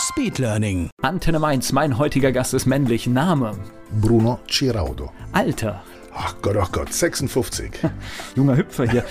Speedlearning. 0.00 0.88
Antenne 1.02 1.38
Mainz, 1.38 1.72
mein 1.72 1.98
heutiger 1.98 2.32
Gast 2.32 2.54
ist 2.54 2.66
männlich. 2.66 3.06
Name, 3.06 3.52
Bruno 4.00 4.40
Ciraudo. 4.48 5.12
Alter, 5.32 5.82
Ach 6.12 6.34
Gott, 6.42 6.56
ach 6.56 6.72
Gott, 6.72 6.92
56. 6.92 7.70
junger 8.34 8.56
Hüpfer 8.56 8.88
hier. 8.90 9.04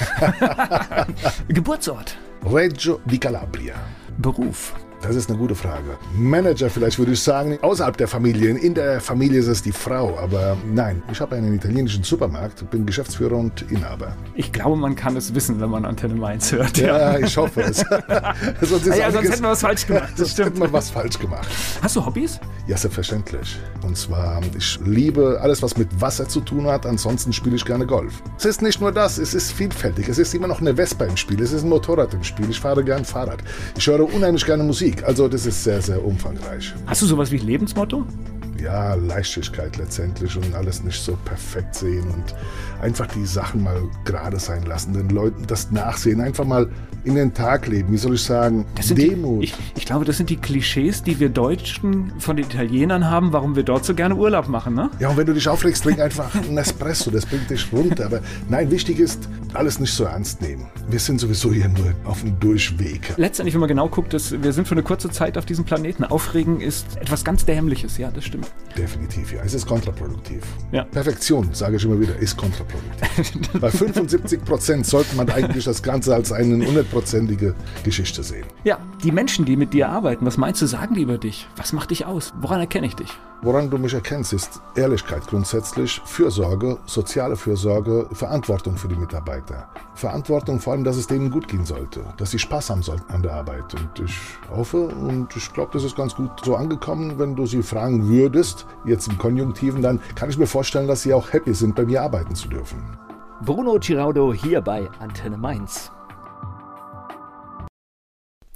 Geburtsort, 1.47 2.17
Reggio 2.43 2.99
di 3.05 3.17
Calabria. 3.19 3.75
Beruf, 4.17 4.73
Das 5.01 5.15
ist 5.15 5.29
eine 5.29 5.37
gute 5.37 5.55
Frage. 5.55 5.97
Manager 6.13 6.69
vielleicht 6.69 6.99
würde 6.99 7.13
ich 7.13 7.21
sagen, 7.21 7.57
außerhalb 7.61 7.95
der 7.95 8.07
Familie. 8.07 8.49
In 8.49 8.73
der 8.73 8.99
Familie 8.99 9.39
ist 9.39 9.47
es 9.47 9.61
die 9.61 9.71
Frau, 9.71 10.17
aber 10.19 10.57
nein, 10.71 11.01
ich 11.11 11.21
habe 11.21 11.37
einen 11.37 11.53
italienischen 11.53 12.03
Supermarkt, 12.03 12.69
bin 12.69 12.85
Geschäftsführer 12.85 13.37
und 13.37 13.61
Inhaber. 13.71 14.15
Ich 14.35 14.51
glaube, 14.51 14.75
man 14.75 14.95
kann 14.95 15.15
es 15.15 15.33
wissen, 15.33 15.61
wenn 15.61 15.69
man 15.69 15.85
Antenne 15.85 16.15
Mainz 16.15 16.51
hört. 16.51 16.77
Ja, 16.77 17.17
ich 17.17 17.35
hoffe 17.37 17.61
es. 17.61 17.77
sonst 18.61 18.87
ist 18.87 18.93
Ah 18.93 18.97
ja, 18.97 19.11
sonst 19.11 19.29
hätten 19.29 19.43
wir 19.43 19.49
was 19.49 19.61
falsch 19.61 19.87
gemacht. 19.87 20.13
Das 20.17 20.31
stimmt. 20.31 20.49
hätten 20.49 20.61
wir 20.61 20.73
was 20.73 20.89
falsch 20.89 21.17
gemacht. 21.17 21.47
Hast 21.81 21.95
du 21.95 22.05
Hobbys? 22.05 22.39
Ja, 22.67 22.75
selbstverständlich. 22.77 23.57
Und 23.81 23.97
zwar, 23.97 24.41
ich 24.57 24.79
liebe 24.85 25.39
alles, 25.41 25.63
was 25.63 25.77
mit 25.77 25.87
Wasser 26.01 26.27
zu 26.27 26.41
tun 26.41 26.67
hat. 26.67 26.85
Ansonsten 26.85 27.31
spiele 27.31 27.55
ich 27.55 27.63
gerne 27.65 27.85
Golf. 27.85 28.21
Es 28.37 28.45
ist 28.45 28.61
nicht 28.61 28.81
nur 28.81 28.91
das, 28.91 29.17
es 29.17 29.33
ist 29.33 29.51
vielfältig. 29.53 30.09
Es 30.09 30.17
ist 30.17 30.33
immer 30.35 30.47
noch 30.47 30.59
eine 30.59 30.75
Vespa 30.75 31.05
im 31.05 31.15
Spiel. 31.15 31.41
Es 31.41 31.53
ist 31.53 31.63
ein 31.63 31.69
Motorrad 31.69 32.13
im 32.13 32.23
Spiel. 32.23 32.49
Ich 32.49 32.59
fahre 32.59 32.83
gern 32.83 33.05
Fahrrad. 33.05 33.39
Ich 33.77 33.87
höre 33.87 34.01
unheimlich 34.13 34.45
gerne 34.45 34.63
Musik. 34.63 34.88
Also, 35.05 35.27
das 35.27 35.45
ist 35.45 35.63
sehr, 35.63 35.81
sehr 35.81 36.03
umfangreich. 36.03 36.73
Hast 36.85 37.01
du 37.01 37.05
sowas 37.05 37.31
wie 37.31 37.37
Lebensmotto? 37.37 38.05
Ja, 38.61 38.95
Leichtigkeit 38.95 39.77
letztendlich 39.77 40.35
und 40.35 40.53
alles 40.53 40.83
nicht 40.83 41.01
so 41.01 41.17
perfekt 41.25 41.75
sehen 41.75 42.03
und 42.09 42.35
einfach 42.81 43.07
die 43.07 43.25
Sachen 43.25 43.63
mal 43.63 43.81
gerade 44.05 44.39
sein 44.39 44.63
lassen, 44.63 44.93
den 44.93 45.09
Leuten 45.09 45.45
das 45.47 45.71
Nachsehen, 45.71 46.21
einfach 46.21 46.45
mal 46.45 46.69
in 47.03 47.15
den 47.15 47.33
Tag 47.33 47.67
leben. 47.67 47.91
Wie 47.91 47.97
soll 47.97 48.15
ich 48.15 48.23
sagen? 48.23 48.65
Demut. 48.89 49.41
Die, 49.41 49.45
ich, 49.45 49.53
ich 49.77 49.85
glaube, 49.85 50.05
das 50.05 50.17
sind 50.17 50.29
die 50.29 50.37
Klischees, 50.37 51.03
die 51.03 51.19
wir 51.19 51.29
Deutschen 51.29 52.11
von 52.19 52.35
den 52.35 52.45
Italienern 52.45 53.09
haben, 53.09 53.31
warum 53.31 53.55
wir 53.55 53.63
dort 53.63 53.85
so 53.85 53.93
gerne 53.93 54.15
Urlaub 54.15 54.47
machen, 54.47 54.73
ne? 54.73 54.89
Ja, 54.99 55.09
und 55.09 55.17
wenn 55.17 55.25
du 55.25 55.33
dich 55.33 55.47
aufregst, 55.47 55.83
trink 55.83 55.99
einfach 55.99 56.33
einen 56.35 56.57
Espresso, 56.57 57.09
das 57.11 57.25
bringt 57.25 57.49
dich 57.49 57.71
runter. 57.71 58.05
Aber 58.05 58.21
nein, 58.49 58.69
wichtig 58.69 58.99
ist, 58.99 59.29
alles 59.53 59.79
nicht 59.79 59.93
so 59.93 60.03
ernst 60.03 60.41
nehmen. 60.41 60.67
Wir 60.89 60.99
sind 60.99 61.19
sowieso 61.19 61.51
hier 61.51 61.69
nur 61.69 61.93
auf 62.03 62.21
dem 62.21 62.39
Durchweg. 62.39 63.13
Letztendlich, 63.17 63.53
wenn 63.53 63.61
man 63.61 63.69
genau 63.69 63.87
guckt, 63.87 64.13
das, 64.13 64.31
wir 64.41 64.53
sind 64.53 64.67
für 64.67 64.75
eine 64.75 64.83
kurze 64.83 65.09
Zeit 65.09 65.37
auf 65.37 65.45
diesem 65.45 65.65
Planeten. 65.65 66.03
Aufregen 66.03 66.61
ist 66.61 66.97
etwas 66.97 67.23
ganz 67.23 67.45
Dämliches, 67.45 67.97
ja, 67.97 68.11
das 68.11 68.25
stimmt. 68.25 68.48
Definitiv, 68.77 69.33
ja. 69.33 69.41
Es 69.43 69.53
ist 69.53 69.67
kontraproduktiv. 69.67 70.43
Ja. 70.71 70.83
Perfektion, 70.83 71.49
sage 71.53 71.77
ich 71.77 71.83
immer 71.83 71.99
wieder, 71.99 72.15
ist 72.17 72.37
kontraproduktiv. 72.37 73.59
Bei 73.59 73.69
75 73.69 74.43
Prozent 74.45 74.85
sollte 74.85 75.15
man 75.15 75.29
eigentlich 75.29 75.65
das 75.65 75.81
Ganze 75.81 76.13
als 76.13 76.31
eine 76.31 76.65
hundertprozentige 76.65 77.55
Geschichte 77.83 78.23
sehen. 78.23 78.45
Ja, 78.63 78.77
die 79.03 79.11
Menschen, 79.11 79.45
die 79.45 79.55
mit 79.55 79.73
dir 79.73 79.89
arbeiten, 79.89 80.25
was 80.25 80.37
meinst 80.37 80.61
du, 80.61 80.67
sagen 80.67 80.95
die 80.95 81.01
über 81.01 81.17
dich? 81.17 81.47
Was 81.55 81.73
macht 81.73 81.91
dich 81.91 82.05
aus? 82.05 82.33
Woran 82.39 82.59
erkenne 82.59 82.87
ich 82.87 82.95
dich? 82.95 83.11
Woran 83.41 83.69
du 83.69 83.77
mich 83.77 83.93
erkennst, 83.93 84.33
ist 84.33 84.59
Ehrlichkeit 84.75 85.25
grundsätzlich, 85.25 86.01
Fürsorge, 86.03 86.77
soziale 86.85 87.37
Fürsorge, 87.37 88.07
Verantwortung 88.11 88.75
für 88.75 88.89
die 88.89 88.97
Mitarbeiter. 88.97 89.69
Verantwortung 89.95 90.59
vor 90.59 90.73
allem, 90.73 90.83
dass 90.83 90.97
es 90.97 91.07
denen 91.07 91.31
gut 91.31 91.47
gehen 91.47 91.65
sollte, 91.65 92.01
dass 92.17 92.31
sie 92.31 92.39
Spaß 92.39 92.69
haben 92.69 92.83
sollten 92.83 93.09
an 93.13 93.21
der 93.21 93.33
Arbeit. 93.33 93.73
Und 93.75 94.03
ich 94.03 94.17
hoffe 94.49 94.87
und 94.87 95.33
ich 95.37 95.53
glaube, 95.53 95.71
das 95.71 95.85
ist 95.85 95.95
ganz 95.95 96.15
gut 96.15 96.31
so 96.43 96.57
angekommen. 96.57 97.17
Wenn 97.17 97.35
du 97.35 97.45
sie 97.45 97.63
fragen 97.63 98.09
würdest, 98.09 98.38
jetzt 98.85 99.07
im 99.07 99.17
Konjunktiven, 99.17 99.81
dann 99.81 99.99
kann 100.15 100.29
ich 100.29 100.37
mir 100.37 100.47
vorstellen, 100.47 100.87
dass 100.87 101.03
sie 101.03 101.13
auch 101.13 101.33
happy 101.33 101.53
sind, 101.53 101.75
bei 101.75 101.85
mir 101.85 102.01
arbeiten 102.01 102.35
zu 102.35 102.47
dürfen. 102.47 102.97
Bruno 103.41 103.77
Giraudo 103.79 104.33
hier 104.33 104.61
bei 104.61 104.89
Antenne 104.99 105.37
Mainz. 105.37 105.91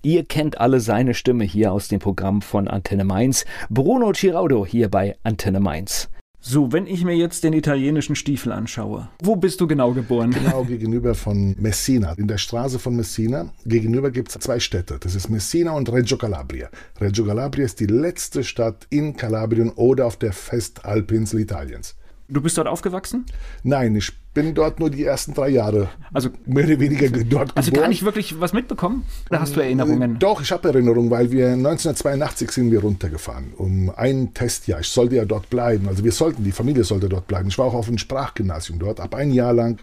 Ihr 0.01 0.25
kennt 0.25 0.59
alle 0.59 0.81
seine 0.81 1.13
Stimme 1.13 1.45
hier 1.45 1.71
aus 1.71 1.88
dem 1.88 1.99
Programm 1.99 2.41
von 2.41 2.67
Antenne 2.67 3.05
Mainz. 3.05 3.45
Bruno 3.69 4.11
Giraudo 4.11 4.66
hier 4.66 4.89
bei 4.89 5.16
Antenne 5.23 5.61
Mainz. 5.61 6.09
So, 6.45 6.73
wenn 6.73 6.87
ich 6.87 7.05
mir 7.05 7.15
jetzt 7.15 7.45
den 7.45 7.53
italienischen 7.53 8.17
Stiefel 8.17 8.51
anschaue, 8.51 9.07
wo 9.21 9.37
bist 9.37 9.61
du 9.61 9.65
genau 9.65 9.93
geboren? 9.93 10.31
Genau 10.31 10.65
gegenüber 10.65 11.15
von 11.15 11.55
Messina. 11.57 12.11
In 12.17 12.27
der 12.27 12.37
Straße 12.37 12.79
von 12.79 12.97
Messina 12.97 13.53
gegenüber 13.65 14.11
gibt 14.11 14.27
es 14.27 14.41
zwei 14.43 14.59
Städte. 14.59 14.97
Das 14.99 15.15
ist 15.15 15.29
Messina 15.29 15.71
und 15.71 15.89
Reggio 15.89 16.17
Calabria. 16.17 16.69
Reggio 16.99 17.23
Calabria 17.23 17.63
ist 17.63 17.79
die 17.79 17.85
letzte 17.85 18.43
Stadt 18.43 18.87
in 18.89 19.15
Kalabrien 19.15 19.69
oder 19.69 20.05
auf 20.05 20.17
der 20.17 20.33
Festalpinsel 20.33 21.39
Italiens. 21.39 21.95
Du 22.27 22.41
bist 22.41 22.57
dort 22.57 22.67
aufgewachsen? 22.67 23.25
Nein, 23.63 23.95
ich 23.95 24.11
bin 24.33 24.53
dort 24.55 24.79
nur 24.79 24.89
die 24.89 25.03
ersten 25.03 25.33
drei 25.33 25.49
Jahre 25.49 25.89
Also, 26.11 26.29
mehr 26.45 26.66
oder 26.66 26.79
weniger 26.79 27.07
ge- 27.09 27.23
dort 27.23 27.51
also 27.55 27.69
geboren. 27.69 27.83
gar 27.83 27.89
nicht 27.89 28.03
wirklich 28.03 28.39
was 28.39 28.51
mitbekommen? 28.53 29.03
Oder 29.29 29.41
hast 29.41 29.55
du 29.55 29.59
Erinnerungen? 29.59 30.17
Doch, 30.19 30.41
ich 30.41 30.51
habe 30.51 30.67
Erinnerungen, 30.69 31.09
weil 31.11 31.31
wir 31.31 31.49
1982 31.49 32.51
sind 32.51 32.71
wir 32.71 32.81
runtergefahren, 32.81 33.53
um 33.57 33.91
ein 33.95 34.33
Testjahr. 34.33 34.79
Ich 34.79 34.88
sollte 34.88 35.16
ja 35.16 35.25
dort 35.25 35.49
bleiben. 35.49 35.88
Also 35.88 36.03
wir 36.03 36.11
sollten, 36.11 36.44
die 36.44 36.51
Familie 36.51 36.83
sollte 36.83 37.09
dort 37.09 37.27
bleiben. 37.27 37.47
Ich 37.49 37.57
war 37.57 37.66
auch 37.67 37.73
auf 37.75 37.88
einem 37.88 37.97
Sprachgymnasium 37.97 38.79
dort, 38.79 38.99
habe 38.99 39.17
ein 39.17 39.31
Jahr 39.31 39.53
lang 39.53 39.77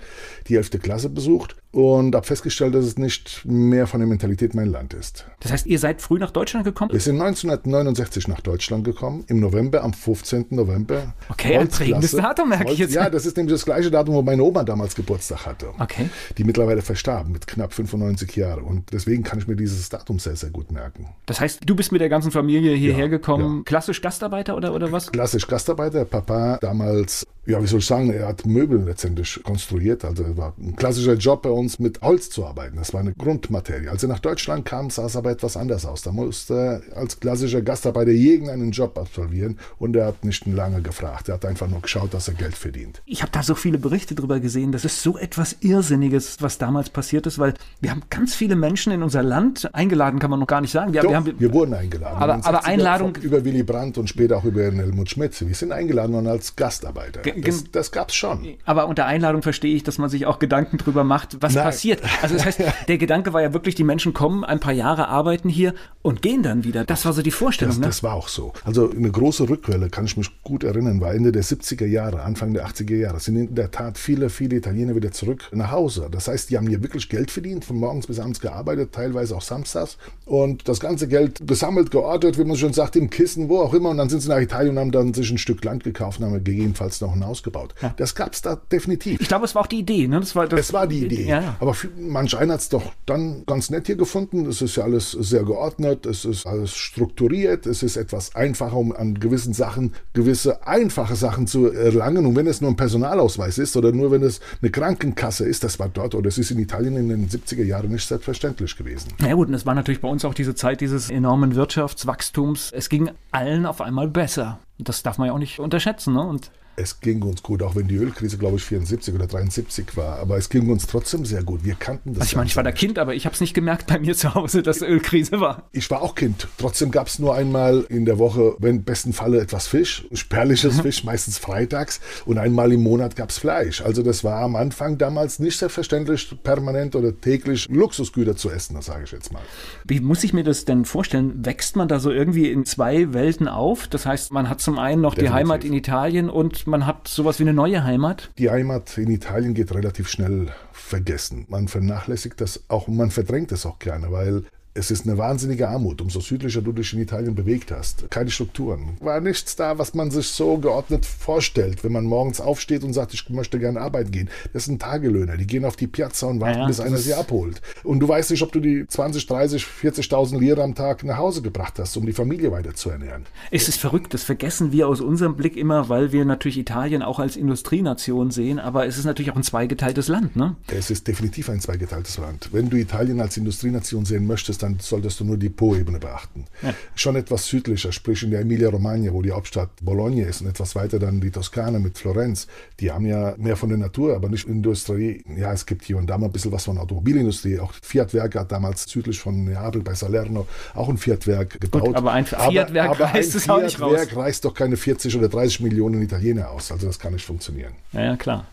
die 0.50 0.56
11. 0.56 0.82
Klasse 0.82 1.08
besucht 1.08 1.56
und 1.72 2.14
habe 2.14 2.26
festgestellt, 2.26 2.74
dass 2.74 2.84
es 2.84 2.98
nicht 2.98 3.42
mehr 3.44 3.86
von 3.86 4.00
der 4.00 4.08
Mentalität 4.08 4.54
mein 4.54 4.68
Land 4.68 4.92
ist. 4.92 5.26
Das 5.40 5.52
heißt, 5.52 5.66
ihr 5.66 5.78
seid 5.78 6.02
früh 6.02 6.18
nach 6.18 6.32
Deutschland 6.32 6.64
gekommen? 6.64 6.92
Wir 6.92 7.00
sind 7.00 7.20
1969 7.20 8.28
nach 8.28 8.40
Deutschland 8.40 8.84
gekommen, 8.84 9.24
im 9.28 9.40
November, 9.40 9.82
am 9.82 9.92
15. 9.92 10.46
November. 10.50 11.14
Okay, 11.28 11.56
ein 11.56 11.68
prägendes 11.68 12.12
Datum, 12.12 12.48
merke 12.48 12.72
ich 12.72 12.78
jetzt. 12.78 12.94
Ja, 12.94 13.08
das 13.08 13.24
ist 13.24 13.36
nämlich 13.36 13.54
das 13.54 13.64
gleiche 13.64 13.90
Datum, 13.90 14.14
wo 14.14 14.22
meine 14.22 14.42
Oma 14.42 14.64
damals 14.64 14.94
Geburtstag 14.94 15.46
hatte. 15.46 15.68
Okay. 15.78 16.10
Die 16.36 16.44
mittlerweile 16.44 16.82
verstarb 16.82 17.28
mit 17.28 17.46
knapp 17.46 17.72
95 17.72 18.34
Jahren. 18.36 18.64
Und 18.64 18.92
deswegen 18.92 19.22
kann 19.22 19.38
ich 19.38 19.46
mir 19.46 19.56
dieses 19.56 19.88
Datum 19.88 20.18
sehr, 20.18 20.36
sehr 20.36 20.50
gut 20.50 20.72
merken. 20.72 21.08
Das 21.26 21.40
heißt, 21.40 21.60
du 21.64 21.76
bist 21.76 21.92
mit 21.92 22.00
der 22.00 22.08
ganzen 22.08 22.32
Familie 22.32 22.74
hierher 22.74 23.04
Ja, 23.04 23.08
gekommen. 23.08 23.64
Klassisch 23.64 24.00
Gastarbeiter 24.00 24.56
oder, 24.56 24.74
oder 24.74 24.90
was? 24.90 25.12
Klassisch 25.12 25.46
Gastarbeiter, 25.46 26.04
Papa 26.04 26.58
damals, 26.60 27.26
ja, 27.46 27.62
wie 27.62 27.66
soll 27.66 27.78
ich 27.78 27.86
sagen, 27.86 28.12
er 28.12 28.28
hat 28.28 28.44
Möbel 28.46 28.82
letztendlich 28.84 29.40
konstruiert. 29.42 30.04
Also 30.04 30.24
es 30.24 30.36
war 30.40 30.54
ein 30.58 30.74
klassischer 30.74 31.14
Job 31.14 31.42
bei 31.42 31.50
uns, 31.50 31.78
mit 31.78 32.00
Holz 32.02 32.30
zu 32.30 32.44
arbeiten. 32.44 32.76
Das 32.76 32.92
war 32.92 33.00
eine 33.00 33.12
Grundmaterie. 33.12 33.88
Als 33.88 34.02
er 34.02 34.08
nach 34.08 34.18
Deutschland 34.18 34.64
kam, 34.64 34.90
sah 34.90 35.06
es 35.06 35.14
aber 35.14 35.30
etwas 35.30 35.56
anders 35.56 35.86
aus. 35.86 36.02
Da 36.02 36.10
musste 36.10 36.54
er 36.90 36.96
als 36.96 37.20
klassischer 37.20 37.62
Gastarbeiter 37.62 38.10
irgendeinen 38.10 38.72
Job 38.72 38.98
absolvieren 38.98 39.58
und 39.78 39.94
er 39.94 40.06
hat 40.06 40.24
nicht 40.24 40.46
lange 40.46 40.82
gefragt. 40.82 41.28
Er 41.28 41.34
hat 41.34 41.44
einfach 41.44 41.68
nur 41.68 41.80
geschaut, 41.80 42.12
dass 42.14 42.26
er 42.26 42.34
Geld 42.34 42.56
verdient. 42.56 43.02
Ich 43.06 43.22
habe 43.22 43.30
da 43.30 43.42
so 43.44 43.54
viele 43.54 43.78
Berichte 43.78 44.14
drüber 44.16 44.40
gesehen. 44.40 44.72
Das 44.72 44.84
ist 44.84 45.02
so 45.02 45.16
etwas 45.16 45.56
Irrsinniges, 45.60 46.38
was 46.40 46.58
damals 46.58 46.90
passiert 46.90 47.26
ist, 47.26 47.38
weil 47.38 47.54
wir 47.80 47.90
haben 47.90 48.02
ganz 48.10 48.34
viele 48.34 48.56
Menschen 48.56 48.92
in 48.92 49.02
unser 49.02 49.22
Land 49.22 49.72
eingeladen, 49.74 50.18
kann 50.18 50.30
man 50.30 50.40
noch 50.40 50.46
gar 50.46 50.60
nicht 50.60 50.72
sagen. 50.72 50.92
Wir, 50.92 51.02
Doch, 51.02 51.10
wir 51.10 51.16
haben, 51.16 51.34
wir 51.38 51.52
wurden 51.52 51.74
eingeladen. 51.74 52.16
Aber- 52.16 52.34
aber 52.34 52.60
60er 52.60 52.64
Einladung- 52.66 53.16
Über 53.16 53.44
Willy 53.44 53.62
Brandt 53.62 53.98
und 53.98 54.08
später 54.08 54.36
auch 54.38 54.44
über 54.44 54.62
Helmut 54.62 55.10
Schmidt. 55.10 55.38
Wir 55.46 55.54
sind 55.54 55.72
eingeladen 55.72 56.12
worden 56.12 56.26
als 56.26 56.56
Gastarbeiter. 56.56 57.20
Das, 57.42 57.64
das 57.70 57.90
gab 57.92 58.08
es 58.08 58.14
schon. 58.14 58.56
aber 58.64 58.86
unter 58.88 59.06
Einladung 59.06 59.42
verstehe 59.42 59.74
ich, 59.74 59.82
dass 59.82 59.98
man 59.98 60.08
sich 60.08 60.26
auch 60.26 60.29
Gedanken 60.38 60.78
drüber 60.78 61.04
macht, 61.04 61.36
was 61.40 61.54
Nein. 61.54 61.64
passiert. 61.64 62.02
Also 62.22 62.34
das 62.34 62.46
heißt, 62.46 62.60
der 62.88 62.98
Gedanke 62.98 63.32
war 63.32 63.42
ja 63.42 63.52
wirklich, 63.52 63.74
die 63.74 63.84
Menschen 63.84 64.12
kommen, 64.12 64.44
ein 64.44 64.60
paar 64.60 64.72
Jahre 64.72 65.08
arbeiten 65.08 65.48
hier 65.48 65.74
und 66.02 66.22
gehen 66.22 66.42
dann 66.42 66.64
wieder. 66.64 66.84
Das 66.84 67.04
war 67.04 67.12
so 67.12 67.22
die 67.22 67.30
Vorstellung. 67.30 67.72
Das, 67.72 67.80
ne? 67.80 67.86
das 67.86 68.02
war 68.02 68.14
auch 68.14 68.28
so. 68.28 68.52
Also 68.64 68.90
eine 68.90 69.10
große 69.10 69.48
Rückwelle, 69.48 69.90
kann 69.90 70.06
ich 70.06 70.16
mich 70.16 70.30
gut 70.42 70.64
erinnern, 70.64 71.00
war 71.00 71.14
Ende 71.14 71.32
der 71.32 71.44
70er 71.44 71.86
Jahre, 71.86 72.22
Anfang 72.22 72.54
der 72.54 72.66
80er 72.66 72.96
Jahre, 72.96 73.20
sind 73.20 73.36
in 73.36 73.54
der 73.54 73.70
Tat 73.70 73.98
viele, 73.98 74.30
viele 74.30 74.56
Italiener 74.56 74.94
wieder 74.94 75.12
zurück 75.12 75.48
nach 75.52 75.70
Hause. 75.70 76.08
Das 76.10 76.28
heißt, 76.28 76.50
die 76.50 76.56
haben 76.56 76.66
hier 76.66 76.82
wirklich 76.82 77.08
Geld 77.08 77.30
verdient, 77.30 77.64
von 77.64 77.76
morgens 77.76 78.06
bis 78.06 78.18
abends 78.18 78.40
gearbeitet, 78.40 78.92
teilweise 78.92 79.36
auch 79.36 79.42
samstags 79.42 79.98
und 80.24 80.68
das 80.68 80.80
ganze 80.80 81.06
Geld 81.06 81.46
gesammelt, 81.46 81.90
geordnet, 81.90 82.38
wie 82.38 82.44
man 82.44 82.56
schon 82.56 82.72
sagt, 82.72 82.96
im 82.96 83.10
Kissen, 83.10 83.48
wo 83.48 83.60
auch 83.60 83.74
immer 83.74 83.90
und 83.90 83.98
dann 83.98 84.08
sind 84.08 84.20
sie 84.20 84.28
nach 84.28 84.40
Italien 84.40 84.72
und 84.72 84.78
haben 84.78 84.92
dann 84.92 85.14
sich 85.14 85.30
ein 85.30 85.38
Stück 85.38 85.64
Land 85.64 85.84
gekauft 85.84 86.20
und 86.20 86.26
haben 86.26 86.44
gegebenenfalls 86.44 87.00
noch 87.00 87.14
Sachen 87.20 87.22
ausgebaut. 87.22 87.74
Ja. 87.82 87.94
Das 87.96 88.14
gab 88.14 88.32
es 88.32 88.42
da 88.42 88.56
definitiv. 88.56 89.20
Ich 89.20 89.28
glaube, 89.28 89.44
es 89.44 89.54
war 89.54 89.62
auch 89.62 89.66
die 89.66 89.78
Idee. 89.78 90.08
Ne? 90.10 90.20
Das 90.20 90.34
war, 90.36 90.46
das 90.46 90.60
es 90.60 90.72
war 90.72 90.86
die 90.86 91.04
Idee. 91.04 91.26
Ja. 91.26 91.56
Aber 91.60 91.74
manch 91.98 92.36
einer 92.36 92.54
hat 92.54 92.60
es 92.60 92.68
doch 92.68 92.92
dann 93.06 93.44
ganz 93.46 93.70
nett 93.70 93.86
hier 93.86 93.96
gefunden. 93.96 94.46
Es 94.46 94.60
ist 94.60 94.76
ja 94.76 94.84
alles 94.84 95.12
sehr 95.12 95.44
geordnet, 95.44 96.04
es 96.04 96.24
ist 96.24 96.46
alles 96.46 96.74
strukturiert, 96.74 97.66
es 97.66 97.82
ist 97.82 97.96
etwas 97.96 98.34
einfacher, 98.34 98.76
um 98.76 98.92
an 98.92 99.18
gewissen 99.18 99.54
Sachen, 99.54 99.94
gewisse 100.12 100.66
einfache 100.66 101.16
Sachen 101.16 101.46
zu 101.46 101.72
erlangen. 101.72 102.26
Und 102.26 102.36
wenn 102.36 102.46
es 102.46 102.60
nur 102.60 102.70
ein 102.70 102.76
Personalausweis 102.76 103.58
ist 103.58 103.76
oder 103.76 103.92
nur 103.92 104.10
wenn 104.10 104.22
es 104.22 104.40
eine 104.60 104.70
Krankenkasse 104.70 105.46
ist, 105.46 105.64
das 105.64 105.78
war 105.78 105.88
dort 105.88 106.14
oder 106.14 106.28
es 106.28 106.38
ist 106.38 106.50
in 106.50 106.58
Italien 106.58 106.96
in 106.96 107.08
den 107.08 107.28
70er 107.28 107.64
Jahren 107.64 107.90
nicht 107.90 108.06
selbstverständlich 108.06 108.76
gewesen. 108.76 109.08
Ja 109.20 109.34
gut, 109.34 109.48
und 109.48 109.54
es 109.54 109.64
war 109.64 109.74
natürlich 109.74 110.00
bei 110.00 110.08
uns 110.08 110.24
auch 110.24 110.34
diese 110.34 110.54
Zeit 110.54 110.80
dieses 110.80 111.08
enormen 111.08 111.54
Wirtschaftswachstums. 111.54 112.72
Es 112.74 112.88
ging 112.88 113.10
allen 113.30 113.64
auf 113.64 113.80
einmal 113.80 114.08
besser. 114.08 114.58
Das 114.78 115.02
darf 115.02 115.18
man 115.18 115.28
ja 115.28 115.34
auch 115.34 115.38
nicht 115.38 115.60
unterschätzen. 115.60 116.14
Ne? 116.14 116.22
Und 116.22 116.50
es 116.80 117.00
ging 117.00 117.22
uns 117.22 117.42
gut, 117.42 117.62
auch 117.62 117.76
wenn 117.76 117.88
die 117.88 117.96
Ölkrise, 117.96 118.38
glaube 118.38 118.56
ich, 118.56 118.64
74 118.64 119.14
oder 119.14 119.26
73 119.26 119.96
war. 119.96 120.18
Aber 120.18 120.36
es 120.36 120.48
ging 120.48 120.70
uns 120.70 120.86
trotzdem 120.86 121.24
sehr 121.24 121.42
gut. 121.42 121.64
Wir 121.64 121.74
kannten 121.74 122.14
das. 122.14 122.22
Also 122.22 122.30
ich 122.30 122.36
meine, 122.36 122.48
ich 122.48 122.56
war 122.56 122.64
da 122.64 122.72
Kind, 122.72 122.98
aber 122.98 123.14
ich 123.14 123.26
habe 123.26 123.34
es 123.34 123.40
nicht 123.40 123.54
gemerkt 123.54 123.86
bei 123.86 123.98
mir 123.98 124.14
zu 124.16 124.34
Hause, 124.34 124.62
dass 124.62 124.82
Ölkrise 124.82 125.40
war. 125.40 125.68
Ich 125.72 125.90
war 125.90 126.02
auch 126.02 126.14
Kind. 126.14 126.48
Trotzdem 126.58 126.90
gab 126.90 127.06
es 127.06 127.18
nur 127.18 127.34
einmal 127.34 127.86
in 127.88 128.04
der 128.04 128.18
Woche, 128.18 128.54
wenn 128.58 128.76
im 128.76 128.84
besten 128.84 129.12
Falle 129.12 129.40
etwas 129.40 129.66
Fisch, 129.66 130.06
spärliches 130.12 130.78
mhm. 130.78 130.82
Fisch, 130.82 131.04
meistens 131.04 131.38
freitags. 131.38 132.00
Und 132.24 132.38
einmal 132.38 132.72
im 132.72 132.82
Monat 132.82 133.16
gab 133.16 133.30
es 133.30 133.38
Fleisch. 133.38 133.82
Also 133.82 134.02
das 134.02 134.24
war 134.24 134.40
am 134.42 134.56
Anfang 134.56 134.96
damals 134.98 135.38
nicht 135.38 135.58
selbstverständlich, 135.58 136.34
permanent 136.42 136.96
oder 136.96 137.18
täglich 137.18 137.68
Luxusgüter 137.68 138.36
zu 138.36 138.50
essen, 138.50 138.74
das 138.74 138.86
sage 138.86 139.04
ich 139.04 139.12
jetzt 139.12 139.32
mal. 139.32 139.42
Wie 139.84 140.00
muss 140.00 140.24
ich 140.24 140.32
mir 140.32 140.44
das 140.44 140.64
denn 140.64 140.84
vorstellen? 140.84 141.44
Wächst 141.44 141.76
man 141.76 141.88
da 141.88 142.00
so 142.00 142.10
irgendwie 142.10 142.50
in 142.50 142.64
zwei 142.64 143.12
Welten 143.12 143.48
auf? 143.48 143.86
Das 143.86 144.06
heißt, 144.06 144.32
man 144.32 144.48
hat 144.48 144.60
zum 144.60 144.78
einen 144.78 145.02
noch 145.02 145.14
Definitiv. 145.14 145.30
die 145.30 145.38
Heimat 145.38 145.64
in 145.64 145.72
Italien 145.72 146.30
und 146.30 146.66
man 146.70 146.86
hat 146.86 147.08
sowas 147.08 147.38
wie 147.38 147.44
eine 147.44 147.52
neue 147.52 147.84
Heimat? 147.84 148.30
Die 148.38 148.50
Heimat 148.50 148.96
in 148.96 149.10
Italien 149.10 149.54
geht 149.54 149.74
relativ 149.74 150.08
schnell 150.08 150.48
vergessen. 150.72 151.46
Man 151.48 151.68
vernachlässigt 151.68 152.40
das 152.40 152.64
auch 152.68 152.88
und 152.88 152.96
man 152.96 153.10
verdrängt 153.10 153.52
es 153.52 153.66
auch 153.66 153.78
gerne, 153.78 154.10
weil 154.10 154.44
es 154.72 154.92
ist 154.92 155.04
eine 155.04 155.18
wahnsinnige 155.18 155.68
Armut, 155.68 156.00
umso 156.00 156.20
südlicher 156.20 156.62
du 156.62 156.72
dich 156.72 156.92
in 156.92 157.00
Italien 157.00 157.34
bewegt 157.34 157.72
hast. 157.72 158.08
Keine 158.08 158.30
Strukturen. 158.30 158.96
War 159.00 159.20
nichts 159.20 159.56
da, 159.56 159.78
was 159.78 159.94
man 159.94 160.12
sich 160.12 160.28
so 160.28 160.58
geordnet 160.58 161.04
vorstellt, 161.04 161.82
wenn 161.82 161.90
man 161.90 162.04
morgens 162.04 162.40
aufsteht 162.40 162.84
und 162.84 162.92
sagt, 162.92 163.12
ich 163.12 163.28
möchte 163.30 163.58
gerne 163.58 163.80
arbeiten 163.80 164.12
gehen. 164.12 164.30
Das 164.52 164.66
sind 164.66 164.80
Tagelöhner, 164.80 165.36
die 165.36 165.46
gehen 165.46 165.64
auf 165.64 165.74
die 165.74 165.88
Piazza 165.88 166.28
und 166.28 166.40
warten, 166.40 166.60
ja, 166.60 166.66
bis 166.68 166.78
einer 166.78 166.98
sie 166.98 167.14
abholt. 167.14 167.60
Und 167.82 167.98
du 167.98 168.06
weißt 168.06 168.30
nicht, 168.30 168.42
ob 168.42 168.52
du 168.52 168.60
die 168.60 168.86
20, 168.86 169.26
30, 169.26 169.64
40.000 169.64 170.38
Lira 170.38 170.62
am 170.62 170.76
Tag 170.76 171.02
nach 171.02 171.16
Hause 171.16 171.42
gebracht 171.42 171.80
hast, 171.80 171.96
um 171.96 172.06
die 172.06 172.12
Familie 172.12 172.52
weiter 172.52 172.74
zu 172.74 172.90
ernähren. 172.90 173.24
Es 173.50 173.68
ist 173.68 173.80
verrückt, 173.80 174.14
das 174.14 174.22
vergessen 174.22 174.70
wir 174.70 174.86
aus 174.86 175.00
unserem 175.00 175.34
Blick 175.34 175.56
immer, 175.56 175.88
weil 175.88 176.12
wir 176.12 176.24
natürlich 176.24 176.58
Italien 176.58 177.02
auch 177.02 177.18
als 177.18 177.36
Industrienation 177.36 178.30
sehen, 178.30 178.60
aber 178.60 178.86
es 178.86 178.98
ist 178.98 179.04
natürlich 179.04 179.32
auch 179.32 179.36
ein 179.36 179.42
zweigeteiltes 179.42 180.06
Land, 180.06 180.36
ne? 180.36 180.54
Es 180.68 180.92
ist 180.92 181.08
definitiv 181.08 181.50
ein 181.50 181.60
zweigeteiltes 181.60 182.18
Land. 182.18 182.50
Wenn 182.52 182.70
du 182.70 182.76
Italien 182.76 183.20
als 183.20 183.36
Industrienation 183.36 184.04
sehen 184.04 184.28
möchtest, 184.28 184.59
dann 184.62 184.78
solltest 184.80 185.20
du 185.20 185.24
nur 185.24 185.36
die 185.36 185.48
Po-Ebene 185.48 185.98
beachten. 185.98 186.46
Ja. 186.62 186.74
Schon 186.94 187.16
etwas 187.16 187.46
südlicher, 187.46 187.92
sprich 187.92 188.22
in 188.22 188.30
der 188.30 188.40
Emilia-Romagna, 188.40 189.12
wo 189.12 189.22
die 189.22 189.32
Hauptstadt 189.32 189.70
Bologna 189.82 190.24
ist 190.24 190.40
und 190.42 190.48
etwas 190.48 190.74
weiter 190.74 190.98
dann 190.98 191.20
die 191.20 191.30
Toskana 191.30 191.78
mit 191.78 191.98
Florenz. 191.98 192.46
Die 192.80 192.90
haben 192.90 193.06
ja 193.06 193.34
mehr 193.36 193.56
von 193.56 193.68
der 193.68 193.78
Natur, 193.78 194.14
aber 194.14 194.28
nicht 194.28 194.46
Industrie. 194.46 195.24
Ja, 195.36 195.52
es 195.52 195.66
gibt 195.66 195.84
hier 195.84 195.96
und 195.96 196.08
da 196.08 196.18
mal 196.18 196.26
ein 196.26 196.32
bisschen 196.32 196.52
was 196.52 196.64
von 196.64 196.78
Automobilindustrie. 196.78 197.58
Auch 197.58 197.72
Fiat-Werk 197.82 198.34
hat 198.36 198.52
damals 198.52 198.84
südlich 198.84 199.18
von 199.18 199.44
Neapel 199.44 199.82
bei 199.82 199.94
Salerno 199.94 200.46
auch 200.74 200.88
ein 200.88 200.98
Fiat-Werk 200.98 201.60
gebaut. 201.60 201.84
Gut, 201.86 201.96
aber 201.96 202.12
ein 202.12 202.26
Fiat-Werk 202.26 203.00
reißt 203.00 203.34
es 203.34 203.48
auch 203.48 203.62
nicht 203.62 203.80
raus. 203.80 203.92
Fiat-Werk 203.92 204.16
reißt 204.16 204.44
doch 204.44 204.54
keine 204.54 204.76
40 204.76 205.16
oder 205.16 205.28
30 205.28 205.60
Millionen 205.60 206.02
Italiener 206.02 206.50
aus. 206.50 206.70
Also 206.72 206.86
das 206.86 206.98
kann 206.98 207.12
nicht 207.12 207.24
funktionieren. 207.24 207.72
Ja, 207.92 208.02
ja, 208.02 208.16
klar. 208.16 208.46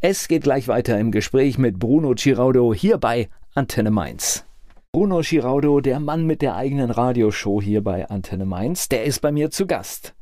Es 0.00 0.28
geht 0.28 0.42
gleich 0.42 0.68
weiter 0.68 0.98
im 0.98 1.10
Gespräch 1.10 1.58
mit 1.58 1.78
Bruno 1.78 2.14
Ciraudo 2.14 2.74
hier 2.74 2.98
bei 2.98 3.28
Antenne 3.54 3.90
Mainz. 3.90 4.44
Bruno 4.96 5.20
Giraudo, 5.20 5.82
der 5.82 6.00
Mann 6.00 6.24
mit 6.24 6.40
der 6.40 6.56
eigenen 6.56 6.90
Radioshow 6.90 7.60
hier 7.60 7.84
bei 7.84 8.08
Antenne 8.08 8.46
Mainz, 8.46 8.88
der 8.88 9.04
ist 9.04 9.20
bei 9.20 9.30
mir 9.30 9.50
zu 9.50 9.66
Gast. 9.66 10.14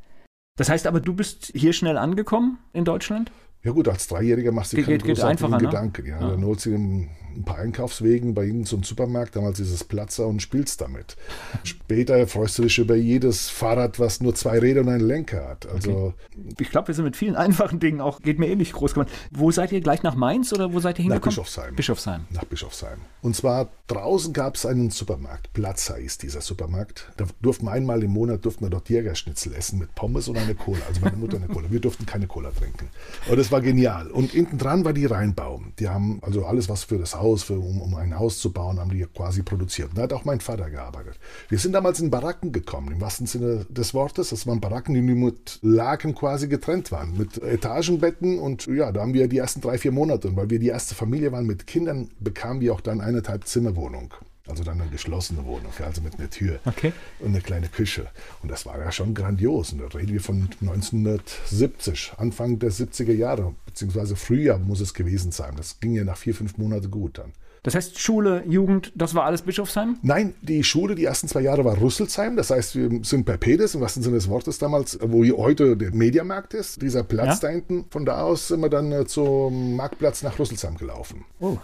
Das 0.57 0.67
heißt 0.67 0.85
aber, 0.85 0.99
du 0.99 1.13
bist 1.13 1.53
hier 1.55 1.71
schnell 1.71 1.97
angekommen 1.97 2.57
in 2.73 2.83
Deutschland? 2.83 3.31
Ja 3.65 3.71
gut, 3.71 3.87
als 3.87 4.07
Dreijähriger 4.07 4.51
machst 4.51 4.73
du 4.73 4.77
dir 4.77 4.83
keine 4.83 4.97
geht, 4.99 5.41
ne? 5.41 5.57
Gedanken. 5.57 6.05
Ja. 6.05 6.21
Ja. 6.21 6.29
Dann 6.29 6.45
holt 6.45 6.61
sie 6.61 6.75
ein, 6.75 7.09
paar 7.43 7.57
Einkaufswegen 7.57 8.33
bei 8.33 8.45
ihnen 8.45 8.63
zum 8.65 8.83
Supermarkt, 8.83 9.35
damals 9.35 9.59
ist 9.59 9.71
es 9.71 9.83
Platzer 9.83 10.27
und 10.27 10.41
spielst 10.41 10.79
damit. 10.79 11.17
Später 11.63 12.27
freust 12.27 12.57
du 12.59 12.63
dich 12.63 12.77
über 12.77 12.95
jedes 12.95 13.49
Fahrrad, 13.49 13.99
was 13.99 14.21
nur 14.21 14.35
zwei 14.35 14.59
Räder 14.59 14.81
und 14.81 14.89
einen 14.89 15.05
Lenker 15.05 15.49
hat. 15.49 15.67
Also 15.67 15.91
okay. 15.91 16.55
Ich 16.59 16.69
glaube, 16.69 16.89
wir 16.89 16.95
sind 16.95 17.03
mit 17.03 17.17
vielen 17.17 17.35
einfachen 17.35 17.79
Dingen 17.79 17.99
auch, 17.99 18.21
geht 18.21 18.39
mir 18.39 18.47
ähnlich 18.47 18.71
groß 18.71 18.93
geworden. 18.93 19.09
Wo 19.31 19.51
seid 19.51 19.71
ihr 19.71 19.81
gleich 19.81 20.03
nach 20.03 20.15
Mainz 20.15 20.53
oder 20.53 20.71
wo 20.71 20.79
seid 20.79 20.99
ihr 20.99 21.03
hingekommen? 21.03 21.35
Nach 21.35 21.43
Bischofsheim. 21.43 21.75
Bischofsheim. 21.75 22.25
Nach 22.29 22.45
Bischofsheim. 22.45 22.99
Und 23.21 23.35
zwar 23.35 23.69
draußen 23.87 24.31
gab 24.31 24.55
es 24.55 24.65
einen 24.65 24.91
Supermarkt. 24.91 25.51
Platzer 25.53 25.97
ist 25.97 26.23
dieser 26.23 26.41
Supermarkt. 26.41 27.11
Da 27.17 27.25
durften 27.41 27.65
wir 27.65 27.71
einmal 27.71 28.03
im 28.03 28.11
Monat 28.11 28.45
durften 28.45 28.63
wir 28.63 28.69
dort 28.69 28.89
Jägerschnitzel 28.89 29.53
essen 29.53 29.79
mit 29.79 29.93
Pommes 29.95 30.27
und 30.27 30.37
eine 30.37 30.55
Cola. 30.55 30.81
Also 30.87 31.01
meine 31.01 31.17
Mutter 31.17 31.37
eine 31.37 31.47
Cola. 31.47 31.69
Wir 31.69 31.79
durften 31.79 32.05
keine 32.05 32.27
Cola 32.27 32.51
trinken. 32.51 32.89
Und 33.29 33.37
das 33.37 33.51
war 33.55 33.61
genial. 33.61 34.07
Und 34.07 34.31
hinten 34.31 34.57
dran 34.57 34.83
war 34.83 34.91
die 34.91 35.05
Rheinbaum. 35.05 35.71
Die 35.79 35.87
haben 35.87 36.19
also 36.21 36.45
alles, 36.45 36.67
was 36.67 36.83
für 36.83 36.97
das 36.97 37.15
Haus, 37.15 37.43
für, 37.43 37.57
um, 37.57 37.81
um 37.81 37.95
ein 37.95 38.19
Haus 38.19 38.39
zu 38.39 38.51
bauen, 38.51 38.81
haben 38.81 38.89
die 38.89 39.05
quasi 39.05 39.43
produziert. 39.43 39.89
Und 39.89 39.97
da 39.97 40.03
hat 40.03 40.11
auch 40.11 40.25
mein 40.25 40.41
Vater 40.41 40.69
gearbeitet. 40.69 41.17
Wir 41.47 41.57
sind 41.57 41.71
damals 41.71 42.01
in 42.01 42.09
Baracken 42.09 42.51
gekommen, 42.51 42.91
im 42.91 42.99
wahrsten 42.99 43.27
Sinne 43.27 43.65
des 43.69 43.93
Wortes. 43.93 44.31
Das 44.31 44.45
waren 44.45 44.59
Baracken, 44.59 44.93
die 44.93 45.01
mit 45.01 45.59
Laken 45.61 46.15
quasi 46.15 46.49
getrennt 46.49 46.91
waren, 46.91 47.15
mit 47.17 47.41
Etagenbetten. 47.41 48.39
Und 48.39 48.67
ja, 48.67 48.91
da 48.91 49.01
haben 49.01 49.13
wir 49.13 49.29
die 49.29 49.37
ersten 49.37 49.61
drei, 49.61 49.77
vier 49.77 49.93
Monate. 49.93 50.27
Und 50.27 50.35
weil 50.35 50.49
wir 50.49 50.59
die 50.59 50.67
erste 50.67 50.93
Familie 50.93 51.31
waren 51.31 51.45
mit 51.45 51.65
Kindern, 51.65 52.09
bekamen 52.19 52.59
wir 52.59 52.73
auch 52.73 52.81
dann 52.81 52.99
eineinhalb 52.99 53.47
Zimmerwohnung. 53.47 54.13
Also 54.47 54.63
dann 54.63 54.79
eine 54.79 54.91
geschlossene 54.91 55.43
Wohnung, 55.45 55.71
also 55.83 56.01
mit 56.01 56.19
einer 56.19 56.29
Tür 56.29 56.59
okay. 56.65 56.93
und 57.19 57.29
eine 57.29 57.41
kleine 57.41 57.67
Küche. 57.67 58.07
Und 58.43 58.51
das 58.51 58.65
war 58.65 58.79
ja 58.79 58.91
schon 58.91 59.13
grandios. 59.13 59.73
Und 59.73 59.79
da 59.79 59.87
reden 59.87 60.13
wir 60.13 60.21
von 60.21 60.47
1970, 60.61 62.13
Anfang 62.17 62.59
der 62.59 62.71
70er 62.71 63.13
Jahre, 63.13 63.55
beziehungsweise 63.65 64.15
Frühjahr 64.15 64.59
muss 64.59 64.81
es 64.81 64.93
gewesen 64.93 65.31
sein. 65.31 65.55
Das 65.55 65.79
ging 65.79 65.93
ja 65.93 66.03
nach 66.03 66.17
vier, 66.17 66.35
fünf 66.35 66.57
Monaten 66.57 66.91
gut 66.91 67.17
dann. 67.17 67.33
Das 67.65 67.73
heißt, 67.73 67.99
Schule, 67.99 68.43
Jugend, 68.47 68.91
das 68.93 69.15
war 69.15 69.23
alles 69.25 69.41
Bischofsheim? 69.41 69.97
Nein, 70.03 70.35
die 70.43 70.63
Schule, 70.63 70.93
die 70.93 71.03
ersten 71.03 71.27
zwei 71.27 71.41
Jahre 71.41 71.65
war 71.65 71.81
Rüsselsheim. 71.81 72.35
Das 72.35 72.51
heißt, 72.51 72.75
wir 72.75 73.03
sind 73.03 73.25
bei 73.25 73.37
Pedes, 73.37 73.73
im 73.73 73.81
wahrsten 73.81 74.03
Sinne 74.03 74.17
des 74.17 74.29
Wortes 74.29 74.59
damals, 74.59 74.99
wo 75.01 75.23
hier 75.23 75.35
heute 75.37 75.75
der 75.75 75.91
Mediamarkt 75.91 76.53
ist. 76.53 76.83
Dieser 76.83 77.01
Platz 77.01 77.41
ja? 77.41 77.47
da 77.47 77.47
hinten. 77.47 77.85
Von 77.89 78.05
da 78.05 78.21
aus 78.21 78.49
sind 78.49 78.59
wir 78.59 78.69
dann 78.69 78.91
äh, 78.91 79.07
zum 79.07 79.77
Marktplatz 79.77 80.21
nach 80.21 80.37
Rüsselsheim 80.37 80.77
gelaufen. 80.77 81.25
Oh. 81.39 81.57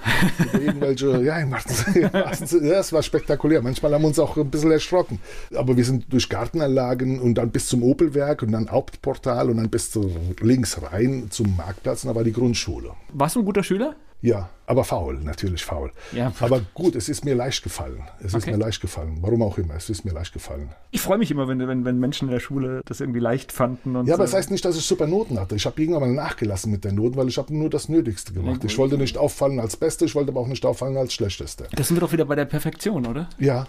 irgendwelche, 0.54 1.22
ja, 1.24 1.38
im 1.38 1.52
wahrsten 1.52 2.48
Sinne, 2.48 2.70
das 2.70 2.92
war 2.92 3.04
spektakulär. 3.04 3.62
Manchmal 3.62 3.94
haben 3.94 4.02
wir 4.02 4.08
uns 4.08 4.18
auch 4.18 4.36
ein 4.38 4.50
bisschen 4.50 4.72
erschrocken. 4.72 5.20
Aber 5.56 5.78
wir 5.78 5.86
sind 5.86 6.12
durch 6.12 6.30
Gartenanlagen 6.30 7.20
und 7.20 7.36
dann 7.36 7.52
bis 7.52 7.68
zum 7.68 7.84
Opelwerk 7.84 8.42
und 8.42 8.54
dann 8.54 8.72
Hauptportal 8.72 9.52
und 9.52 9.58
dann 9.58 9.70
bis 9.70 9.92
zu, 9.92 10.10
links 10.40 10.82
rein 10.82 11.28
zum 11.30 11.56
Marktplatz. 11.56 12.04
Und 12.04 12.08
da 12.10 12.16
war 12.16 12.24
die 12.24 12.34
Grundschule. 12.34 12.90
Warst 13.14 13.36
du 13.36 13.42
ein 13.42 13.46
guter 13.46 13.64
Schüler? 13.64 13.96
Ja, 14.22 14.50
aber 14.68 14.84
faul, 14.84 15.20
natürlich 15.22 15.66
faul. 15.66 15.92
Ja. 16.14 16.32
Aber 16.40 16.62
gut, 16.74 16.96
es 16.96 17.10
ist 17.10 17.26
mir 17.26 17.36
leicht 17.36 17.64
gefallen. 17.64 18.04
Es 18.20 18.34
okay. 18.34 18.38
ist 18.38 18.46
mir 18.48 18.64
leicht 18.64 18.80
gefallen. 18.80 19.18
Warum 19.22 19.42
auch 19.42 19.58
immer, 19.58 19.76
es 19.76 19.90
ist 19.90 20.06
mir 20.06 20.14
leicht 20.14 20.32
gefallen. 20.32 20.70
Ich 20.92 21.02
freue 21.02 21.18
mich 21.18 21.32
immer, 21.32 21.48
wenn, 21.48 21.68
wenn, 21.68 21.84
wenn 21.84 22.00
Menschen 22.00 22.28
in 22.28 22.32
der 22.32 22.40
Schule 22.40 22.82
das 22.86 23.02
irgendwie 23.02 23.20
leicht 23.20 23.52
fanden. 23.52 23.94
ja, 24.06 24.14
aber 24.14 24.24
es 24.24 24.32
das 24.32 24.38
heißt 24.38 24.52
nicht, 24.52 24.64
dass 24.64 24.78
ich 24.78 24.86
super 24.86 25.08
Noten 25.08 25.40
hatte. 25.40 25.56
Ich 25.56 25.66
habe 25.66 25.82
irgendwann 25.82 26.02
mal 26.02 26.14
nachgelassen 26.14 26.72
mit 26.72 26.86
den 26.86 26.96
Noten, 26.96 27.18
weil 27.18 27.28
ich 27.28 27.38
habe 27.38 27.54
nur 27.54 27.70
das 27.70 27.90
Nötigste 27.90 28.32
gemacht. 28.32 28.64
ich 28.64 28.78
wollte 28.78 28.98
nicht 28.98 29.18
auffallen 29.18 29.60
als 29.60 29.76
Beste, 29.76 30.06
ich 30.06 30.16
wollte 30.16 30.32
aber 30.32 30.40
auch 30.40 30.48
nicht 30.48 30.66
auffallen 30.66 30.96
als 30.96 31.14
Schlechteste. 31.14 31.68
Das 31.76 31.88
sind 31.88 31.98
wir 31.98 32.02
doch 32.02 32.14
wieder 32.14 32.26
bei 32.26 32.36
der 32.36 32.46
Perfektion, 32.46 33.08
oder? 33.08 33.28
Ja, 33.40 33.68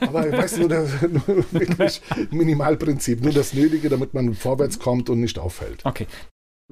aber 0.00 0.30
weißt 0.32 0.58
du, 0.58 0.68
nur, 0.68 0.86
nur 1.26 1.44
wirklich 1.52 2.02
Minimalprinzip, 2.30 3.22
nur 3.22 3.32
das 3.32 3.54
Nötige, 3.54 3.88
damit 3.88 4.12
man 4.14 4.34
vorwärts 4.34 4.78
kommt 4.78 5.08
und 5.08 5.20
nicht 5.20 5.38
auffällt. 5.38 5.84
Okay 5.84 6.06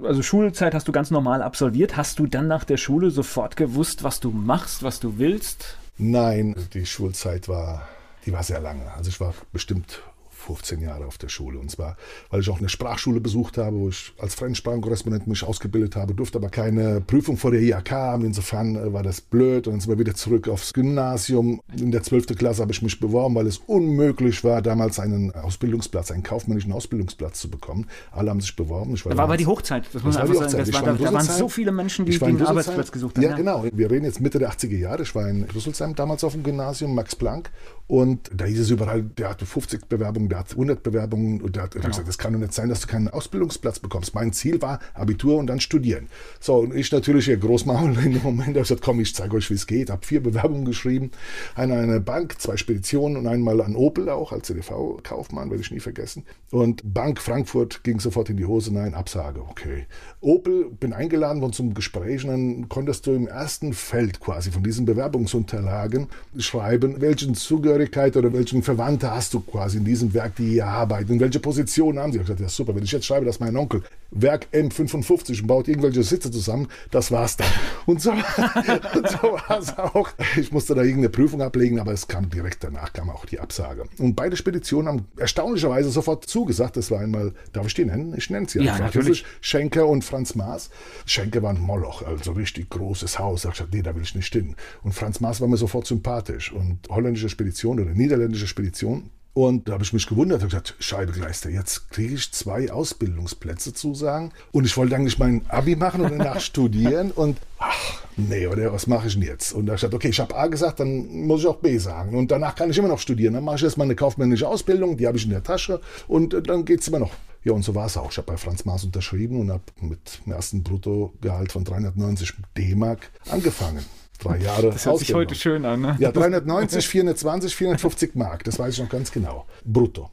also 0.03 0.23
Schulzeit 0.23 0.75
hast 0.75 0.89
du 0.89 0.93
ganz 0.93 1.11
normal 1.11 1.43
absolviert. 1.43 1.97
Hast 1.97 2.19
du 2.19 2.27
dann 2.27 2.49
nach 2.49 2.65
der 2.65 2.77
Schule 2.77 3.11
sofort 3.11 3.57
gewusst, 3.57 4.03
was 4.03 4.21
du 4.21 4.31
machst, 4.31 4.83
was 4.83 5.01
du 5.01 5.19
willst? 5.19 5.77
Nein, 5.99 6.57
die 6.73 6.87
Schulzeit 6.87 7.49
war, 7.49 7.89
die 8.25 8.33
war 8.33 8.43
sehr 8.43 8.61
lange. 8.61 8.93
Also 8.95 9.11
ich 9.11 9.21
war 9.21 9.35
bestimmt 9.53 10.03
15 10.41 10.81
Jahre 10.81 11.07
auf 11.07 11.19
der 11.19 11.29
Schule. 11.29 11.59
Und 11.59 11.71
zwar, 11.71 11.97
weil 12.31 12.41
ich 12.41 12.49
auch 12.49 12.59
eine 12.59 12.69
Sprachschule 12.69 13.21
besucht 13.21 13.59
habe, 13.59 13.77
wo 13.77 13.89
ich 13.89 14.13
als 14.19 14.35
Fremdsprachenkorrespondent 14.35 15.27
mich 15.27 15.45
ausgebildet 15.45 15.97
habe, 15.97 16.15
durfte 16.15 16.39
aber 16.39 16.49
keine 16.49 17.01
Prüfung 17.01 17.37
vor 17.37 17.51
der 17.51 17.61
IHK 17.61 17.91
haben. 17.91 18.25
Insofern 18.25 18.77
äh, 18.77 18.93
war 18.93 19.03
das 19.03 19.21
blöd. 19.21 19.67
Und 19.67 19.75
dann 19.75 19.81
sind 19.81 19.91
wir 19.91 19.99
wieder 19.99 20.15
zurück 20.15 20.49
aufs 20.49 20.73
Gymnasium. 20.73 21.61
In 21.77 21.93
der 21.93 22.03
12. 22.03 22.29
Klasse 22.37 22.63
habe 22.63 22.73
ich 22.73 22.83
mich 22.83 22.99
beworben, 22.99 23.35
weil 23.35 23.47
es 23.47 23.59
unmöglich 23.59 24.43
war, 24.45 24.63
damals 24.63 24.99
einen 24.99 25.33
Ausbildungsplatz, 25.35 26.11
einen 26.11 26.23
kaufmännischen 26.23 26.73
Ausbildungsplatz 26.73 27.41
zu 27.41 27.51
bekommen. 27.51 27.87
Alle 28.13 28.31
haben 28.31 28.41
sich 28.41 28.57
beworben. 28.57 28.95
Ich 28.95 29.05
war 29.05 29.13
da 29.13 29.19
war 29.19 29.25
aber 29.25 29.37
die 29.37 29.47
Hochzeit. 29.47 29.89
Das, 29.93 30.03
muss 30.03 30.15
man 30.15 30.29
einfach 30.29 30.49
sagen. 30.49 30.65
Das 30.65 30.73
war, 30.73 30.83
da, 30.83 30.93
da 30.93 31.13
waren 31.13 31.25
so 31.25 31.49
viele 31.49 31.73
Menschen, 31.73 32.05
die, 32.07 32.19
die 32.19 32.25
einen 32.25 32.43
Arbeitsplatz 32.43 32.91
gesucht 32.91 33.17
haben. 33.17 33.25
Ja, 33.25 33.31
ja, 33.31 33.37
genau. 33.37 33.65
Wir 33.73 33.91
reden 33.91 34.05
jetzt 34.05 34.21
Mitte 34.21 34.39
der 34.39 34.51
80er 34.51 34.77
Jahre. 34.77 35.03
Ich 35.03 35.15
war 35.15 35.29
in 35.29 35.45
Rüsselsheim 35.45 35.95
damals 35.95 36.25
auf 36.25 36.33
dem 36.33 36.43
Gymnasium, 36.43 36.95
Max 36.95 37.15
Planck. 37.15 37.51
Und 37.91 38.31
da 38.33 38.45
hieß 38.45 38.61
es 38.61 38.71
überall, 38.71 39.03
der 39.03 39.31
hatte 39.31 39.45
50 39.45 39.89
Bewerbungen 39.89 40.29
der 40.29 40.39
hat 40.39 40.53
100 40.53 40.81
Bewerbungen 40.81 41.41
und 41.41 41.57
der 41.57 41.65
hat 41.65 41.73
genau. 41.73 41.89
gesagt, 41.89 42.07
das 42.07 42.19
kann 42.19 42.33
doch 42.33 42.39
nicht 42.39 42.55
sein, 42.55 42.69
dass 42.69 42.83
du 42.83 42.87
keinen 42.87 43.09
Ausbildungsplatz 43.09 43.81
bekommst. 43.81 44.15
Mein 44.15 44.33
Ziel 44.33 44.63
war 44.63 44.79
Abitur 44.95 45.39
und 45.39 45.49
dann 45.49 45.59
studieren. 45.59 46.07
So, 46.39 46.59
und 46.59 46.73
ich 46.73 46.93
natürlich 46.93 47.25
hier 47.25 47.37
Großmaul 47.37 47.99
in 48.05 48.13
dem 48.13 48.23
Moment, 48.23 48.51
habe 48.51 48.61
gesagt, 48.61 48.83
komm, 48.83 49.01
ich 49.01 49.13
zeige 49.13 49.35
euch, 49.35 49.51
wie 49.51 49.55
es 49.55 49.67
geht. 49.67 49.91
Habe 49.91 50.07
vier 50.07 50.23
Bewerbungen 50.23 50.65
geschrieben, 50.65 51.11
eine 51.57 51.75
an 51.75 51.81
eine 51.81 52.01
Bank, 52.01 52.41
zwei 52.41 52.57
Speditionen 52.57 53.17
und 53.17 53.27
einmal 53.27 53.61
an 53.61 53.75
Opel 53.75 54.09
auch 54.09 54.31
als 54.31 54.47
CDV-Kaufmann, 54.47 55.51
werde 55.51 55.61
ich 55.65 55.73
nie 55.73 55.81
vergessen. 55.81 56.25
Und 56.53 56.95
Bank 56.95 57.21
Frankfurt 57.21 57.83
ging 57.83 57.99
sofort 57.99 58.31
in 58.31 58.37
die 58.37 58.47
Hose, 58.47 58.73
nein, 58.73 58.95
Absage, 58.95 59.41
okay. 59.41 59.87
Opel, 60.21 60.71
bin 60.71 60.93
eingeladen 60.93 61.43
worden 61.43 61.55
zum 61.55 61.75
Gespräch 61.75 62.23
und 62.23 62.31
dann 62.31 62.69
konntest 62.69 63.09
du 63.09 63.15
im 63.15 63.27
ersten 63.27 63.73
Feld 63.73 64.21
quasi 64.21 64.53
von 64.53 64.63
diesen 64.63 64.85
Bewerbungsunterlagen 64.85 66.07
schreiben, 66.39 67.01
welchen 67.01 67.35
Zugehörigkeit 67.81 68.17
oder 68.17 68.33
welchen 68.33 68.63
Verwandte 68.63 69.11
hast 69.11 69.35
du 69.35 69.41
quasi 69.41 69.79
in 69.79 69.85
diesem 69.85 70.13
Werk, 70.13 70.37
die 70.37 70.51
hier 70.51 70.67
arbeiten 70.67 71.13
und 71.13 71.21
welche 71.21 71.41
Position 71.41 71.99
haben 71.99 72.13
sie. 72.13 72.19
Ich 72.19 72.23
habe 72.23 72.35
gesagt, 72.35 72.41
ja 72.41 72.49
super, 72.49 72.75
wenn 72.75 72.83
ich 72.83 72.93
jetzt 72.93 73.07
schreibe, 73.07 73.27
dass 73.27 73.41
mein 73.41 73.57
Onkel 73.57 73.83
Werk 74.11 74.49
M55 74.53 75.41
und 75.41 75.47
baut 75.47 75.69
irgendwelche 75.69 76.03
Sitze 76.03 76.31
zusammen, 76.31 76.69
das 76.91 77.11
war's 77.13 77.37
dann. 77.37 77.47
Und 77.87 78.03
so, 78.03 78.11
und 78.11 79.09
so 79.09 79.23
war 79.23 79.59
es 79.59 79.77
auch. 79.79 80.11
Ich 80.37 80.51
musste 80.53 80.75
da 80.75 80.83
irgendeine 80.83 81.11
Prüfung 81.11 81.43
ablegen, 81.43 81.79
aber 81.79 81.93
es 81.93 82.09
kam 82.09 82.29
direkt 82.29 82.65
danach, 82.65 82.93
kam 82.93 83.09
auch 83.11 83.25
die 83.25 83.39
Absage. 83.39 83.85
Und 83.99 84.17
beide 84.17 84.37
Speditionen 84.37 84.89
haben 84.89 85.07
erstaunlicherweise 85.17 85.91
sofort 85.91 86.27
zugesagt. 86.27 86.77
Das 86.77 86.91
war 86.91 87.01
einmal, 87.01 87.33
darf 87.53 87.67
ich 87.67 87.75
die 87.75 87.85
nennen? 87.85 88.15
Ich 88.17 88.31
nenne 88.31 88.49
sie 88.49 88.61
ja, 88.61 88.73
einfach. 88.73 88.87
Natürlich. 88.87 89.25
Schenker 89.41 89.87
und 89.87 90.05
Franz 90.05 90.35
Maas. 90.35 90.71
Schenker 91.07 91.43
war 91.43 91.51
ein 91.51 91.61
Moloch, 91.61 92.03
also 92.03 92.33
richtig 92.33 92.71
großes 92.71 93.19
Haus. 93.19 93.45
Ich 93.45 93.51
gesagt, 93.53 93.73
nee, 93.73 93.83
da 93.83 93.95
will 93.95 94.03
ich 94.03 94.15
nicht 94.15 94.33
hin. 94.33 94.57
Und 94.83 94.93
Franz 94.93 95.21
Maas 95.21 95.41
war 95.41 95.49
mir 95.49 95.57
sofort 95.57 95.87
sympathisch. 95.87 96.53
Und 96.53 96.79
holländische 96.89 97.29
Spedition 97.29 97.70
oder 97.79 97.93
niederländische 97.93 98.47
Spedition, 98.47 99.11
und 99.33 99.69
da 99.69 99.75
habe 99.75 99.85
ich 99.85 99.93
mich 99.93 100.09
gewundert 100.09 100.43
und 100.43 100.49
gesagt, 100.49 100.75
Scheidegleister, 100.81 101.51
jetzt 101.51 101.91
kriege 101.91 102.15
ich 102.15 102.33
zwei 102.33 102.71
Ausbildungsplätze 102.73 103.73
zusagen. 103.73 104.33
Und 104.51 104.65
ich 104.65 104.77
wollte 104.77 104.97
eigentlich 104.97 105.19
mein 105.19 105.43
Abi 105.49 105.77
machen 105.77 106.01
und 106.01 106.11
danach 106.11 106.41
studieren. 106.41 107.13
Und 107.13 107.39
ach, 107.59 108.03
nee, 108.17 108.49
oder 108.49 108.73
was 108.73 108.89
mache 108.89 109.07
ich 109.07 109.15
denn 109.15 109.23
jetzt? 109.23 109.53
Und 109.53 109.67
da 109.67 109.71
habe 109.71 109.77
ich 109.77 109.81
gesagt, 109.83 109.95
okay, 109.95 110.09
ich 110.09 110.19
habe 110.19 110.37
A 110.37 110.49
gesagt, 110.49 110.81
dann 110.81 111.27
muss 111.27 111.41
ich 111.41 111.47
auch 111.47 111.59
B 111.59 111.79
sagen. 111.79 112.19
Und 112.19 112.33
danach 112.33 112.57
kann 112.57 112.71
ich 112.71 112.79
immer 112.79 112.89
noch 112.89 112.99
studieren. 112.99 113.35
Dann 113.35 113.45
mache 113.45 113.57
ich 113.57 113.63
erstmal 113.63 113.87
eine 113.87 113.95
kaufmännische 113.95 114.49
Ausbildung, 114.49 114.97
die 114.97 115.07
habe 115.07 115.17
ich 115.17 115.25
in 115.25 115.31
der 115.31 115.45
Tasche. 115.45 115.81
Und 116.09 116.35
äh, 116.35 116.43
dann 116.43 116.65
geht 116.65 116.81
es 116.81 116.89
immer 116.89 116.99
noch. 116.99 117.13
Ja, 117.45 117.53
und 117.53 117.63
so 117.63 117.75
war 117.75 117.87
es 117.87 117.97
auch. 117.97 118.11
Ich 118.11 118.19
habe 118.19 118.27
bei 118.27 118.37
Franz 118.37 118.65
Maas 118.65 118.85
unterschrieben 118.85 119.41
und 119.41 119.51
habe 119.51 119.63
mit 119.81 120.21
dem 120.27 120.33
ersten 120.33 120.65
Bruttogehalt 120.65 121.53
von 121.53 121.65
390 121.65 122.33
D-Mark 122.57 123.11
angefangen 123.31 123.85
drei 124.21 124.39
Jahre. 124.39 124.71
Das 124.71 124.87
hört 124.87 124.99
sich 124.99 125.15
heute 125.15 125.35
schön 125.35 125.65
an. 125.65 125.81
Ne? 125.81 125.97
Ja, 125.99 126.13
390, 126.13 126.87
420, 126.87 127.55
450 127.55 128.15
Mark, 128.15 128.45
das 128.45 128.59
weiß 128.59 128.75
ich 128.75 128.81
noch 128.81 128.89
ganz 128.89 129.11
genau. 129.11 129.47
Brutto. 129.65 130.11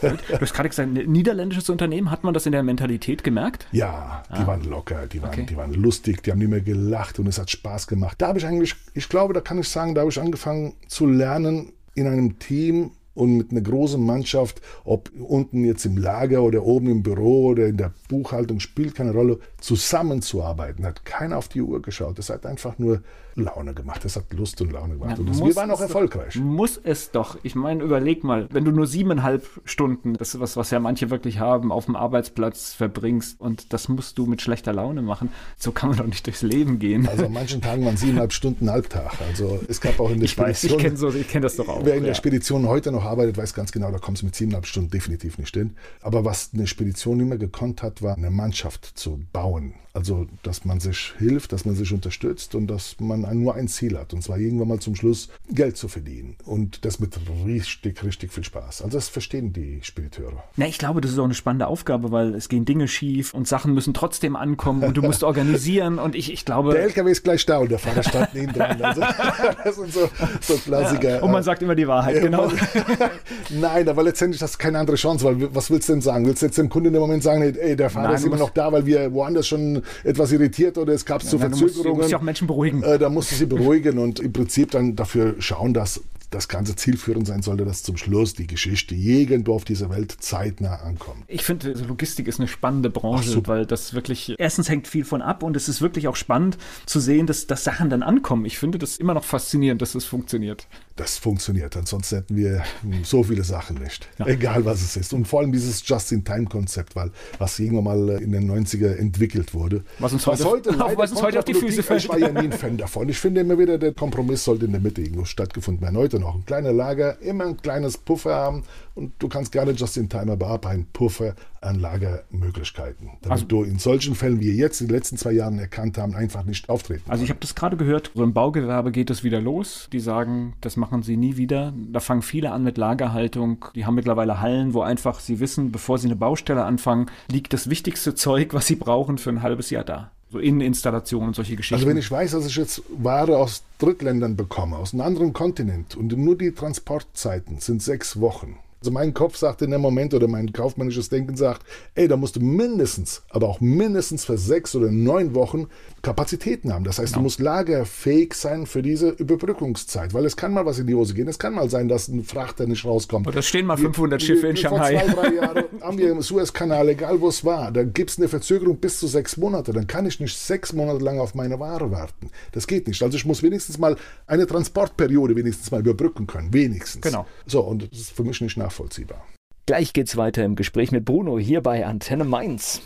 Du 0.00 0.40
hast 0.40 0.54
gerade 0.54 0.68
gesagt, 0.68 0.88
ein 0.88 1.10
niederländisches 1.10 1.70
Unternehmen, 1.70 2.10
hat 2.10 2.24
man 2.24 2.34
das 2.34 2.46
in 2.46 2.52
der 2.52 2.62
Mentalität 2.62 3.24
gemerkt? 3.24 3.66
Ja, 3.72 4.22
die 4.30 4.42
ah. 4.42 4.46
waren 4.46 4.64
locker, 4.64 5.06
die 5.06 5.22
waren, 5.22 5.30
okay. 5.30 5.46
die 5.48 5.56
waren 5.56 5.72
lustig, 5.72 6.22
die 6.22 6.30
haben 6.30 6.38
nicht 6.38 6.50
mehr 6.50 6.60
gelacht 6.60 7.18
und 7.18 7.26
es 7.26 7.38
hat 7.38 7.50
Spaß 7.50 7.86
gemacht. 7.86 8.20
Da 8.20 8.28
habe 8.28 8.38
ich 8.38 8.46
eigentlich, 8.46 8.74
ich 8.94 9.08
glaube, 9.08 9.32
da 9.32 9.40
kann 9.40 9.58
ich 9.58 9.68
sagen, 9.68 9.94
da 9.94 10.02
habe 10.02 10.10
ich 10.10 10.20
angefangen 10.20 10.74
zu 10.88 11.06
lernen, 11.06 11.72
in 11.94 12.06
einem 12.06 12.38
Team 12.38 12.90
und 13.14 13.36
mit 13.36 13.50
einer 13.52 13.60
großen 13.60 14.04
Mannschaft, 14.04 14.60
ob 14.84 15.10
unten 15.18 15.64
jetzt 15.64 15.84
im 15.86 15.96
Lager 15.96 16.42
oder 16.42 16.64
oben 16.64 16.88
im 16.90 17.02
Büro 17.02 17.46
oder 17.46 17.66
in 17.66 17.76
der 17.76 17.92
Buchhaltung, 18.08 18.60
spielt 18.60 18.94
keine 18.94 19.12
Rolle, 19.12 19.38
zusammenzuarbeiten. 19.60 20.84
Hat 20.84 21.04
keiner 21.04 21.38
auf 21.38 21.48
die 21.48 21.62
Uhr 21.62 21.80
geschaut. 21.80 22.18
Es 22.18 22.30
hat 22.30 22.44
einfach 22.44 22.78
nur 22.78 23.02
Laune 23.36 23.74
gemacht. 23.74 24.04
Es 24.04 24.16
hat 24.16 24.32
Lust 24.32 24.60
und 24.60 24.72
Laune 24.72 24.94
gemacht. 24.94 25.12
Ja, 25.12 25.18
und 25.18 25.28
das, 25.28 25.42
wir 25.42 25.56
waren 25.56 25.70
auch 25.70 25.80
erfolgreich. 25.80 26.36
Muss 26.36 26.80
es 26.82 27.10
doch. 27.10 27.38
Ich 27.42 27.54
meine, 27.54 27.82
überleg 27.82 28.24
mal, 28.24 28.48
wenn 28.50 28.64
du 28.64 28.70
nur 28.70 28.86
siebeneinhalb 28.86 29.44
Stunden, 29.64 30.14
das 30.14 30.34
ist 30.34 30.40
was, 30.40 30.56
was 30.56 30.70
ja 30.70 30.80
manche 30.80 31.10
wirklich 31.10 31.38
haben, 31.38 31.72
auf 31.72 31.86
dem 31.86 31.96
Arbeitsplatz 31.96 32.72
verbringst 32.72 33.40
und 33.40 33.72
das 33.72 33.88
musst 33.88 34.18
du 34.18 34.26
mit 34.26 34.42
schlechter 34.42 34.72
Laune 34.72 35.02
machen, 35.02 35.30
so 35.56 35.72
kann 35.72 35.90
man 35.90 35.98
doch 35.98 36.06
nicht 36.06 36.26
durchs 36.26 36.42
Leben 36.42 36.78
gehen. 36.78 37.08
Also 37.08 37.26
an 37.26 37.32
manchen 37.32 37.60
Tagen 37.60 37.84
waren 37.84 37.96
siebeneinhalb 37.96 38.32
Stunden 38.32 38.70
Halbtag. 38.70 39.12
Also 39.26 39.60
es 39.68 39.80
gab 39.80 39.98
auch 40.00 40.10
in 40.10 40.18
der 40.18 40.24
ich 40.24 40.32
Spedition. 40.32 40.72
Weiß, 40.72 40.78
ich 40.78 40.82
kenne 40.82 40.96
so, 40.96 41.10
kenn 41.10 41.42
das 41.42 41.56
doch 41.56 41.68
auch. 41.68 41.84
Wer 41.84 41.94
in 41.94 42.02
ja. 42.02 42.08
der 42.08 42.14
Spedition 42.14 42.66
heute 42.66 42.92
noch 42.92 43.04
arbeitet, 43.04 43.36
weiß 43.36 43.54
ganz 43.54 43.72
genau, 43.72 43.90
da 43.90 43.98
kommst 43.98 44.22
du 44.22 44.26
mit 44.26 44.34
siebeneinhalb 44.34 44.66
Stunden 44.66 44.90
definitiv 44.90 45.38
nicht 45.38 45.54
hin. 45.54 45.76
Aber 46.02 46.24
was 46.24 46.50
eine 46.54 46.66
Spedition 46.66 47.20
immer 47.20 47.36
gekonnt 47.36 47.82
hat, 47.82 48.02
war 48.02 48.16
eine 48.16 48.30
Mannschaft 48.30 48.84
zu 48.94 49.20
bauen. 49.32 49.74
Also, 49.96 50.26
dass 50.42 50.64
man 50.64 50.80
sich 50.80 51.14
hilft, 51.18 51.52
dass 51.52 51.64
man 51.64 51.76
sich 51.76 51.92
unterstützt 51.92 52.56
und 52.56 52.66
dass 52.66 52.96
man 52.98 53.20
nur 53.40 53.54
ein 53.54 53.68
Ziel 53.68 53.96
hat. 53.96 54.12
Und 54.12 54.22
zwar 54.22 54.38
irgendwann 54.38 54.66
mal 54.66 54.80
zum 54.80 54.96
Schluss 54.96 55.28
Geld 55.48 55.76
zu 55.76 55.86
verdienen. 55.86 56.34
Und 56.44 56.84
das 56.84 56.98
mit 56.98 57.16
richtig, 57.46 58.02
richtig 58.02 58.32
viel 58.32 58.42
Spaß. 58.42 58.82
Also, 58.82 58.98
das 58.98 59.08
verstehen 59.08 59.52
die 59.52 59.78
Spediteure. 59.82 60.42
Na, 60.56 60.66
ich 60.66 60.78
glaube, 60.78 61.00
das 61.00 61.12
ist 61.12 61.18
auch 61.20 61.24
eine 61.24 61.34
spannende 61.34 61.68
Aufgabe, 61.68 62.10
weil 62.10 62.34
es 62.34 62.48
gehen 62.48 62.64
Dinge 62.64 62.88
schief 62.88 63.34
und 63.34 63.46
Sachen 63.46 63.72
müssen 63.72 63.94
trotzdem 63.94 64.34
ankommen 64.34 64.82
und 64.82 64.96
du 64.96 65.02
musst 65.02 65.22
organisieren. 65.24 66.00
Und 66.00 66.16
ich, 66.16 66.32
ich 66.32 66.44
glaube. 66.44 66.72
Der 66.72 66.82
LKW 66.82 67.12
ist 67.12 67.22
gleich 67.22 67.46
da 67.46 67.58
und 67.58 67.70
der 67.70 67.78
Fahrer 67.78 68.02
steht 68.02 68.34
neben 68.34 68.52
dran. 68.52 68.82
Also, 68.82 69.00
das 69.64 69.76
sind 69.76 69.92
so, 69.92 70.10
so 70.40 70.54
Klassiker. 70.56 71.18
Ja, 71.18 71.22
und 71.22 71.30
man 71.30 71.44
sagt 71.44 71.62
immer 71.62 71.76
die 71.76 71.86
Wahrheit, 71.86 72.20
genau. 72.20 72.50
Nein, 73.50 73.88
aber 73.88 74.02
letztendlich 74.02 74.42
hast 74.42 74.54
du 74.54 74.58
keine 74.58 74.80
andere 74.80 74.96
Chance, 74.96 75.24
weil 75.24 75.54
was 75.54 75.70
willst 75.70 75.88
du 75.88 75.92
denn 75.92 76.02
sagen? 76.02 76.26
Willst 76.26 76.42
du 76.42 76.46
jetzt 76.46 76.58
dem 76.58 76.68
Kunden 76.68 76.88
in 76.88 76.94
dem 76.94 77.00
Moment 77.00 77.22
sagen, 77.22 77.42
ey, 77.42 77.76
der 77.76 77.90
Fahrer 77.90 78.08
Nein, 78.08 78.16
ist 78.16 78.24
immer 78.24 78.38
noch 78.38 78.50
da, 78.50 78.72
weil 78.72 78.86
wir 78.86 79.12
woanders 79.12 79.46
schon 79.46 79.83
etwas 80.02 80.32
irritiert 80.32 80.78
oder 80.78 80.92
es 80.92 81.04
gab 81.04 81.22
ja, 81.22 81.28
zu 81.28 81.38
Verzögerungen. 81.38 81.72
Du 81.72 81.82
musst, 81.82 81.84
du 81.84 81.94
musst 81.94 82.14
auch 82.14 82.22
Menschen 82.22 82.46
beruhigen. 82.46 82.82
Äh, 82.82 82.98
da 82.98 83.08
musst 83.08 83.32
du 83.32 83.36
sie 83.36 83.46
beruhigen 83.46 83.98
und 83.98 84.20
im 84.20 84.32
Prinzip 84.32 84.70
dann 84.70 84.96
dafür 84.96 85.36
schauen, 85.38 85.74
dass 85.74 86.00
das 86.34 86.48
Ganze 86.48 86.74
zielführend 86.76 87.26
sein 87.26 87.42
sollte, 87.42 87.64
dass 87.64 87.82
zum 87.82 87.96
Schluss 87.96 88.34
die 88.34 88.46
Geschichte 88.46 88.94
irgendwo 88.94 89.54
auf 89.54 89.64
dieser 89.64 89.90
Welt 89.90 90.16
zeitnah 90.18 90.76
ankommt. 90.76 91.22
Ich 91.28 91.44
finde, 91.44 91.68
also 91.68 91.84
Logistik 91.84 92.26
ist 92.26 92.40
eine 92.40 92.48
spannende 92.48 92.90
Branche, 92.90 93.40
Ach, 93.42 93.48
weil 93.48 93.66
das 93.66 93.94
wirklich, 93.94 94.34
erstens 94.38 94.68
hängt 94.68 94.88
viel 94.88 95.04
von 95.04 95.22
ab 95.22 95.42
und 95.42 95.56
es 95.56 95.68
ist 95.68 95.80
wirklich 95.80 96.08
auch 96.08 96.16
spannend 96.16 96.58
zu 96.86 97.00
sehen, 97.00 97.26
dass, 97.26 97.46
dass 97.46 97.64
Sachen 97.64 97.88
dann 97.88 98.02
ankommen. 98.02 98.44
Ich 98.44 98.58
finde 98.58 98.78
das 98.78 98.96
immer 98.96 99.14
noch 99.14 99.24
faszinierend, 99.24 99.80
dass 99.80 99.92
das 99.92 100.04
funktioniert. 100.04 100.66
Das 100.96 101.18
funktioniert, 101.18 101.76
ansonsten 101.76 102.16
hätten 102.16 102.36
wir 102.36 102.62
so 103.02 103.24
viele 103.24 103.44
Sachen 103.44 103.78
nicht. 103.78 104.08
Ja. 104.18 104.26
Egal 104.26 104.64
was 104.64 104.82
es 104.82 104.96
ist. 104.96 105.12
Und 105.12 105.26
vor 105.26 105.40
allem 105.40 105.52
dieses 105.52 105.86
Just-in-Time-Konzept, 105.86 106.96
weil 106.96 107.10
was 107.38 107.58
irgendwann 107.58 107.84
mal 107.84 108.08
in 108.22 108.32
den 108.32 108.50
90er 108.50 108.96
entwickelt 108.96 109.54
wurde. 109.54 109.84
Was 109.98 110.12
uns 110.12 110.26
heute, 110.26 110.42
was 110.44 110.46
heute, 110.46 110.70
was 110.96 111.10
uns 111.12 111.22
heute 111.22 111.38
auf 111.38 111.44
die 111.44 111.54
Füße 111.54 111.82
fällt. 111.82 112.02
Ich 112.04 112.08
war 112.08 112.18
ja 112.18 112.30
nie 112.30 112.38
ein 112.38 112.52
Fan 112.52 112.76
davon. 112.76 113.08
Ich 113.08 113.18
finde 113.18 113.40
immer 113.40 113.58
wieder, 113.58 113.78
der 113.78 113.92
Kompromiss 113.92 114.44
sollte 114.44 114.66
in 114.66 114.72
der 114.72 114.80
Mitte 114.80 115.00
irgendwo 115.00 115.24
stattgefunden 115.24 115.82
werden. 115.82 115.96
Heute 115.96 116.18
noch 116.24 116.34
ein 116.34 116.44
kleiner 116.44 116.72
Lager, 116.72 117.20
immer 117.20 117.44
ein 117.44 117.56
kleines 117.56 117.98
Puffer 117.98 118.34
haben 118.34 118.64
und 118.94 119.12
du 119.18 119.28
kannst 119.28 119.52
gerne 119.52 119.72
just 119.72 119.96
in 119.96 120.08
time 120.08 120.32
aber 120.32 120.48
ab 120.48 120.66
einen 120.66 120.86
Puffer 120.86 121.34
an 121.60 121.80
Lagermöglichkeiten, 121.80 123.10
damit 123.22 123.30
also, 123.30 123.44
du 123.46 123.62
in 123.62 123.78
solchen 123.78 124.14
Fällen, 124.14 124.40
wie 124.40 124.46
wir 124.46 124.54
jetzt 124.54 124.80
in 124.80 124.88
den 124.88 124.96
letzten 124.96 125.16
zwei 125.16 125.32
Jahren 125.32 125.58
erkannt 125.58 125.98
haben, 125.98 126.14
einfach 126.14 126.44
nicht 126.44 126.68
auftreten. 126.68 127.04
Also 127.08 127.24
ich 127.24 127.30
habe 127.30 127.40
das 127.40 127.54
gerade 127.54 127.76
gehört, 127.76 128.10
so 128.14 128.22
im 128.22 128.34
Baugewerbe 128.34 128.92
geht 128.92 129.10
es 129.10 129.24
wieder 129.24 129.40
los. 129.40 129.88
Die 129.92 130.00
sagen, 130.00 130.54
das 130.60 130.76
machen 130.76 131.02
sie 131.02 131.16
nie 131.16 131.36
wieder. 131.36 131.72
Da 131.90 132.00
fangen 132.00 132.22
viele 132.22 132.52
an 132.52 132.64
mit 132.64 132.76
Lagerhaltung. 132.76 133.66
Die 133.74 133.86
haben 133.86 133.94
mittlerweile 133.94 134.40
Hallen, 134.40 134.74
wo 134.74 134.82
einfach 134.82 135.20
sie 135.20 135.40
wissen, 135.40 135.72
bevor 135.72 135.98
sie 135.98 136.08
eine 136.08 136.16
Baustelle 136.16 136.64
anfangen, 136.64 137.06
liegt 137.30 137.52
das 137.52 137.70
wichtigste 137.70 138.14
Zeug, 138.14 138.52
was 138.52 138.66
sie 138.66 138.76
brauchen, 138.76 139.18
für 139.18 139.30
ein 139.30 139.42
halbes 139.42 139.70
Jahr 139.70 139.84
da 139.84 140.10
so 140.34 140.40
Inneninstallationen 140.40 141.28
und 141.28 141.36
solche 141.36 141.54
Geschichten. 141.56 141.76
Also 141.76 141.86
wenn 141.86 141.96
ich 141.96 142.10
weiß, 142.10 142.32
dass 142.32 142.46
ich 142.46 142.56
jetzt 142.56 142.82
Ware 142.88 143.38
aus 143.38 143.62
Drittländern 143.78 144.36
bekomme, 144.36 144.76
aus 144.76 144.92
einem 144.92 145.02
anderen 145.02 145.32
Kontinent 145.32 145.96
und 145.96 146.16
nur 146.16 146.36
die 146.36 146.50
Transportzeiten 146.50 147.60
sind 147.60 147.82
sechs 147.82 148.20
Wochen, 148.20 148.58
also 148.84 148.92
mein 148.92 149.14
Kopf 149.14 149.38
sagt 149.38 149.62
in 149.62 149.70
dem 149.70 149.80
Moment 149.80 150.12
oder 150.12 150.28
mein 150.28 150.52
kaufmännisches 150.52 151.08
Denken 151.08 151.36
sagt, 151.36 151.62
ey, 151.94 152.06
da 152.06 152.18
musst 152.18 152.36
du 152.36 152.40
mindestens, 152.40 153.22
aber 153.30 153.48
auch 153.48 153.62
mindestens 153.62 154.26
für 154.26 154.36
sechs 154.36 154.74
oder 154.76 154.90
neun 154.90 155.34
Wochen 155.34 155.68
Kapazitäten 156.02 156.70
haben. 156.70 156.84
Das 156.84 156.98
heißt, 156.98 157.14
genau. 157.14 157.20
du 157.20 157.22
musst 157.22 157.40
lagerfähig 157.40 158.34
sein 158.34 158.66
für 158.66 158.82
diese 158.82 159.08
Überbrückungszeit, 159.08 160.12
weil 160.12 160.26
es 160.26 160.36
kann 160.36 160.52
mal 160.52 160.66
was 160.66 160.78
in 160.78 160.86
die 160.86 160.94
Hose 160.94 161.14
gehen. 161.14 161.28
Es 161.28 161.38
kann 161.38 161.54
mal 161.54 161.70
sein, 161.70 161.88
dass 161.88 162.08
ein 162.08 162.24
Frachter 162.24 162.66
nicht 162.66 162.84
rauskommt. 162.84 163.26
Oder 163.26 163.40
stehen 163.40 163.64
mal 163.64 163.78
500 163.78 164.20
wir, 164.20 164.26
Schiffe 164.26 164.42
wir, 164.42 164.50
in 164.50 164.56
Shanghai. 164.58 164.98
Vor 164.98 165.14
zwei, 165.14 165.28
drei 165.28 165.34
Jahren 165.40 165.64
haben 165.80 165.96
wir 165.96 166.10
im 166.10 166.20
Suezkanal, 166.20 166.86
egal 166.90 167.22
wo 167.22 167.28
es 167.28 167.42
war, 167.42 167.72
da 167.72 167.84
gibt 167.84 168.10
es 168.10 168.18
eine 168.18 168.28
Verzögerung 168.28 168.76
bis 168.76 169.00
zu 169.00 169.06
sechs 169.06 169.38
Monate. 169.38 169.72
Dann 169.72 169.86
kann 169.86 170.04
ich 170.04 170.20
nicht 170.20 170.36
sechs 170.36 170.74
Monate 170.74 171.02
lang 171.02 171.20
auf 171.20 171.34
meine 171.34 171.58
Ware 171.58 171.90
warten. 171.90 172.28
Das 172.52 172.66
geht 172.66 172.86
nicht. 172.86 173.02
Also 173.02 173.16
ich 173.16 173.24
muss 173.24 173.42
wenigstens 173.42 173.78
mal 173.78 173.96
eine 174.26 174.46
Transportperiode 174.46 175.34
wenigstens 175.36 175.70
mal 175.70 175.80
überbrücken 175.80 176.26
können. 176.26 176.52
Wenigstens. 176.52 177.00
Genau. 177.00 177.26
So, 177.46 177.62
und 177.62 177.90
das 177.90 177.98
ist 177.98 178.10
für 178.10 178.24
mich 178.24 178.38
nicht 178.42 178.58
nachvollziehbar. 178.74 179.24
Gleich 179.66 179.92
geht's 179.92 180.16
weiter 180.16 180.44
im 180.44 180.56
Gespräch 180.56 180.92
mit 180.92 181.04
Bruno 181.04 181.38
hier 181.38 181.62
bei 181.62 181.86
Antenne 181.86 182.24
Mainz. 182.24 182.82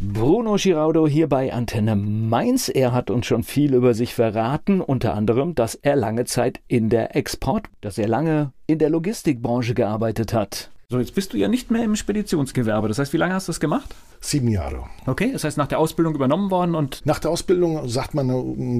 Bruno 0.00 0.56
Giraudo 0.56 1.08
hier 1.08 1.28
bei 1.28 1.52
Antenne 1.52 1.96
Mainz. 1.96 2.68
Er 2.68 2.92
hat 2.92 3.10
uns 3.10 3.26
schon 3.26 3.42
viel 3.42 3.74
über 3.74 3.94
sich 3.94 4.14
verraten, 4.14 4.80
unter 4.80 5.14
anderem, 5.14 5.54
dass 5.54 5.74
er 5.74 5.96
lange 5.96 6.24
Zeit 6.24 6.60
in 6.68 6.88
der 6.88 7.16
Export, 7.16 7.68
dass 7.80 7.98
er 7.98 8.08
lange 8.08 8.52
in 8.66 8.78
der 8.78 8.90
Logistikbranche 8.90 9.74
gearbeitet 9.74 10.32
hat. 10.32 10.70
So, 10.90 10.98
jetzt 10.98 11.14
bist 11.14 11.32
du 11.32 11.36
ja 11.36 11.48
nicht 11.48 11.70
mehr 11.70 11.84
im 11.84 11.96
Speditionsgewerbe. 11.96 12.88
Das 12.88 12.98
heißt, 12.98 13.12
wie 13.12 13.18
lange 13.18 13.34
hast 13.34 13.48
du 13.48 13.52
das 13.52 13.60
gemacht? 13.60 13.94
Sieben 14.20 14.48
Jahre. 14.48 14.84
Okay, 15.06 15.30
das 15.32 15.44
heißt 15.44 15.56
nach 15.56 15.68
der 15.68 15.78
Ausbildung 15.78 16.14
übernommen 16.14 16.50
worden 16.50 16.74
und. 16.74 17.04
Nach 17.06 17.18
der 17.18 17.30
Ausbildung 17.30 17.88
sagt 17.88 18.14
man, 18.14 18.28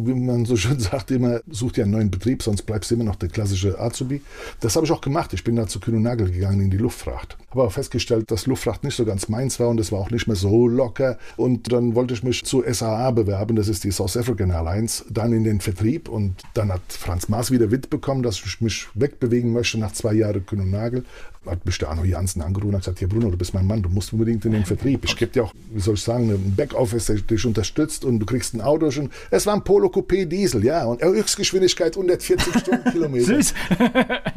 wie 0.06 0.14
man 0.14 0.44
so 0.44 0.56
schön 0.56 0.78
sagt, 0.80 1.10
immer, 1.10 1.40
such 1.48 1.72
dir 1.72 1.84
einen 1.84 1.92
neuen 1.92 2.10
Betrieb, 2.10 2.42
sonst 2.42 2.62
bleibst 2.62 2.90
du 2.90 2.96
immer 2.96 3.04
noch 3.04 3.16
der 3.16 3.28
klassische 3.28 3.80
Azubi. 3.80 4.20
Das 4.60 4.76
habe 4.76 4.84
ich 4.84 4.92
auch 4.92 5.00
gemacht. 5.00 5.32
Ich 5.32 5.44
bin 5.44 5.56
da 5.56 5.66
zu 5.66 5.80
Kühn 5.80 5.94
und 5.94 6.02
Nagel 6.02 6.30
gegangen 6.30 6.60
in 6.60 6.70
die 6.70 6.76
Luftfracht. 6.76 7.36
Habe 7.50 7.62
aber 7.62 7.70
festgestellt, 7.70 8.30
dass 8.30 8.46
Luftfracht 8.46 8.84
nicht 8.84 8.96
so 8.96 9.04
ganz 9.04 9.28
meins 9.28 9.60
war 9.60 9.68
und 9.68 9.80
es 9.80 9.92
war 9.92 10.00
auch 10.00 10.10
nicht 10.10 10.26
mehr 10.26 10.36
so 10.36 10.66
locker. 10.66 11.18
Und 11.36 11.72
dann 11.72 11.94
wollte 11.94 12.14
ich 12.14 12.22
mich 12.22 12.44
zu 12.44 12.62
SAA 12.70 13.12
bewerben, 13.12 13.56
das 13.56 13.68
ist 13.68 13.84
die 13.84 13.92
South 13.92 14.16
African 14.16 14.50
Airlines, 14.50 15.04
dann 15.08 15.32
in 15.32 15.44
den 15.44 15.60
Vertrieb. 15.60 16.08
Und 16.08 16.42
dann 16.54 16.72
hat 16.72 16.82
Franz 16.88 17.28
Maas 17.28 17.50
wieder 17.50 17.70
Wind 17.70 17.90
bekommen, 17.90 18.22
dass 18.22 18.40
ich 18.44 18.60
mich 18.60 18.88
wegbewegen 18.94 19.52
möchte 19.52 19.78
nach 19.78 19.92
zwei 19.92 20.14
Jahren 20.14 20.44
Kühn 20.44 20.60
und 20.60 20.70
Nagel 20.70 21.04
hat 21.48 21.64
mich 21.66 21.78
der 21.78 21.90
Arno 21.90 22.04
Jansen 22.04 22.42
angerufen 22.42 22.74
und 22.74 22.80
gesagt, 22.80 22.98
hier 22.98 23.08
Bruno, 23.08 23.30
du 23.30 23.36
bist 23.36 23.54
mein 23.54 23.66
Mann, 23.66 23.82
du 23.82 23.88
musst 23.88 24.12
unbedingt 24.12 24.44
in 24.44 24.52
den 24.52 24.64
Vertrieb. 24.64 25.04
Ich 25.04 25.16
gebe 25.16 25.32
dir 25.32 25.44
auch, 25.44 25.52
wie 25.72 25.80
soll 25.80 25.94
ich 25.94 26.02
sagen, 26.02 26.30
ein 26.30 26.54
Backoffice, 26.56 27.06
der 27.06 27.16
dich 27.16 27.44
unterstützt 27.44 28.04
und 28.04 28.18
du 28.18 28.26
kriegst 28.26 28.54
ein 28.54 28.60
Auto 28.60 28.90
schon. 28.90 29.10
Es 29.30 29.46
war 29.46 29.54
ein 29.54 29.64
Polo 29.64 29.88
Coupé 29.88 30.26
Diesel, 30.26 30.64
ja, 30.64 30.84
und 30.84 31.02
Höchstgeschwindigkeit 31.02 31.96
140 31.96 32.54
Stundenkilometer. 32.60 33.26
Süß. 33.26 33.54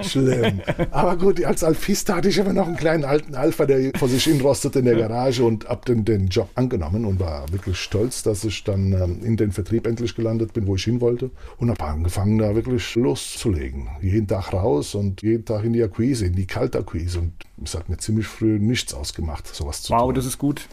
Schlimm. 0.02 0.62
Aber 0.92 1.18
gut, 1.18 1.44
als 1.44 1.64
Alpista 1.64 2.16
hatte 2.16 2.30
ich 2.30 2.38
immer 2.38 2.54
noch 2.54 2.68
einen 2.68 2.78
kleinen 2.78 3.04
alten 3.04 3.36
Alpha, 3.36 3.66
der 3.66 3.92
vor 3.98 4.08
sich 4.08 4.24
hinrostet 4.24 4.76
in 4.76 4.86
der 4.86 4.96
Garage 4.96 5.44
und 5.44 5.68
hab 5.68 5.86
den, 5.86 6.06
den 6.06 6.28
Job 6.28 6.50
angenommen 6.56 7.06
und 7.06 7.20
war 7.20 7.52
wirklich 7.52 7.78
stolz, 7.78 8.24
dass 8.24 8.44
ich 8.44 8.64
dann 8.64 8.94
ähm, 8.94 9.20
in 9.24 9.38
den 9.38 9.52
Vertrieb 9.52 9.88
endlich 9.88 10.16
gelandet 10.16 10.54
bin, 10.54 10.68
wo 10.68 10.76
ich 10.76 10.84
hin 10.84 11.02
wollte 11.02 11.32
und 11.58 11.70
habe 11.70 11.84
angefangen, 11.84 12.38
da 12.38 12.56
wirklich 12.56 12.96
loszulegen. 12.96 13.88
Jeden 14.02 14.28
Tag 14.28 14.54
raus 14.54 14.96
und 14.96 15.22
jeden 15.22 15.46
Tag 15.46 15.64
in 15.64 15.74
die 15.74 15.84
Akquise, 15.84 16.26
in 16.26 16.36
die 16.36 16.46
Kaltakquise 16.46 17.01
Hobbys 17.02 17.16
und 17.16 17.34
es 17.64 17.76
hat 17.76 17.90
mir 17.90 17.98
ziemlich 17.98 18.28
früh 18.28 18.60
nichts 18.60 18.94
ausgemacht, 18.94 19.48
sowas 19.54 19.84
zu 19.84 19.94
wow, 19.94 20.00
tun. 20.00 20.08
Wow, 20.08 20.14
das 20.16 20.26
ist 20.26 20.38
gut. 20.38 20.68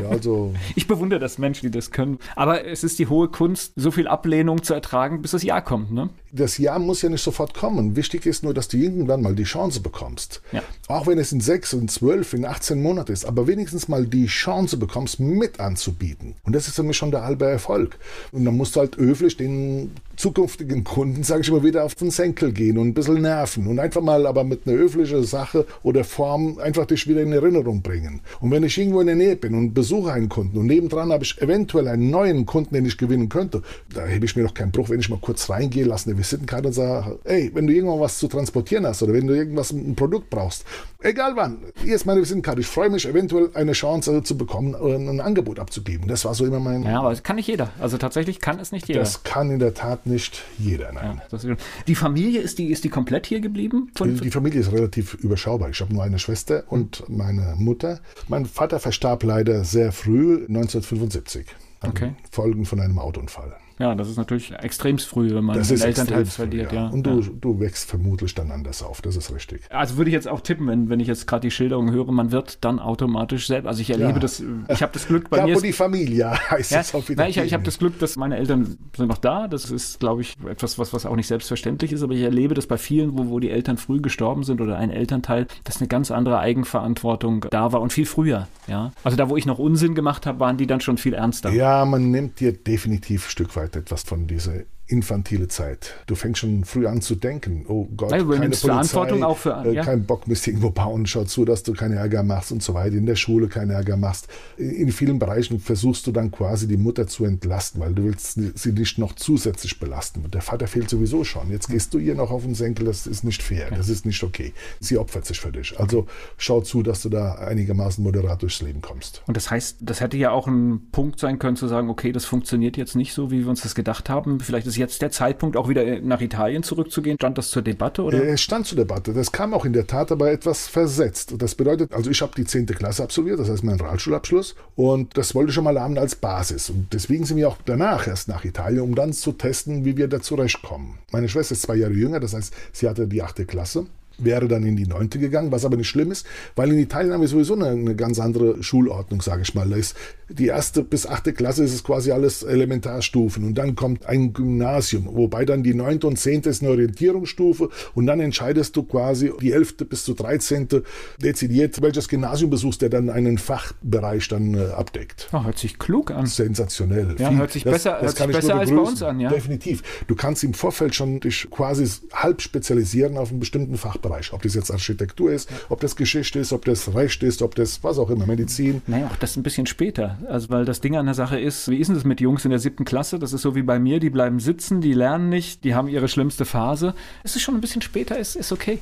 Ja, 0.00 0.08
also 0.08 0.54
ich 0.74 0.86
bewundere 0.86 1.20
das 1.20 1.38
Menschen, 1.38 1.66
die 1.66 1.70
das 1.70 1.90
können. 1.90 2.18
Aber 2.34 2.64
es 2.64 2.84
ist 2.84 2.98
die 2.98 3.06
hohe 3.06 3.28
Kunst, 3.28 3.72
so 3.76 3.90
viel 3.90 4.08
Ablehnung 4.08 4.62
zu 4.62 4.74
ertragen, 4.74 5.22
bis 5.22 5.30
das 5.30 5.42
Jahr 5.42 5.62
kommt, 5.62 5.92
ne? 5.92 6.10
Das 6.32 6.58
Jahr 6.58 6.78
muss 6.78 7.00
ja 7.00 7.08
nicht 7.08 7.22
sofort 7.22 7.54
kommen. 7.54 7.96
Wichtig 7.96 8.26
ist 8.26 8.42
nur, 8.42 8.52
dass 8.52 8.68
du 8.68 8.76
irgendwann 8.76 9.22
mal 9.22 9.34
die 9.34 9.44
Chance 9.44 9.80
bekommst. 9.80 10.42
Ja. 10.52 10.62
Auch 10.88 11.06
wenn 11.06 11.18
es 11.18 11.32
in 11.32 11.40
sechs, 11.40 11.72
in 11.72 11.88
zwölf, 11.88 12.34
in 12.34 12.44
18 12.44 12.82
Monaten 12.82 13.12
ist, 13.12 13.24
aber 13.24 13.46
wenigstens 13.46 13.88
mal 13.88 14.06
die 14.06 14.26
Chance 14.26 14.76
bekommst, 14.76 15.18
mit 15.18 15.60
anzubieten. 15.60 16.34
Und 16.44 16.54
das 16.54 16.68
ist 16.68 16.76
für 16.76 16.82
mich 16.82 16.96
schon 16.96 17.10
der 17.10 17.22
halbe 17.22 17.46
Erfolg. 17.46 17.98
Und 18.32 18.44
dann 18.44 18.56
musst 18.56 18.76
du 18.76 18.80
halt 18.80 18.98
höflich 18.98 19.38
den 19.38 19.92
zukünftigen 20.16 20.84
Kunden, 20.84 21.22
sage 21.22 21.42
ich 21.42 21.48
immer 21.48 21.62
wieder, 21.62 21.84
auf 21.84 21.94
den 21.94 22.10
Senkel 22.10 22.52
gehen 22.52 22.76
und 22.76 22.88
ein 22.88 22.94
bisschen 22.94 23.22
nerven 23.22 23.66
und 23.66 23.78
einfach 23.78 24.00
mal 24.00 24.26
aber 24.26 24.44
mit 24.44 24.66
einer 24.66 24.76
höflichen 24.76 25.24
Sache 25.24 25.66
oder 25.82 26.04
Form 26.04 26.25
einfach 26.34 26.86
dich 26.86 27.06
wieder 27.08 27.22
in 27.22 27.32
Erinnerung 27.32 27.82
bringen. 27.82 28.20
Und 28.40 28.50
wenn 28.50 28.62
ich 28.62 28.76
irgendwo 28.78 29.00
in 29.00 29.06
der 29.06 29.16
Nähe 29.16 29.36
bin 29.36 29.54
und 29.54 29.74
besuche 29.74 30.12
einen 30.12 30.28
Kunden 30.28 30.58
und 30.58 30.66
nebendran 30.66 31.12
habe 31.12 31.24
ich 31.24 31.40
eventuell 31.40 31.88
einen 31.88 32.10
neuen 32.10 32.46
Kunden, 32.46 32.74
den 32.74 32.84
ich 32.84 32.98
gewinnen 32.98 33.28
könnte, 33.28 33.62
da 33.92 34.06
hebe 34.06 34.26
ich 34.26 34.36
mir 34.36 34.42
doch 34.44 34.54
keinen 34.54 34.72
Bruch, 34.72 34.90
wenn 34.90 35.00
ich 35.00 35.08
mal 35.08 35.18
kurz 35.20 35.48
reingehe, 35.48 35.84
lasse 35.84 36.10
eine 36.10 36.18
Visitenkarte 36.18 36.68
und 36.68 36.74
sage, 36.74 37.18
ey, 37.24 37.50
wenn 37.54 37.66
du 37.66 37.72
irgendwann 37.72 38.00
was 38.00 38.18
zu 38.18 38.28
transportieren 38.28 38.86
hast 38.86 39.02
oder 39.02 39.12
wenn 39.12 39.26
du 39.26 39.34
irgendwas, 39.34 39.72
ein 39.72 39.94
Produkt 39.94 40.30
brauchst, 40.30 40.64
egal 41.00 41.32
wann, 41.36 41.58
hier 41.82 41.94
ist 41.94 42.06
meine 42.06 42.20
Visitenkarte, 42.20 42.60
ich 42.60 42.66
freue 42.66 42.90
mich 42.90 43.06
eventuell 43.06 43.50
eine 43.54 43.72
Chance 43.72 44.22
zu 44.22 44.36
bekommen, 44.36 44.74
ein 44.74 45.20
Angebot 45.20 45.58
abzugeben. 45.58 46.08
Das 46.08 46.24
war 46.24 46.34
so 46.34 46.44
immer 46.44 46.60
mein... 46.60 46.82
Ja, 46.82 47.00
aber 47.00 47.10
das 47.10 47.22
kann 47.22 47.36
nicht 47.36 47.48
jeder. 47.48 47.70
Also 47.80 47.98
tatsächlich 47.98 48.40
kann 48.40 48.58
es 48.58 48.72
nicht 48.72 48.88
jeder. 48.88 49.00
Das 49.00 49.22
kann 49.22 49.50
in 49.50 49.58
der 49.58 49.74
Tat 49.74 50.06
nicht 50.06 50.42
jeder, 50.58 50.92
nein. 50.92 51.20
Ja, 51.30 51.56
die 51.86 51.94
Familie, 51.94 52.40
ist 52.40 52.58
die, 52.58 52.66
ist 52.66 52.84
die 52.84 52.88
komplett 52.88 53.26
hier 53.26 53.40
geblieben? 53.40 53.90
Von, 53.94 54.16
die 54.16 54.30
Familie 54.30 54.60
ist 54.60 54.72
relativ 54.72 55.14
überschaubar. 55.14 55.70
Ich 55.70 55.80
habe 55.80 55.92
nur 55.92 56.02
eine 56.02 56.15
Schwester 56.18 56.64
und 56.68 57.04
meine 57.08 57.54
Mutter. 57.56 58.00
Mein 58.28 58.46
Vater 58.46 58.80
verstarb 58.80 59.22
leider 59.22 59.64
sehr 59.64 59.92
früh, 59.92 60.46
1975. 60.46 61.46
Okay. 61.88 62.12
Folgen 62.30 62.64
von 62.64 62.80
einem 62.80 62.98
Autounfall. 62.98 63.56
Ja, 63.78 63.94
das 63.94 64.08
ist 64.08 64.16
natürlich 64.16 64.52
extrem 64.52 64.98
früh, 64.98 65.34
wenn 65.34 65.44
man 65.44 65.62
den 65.62 65.80
Elternteil 65.80 66.24
verliert. 66.24 66.72
Ja. 66.72 66.84
ja. 66.84 66.88
Und 66.88 67.02
du, 67.02 67.20
ja. 67.20 67.28
du 67.40 67.60
wächst 67.60 67.88
vermutlich 67.88 68.34
dann 68.34 68.50
anders 68.50 68.82
auf, 68.82 69.02
das 69.02 69.16
ist 69.16 69.32
richtig. 69.34 69.62
Also 69.70 69.98
würde 69.98 70.08
ich 70.08 70.14
jetzt 70.14 70.28
auch 70.28 70.40
tippen, 70.40 70.66
wenn, 70.66 70.88
wenn 70.88 70.98
ich 70.98 71.08
jetzt 71.08 71.26
gerade 71.26 71.42
die 71.42 71.50
Schilderung 71.50 71.92
höre, 71.92 72.10
man 72.10 72.32
wird 72.32 72.64
dann 72.64 72.78
automatisch 72.78 73.46
selbst. 73.46 73.66
Also 73.66 73.82
ich 73.82 73.90
erlebe 73.90 74.12
ja. 74.12 74.18
das, 74.18 74.42
ich 74.68 74.82
habe 74.82 74.92
das 74.92 75.06
Glück 75.06 75.28
bei 75.28 75.36
Capo 75.38 75.50
mir. 75.50 75.60
die 75.60 75.72
Familie 75.72 76.32
heißt 76.50 76.70
ja, 76.70 76.80
es 76.80 76.94
auf 76.94 77.08
jeden 77.10 77.20
Ich, 77.26 77.36
ich 77.36 77.52
habe 77.52 77.64
das 77.64 77.78
Glück, 77.78 77.98
dass 77.98 78.16
meine 78.16 78.38
Eltern 78.38 78.78
sind 78.96 79.08
noch 79.08 79.18
da. 79.18 79.46
Das 79.46 79.70
ist, 79.70 80.00
glaube 80.00 80.22
ich, 80.22 80.36
etwas, 80.48 80.78
was, 80.78 80.94
was 80.94 81.04
auch 81.04 81.16
nicht 81.16 81.26
selbstverständlich 81.26 81.92
ist, 81.92 82.02
aber 82.02 82.14
ich 82.14 82.22
erlebe 82.22 82.54
das 82.54 82.66
bei 82.66 82.78
vielen, 82.78 83.18
wo, 83.18 83.28
wo 83.28 83.40
die 83.40 83.50
Eltern 83.50 83.76
früh 83.76 84.00
gestorben 84.00 84.42
sind 84.42 84.62
oder 84.62 84.78
ein 84.78 84.90
Elternteil, 84.90 85.48
dass 85.64 85.78
eine 85.78 85.88
ganz 85.88 86.10
andere 86.10 86.38
Eigenverantwortung 86.38 87.46
da 87.50 87.72
war 87.72 87.82
und 87.82 87.92
viel 87.92 88.06
früher. 88.06 88.48
Ja? 88.68 88.92
Also 89.04 89.18
da, 89.18 89.28
wo 89.28 89.36
ich 89.36 89.44
noch 89.44 89.58
Unsinn 89.58 89.94
gemacht 89.94 90.24
habe, 90.24 90.40
waren 90.40 90.56
die 90.56 90.66
dann 90.66 90.80
schon 90.80 90.96
viel 90.96 91.12
ernster. 91.12 91.50
Ja, 91.50 91.75
man 91.84 92.10
nimmt 92.10 92.40
dir 92.40 92.52
definitiv 92.52 93.26
ein 93.26 93.30
Stück 93.30 93.56
weit 93.56 93.76
etwas 93.76 94.02
von 94.04 94.26
dieser 94.26 94.60
infantile 94.88 95.48
Zeit. 95.48 95.94
Du 96.06 96.14
fängst 96.14 96.40
schon 96.40 96.64
früh 96.64 96.86
an 96.86 97.00
zu 97.00 97.16
denken, 97.16 97.64
oh 97.68 97.88
Gott, 97.96 98.12
ja, 98.12 98.18
keine 98.18 98.26
Polizei, 98.26 98.68
Verantwortung 98.68 99.24
auch 99.24 99.38
für, 99.38 99.64
äh, 99.64 99.74
ja. 99.74 99.84
kein 99.84 100.04
Bock, 100.04 100.28
misst 100.28 100.46
irgendwo 100.46 100.70
bauen, 100.70 101.06
schau 101.06 101.24
zu, 101.24 101.44
dass 101.44 101.64
du 101.64 101.72
keine 101.72 101.96
Ärger 101.96 102.22
machst 102.22 102.52
und 102.52 102.62
so 102.62 102.74
weiter, 102.74 102.96
in 102.96 103.06
der 103.06 103.16
Schule 103.16 103.48
keine 103.48 103.72
Ärger 103.72 103.96
machst. 103.96 104.28
In 104.56 104.92
vielen 104.92 105.18
Bereichen 105.18 105.58
versuchst 105.58 106.06
du 106.06 106.12
dann 106.12 106.30
quasi 106.30 106.68
die 106.68 106.76
Mutter 106.76 107.08
zu 107.08 107.24
entlasten, 107.24 107.80
weil 107.80 107.94
du 107.94 108.04
willst 108.04 108.38
sie 108.54 108.72
nicht 108.72 108.98
noch 108.98 109.14
zusätzlich 109.14 109.80
belasten. 109.80 110.30
Der 110.30 110.40
Vater 110.40 110.68
fehlt 110.68 110.88
sowieso 110.88 111.24
schon. 111.24 111.50
Jetzt 111.50 111.68
gehst 111.68 111.92
du 111.92 111.98
ihr 111.98 112.14
noch 112.14 112.30
auf 112.30 112.44
den 112.44 112.54
Senkel, 112.54 112.86
das 112.86 113.08
ist 113.08 113.24
nicht 113.24 113.42
fair, 113.42 113.68
ja. 113.70 113.76
das 113.76 113.88
ist 113.88 114.06
nicht 114.06 114.22
okay. 114.22 114.52
Sie 114.78 114.98
opfert 114.98 115.26
sich 115.26 115.40
für 115.40 115.50
dich. 115.50 115.78
Also 115.80 116.06
schau 116.36 116.60
zu, 116.60 116.84
dass 116.84 117.02
du 117.02 117.08
da 117.08 117.34
einigermaßen 117.34 118.04
moderat 118.04 118.42
durchs 118.42 118.62
Leben 118.62 118.82
kommst. 118.82 119.22
Und 119.26 119.36
das 119.36 119.50
heißt, 119.50 119.78
das 119.80 120.00
hätte 120.00 120.16
ja 120.16 120.30
auch 120.30 120.46
ein 120.46 120.88
Punkt 120.92 121.18
sein 121.18 121.40
können, 121.40 121.56
zu 121.56 121.66
sagen, 121.66 121.90
okay, 121.90 122.12
das 122.12 122.24
funktioniert 122.24 122.76
jetzt 122.76 122.94
nicht 122.94 123.12
so, 123.12 123.32
wie 123.32 123.40
wir 123.40 123.48
uns 123.48 123.62
das 123.62 123.74
gedacht 123.74 124.08
haben. 124.08 124.38
Vielleicht 124.38 124.66
ist 124.66 124.75
ist 124.76 124.80
jetzt 124.80 125.02
der 125.02 125.10
Zeitpunkt, 125.10 125.56
auch 125.56 125.68
wieder 125.68 126.00
nach 126.00 126.20
Italien 126.20 126.62
zurückzugehen? 126.62 127.16
Stand 127.18 127.38
das 127.38 127.50
zur 127.50 127.62
Debatte? 127.62 128.02
Oder? 128.02 128.22
Es 128.22 128.40
stand 128.40 128.66
zur 128.66 128.76
Debatte. 128.76 129.12
Das 129.12 129.32
kam 129.32 129.54
auch 129.54 129.64
in 129.64 129.72
der 129.72 129.86
Tat 129.86 130.12
aber 130.12 130.30
etwas 130.30 130.68
versetzt. 130.68 131.34
Das 131.38 131.54
bedeutet, 131.54 131.92
also 131.92 132.10
ich 132.10 132.20
habe 132.20 132.32
die 132.36 132.44
10. 132.44 132.66
Klasse 132.66 133.02
absolviert, 133.02 133.40
das 133.40 133.48
heißt 133.48 133.64
meinen 133.64 133.80
Realschulabschluss. 133.80 134.54
Und 134.74 135.16
das 135.16 135.34
wollte 135.34 135.50
ich 135.50 135.54
schon 135.54 135.64
mal 135.64 135.80
haben 135.80 135.98
als 135.98 136.16
Basis. 136.16 136.70
Und 136.70 136.92
deswegen 136.92 137.24
sind 137.24 137.36
wir 137.36 137.48
auch 137.48 137.56
danach 137.64 138.06
erst 138.06 138.28
nach 138.28 138.44
Italien, 138.44 138.80
um 138.80 138.94
dann 138.94 139.12
zu 139.12 139.32
testen, 139.32 139.84
wie 139.84 139.96
wir 139.96 140.08
da 140.08 140.20
zurechtkommen. 140.20 140.98
Meine 141.10 141.28
Schwester 141.28 141.52
ist 141.52 141.62
zwei 141.62 141.76
Jahre 141.76 141.94
jünger, 141.94 142.20
das 142.20 142.34
heißt, 142.34 142.54
sie 142.72 142.88
hatte 142.88 143.06
die 143.06 143.22
8. 143.22 143.46
Klasse 143.46 143.86
wäre 144.18 144.48
dann 144.48 144.64
in 144.64 144.76
die 144.76 144.86
neunte 144.86 145.18
gegangen, 145.18 145.52
was 145.52 145.64
aber 145.64 145.76
nicht 145.76 145.88
schlimm 145.88 146.10
ist, 146.10 146.26
weil 146.54 146.72
in 146.72 146.78
Italien 146.78 147.12
haben 147.12 147.20
wir 147.20 147.28
sowieso 147.28 147.54
eine, 147.54 147.68
eine 147.68 147.96
ganz 147.96 148.18
andere 148.18 148.62
Schulordnung, 148.62 149.20
sage 149.22 149.42
ich 149.42 149.54
mal. 149.54 149.68
Da 149.68 149.76
ist 149.76 149.96
die 150.28 150.46
erste 150.46 150.82
bis 150.82 151.06
achte 151.06 151.32
Klasse 151.32 151.64
ist 151.64 151.72
es 151.72 151.84
quasi 151.84 152.10
alles 152.10 152.42
Elementarstufen 152.42 153.44
und 153.44 153.54
dann 153.54 153.76
kommt 153.76 154.06
ein 154.06 154.32
Gymnasium, 154.32 155.08
wobei 155.12 155.44
dann 155.44 155.62
die 155.62 155.74
neunte 155.74 156.06
und 156.06 156.18
zehnte 156.18 156.50
ist 156.50 156.62
eine 156.62 156.70
Orientierungsstufe 156.72 157.68
und 157.94 158.06
dann 158.06 158.20
entscheidest 158.20 158.76
du 158.76 158.82
quasi 158.82 159.32
die 159.40 159.52
elfte 159.52 159.84
bis 159.84 160.04
zur 160.04 160.16
dreizehnte 160.16 160.82
dezidiert, 161.22 161.80
welches 161.82 162.08
Gymnasium 162.08 162.50
besuchst, 162.50 162.82
der 162.82 162.88
dann 162.88 163.10
einen 163.10 163.38
Fachbereich 163.38 164.28
dann 164.28 164.54
äh, 164.54 164.64
abdeckt. 164.66 165.28
Oh, 165.32 165.44
hört 165.44 165.58
sich 165.58 165.78
klug 165.78 166.10
an. 166.10 166.26
Sensationell. 166.26 167.14
Ja, 167.18 167.28
Viel, 167.28 167.38
hört 167.38 167.52
sich 167.52 167.64
das, 167.64 167.72
besser, 167.72 167.98
das 168.00 168.18
hört 168.18 168.28
sich 168.32 168.40
besser 168.40 168.54
als 168.56 168.70
bei 168.70 168.76
uns 168.76 169.02
an, 169.02 169.20
ja. 169.20 169.30
Definitiv. 169.30 169.82
Du 170.06 170.14
kannst 170.16 170.42
im 170.44 170.54
Vorfeld 170.54 170.94
schon 170.94 171.20
dich 171.20 171.48
quasi 171.50 171.86
halb 172.12 172.42
spezialisieren 172.42 173.16
auf 173.16 173.30
einen 173.30 173.40
bestimmten 173.40 173.76
Fachbereich. 173.76 174.05
Ob 174.32 174.42
das 174.42 174.54
jetzt 174.54 174.70
Architektur 174.70 175.32
ist, 175.32 175.48
ob 175.68 175.80
das 175.80 175.96
Geschichte 175.96 176.38
ist, 176.38 176.52
ob 176.52 176.64
das 176.64 176.94
Recht 176.94 177.22
ist, 177.22 177.42
ob 177.42 177.54
das 177.54 177.82
was 177.82 177.98
auch 177.98 178.10
immer, 178.10 178.26
Medizin. 178.26 178.82
Naja, 178.86 179.06
auch 179.06 179.16
das 179.16 179.36
ein 179.36 179.42
bisschen 179.42 179.66
später. 179.66 180.18
Also, 180.28 180.50
weil 180.50 180.64
das 180.64 180.80
Ding 180.80 180.96
an 180.96 181.06
der 181.06 181.14
Sache 181.14 181.38
ist, 181.38 181.68
wie 181.68 181.76
ist 181.76 181.88
denn 181.88 181.94
das 181.94 182.04
mit 182.04 182.20
Jungs 182.20 182.44
in 182.44 182.50
der 182.50 182.60
siebten 182.60 182.84
Klasse? 182.84 183.18
Das 183.18 183.32
ist 183.32 183.42
so 183.42 183.54
wie 183.54 183.62
bei 183.62 183.78
mir, 183.78 184.00
die 184.00 184.10
bleiben 184.10 184.40
sitzen, 184.40 184.80
die 184.80 184.92
lernen 184.92 185.28
nicht, 185.28 185.64
die 185.64 185.74
haben 185.74 185.88
ihre 185.88 186.08
schlimmste 186.08 186.44
Phase. 186.44 186.94
Es 187.24 187.36
ist 187.36 187.42
schon 187.42 187.54
ein 187.54 187.60
bisschen 187.60 187.82
später, 187.82 188.18
ist, 188.18 188.36
ist 188.36 188.52
okay. 188.52 188.80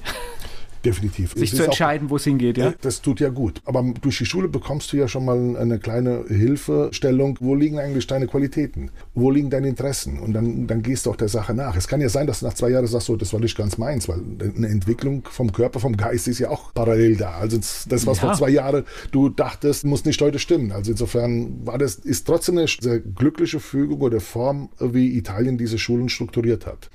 Definitiv. 0.85 1.33
Sich 1.35 1.53
es 1.53 1.57
zu 1.57 1.65
entscheiden, 1.65 2.11
wo 2.11 2.17
es 2.17 2.25
hingeht, 2.25 2.59
ja? 2.59 2.75
Das 2.83 3.01
tut 3.01 3.21
ja 3.21 3.31
gut. 3.31 3.63
Aber 3.65 3.83
durch 4.01 4.19
die 4.19 4.27
Schule 4.27 4.49
bekommst 4.49 4.93
du 4.93 4.97
ja 4.97 5.09
schon 5.09 5.25
mal 5.25 5.57
eine 5.57 5.79
kleine 5.79 6.25
Hilfestellung. 6.29 7.39
Wo 7.41 7.55
liegen 7.55 7.79
eigentlich 7.79 8.07
deine 8.07 8.27
Qualitäten? 8.27 8.91
Wo 9.15 9.31
liegen 9.31 9.51
deine 9.51 9.69
Interessen? 9.69 10.19
Und 10.19 10.35
dann, 10.35 10.67
dann 10.67 10.83
gehst 10.83 11.07
du 11.07 11.11
auch 11.11 11.17
der 11.17 11.29
Sache 11.29 11.55
nach. 11.55 11.77
Es 11.77 11.89
kann 11.89 12.01
ja 12.01 12.09
sein, 12.09 12.27
dass 12.27 12.41
du 12.41 12.47
nach 12.47 12.55
zwei 12.55 12.71
Jahren 12.71 12.87
sagst, 12.87 13.07
so, 13.07 13.17
das 13.17 13.33
war 13.33 13.41
nicht 13.41 13.57
ganz 13.57 13.79
meins, 13.79 14.09
weil 14.09 14.21
eine 14.57 14.69
Entwicklung 14.69 15.27
vom 15.31 15.53
Körper, 15.53 15.81
vom 15.81 15.97
Geist 15.97 16.29
ist 16.29 16.39
ja 16.39 16.51
auch 16.51 16.75
parallel 16.75 17.17
da. 17.17 17.33
Also 17.33 17.57
das, 17.57 17.87
was 17.89 18.05
ja. 18.05 18.15
vor 18.15 18.35
zwei 18.35 18.51
Jahren 18.51 18.85
du 19.11 19.31
dachtest, 19.31 19.85
muss 19.85 20.05
nicht 20.05 20.21
heute 20.21 20.39
stimmen. 20.39 20.73
Also 20.73 20.91
insofern 20.91 21.67
war 21.67 21.79
das, 21.79 21.95
ist 21.97 22.27
trotzdem 22.27 22.59
eine 22.59 22.69
sehr 22.69 23.01
glückliche 23.01 23.61
Fügung 23.61 24.01
oder 24.01 24.21
Form, 24.21 24.69
wie 24.79 25.17
Italien 25.17 25.57
diese 25.57 25.79
Schulen 25.79 26.09
strukturiert 26.09 26.67
hat. 26.67 26.91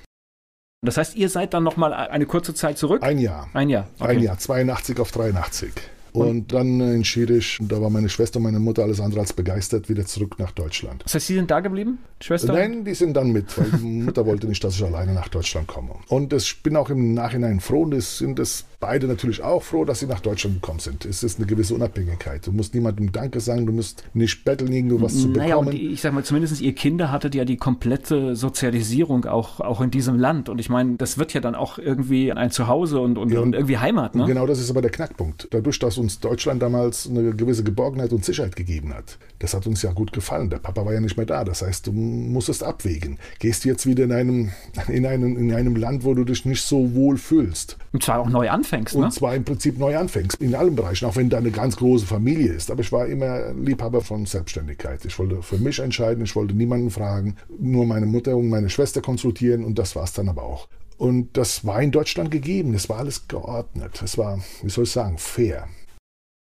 Das 0.82 0.96
heißt, 0.96 1.16
ihr 1.16 1.28
seid 1.28 1.54
dann 1.54 1.64
noch 1.64 1.76
mal 1.76 1.94
eine 1.94 2.26
kurze 2.26 2.54
Zeit 2.54 2.78
zurück? 2.78 3.04
Ein 3.04 3.20
Jahr. 3.20 3.50
Ein 3.54 3.70
Jahr. 3.70 3.88
Okay. 4.00 4.12
Ein 4.12 4.20
Jahr, 4.20 4.38
82 4.38 5.00
auf 5.00 5.12
83. 5.12 5.74
Und 6.12 6.54
dann 6.54 6.80
entschied 6.82 7.30
ich, 7.30 7.60
da 7.62 7.82
war 7.82 7.90
meine 7.90 8.10
Schwester 8.10 8.38
und 8.38 8.44
meine 8.44 8.60
Mutter 8.60 8.82
alles 8.84 9.00
andere 9.00 9.20
als 9.20 9.34
begeistert, 9.34 9.90
wieder 9.90 10.06
zurück 10.06 10.40
nach 10.40 10.52
Deutschland. 10.52 11.04
Das 11.04 11.14
heißt, 11.14 11.28
Sie 11.28 11.36
sind 11.36 11.52
da 11.52 11.60
geblieben, 11.60 12.00
Schwester? 12.20 12.54
Nein, 12.54 12.84
die 12.84 12.96
sind 12.96 13.14
dann 13.14 13.32
mit, 13.32 13.56
weil 13.58 13.70
die 13.80 13.86
Mutter 13.86 14.26
wollte 14.26 14.48
nicht, 14.48 14.64
dass 14.64 14.76
ich 14.76 14.84
alleine 14.84 15.14
nach 15.14 15.28
Deutschland 15.28 15.68
komme. 15.68 15.92
Und 16.08 16.34
ich 16.34 16.64
bin 16.64 16.76
auch 16.78 16.90
im 16.90 17.14
Nachhinein 17.14 17.60
froh 17.60 17.84
und 17.84 17.92
das 17.92 18.18
sind 18.18 18.40
das 18.40 18.66
beide 18.80 19.08
natürlich 19.08 19.42
auch 19.44 19.62
froh, 19.64 19.84
dass 19.86 20.00
sie 20.00 20.08
nach 20.08 20.20
Deutschland 20.22 20.62
gekommen 20.62 20.80
sind. 20.80 21.06
Es 21.06 21.24
ist 21.24 21.38
eine 21.38 21.46
gewisse 21.48 21.74
Unabhängigkeit. 21.76 22.48
Du 22.48 22.52
musst 22.52 22.74
niemandem 22.74 23.12
Danke 23.12 23.40
sagen, 23.40 23.66
du 23.66 23.74
musst 23.74 24.04
nicht 24.14 24.46
betteln, 24.46 24.72
irgendwo 24.72 25.02
was 25.02 25.18
zu 25.20 25.28
Naja, 25.30 25.60
bekommen. 25.60 25.76
ich 25.76 26.02
sag 26.02 26.14
mal, 26.14 26.24
zumindest 26.24 26.62
ihr 26.62 26.74
Kinder 26.74 27.12
hattet 27.12 27.36
ja 27.36 27.46
die 27.46 27.58
komplette 27.58 28.36
Sozialisierung 28.36 29.26
auch, 29.26 29.60
auch 29.60 29.82
in 29.82 29.92
diesem 29.92 30.18
Land. 30.18 30.50
Und 30.50 30.60
ich 30.60 30.70
meine, 30.70 30.96
das 30.96 31.18
wird 31.18 31.34
ja 31.34 31.42
dann 31.42 31.56
auch 31.56 31.78
irgendwie 31.78 32.32
ein 32.32 32.52
Zuhause 32.52 33.00
und, 33.00 33.18
und, 33.18 33.32
Ja, 33.32 33.40
und 33.42 33.54
irgendwie 33.54 33.78
Heimat, 33.78 34.16
ne? 34.16 34.26
Genau 34.26 34.48
das 34.48 34.60
ist 34.60 34.70
aber 34.70 34.82
der 34.82 34.92
Knackpunkt. 34.92 35.48
Dadurch, 35.52 35.80
dass 35.80 35.98
uns 35.98 36.20
Deutschland 36.20 36.62
damals 36.62 37.10
eine 37.10 37.34
gewisse 37.36 37.64
Geborgenheit 37.64 38.14
und 38.14 38.24
Sicherheit 38.24 38.56
gegeben 38.56 38.94
hat, 38.94 39.18
das 39.40 39.54
hat 39.54 39.68
uns 39.68 39.82
ja 39.82 39.92
gut 39.92 40.14
gefallen. 40.14 40.50
Der 40.50 40.58
Papa 40.60 40.86
war 40.86 40.94
ja 40.94 41.00
nicht 41.02 41.18
mehr 41.18 41.26
da. 41.26 41.44
Das 41.44 41.62
heißt, 41.62 41.88
du 41.88 41.92
musstest 41.92 42.64
abwägen. 42.64 43.18
Gehst 43.40 43.66
du 43.66 43.70
jetzt 43.70 43.86
wieder 43.86 44.04
in 44.06 44.12
einem, 44.12 44.52
in 44.88 45.06
einem, 45.06 45.38
in 45.38 45.54
einem 45.54 45.76
Land, 45.76 46.04
wo 46.04 46.14
du 46.14 46.24
dich 46.24 46.46
nicht 46.46 46.62
so 46.62 46.94
wohl 46.96 47.18
fühlst. 47.18 47.78
Und 47.92 48.04
zwar 48.04 48.20
auch 48.20 48.30
neu 48.30 48.50
anfängst, 48.50 48.96
Und 48.96 49.02
ne? 49.02 49.10
zwar 49.10 49.36
im 49.36 49.44
Prinzip 49.44 49.78
neu 49.80 49.98
anfängst, 49.98 50.40
in 50.42 50.54
allen 50.56 50.76
Bereichen, 50.76 51.06
auch 51.06 51.16
wenn 51.16 51.30
da 51.30 51.38
eine 51.38 51.52
ganz 51.52 51.76
große 51.78 52.06
Familie 52.06 52.54
ist. 52.54 52.70
Aber 52.70 52.82
ich 52.82 52.92
war 52.92 53.08
immer 53.08 53.52
Liebhaber 53.54 54.02
von 54.02 54.26
Selbstständigkeit. 54.26 55.06
Ich 55.06 55.18
wollte 55.18 55.42
für 55.42 55.58
mich 55.58 55.80
entscheiden, 55.80 56.24
ich 56.24 56.36
wollte 56.36 56.54
niemanden 56.54 56.92
fragen, 56.92 57.36
nur 57.60 57.86
meine 57.86 58.06
Mutter 58.06 58.38
und 58.38 58.50
meine 58.50 58.70
Schwester 58.70 59.02
konsultieren 59.02 59.64
und 59.64 59.80
das 59.80 59.96
war 59.96 60.04
es 60.04 60.14
dann 60.14 60.30
aber 60.30 60.44
auch. 60.44 60.68
Und 60.98 61.38
das 61.38 61.66
war 61.66 61.82
in 61.82 61.92
Deutschland 61.92 62.30
gegeben, 62.30 62.74
es 62.74 62.90
war 62.90 62.98
alles 62.98 63.28
geordnet, 63.28 64.02
es 64.04 64.18
war, 64.18 64.40
wie 64.62 64.70
soll 64.70 64.84
ich 64.84 64.92
sagen, 64.92 65.18
fair. 65.18 65.68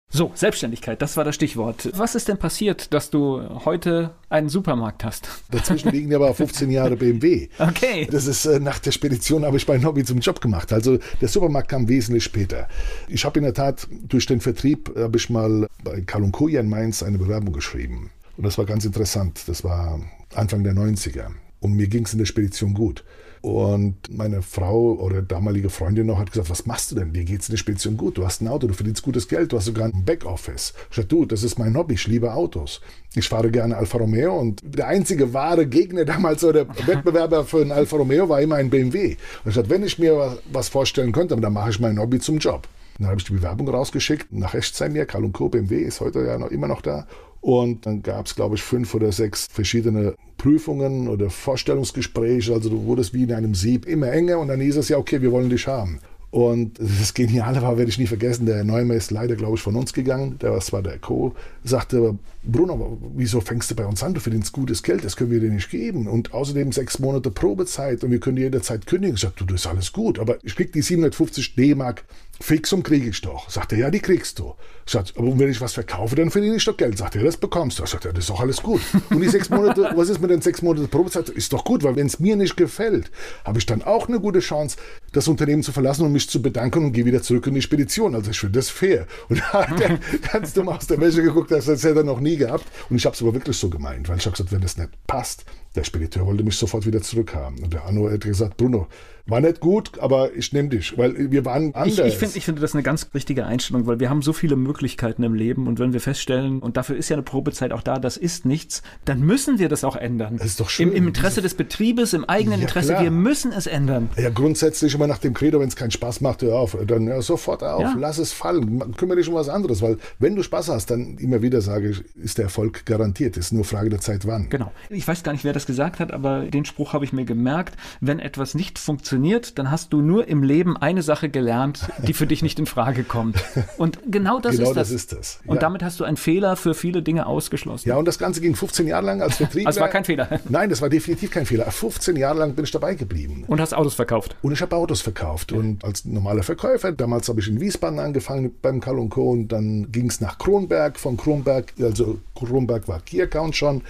So, 0.09 0.31
Selbstständigkeit, 0.33 1.01
das 1.01 1.17
war 1.17 1.25
das 1.25 1.35
Stichwort. 1.35 1.89
Was 1.97 2.15
ist 2.15 2.29
denn 2.29 2.37
passiert, 2.37 2.93
dass 2.93 3.09
du 3.09 3.41
heute 3.65 4.15
einen 4.29 4.47
Supermarkt 4.47 5.03
hast? 5.03 5.27
Dazwischen 5.51 5.91
liegen 5.91 6.09
ja 6.09 6.17
aber 6.17 6.33
15 6.33 6.71
Jahre 6.71 6.95
BMW. 6.95 7.49
Okay. 7.59 8.07
Das 8.09 8.25
ist 8.25 8.45
äh, 8.45 8.61
nach 8.61 8.79
der 8.79 8.91
Spedition 8.93 9.43
habe 9.43 9.57
ich 9.57 9.67
mein 9.67 9.85
Hobby 9.85 10.05
zum 10.05 10.19
Job 10.19 10.39
gemacht. 10.39 10.71
Also 10.71 10.97
der 11.19 11.27
Supermarkt 11.27 11.67
kam 11.67 11.89
wesentlich 11.89 12.23
später. 12.23 12.69
Ich 13.09 13.25
habe 13.25 13.39
in 13.39 13.43
der 13.43 13.53
Tat 13.53 13.85
durch 13.91 14.25
den 14.25 14.39
Vertrieb 14.39 14.89
habe 14.97 15.17
ich 15.17 15.29
mal 15.29 15.67
bei 15.83 15.99
Kalunkoja 15.99 16.61
in 16.61 16.69
Mainz 16.69 17.03
eine 17.03 17.17
Bewerbung 17.17 17.53
geschrieben. 17.53 18.09
Und 18.37 18.45
das 18.45 18.57
war 18.57 18.65
ganz 18.65 18.85
interessant. 18.85 19.43
Das 19.47 19.65
war 19.65 19.99
Anfang 20.33 20.63
der 20.63 20.73
90er. 20.73 21.31
Und 21.59 21.73
mir 21.73 21.87
ging 21.87 22.05
es 22.05 22.13
in 22.13 22.19
der 22.19 22.25
Spedition 22.25 22.73
gut. 22.73 23.03
Und 23.41 23.95
meine 24.09 24.41
Frau 24.41 24.93
oder 24.93 25.21
damalige 25.21 25.69
Freundin 25.69 26.07
noch 26.07 26.19
hat 26.19 26.31
gesagt, 26.31 26.49
was 26.49 26.65
machst 26.65 26.91
du 26.91 26.95
denn? 26.95 27.13
Dir 27.13 27.23
geht's 27.23 27.49
in 27.49 27.53
der 27.53 27.57
Spedition 27.57 27.97
gut. 27.97 28.17
Du 28.17 28.25
hast 28.25 28.41
ein 28.41 28.47
Auto, 28.47 28.67
du 28.67 28.73
verdienst 28.73 29.03
gutes 29.03 29.27
Geld, 29.27 29.51
du 29.51 29.57
hast 29.57 29.65
sogar 29.65 29.85
ein 29.85 30.05
Backoffice. 30.05 30.73
Sagte, 30.91 31.07
du, 31.07 31.25
das 31.25 31.43
ist 31.43 31.59
mein 31.59 31.75
Hobby, 31.75 31.95
ich 31.95 32.07
liebe 32.07 32.33
Autos. 32.33 32.81
Ich 33.15 33.29
fahre 33.29 33.49
gerne 33.51 33.77
Alfa 33.77 33.97
Romeo 33.97 34.37
und 34.37 34.61
der 34.63 34.87
einzige 34.87 35.33
wahre 35.33 35.67
Gegner 35.67 36.05
damals 36.05 36.43
oder 36.43 36.67
Wettbewerber 36.85 37.45
für 37.45 37.61
einen 37.61 37.71
Alfa 37.71 37.97
Romeo 37.97 38.29
war 38.29 38.41
immer 38.41 38.55
ein 38.55 38.69
BMW. 38.69 39.17
Und 39.43 39.49
ich 39.49 39.55
sagte, 39.55 39.69
wenn 39.69 39.83
ich 39.83 39.99
mir 39.99 40.37
was 40.51 40.69
vorstellen 40.69 41.11
könnte, 41.11 41.35
dann 41.35 41.53
mache 41.53 41.69
ich 41.69 41.79
mein 41.79 41.99
Hobby 41.99 42.19
zum 42.19 42.39
Job. 42.39 42.67
Und 42.97 43.03
dann 43.03 43.11
habe 43.11 43.19
ich 43.19 43.27
die 43.27 43.33
Bewerbung 43.33 43.69
rausgeschickt 43.69 44.33
nach 44.33 44.55
Echtzheim, 44.55 44.95
Karl 45.05 45.29
Co. 45.29 45.49
BMW 45.49 45.81
ist 45.81 46.01
heute 46.01 46.25
ja 46.25 46.37
noch 46.39 46.49
immer 46.49 46.67
noch 46.67 46.81
da. 46.81 47.05
Und 47.47 47.85
dann 47.85 48.03
gab 48.03 48.25
es, 48.25 48.35
glaube 48.35 48.55
ich, 48.55 48.61
fünf 48.61 48.93
oder 48.93 49.09
sechs 49.13 49.47
verschiedene 49.49 50.15
Prüfungen 50.37 51.07
oder 51.07 51.29
Vorstellungsgespräche. 51.29 52.51
Also 52.51 52.67
du 52.69 52.83
wurdest 52.83 53.13
wie 53.13 53.23
in 53.23 53.31
einem 53.31 53.55
Sieb 53.55 53.85
immer 53.85 54.11
enger 54.11 54.39
und 54.39 54.49
dann 54.49 54.59
hieß 54.59 54.75
es 54.75 54.89
ja, 54.89 54.97
okay, 54.97 55.21
wir 55.21 55.31
wollen 55.31 55.49
dich 55.49 55.65
haben. 55.65 55.99
Und 56.29 56.77
das 56.77 57.13
Geniale 57.13 57.61
war, 57.61 57.77
werde 57.77 57.89
ich 57.89 57.99
nie 57.99 58.05
vergessen, 58.05 58.47
der 58.47 58.65
Neumer 58.65 58.95
ist 58.95 59.11
leider, 59.11 59.37
glaube 59.37 59.55
ich, 59.55 59.61
von 59.61 59.77
uns 59.77 59.93
gegangen. 59.93 60.37
Der 60.41 60.51
war 60.51 60.81
der 60.81 60.99
Co. 60.99 61.35
Sagte, 61.63 62.19
Bruno, 62.49 62.97
wieso 63.13 63.41
fängst 63.41 63.69
du 63.69 63.75
bei 63.75 63.85
uns 63.85 64.01
an? 64.03 64.13
Du 64.13 64.21
verdienst 64.21 64.53
gutes 64.53 64.81
Geld, 64.81 65.03
das 65.03 65.17
können 65.17 65.31
wir 65.31 65.41
dir 65.41 65.49
nicht 65.49 65.69
geben. 65.69 66.07
Und 66.07 66.33
außerdem 66.33 66.71
sechs 66.71 66.97
Monate 66.99 67.29
Probezeit 67.29 68.03
und 68.03 68.11
wir 68.11 68.19
können 68.19 68.37
dir 68.37 68.43
jederzeit 68.43 68.87
kündigen. 68.87 69.15
Ich 69.15 69.21
sagte, 69.21 69.45
du, 69.45 69.53
das 69.53 69.61
ist 69.61 69.67
alles 69.67 69.91
gut, 69.91 70.17
aber 70.17 70.37
ich 70.43 70.55
krieg 70.55 70.71
die 70.71 70.81
750 70.81 71.55
D-Mark 71.55 72.05
Fixum 72.39 72.83
kriege 72.83 73.09
ich 73.09 73.21
doch. 73.21 73.49
Sagt 73.49 73.71
er, 73.71 73.79
ja, 73.79 73.89
die 73.89 73.99
kriegst 73.99 74.37
du. 74.37 74.53
Sagt, 74.85 75.13
aber 75.17 75.37
wenn 75.39 75.49
ich 75.49 75.59
was 75.59 75.73
verkaufe, 75.73 76.15
dann 76.15 76.29
verdiene 76.29 76.55
ich 76.55 76.65
doch 76.65 76.77
Geld. 76.77 76.97
Sagt 76.97 77.15
er, 77.15 77.23
das 77.23 77.37
bekommst 77.37 77.79
du. 77.79 77.85
Sagt 77.85 78.05
er, 78.05 78.13
das 78.13 78.25
ist 78.25 78.29
doch 78.29 78.39
alles 78.39 78.61
gut. 78.61 78.81
Und 79.09 79.21
die 79.21 79.27
sechs 79.27 79.49
Monate, 79.49 79.91
was 79.95 80.09
ist 80.09 80.21
mit 80.21 80.29
den 80.29 80.41
sechs 80.41 80.61
Monate 80.61 80.87
Probezeit? 80.87 81.29
Ist 81.29 81.51
doch 81.51 81.63
gut, 81.63 81.83
weil 81.83 81.95
wenn 81.95 82.05
es 82.05 82.19
mir 82.19 82.35
nicht 82.35 82.55
gefällt, 82.55 83.11
habe 83.43 83.57
ich 83.57 83.65
dann 83.65 83.81
auch 83.81 84.07
eine 84.07 84.19
gute 84.19 84.39
Chance, 84.39 84.77
das 85.13 85.27
Unternehmen 85.27 85.63
zu 85.63 85.71
verlassen 85.71 86.05
und 86.05 86.13
mich 86.13 86.29
zu 86.29 86.41
bedanken 86.41 86.85
und 86.85 86.91
gehe 86.91 87.05
wieder 87.05 87.23
zurück 87.23 87.47
in 87.47 87.55
die 87.55 87.61
Spedition. 87.61 88.13
Also 88.13 88.29
ich 88.29 88.39
finde 88.39 88.59
das 88.59 88.69
fair. 88.69 89.07
Und 89.29 89.39
da 89.39 89.53
hat 89.67 89.81
er 89.81 89.99
ganz 90.31 90.53
dumm 90.53 90.69
aus 90.69 90.85
der 90.85 91.01
Wäsche 91.01 91.23
geguckt, 91.23 91.49
das 91.49 91.67
hätte 91.67 91.95
er 91.95 92.03
noch 92.03 92.19
nie 92.19 92.36
gehabt. 92.37 92.65
Und 92.89 92.97
ich 92.97 93.05
habe 93.05 93.15
es 93.15 93.21
aber 93.21 93.33
wirklich 93.33 93.57
so 93.57 93.69
gemeint, 93.69 94.07
weil 94.09 94.17
ich 94.17 94.25
habe 94.25 94.31
gesagt, 94.31 94.51
wenn 94.51 94.61
das 94.61 94.77
nicht 94.77 94.91
passt, 95.07 95.45
der 95.77 95.83
Spediteur 95.83 96.25
wollte 96.25 96.43
mich 96.43 96.57
sofort 96.57 96.85
wieder 96.85 97.01
zurückhaben. 97.01 97.63
Und 97.63 97.73
der 97.73 97.85
Anno 97.85 98.09
hätte 98.09 98.27
gesagt, 98.27 98.57
Bruno, 98.57 98.87
war 99.29 99.41
nicht 99.41 99.59
gut, 99.59 99.99
aber 99.99 100.33
ich 100.35 100.53
nehme 100.53 100.69
dich, 100.69 100.97
weil 100.97 101.31
wir 101.31 101.43
waren 101.43 101.75
anders. 101.75 101.99
Ich, 101.99 102.05
ich, 102.13 102.17
find, 102.17 102.35
ich 102.37 102.45
finde 102.45 102.61
das 102.61 102.73
eine 102.73 102.81
ganz 102.83 103.09
richtige 103.13 103.45
Einstellung, 103.45 103.85
weil 103.85 103.99
wir 103.99 104.09
haben 104.09 104.21
so 104.21 104.31
viele 104.31 104.55
Möglichkeiten 104.55 105.21
im 105.23 105.33
Leben 105.33 105.67
und 105.67 105.79
wenn 105.79 105.91
wir 105.91 105.99
feststellen, 105.99 106.59
und 106.59 106.77
dafür 106.77 106.95
ist 106.95 107.09
ja 107.09 107.17
eine 107.17 107.23
Probezeit 107.23 107.73
auch 107.73 107.81
da, 107.81 107.99
das 107.99 108.15
ist 108.15 108.45
nichts, 108.45 108.83
dann 109.03 109.19
müssen 109.19 109.59
wir 109.59 109.67
das 109.67 109.83
auch 109.83 109.97
ändern. 109.97 110.37
Das 110.37 110.47
ist 110.47 110.59
doch 110.61 110.69
schön. 110.69 110.89
Im, 110.91 110.95
Im 110.95 111.07
Interesse 111.09 111.41
des 111.41 111.55
Betriebes, 111.55 112.13
im 112.13 112.23
eigenen 112.23 112.59
Ja, 112.61 112.67
Interesse, 112.67 112.93
klar. 112.93 113.03
wir 113.03 113.11
müssen 113.11 113.51
es 113.51 113.67
ändern. 113.67 114.09
Ja, 114.17 114.29
grundsätzlich 114.29 114.95
immer 114.95 115.07
nach 115.07 115.17
dem 115.17 115.33
Credo, 115.33 115.59
wenn 115.59 115.67
es 115.67 115.75
keinen 115.75 115.91
Spaß 115.91 116.21
macht, 116.21 116.41
hör 116.41 116.55
auf. 116.57 116.77
Dann 116.87 117.09
hör 117.09 117.21
sofort 117.21 117.63
auf, 117.63 117.81
Ja. 117.81 117.95
lass 117.99 118.19
es 118.19 118.31
fallen, 118.31 118.95
kümmere 118.95 119.17
dich 119.17 119.27
um 119.27 119.35
was 119.35 119.49
anderes, 119.49 119.81
weil 119.81 119.97
wenn 120.19 120.37
du 120.37 120.43
Spaß 120.43 120.69
hast, 120.69 120.89
dann 120.89 121.17
immer 121.17 121.41
wieder 121.41 121.59
sage 121.59 121.89
ich, 121.89 122.03
ist 122.15 122.37
der 122.37 122.45
Erfolg 122.45 122.85
garantiert. 122.85 123.35
Ist 123.35 123.51
nur 123.51 123.65
Frage 123.65 123.89
der 123.89 123.99
Zeit, 123.99 124.25
wann. 124.25 124.47
Genau. 124.49 124.71
Ich 124.89 125.05
weiß 125.05 125.21
gar 125.23 125.33
nicht, 125.33 125.43
wer 125.43 125.51
das 125.51 125.65
gesagt 125.67 125.99
hat, 125.99 126.11
aber 126.11 126.45
den 126.45 126.65
Spruch 126.65 126.93
habe 126.93 127.05
ich 127.05 127.13
mir 127.13 127.25
gemerkt. 127.25 127.75
Wenn 128.01 128.19
etwas 128.19 128.55
nicht 128.55 128.79
funktioniert, 128.79 129.59
dann 129.59 129.69
hast 129.69 129.93
du 129.93 130.01
nur 130.01 130.27
im 130.27 130.41
Leben 130.41 130.75
eine 130.75 131.03
Sache 131.03 131.29
gelernt, 131.29 131.81
die 132.07 132.13
für 132.13 132.25
dich 132.25 132.41
nicht 132.41 132.57
in 132.57 132.65
Frage 132.65 133.03
kommt. 133.03 133.37
Und 133.77 133.99
genau 134.09 134.39
das 134.39 134.57
Genau 134.57 134.69
ist 134.71 134.75
das. 134.77 134.87
das 134.89 134.95
ist 134.95 135.11
das. 135.13 135.39
Und 135.45 135.55
Ja. 135.57 135.61
damit 135.61 135.83
hast 135.83 135.99
du 135.99 136.03
einen 136.05 136.17
Fehler 136.17 136.55
für 136.55 136.73
viele 136.73 137.03
Dinge 137.03 137.27
ausgeschlossen. 137.27 137.87
Ja, 137.87 137.97
und 137.97 138.05
das 138.05 138.17
Ganze 138.17 138.41
ging 138.41 138.55
15 138.55 138.87
Jahre 138.87 139.05
lang 139.05 139.21
als 139.21 139.37
Vertriebler. 139.37 139.67
Also 139.67 139.81
war 139.81 139.89
kein 139.89 140.05
Fehler. 140.05 140.39
Nein, 140.49 140.69
das 140.69 140.81
war 140.81 140.89
definitiv 140.89 141.29
kein 141.29 141.45
Fehler. 141.45 141.69
15 141.69 142.15
Jahre 142.15 142.39
lang 142.39 142.53
bin 142.55 142.63
ich 142.63 142.71
dabei 142.71 142.95
geblieben. 142.95 143.43
Und 143.47 143.59
hast 143.59 143.73
Autos 143.73 143.95
verkauft. 143.95 144.35
Und 144.41 144.53
ich 144.53 144.61
habe 144.61 144.75
Autos 144.75 145.01
verkauft. 145.01 145.51
Und 145.51 145.83
als 145.83 146.05
normaler 146.05 146.41
Verkäufer, 146.41 146.93
damals 146.93 147.27
habe 147.27 147.41
ich 147.41 147.49
in 147.49 147.59
Wiesbaden 147.59 147.99
angefangen 147.99 148.55
beim 148.61 148.79
Karl 148.79 148.97
und 148.99 149.09
Co. 149.09 149.29
Und 149.31 149.49
dann 149.49 149.91
ging 149.91 150.07
es 150.09 150.21
nach 150.21 150.37
Kronberg. 150.37 150.97
Von 150.97 151.17
Kronberg, 151.17 151.73
also 151.81 152.19
Kronberg 152.35 152.87
war 152.87 153.01
Key 153.01 153.21
Account 153.21 153.55
schon. 153.57 153.81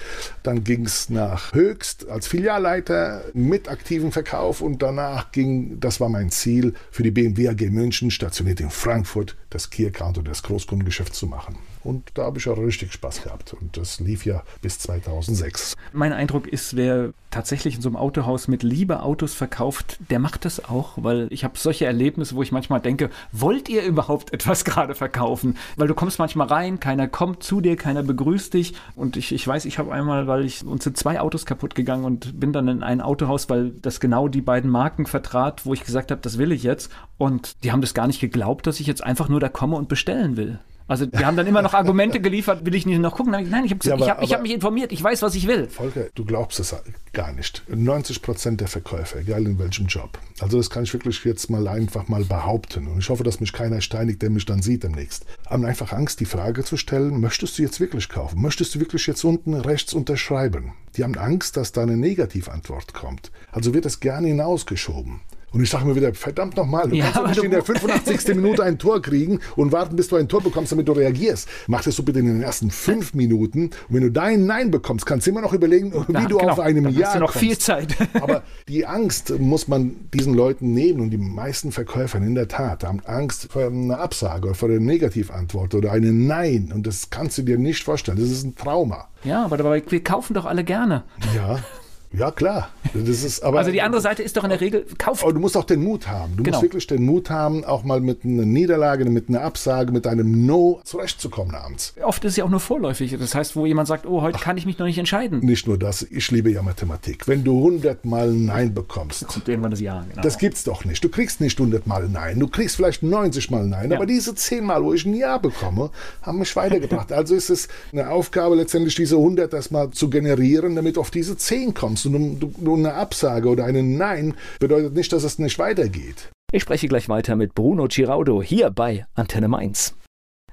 Dann 0.41 0.63
ging 0.63 0.85
es 0.85 1.09
nach 1.11 1.53
Höchst 1.57 2.07
als 2.07 2.27
Filialleiter 2.27 3.23
mit 3.33 3.67
aktivem 3.67 4.11
Verkauf. 4.11 4.61
Und 4.61 4.83
danach 4.83 5.31
ging, 5.31 5.79
das 5.79 5.99
war 5.99 6.07
mein 6.07 6.29
Ziel, 6.29 6.75
für 6.91 7.01
die 7.01 7.09
BMW 7.09 7.49
AG 7.49 7.71
München, 7.71 8.11
stationiert 8.11 8.59
in 8.59 8.69
Frankfurt, 8.69 9.35
das 9.49 9.71
Key 9.71 9.87
Account 9.87 10.19
oder 10.19 10.29
das 10.29 10.43
Großkundengeschäft 10.43 11.15
zu 11.15 11.25
machen. 11.25 11.57
Und 11.87 12.11
da 12.15 12.23
habe 12.23 12.37
ich 12.37 12.49
auch 12.49 12.57
richtig 12.57 12.91
Spaß 12.91 13.23
gehabt. 13.23 13.53
Und 13.53 13.77
das 13.77 14.01
lief 14.01 14.25
ja 14.25 14.43
bis 14.61 14.77
2006. 14.79 15.73
Mein 15.93 16.11
Eindruck 16.11 16.45
ist, 16.45 16.75
wer 16.75 17.13
tatsächlich 17.31 17.75
in 17.75 17.81
so 17.81 17.87
einem 17.87 17.95
Autohaus 17.95 18.49
mit 18.49 18.61
Liebe 18.61 19.03
Autos 19.03 19.33
verkauft, 19.33 19.97
der 20.09 20.19
macht 20.19 20.43
das 20.43 20.65
auch, 20.65 20.97
weil 20.97 21.27
ich 21.29 21.45
habe 21.45 21.57
solche 21.57 21.85
Erlebnisse, 21.85 22.35
wo 22.35 22.43
ich 22.43 22.51
manchmal 22.51 22.81
denke, 22.81 23.09
wollt 23.31 23.69
ihr 23.69 23.83
überhaupt 23.83 24.33
etwas 24.33 24.65
gerade 24.65 24.95
verkaufen? 24.95 25.55
Weil 25.77 25.87
du 25.87 25.93
kommst 25.93 26.19
manchmal 26.19 26.47
rein, 26.47 26.81
keiner 26.81 27.07
kommt 27.07 27.41
zu 27.41 27.61
dir, 27.61 27.77
keiner 27.77 28.03
begrüßt 28.03 28.53
dich 28.53 28.73
und 28.97 29.15
ich, 29.15 29.31
ich 29.31 29.47
weiß, 29.47 29.63
ich 29.63 29.79
habe 29.79 29.93
einmal, 29.93 30.27
weil 30.27 30.43
ich 30.43 30.65
uns 30.65 30.83
sind 30.83 30.97
zwei 30.97 31.21
Autos 31.21 31.45
kaputt 31.45 31.73
gegangen 31.73 32.03
und 32.03 32.37
bin 32.37 32.51
dann 32.51 32.67
in 32.67 32.83
ein 32.83 32.99
Autohaus, 32.99 33.49
weil 33.49 33.69
das 33.69 34.01
genau 34.01 34.27
die 34.27 34.41
beiden 34.41 34.69
Marken 34.69 35.05
vertrat, 35.05 35.65
wo 35.65 35.73
ich 35.73 35.85
gesagt 35.85 36.11
habe, 36.11 36.19
das 36.19 36.37
will 36.37 36.51
ich 36.51 36.63
jetzt 36.63 36.91
und 37.17 37.63
die 37.63 37.71
haben 37.71 37.81
das 37.81 37.93
gar 37.93 38.07
nicht 38.07 38.19
geglaubt, 38.19 38.67
dass 38.67 38.81
ich 38.81 38.87
jetzt 38.87 39.03
einfach 39.03 39.29
nur 39.29 39.39
da 39.39 39.47
komme 39.47 39.77
und 39.77 39.87
bestellen 39.87 40.35
will. 40.35 40.59
Also 40.87 41.05
die 41.05 41.25
haben 41.25 41.35
dann 41.35 41.47
immer 41.47 41.61
noch 41.61 41.73
Argumente 41.73 42.21
geliefert, 42.21 42.65
will 42.65 42.73
ich 42.73 42.85
nicht 42.85 42.99
noch 42.99 43.15
gucken? 43.15 43.31
Nein, 43.31 43.45
ich 43.65 43.71
habe 43.71 43.79
gesagt, 43.79 43.83
Ja, 43.83 43.95
ich 43.95 44.01
aber- 44.03 44.09
habe 44.11 44.25
ich 44.25 44.33
hab 44.33 44.41
mich 44.41 44.53
informiert, 44.53 44.91
ich 44.93 45.03
weiß, 45.03 45.21
was 45.21 45.35
ich 45.35 45.47
will. 45.47 45.67
Volker, 45.67 46.05
du 46.15 46.23
glaubst 46.23 46.59
es 46.59 46.73
gar 47.13 47.33
nicht. 47.33 47.63
90 47.67 48.21
Prozent 48.21 48.61
der 48.61 48.67
Verkäufer, 48.67 49.19
egal 49.19 49.45
in 49.45 49.59
welchem 49.59 49.87
Job. 49.87 50.17
Also 50.39 50.57
das 50.57 50.69
kann 50.69 50.83
ich 50.83 50.93
wirklich 50.93 51.23
jetzt 51.25 51.49
mal 51.49 51.67
einfach 51.67 52.07
mal 52.07 52.23
behaupten. 52.23 52.87
Und 52.87 52.99
ich 52.99 53.09
hoffe, 53.09 53.23
dass 53.23 53.39
mich 53.41 53.51
keiner 53.53 53.81
steinigt, 53.81 54.21
der 54.21 54.29
mich 54.29 54.45
dann 54.45 54.61
sieht 54.61 54.83
demnächst. 54.83 55.25
Haben 55.49 55.65
einfach 55.65 55.91
Angst, 55.91 56.19
die 56.19 56.25
Frage 56.25 56.63
zu 56.63 56.77
stellen, 56.77 57.19
möchtest 57.19 57.57
du 57.57 57.63
jetzt 57.63 57.79
wirklich 57.79 58.07
kaufen? 58.07 58.41
Möchtest 58.41 58.75
du 58.75 58.79
wirklich 58.79 59.07
jetzt 59.07 59.23
unten 59.25 59.55
rechts 59.55 59.93
unterschreiben? 59.93 60.73
Die 60.95 61.03
haben 61.03 61.17
Angst, 61.17 61.57
dass 61.57 61.71
da 61.73 61.81
eine 61.81 61.97
Negativantwort 61.97 62.93
kommt. 62.93 63.31
Also 63.51 63.73
wird 63.73 63.85
das 63.85 63.99
gerne 63.99 64.27
hinausgeschoben. 64.27 65.19
Und 65.53 65.63
ich 65.63 65.69
sage 65.69 65.85
mir 65.85 65.95
wieder, 65.95 66.13
verdammt 66.13 66.57
nochmal, 66.57 66.89
du 66.89 66.95
Ja, 66.97 67.05
kannst 67.05 67.17
doch 67.19 67.27
nicht 67.27 67.43
in 67.43 67.51
der 67.51 67.63
85. 67.63 68.35
Minute 68.35 68.63
ein 68.63 68.77
Tor 68.77 69.01
kriegen 69.01 69.39
und 69.55 69.71
warten, 69.71 69.95
bis 69.95 70.09
du 70.09 70.17
ein 70.17 70.27
Tor 70.27 70.41
bekommst, 70.41 70.73
damit 70.73 70.87
du 70.89 70.91
reagierst. 70.91 71.47
Mach 71.67 71.81
das 71.83 71.95
so 71.95 72.03
bitte 72.03 72.19
in 72.19 72.25
den 72.25 72.41
ersten 72.41 72.69
fünf 72.69 73.13
Minuten. 73.13 73.63
Und 73.67 73.73
wenn 73.89 74.01
du 74.03 74.11
dein 74.11 74.45
Nein 74.45 74.71
bekommst, 74.71 75.05
kannst 75.05 75.25
du 75.25 75.31
immer 75.31 75.39
noch 75.41 75.53
überlegen, 75.53 75.93
wie 76.09 76.13
Ja, 76.13 76.25
du 76.25 76.37
genau. 76.37 76.51
auf 76.51 76.59
einem 76.59 76.83
Dann 76.83 76.93
Ja 76.93 77.07
hast 77.07 77.15
du 77.15 77.19
noch 77.21 77.31
kommst. 77.31 77.39
viel 77.45 77.57
Zeit. 77.57 77.95
Aber 78.21 78.43
die 78.67 78.85
Angst 78.85 79.39
muss 79.39 79.69
man 79.69 79.95
diesen 80.13 80.33
Leuten 80.33 80.73
nehmen 80.73 80.99
und 80.99 81.11
die 81.11 81.17
meisten 81.17 81.71
Verkäufer 81.71 82.17
in 82.17 82.35
der 82.35 82.49
Tat 82.49 82.83
haben 82.83 82.99
Angst 83.05 83.47
vor 83.51 83.67
einer 83.67 83.99
Absage 84.01 84.47
oder 84.47 84.55
vor 84.55 84.67
einer 84.69 84.79
Negativantwort 84.81 85.73
oder 85.75 85.93
einem 85.93 86.27
Nein. 86.27 86.71
Und 86.75 86.85
das 86.85 87.09
kannst 87.09 87.37
du 87.37 87.43
dir 87.43 87.57
nicht 87.57 87.83
vorstellen. 87.85 88.19
Das 88.19 88.29
ist 88.29 88.43
ein 88.43 88.55
Trauma. 88.55 89.07
Ja, 89.23 89.45
aber 89.45 89.55
dabei, 89.55 89.81
wir 89.87 90.03
kaufen 90.03 90.33
doch 90.33 90.45
alle 90.45 90.65
gerne. 90.65 91.03
Ja, 91.35 91.59
Ja, 92.17 92.31
klar. 92.31 92.69
Das 92.93 93.23
ist, 93.23 93.41
aber, 93.43 93.59
also 93.59 93.71
die 93.71 93.81
andere 93.81 94.01
Seite 94.01 94.23
ist 94.23 94.35
doch 94.37 94.43
in 94.43 94.49
der 94.49 94.61
Regel, 94.61 94.85
kauft. 94.97 95.23
Aber 95.23 95.33
du 95.33 95.39
musst 95.39 95.55
auch 95.57 95.65
den 95.65 95.83
Mut 95.83 96.07
haben. 96.07 96.35
Du 96.37 96.43
Genau. 96.43 96.57
musst 96.57 96.63
wirklich 96.63 96.87
den 96.87 97.03
Mut 97.05 97.29
haben, 97.29 97.63
auch 97.65 97.83
mal 97.83 97.99
mit 97.99 98.23
einer 98.23 98.45
Niederlage, 98.45 99.05
mit 99.05 99.29
einer 99.29 99.41
Absage, 99.41 99.91
mit 99.91 100.07
einem 100.07 100.45
No 100.45 100.79
zurechtzukommen 100.83 101.53
abends. 101.55 101.93
Oft 102.03 102.23
ist 102.25 102.31
es 102.31 102.37
ja 102.37 102.45
auch 102.45 102.49
nur 102.49 102.59
vorläufig. 102.59 103.15
Das 103.19 103.35
heißt, 103.35 103.55
wo 103.55 103.65
jemand 103.65 103.87
sagt, 103.87 104.05
oh, 104.07 104.21
heute 104.21 104.39
kann 104.39 104.57
ich 104.57 104.65
mich 104.65 104.79
noch 104.79 104.85
nicht 104.85 104.97
entscheiden. 104.97 105.39
Nicht 105.39 105.67
nur 105.67 105.77
das, 105.77 106.01
ich 106.01 106.31
liebe 106.31 106.49
ja 106.49 106.61
Mathematik. 106.63 107.27
Wenn 107.27 107.43
du 107.43 107.57
100 107.57 108.05
Mal 108.05 108.31
Nein 108.31 108.73
bekommst, 108.73 109.27
Kommt 109.27 109.47
irgendwann 109.49 109.71
das 109.71 109.81
Jahr. 109.81 110.05
Genau. 110.09 110.21
das 110.21 110.37
gibt's 110.37 110.63
doch 110.63 110.85
nicht. 110.85 111.03
Du 111.03 111.09
kriegst 111.09 111.41
nicht 111.41 111.59
100 111.59 111.85
Mal 111.87 112.07
Nein, 112.09 112.39
du 112.39 112.47
kriegst 112.47 112.77
vielleicht 112.77 113.03
90 113.03 113.51
Mal 113.51 113.67
Nein, 113.67 113.91
Ja. 113.91 113.97
aber 113.97 114.05
diese 114.05 114.33
10 114.33 114.63
Mal, 114.63 114.83
wo 114.83 114.93
ich 114.93 115.05
ein 115.05 115.13
Ja 115.13 115.37
bekomme, 115.37 115.91
haben 116.21 116.39
mich 116.39 116.55
weitergebracht. 116.55 117.11
also 117.11 117.35
ist 117.35 117.49
es 117.49 117.67
eine 117.91 118.09
Aufgabe, 118.09 118.55
letztendlich 118.55 118.95
diese 118.95 119.17
100 119.17 119.53
erstmal 119.53 119.91
zu 119.91 120.09
generieren, 120.09 120.75
damit 120.75 120.95
du 120.95 121.01
auf 121.01 121.11
diese 121.11 121.37
10 121.37 121.73
kommst. 121.73 122.06
Und 122.07 122.57
eine 122.67 122.93
Absage 122.93 123.49
oder 123.49 123.65
einen 123.65 123.97
Nein 123.97 124.33
bedeutet 124.59 124.93
nicht, 124.93 125.11
dass 125.13 125.23
es 125.23 125.39
nicht 125.39 125.59
weitergeht. 125.59 126.29
Ich 126.51 126.63
spreche 126.63 126.87
gleich 126.87 127.09
weiter 127.09 127.35
mit 127.35 127.53
Bruno 127.55 127.87
Giraudo 127.89 128.41
hier 128.41 128.69
bei 128.69 129.05
Antenne 129.15 129.47
Mainz. 129.47 129.95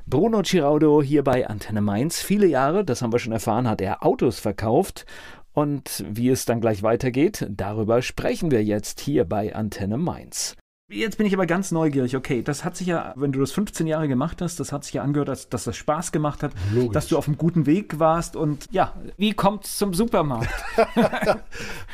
Bruno 0.06 0.42
Giraudo 0.42 1.02
hier 1.02 1.24
bei 1.24 1.46
Antenne 1.46 1.80
Mainz. 1.80 2.20
Viele 2.20 2.46
Jahre, 2.46 2.84
das 2.84 3.00
haben 3.00 3.12
wir 3.12 3.18
schon 3.18 3.32
erfahren, 3.32 3.68
hat 3.68 3.80
er 3.80 4.04
Autos 4.04 4.38
verkauft. 4.38 5.06
Und 5.52 6.04
wie 6.10 6.30
es 6.30 6.44
dann 6.44 6.60
gleich 6.60 6.82
weitergeht, 6.82 7.46
darüber 7.48 8.02
sprechen 8.02 8.50
wir 8.50 8.64
jetzt 8.64 9.00
hier 9.00 9.24
bei 9.24 9.54
Antenne 9.54 9.96
Mainz. 9.96 10.56
Jetzt 10.90 11.16
bin 11.16 11.26
ich 11.26 11.32
aber 11.32 11.46
ganz 11.46 11.70
neugierig. 11.70 12.14
Okay, 12.14 12.42
das 12.42 12.62
hat 12.62 12.76
sich 12.76 12.88
ja, 12.88 13.14
wenn 13.16 13.32
du 13.32 13.40
das 13.40 13.52
15 13.52 13.86
Jahre 13.86 14.06
gemacht 14.06 14.42
hast, 14.42 14.60
das 14.60 14.70
hat 14.70 14.84
sich 14.84 14.94
ja 14.94 15.02
angehört, 15.02 15.28
dass, 15.28 15.48
dass 15.48 15.64
das 15.64 15.76
Spaß 15.76 16.12
gemacht 16.12 16.42
hat, 16.42 16.52
Logisch. 16.74 16.92
dass 16.92 17.08
du 17.08 17.16
auf 17.16 17.26
einem 17.26 17.38
guten 17.38 17.64
Weg 17.64 17.98
warst. 17.98 18.36
Und 18.36 18.68
ja, 18.70 18.94
wie 19.16 19.32
kommt's 19.32 19.78
zum 19.78 19.94
Supermarkt? 19.94 20.50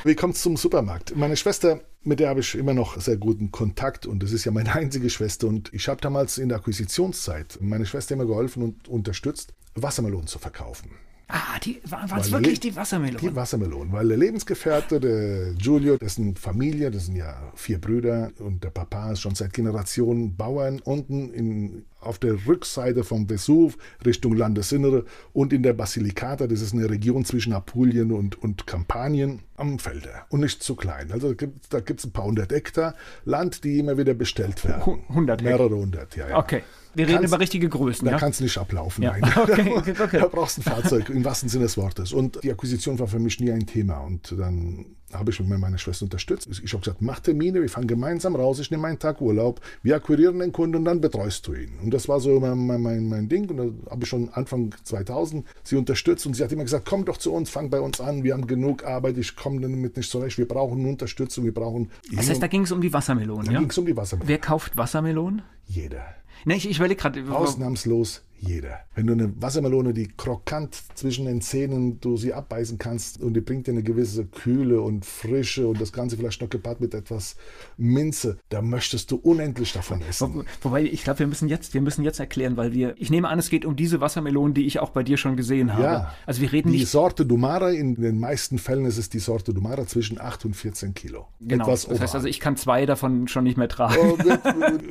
Wie 0.04 0.14
kommt 0.16 0.34
es 0.34 0.42
zum 0.42 0.56
Supermarkt? 0.56 1.14
Meine 1.14 1.36
Schwester, 1.36 1.80
mit 2.02 2.18
der 2.18 2.30
habe 2.30 2.40
ich 2.40 2.56
immer 2.56 2.74
noch 2.74 3.00
sehr 3.00 3.16
guten 3.16 3.52
Kontakt 3.52 4.06
und 4.06 4.22
das 4.22 4.32
ist 4.32 4.44
ja 4.44 4.50
meine 4.50 4.74
einzige 4.74 5.08
Schwester. 5.08 5.46
Und 5.46 5.72
ich 5.72 5.88
habe 5.88 6.00
damals 6.00 6.38
in 6.38 6.48
der 6.48 6.58
Akquisitionszeit 6.58 7.58
meine 7.60 7.86
Schwester 7.86 8.14
immer 8.14 8.26
geholfen 8.26 8.62
und 8.62 8.88
unterstützt, 8.88 9.54
Wassermelonen 9.74 10.26
zu 10.26 10.38
verkaufen. 10.40 10.90
Ah, 11.32 11.58
die, 11.62 11.80
waren 11.88 12.20
es 12.20 12.32
wirklich 12.32 12.60
die 12.60 12.74
Wassermelonen? 12.74 13.20
Die 13.20 13.34
Wassermelonen, 13.36 13.92
weil 13.92 14.08
der 14.08 14.16
Lebensgefährte, 14.16 14.98
der 15.00 15.52
Giulio, 15.54 15.96
dessen 15.96 16.34
Familie, 16.36 16.90
das 16.90 17.06
sind 17.06 17.16
ja 17.16 17.36
vier 17.54 17.80
Brüder 17.80 18.32
und 18.38 18.64
der 18.64 18.70
Papa 18.70 19.12
ist 19.12 19.20
schon 19.20 19.34
seit 19.34 19.52
Generationen 19.52 20.36
Bauern 20.36 20.80
unten 20.80 21.32
in, 21.32 21.84
auf 22.00 22.18
der 22.18 22.46
Rückseite 22.46 23.04
vom 23.04 23.28
Vesuv 23.28 23.76
Richtung 24.04 24.34
Landesinnere 24.36 25.04
und 25.32 25.52
in 25.52 25.62
der 25.62 25.74
Basilicata, 25.74 26.46
das 26.46 26.60
ist 26.60 26.72
eine 26.74 26.88
Region 26.90 27.24
zwischen 27.24 27.52
Apulien 27.52 28.10
und, 28.12 28.42
und 28.42 28.66
Kampanien 28.66 29.40
am 29.56 29.78
Felde 29.78 30.10
und 30.30 30.40
nicht 30.40 30.62
zu 30.62 30.74
klein. 30.74 31.12
Also 31.12 31.28
da 31.34 31.34
gibt 31.34 31.86
gibt's 31.86 32.04
ein 32.04 32.12
paar 32.12 32.24
hundert 32.24 32.50
Hektar 32.52 32.94
Land, 33.24 33.62
die 33.64 33.78
immer 33.78 33.98
wieder 33.98 34.14
bestellt 34.14 34.64
werden. 34.64 34.86
Hu- 34.86 34.98
100 35.08 35.40
Hektar. 35.42 35.58
Mehrere 35.58 35.76
hundert, 35.76 36.16
ja. 36.16 36.28
ja. 36.28 36.38
Okay, 36.38 36.62
wir 36.94 37.06
reden 37.06 37.18
Kannst- 37.18 37.32
über 37.32 37.40
richtige 37.40 37.68
Größen, 37.68 38.04
Da 38.04 38.12
ja? 38.12 38.18
kannst 38.18 38.40
du 38.40 38.44
nicht 38.44 38.58
ablaufen. 38.58 39.02
Ja. 39.02 39.16
Nein. 39.18 39.32
Okay, 39.40 39.72
okay, 39.74 39.94
okay. 40.02 40.18
Da 40.20 40.26
brauchst 40.26 40.58
du 40.58 40.60
ein 40.60 40.64
Fahrzeug 40.64 41.08
im 41.08 41.24
wahrsten 41.24 41.48
Sinne 41.48 41.64
des 41.64 41.76
Wortes. 41.76 42.12
Und 42.12 42.42
die 42.42 42.50
Akquisition 42.50 42.98
war 42.98 43.06
für 43.06 43.18
mich 43.18 43.40
nie 43.40 43.50
ein 43.50 43.66
Thema. 43.66 43.98
Und 44.00 44.34
dann 44.38 44.86
habe 45.12 45.30
ich 45.30 45.40
mit 45.40 45.58
meiner 45.58 45.78
Schwester 45.78 46.04
unterstützt. 46.04 46.48
Ich 46.62 46.72
habe 46.72 46.82
gesagt, 46.82 47.02
mach 47.02 47.20
Termine, 47.20 47.60
wir 47.60 47.68
fahren 47.68 47.86
gemeinsam 47.86 48.36
raus, 48.36 48.58
ich 48.60 48.70
nehme 48.70 48.86
einen 48.86 48.98
Tag 48.98 49.20
Urlaub, 49.20 49.60
wir 49.82 49.96
akquirieren 49.96 50.38
den 50.38 50.52
Kunden 50.52 50.76
und 50.76 50.84
dann 50.84 51.00
betreust 51.00 51.46
du 51.46 51.54
ihn. 51.54 51.78
Und 51.82 51.92
das 51.92 52.08
war 52.08 52.20
so 52.20 52.38
mein, 52.38 52.66
mein, 52.66 53.08
mein, 53.08 53.28
Ding. 53.28 53.48
Und 53.50 53.56
dann 53.56 53.78
habe 53.90 54.04
ich 54.04 54.08
schon 54.08 54.28
Anfang 54.30 54.74
2000 54.84 55.44
sie 55.62 55.76
unterstützt 55.76 56.26
und 56.26 56.34
sie 56.34 56.44
hat 56.44 56.52
immer 56.52 56.64
gesagt, 56.64 56.86
komm 56.88 57.04
doch 57.04 57.16
zu 57.16 57.32
uns, 57.32 57.50
fang 57.50 57.70
bei 57.70 57.80
uns 57.80 58.00
an, 58.00 58.22
wir 58.22 58.34
haben 58.34 58.46
genug 58.46 58.84
Arbeit, 58.84 59.18
ich 59.18 59.36
komme 59.36 59.60
damit 59.60 59.96
nicht 59.96 60.10
zurecht, 60.10 60.38
wir 60.38 60.46
brauchen 60.46 60.86
Unterstützung, 60.86 61.44
wir 61.44 61.54
brauchen... 61.54 61.90
Das 62.12 62.28
heißt, 62.28 62.42
da 62.42 62.46
ging 62.46 62.62
es 62.62 62.72
um 62.72 62.80
die 62.80 62.92
Wassermelonen, 62.92 63.46
da 63.46 63.52
ja? 63.52 63.58
ging 63.58 63.70
es 63.70 63.78
um 63.78 63.86
die 63.86 63.96
Wassermelonen. 63.96 64.28
Wer 64.28 64.38
kauft 64.38 64.76
Wassermelonen? 64.76 65.42
Jeder. 65.66 66.04
Ne, 66.44 66.56
ich, 66.56 66.68
ich 66.68 66.78
überlege 66.78 67.00
gerade. 67.00 67.22
Ausnahmslos 67.30 68.22
jeder. 68.40 68.80
Wenn 68.94 69.06
du 69.06 69.12
eine 69.12 69.32
Wassermelone, 69.40 69.92
die 69.94 70.08
krokant 70.08 70.76
zwischen 70.94 71.26
den 71.26 71.40
Zähnen 71.40 72.00
du 72.00 72.16
sie 72.16 72.32
abbeißen 72.34 72.78
kannst 72.78 73.20
und 73.20 73.34
die 73.34 73.40
bringt 73.40 73.66
dir 73.66 73.72
eine 73.72 73.82
gewisse 73.82 74.24
Kühle 74.26 74.80
und 74.80 75.04
Frische 75.04 75.66
und 75.68 75.80
das 75.80 75.92
Ganze 75.92 76.16
vielleicht 76.16 76.40
noch 76.42 76.48
gepaart 76.50 76.80
mit 76.80 76.94
etwas 76.94 77.36
Minze, 77.76 78.38
da 78.48 78.62
möchtest 78.62 79.10
du 79.10 79.16
unendlich 79.16 79.72
davon 79.72 80.02
essen. 80.02 80.34
Wo, 80.34 80.44
wobei, 80.62 80.82
ich 80.84 81.04
glaube, 81.04 81.20
wir 81.20 81.26
müssen 81.26 81.48
jetzt, 81.48 81.74
wir 81.74 81.80
müssen 81.80 82.02
jetzt 82.04 82.20
erklären, 82.20 82.56
weil 82.56 82.72
wir, 82.72 82.94
ich 82.96 83.10
nehme 83.10 83.28
an, 83.28 83.38
es 83.38 83.50
geht 83.50 83.64
um 83.64 83.76
diese 83.76 84.00
Wassermelonen, 84.00 84.54
die 84.54 84.66
ich 84.66 84.80
auch 84.80 84.90
bei 84.90 85.02
dir 85.02 85.16
schon 85.16 85.36
gesehen 85.36 85.72
habe. 85.74 85.82
Ja. 85.82 86.14
Also 86.26 86.40
wir 86.40 86.52
reden 86.52 86.72
Die 86.72 86.78
nicht. 86.78 86.88
Sorte 86.88 87.26
Dumara, 87.26 87.70
in 87.70 87.94
den 87.94 88.18
meisten 88.18 88.58
Fällen 88.58 88.84
ist 88.86 88.98
es 88.98 89.08
die 89.08 89.18
Sorte 89.18 89.54
Dumara 89.54 89.86
zwischen 89.86 90.20
8 90.20 90.44
und 90.46 90.56
14 90.56 90.94
Kilo. 90.94 91.28
Genau. 91.40 91.64
Etwas 91.64 91.86
das 91.86 92.00
heißt 92.00 92.14
also, 92.14 92.26
ich 92.26 92.40
kann 92.40 92.56
zwei 92.56 92.86
davon 92.86 93.28
schon 93.28 93.44
nicht 93.44 93.56
mehr 93.56 93.68
tragen. 93.68 93.96
Oh, 94.00 94.18
wird- 94.18 94.40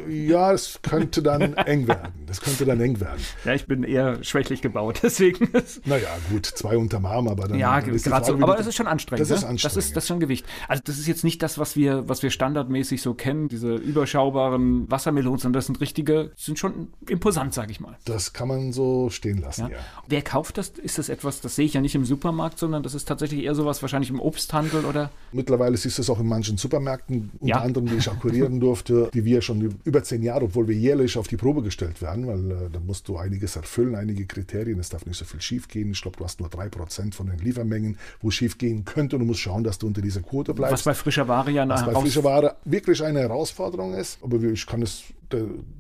ja, 0.10 0.52
es 0.54 0.80
könnte 0.82 1.22
dann 1.22 1.54
eng 1.54 1.88
werden. 1.88 2.14
Das 2.28 2.42
könnte 2.42 2.66
dann 2.66 2.80
eng 2.82 3.00
werden. 3.00 3.20
Ja, 3.46 3.54
ich 3.54 3.66
bin 3.68 3.84
eher 3.84 4.24
schwächlich 4.24 4.62
gebaut, 4.62 5.00
deswegen. 5.04 5.50
Naja, 5.86 6.08
gut, 6.30 6.46
zwei 6.46 6.78
unterm 6.78 7.06
Arm, 7.06 7.28
aber 7.28 7.48
dann. 7.48 7.60
Ja, 7.60 7.80
gerade 7.80 8.26
so. 8.26 8.34
Aber 8.34 8.56
das 8.56 8.68
ist 8.68 8.76
schon 8.76 8.88
anstrengend. 8.88 9.22
Das 9.22 9.30
ne? 9.30 9.36
ist 9.36 9.44
anstrengend. 9.44 9.66
Das 9.66 9.86
ist, 9.86 9.96
das 9.96 10.04
ist 10.04 10.08
schon 10.08 10.20
Gewicht. 10.20 10.46
Also 10.68 10.84
das 10.86 10.98
ist 10.98 11.08
jetzt 11.08 11.24
nicht 11.24 11.42
das, 11.42 11.58
was 11.58 11.76
wir, 11.76 12.08
was 12.08 12.24
wir 12.24 12.30
standardmäßig 12.30 13.02
so 13.02 13.14
kennen, 13.14 13.48
diese 13.48 13.76
überschaubaren 13.76 14.90
Wassermelonen, 14.90 15.40
sondern 15.40 15.60
das 15.60 15.68
sind 15.68 15.82
richtige, 15.82 16.32
sind 16.36 16.60
schon 16.60 16.90
imposant, 17.08 17.54
sage 17.54 17.72
ich 17.72 17.80
mal. 17.80 17.98
Das 18.06 18.34
kann 18.34 18.48
man 18.48 18.74
so 18.74 19.10
stehen 19.10 19.40
lassen, 19.40 19.64
Ja. 19.64 19.70
ja. 19.70 19.78
Wer 20.08 20.22
kauft 20.22 20.58
das? 20.58 20.70
Ist 20.70 20.98
das 20.98 21.10
etwas, 21.10 21.42
das 21.42 21.56
sehe 21.56 21.66
ich 21.66 21.74
ja 21.74 21.82
nicht 21.82 21.96
im 21.96 22.06
Supermarkt, 22.06 22.60
sondern 22.60 22.84
das 22.84 22.94
ist 22.94 23.08
tatsächlich 23.08 23.44
eher 23.44 23.56
sowas 23.56 23.82
wahrscheinlich 23.82 24.10
im 24.10 24.20
Obsthandel 24.20 24.86
oder? 24.86 25.12
Mittlerweile 25.32 25.78
siehst 25.78 25.98
du 25.98 26.02
es 26.02 26.10
auch 26.10 26.20
in 26.20 26.28
manchen 26.28 26.58
Supermärkten, 26.58 27.32
unter 27.40 27.46
Ja. 27.48 27.62
anderem, 27.62 27.88
die 27.88 27.96
ich 27.96 28.10
akquirieren 28.10 28.60
durfte, 28.60 29.10
die 29.14 29.26
wir 29.26 29.42
schon 29.42 29.80
über 29.84 30.04
zehn 30.04 30.24
Jahre, 30.24 30.46
obwohl 30.46 30.68
wir 30.68 30.76
jährlich 30.76 31.18
auf 31.18 31.28
die 31.28 31.38
Probe 31.38 31.62
gestellt 31.62 32.02
werden, 32.02 32.28
weil 32.28 32.52
äh, 32.52 32.70
da 32.72 32.80
musst 32.80 33.08
du 33.08 33.18
einiges 33.30 33.56
erfüllen, 33.56 33.96
einige 33.96 34.26
Kriterien, 34.26 34.80
es 34.80 34.90
darf 34.90 35.06
nicht 35.06 35.18
so 35.18 35.26
viel 35.26 35.42
schief 35.42 35.68
gehen. 35.68 35.92
Ich 35.92 36.02
glaube, 36.02 36.18
du 36.18 36.24
hast 36.24 36.40
nur 36.40 36.50
drei 36.50 36.68
Prozent 36.68 37.14
von 37.14 37.28
den 37.28 37.38
Liefermengen, 37.38 37.98
wo 38.22 38.32
schief 38.32 38.58
gehen 38.58 38.86
könnte 38.86 39.16
und 39.16 39.22
du 39.22 39.26
musst 39.26 39.42
schauen, 39.42 39.64
dass 39.64 39.78
du 39.78 39.88
unter 39.88 40.02
dieser 40.02 40.22
Quote 40.22 40.54
bleibst. 40.54 40.74
Was 40.74 40.84
bei 40.84 40.94
frischer 40.94 41.28
Ware 41.28 41.52
ja 41.52 41.70
Was 41.70 41.86
bei 41.86 41.94
frischer 41.94 42.24
Ware 42.24 42.56
wirklich 42.66 43.04
eine 43.04 43.20
Herausforderung 43.20 43.94
ist. 43.94 44.18
Aber 44.24 44.42
ich 44.42 44.66
kann 44.66 44.82
es, 44.82 45.04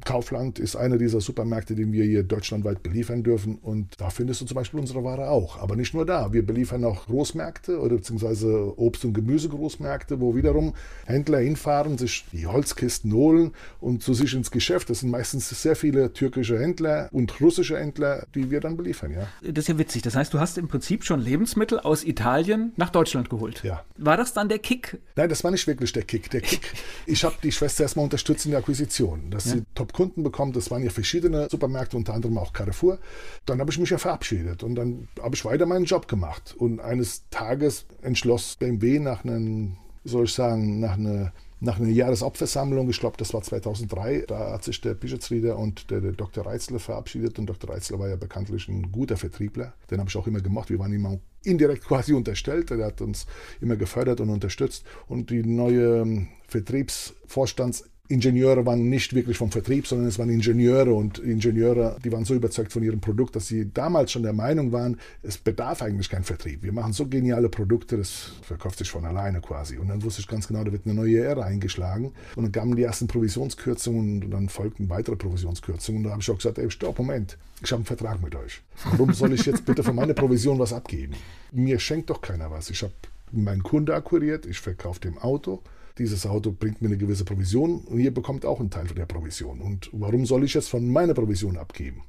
Kaufland 0.06 0.60
ist 0.60 0.76
einer 0.76 0.98
dieser 0.98 1.22
Supermärkte, 1.22 1.76
den 1.76 1.92
wir 1.92 2.04
hier 2.04 2.24
deutschlandweit 2.24 2.84
beliefern 2.84 3.24
dürfen. 3.24 3.56
Und 3.56 4.00
da 4.00 4.10
findest 4.10 4.42
du 4.42 4.46
zum 4.46 4.56
Beispiel 4.56 4.80
unsere 4.80 5.04
Ware 5.04 5.30
auch. 5.30 5.58
Aber 5.60 5.76
nicht 5.76 5.94
nur 5.94 6.06
da. 6.06 6.34
Wir 6.34 6.46
beliefern 6.46 6.84
auch 6.84 7.06
Großmärkte 7.06 7.80
oder 7.80 7.98
beziehungsweise 7.98 8.74
Obst- 8.78 9.06
und 9.06 9.14
Gemüsegroßmärkte, 9.14 10.20
wo 10.20 10.36
wiederum 10.36 10.74
Händler 11.06 11.40
hinfahren, 11.40 11.98
sich 11.98 12.26
die 12.32 12.48
Holzkisten 12.48 13.14
holen 13.14 13.52
und 13.80 14.04
zu 14.04 14.14
sich 14.14 14.34
ins 14.34 14.52
Geschäft. 14.52 14.90
Das 14.90 15.02
sind 15.02 15.10
meistens 15.10 15.50
sehr 15.50 15.76
viele 15.76 16.14
türkische 16.14 16.60
Händler 16.60 17.10
und 17.12 17.40
russische 17.42 17.78
Händler, 17.78 18.26
die 18.36 18.52
wir 18.52 18.62
dann 18.62 18.78
beliefern, 18.78 19.12
ja. 19.12 19.28
Das 19.42 19.66
ist 19.66 19.68
ja 19.68 19.78
witzig. 19.78 20.02
Das 20.02 20.16
heißt, 20.16 20.34
du 20.34 20.40
hast 20.40 20.58
im 20.58 20.68
Prinzip 20.68 21.04
schon 21.04 21.22
Lebensmittel 21.22 21.80
aus 21.80 22.04
Italien 22.04 22.74
nach 22.78 22.90
Deutschland 22.90 23.30
geholt. 23.30 23.64
Ja. 23.64 23.84
War 23.98 24.18
das 24.18 24.34
dann 24.34 24.50
der 24.50 24.60
Kick? 24.60 24.98
Nein, 25.16 25.30
das 25.30 25.44
war 25.44 25.52
nicht 25.52 25.68
wirklich 25.68 25.92
der 25.92 26.04
Kick. 26.04 26.30
Der 26.30 26.42
Kick, 26.42 26.62
ich 27.06 27.24
habe 27.24 27.36
die 27.44 27.52
Schwester 27.52 27.84
erstmal 27.84 28.04
unterstützt 28.04 28.46
in 28.46 28.52
der 28.52 28.60
Akquisition, 28.60 29.32
dass 29.40 29.52
sie 29.52 29.64
Top-Kunden 29.76 30.24
bekommt. 30.24 30.56
Das 30.56 30.70
waren 30.70 30.84
ja 30.84 30.90
verschiedene 30.90 31.48
Supermärkte, 31.50 31.96
unter 31.98 32.14
anderem 32.14 32.38
auch 32.38 32.54
Carrefour. 32.54 33.00
Dann 33.46 33.60
habe 33.60 33.72
ich 33.72 33.80
mich 33.80 33.90
ja 33.90 33.98
verabschiedet 33.98 34.64
und 34.64 34.76
dann 34.76 35.08
habe 35.22 35.36
ich 35.36 35.46
weiter 35.46 35.66
meinen 35.66 35.86
Job 35.86 36.08
gemacht. 36.08 36.56
Und 36.58 36.80
eines 36.80 37.30
Tages 37.30 37.86
entschloss 38.02 38.56
BMW 38.58 39.00
nach 39.00 39.24
einem, 39.24 39.78
soll 40.04 40.26
ich 40.26 40.34
sagen, 40.34 40.80
nach 40.80 40.98
einer 40.98 41.32
nach 41.62 41.78
einer 41.78 41.90
Jahresabversammlung, 41.90 42.90
ich 42.90 43.00
glaube, 43.00 43.18
das 43.18 43.34
war 43.34 43.42
2003, 43.42 44.26
da 44.28 44.52
hat 44.52 44.64
sich 44.64 44.80
der 44.80 44.94
Bischofsrieder 44.94 45.58
und 45.58 45.92
der, 45.92 46.00
der 46.00 46.14
Dr. 46.14 46.46
Reitzler 46.46 46.80
verabschiedet. 46.80 47.38
Und 47.38 47.48
Dr. 47.48 47.70
Reitzler 47.70 48.00
war 48.00 48.08
ja 48.08 48.16
bekanntlich 48.16 48.70
ein 48.70 48.92
guter 48.94 49.18
Vertriebler. 49.18 49.74
Den 49.92 50.00
habe 50.00 50.10
ich 50.10 50.16
auch 50.16 50.26
immer 50.26 50.40
gemacht. 50.40 50.70
Wir 50.70 50.80
waren 50.80 50.94
ihm 50.94 51.20
indirekt 51.44 51.84
quasi 51.88 52.14
unterstellt. 52.14 52.70
Der 52.70 52.86
hat 52.86 53.02
uns 53.02 53.26
immer 53.60 53.76
gefördert 53.76 54.22
und 54.22 54.30
unterstützt. 54.30 54.86
Und 55.08 55.32
die 55.32 55.44
neue 55.44 55.98
ähm, 55.98 56.30
Vertriebsvorstands 56.48 57.90
Ingenieure 58.10 58.66
waren 58.66 58.90
nicht 58.90 59.14
wirklich 59.14 59.38
vom 59.38 59.52
Vertrieb, 59.52 59.86
sondern 59.86 60.08
es 60.08 60.18
waren 60.18 60.32
Ingenieure 60.32 60.94
und 60.96 61.20
Ingenieure, 61.20 61.98
die 62.04 62.12
waren 62.12 62.26
so 62.26 62.34
überzeugt 62.34 62.74
von 62.74 62.82
ihrem 62.82 63.00
Produkt, 63.00 63.36
dass 63.36 63.46
sie 63.46 63.72
damals 63.72 64.12
schon 64.12 64.24
der 64.24 64.34
Meinung 64.34 64.72
waren, 64.72 64.98
es 65.22 65.38
bedarf 65.38 65.84
eigentlich 65.84 66.10
kein 66.10 66.24
Vertrieb. 66.24 66.64
Wir 66.64 66.72
machen 66.72 66.92
so 66.92 67.06
geniale 67.06 67.50
Produkte, 67.50 67.98
das 67.98 68.32
verkauft 68.42 68.80
sich 68.80 68.90
von 68.90 69.06
alleine 69.06 69.42
quasi. 69.42 69.78
Und 69.78 69.90
dann 69.90 70.02
wusste 70.02 70.22
ich 70.22 70.28
ganz 70.28 70.48
genau, 70.48 70.64
da 70.64 70.72
wird 70.72 70.88
eine 70.88 70.96
neue 70.96 71.20
Ära 71.20 71.44
eingeschlagen. 71.44 72.12
Und 72.36 72.44
dann 72.44 72.52
kamen 72.52 72.76
die 72.76 72.82
ersten 72.82 73.06
Provisionskürzungen 73.06 74.24
und 74.24 74.32
dann 74.32 74.50
folgten 74.50 74.90
weitere 74.90 75.16
Provisionskürzungen. 75.16 76.00
Und 76.00 76.06
da 76.06 76.12
habe 76.12 76.24
ich 76.24 76.32
auch 76.32 76.38
gesagt, 76.38 76.58
ey, 76.58 76.72
stopp, 76.72 76.98
Moment, 76.98 77.38
ich 77.64 77.72
habe 77.72 77.82
einen 77.82 77.86
Vertrag 77.86 78.24
mit 78.24 78.34
euch. 78.34 78.64
Warum 78.86 79.14
soll 79.14 79.34
ich 79.34 79.46
jetzt 79.46 79.66
bitte 79.66 79.84
für 79.84 79.94
meine 79.94 80.16
Provision 80.16 80.58
was 80.58 80.74
abgeben? 80.74 81.14
Mir 81.52 81.78
schenkt 81.80 82.10
doch 82.10 82.22
keiner 82.22 82.50
was. 82.50 82.72
Ich 82.72 82.82
habe 82.82 82.94
meinen 83.32 83.62
Kunde 83.62 83.94
akquiriert, 83.94 84.48
ich 84.48 84.60
verkaufe 84.60 85.00
dem 85.00 85.20
Auto 85.20 85.62
dieses 86.00 86.26
Auto 86.26 86.52
bringt 86.52 86.82
mir 86.82 86.88
eine 86.88 86.98
gewisse 86.98 87.26
Provision 87.26 87.82
und 87.82 88.00
ihr 88.00 88.14
bekommt 88.14 88.46
auch 88.46 88.60
einen 88.60 88.70
Teil 88.70 88.88
von 88.88 88.96
der 88.96 89.06
Provision. 89.06 89.62
Und 89.62 89.90
warum 89.92 90.26
soll 90.26 90.44
ich 90.44 90.54
jetzt 90.54 90.70
von 90.70 90.88
meiner 90.90 91.14
Provision 91.14 91.58
abgeben? 91.58 92.04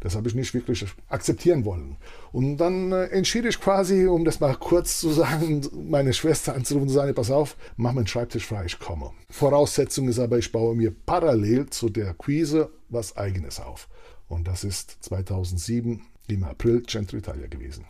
Das 0.00 0.14
habe 0.14 0.28
ich 0.28 0.34
nicht 0.34 0.54
wirklich 0.54 0.86
akzeptieren 1.08 1.64
wollen. 1.64 1.96
Und 2.30 2.56
dann 2.58 2.92
äh, 2.92 3.06
entschied 3.06 3.44
ich 3.44 3.60
quasi, 3.60 4.06
um 4.06 4.24
das 4.24 4.40
mal 4.40 4.54
kurz 4.54 5.00
zu 5.00 5.10
sagen, 5.10 5.66
meine 5.88 6.12
Schwester 6.12 6.54
anzurufen 6.54 6.84
und 6.84 6.88
zu 6.88 6.94
sagen, 6.94 7.14
pass 7.14 7.30
auf, 7.30 7.56
mach 7.76 7.92
meinen 7.92 8.06
Schreibtisch 8.06 8.46
frei, 8.46 8.64
ich 8.66 8.78
komme. 8.78 9.10
Voraussetzung 9.30 10.08
ist 10.08 10.18
aber, 10.18 10.38
ich 10.38 10.52
baue 10.52 10.76
mir 10.76 10.92
parallel 10.92 11.68
zu 11.70 11.88
der 11.88 12.14
Quise 12.14 12.70
was 12.88 13.16
eigenes 13.16 13.60
auf. 13.60 13.88
Und 14.28 14.48
das 14.48 14.64
ist 14.64 14.98
2007 15.00 16.00
im 16.28 16.44
April 16.44 16.82
Centro 16.86 17.16
Italia 17.16 17.46
gewesen. 17.48 17.84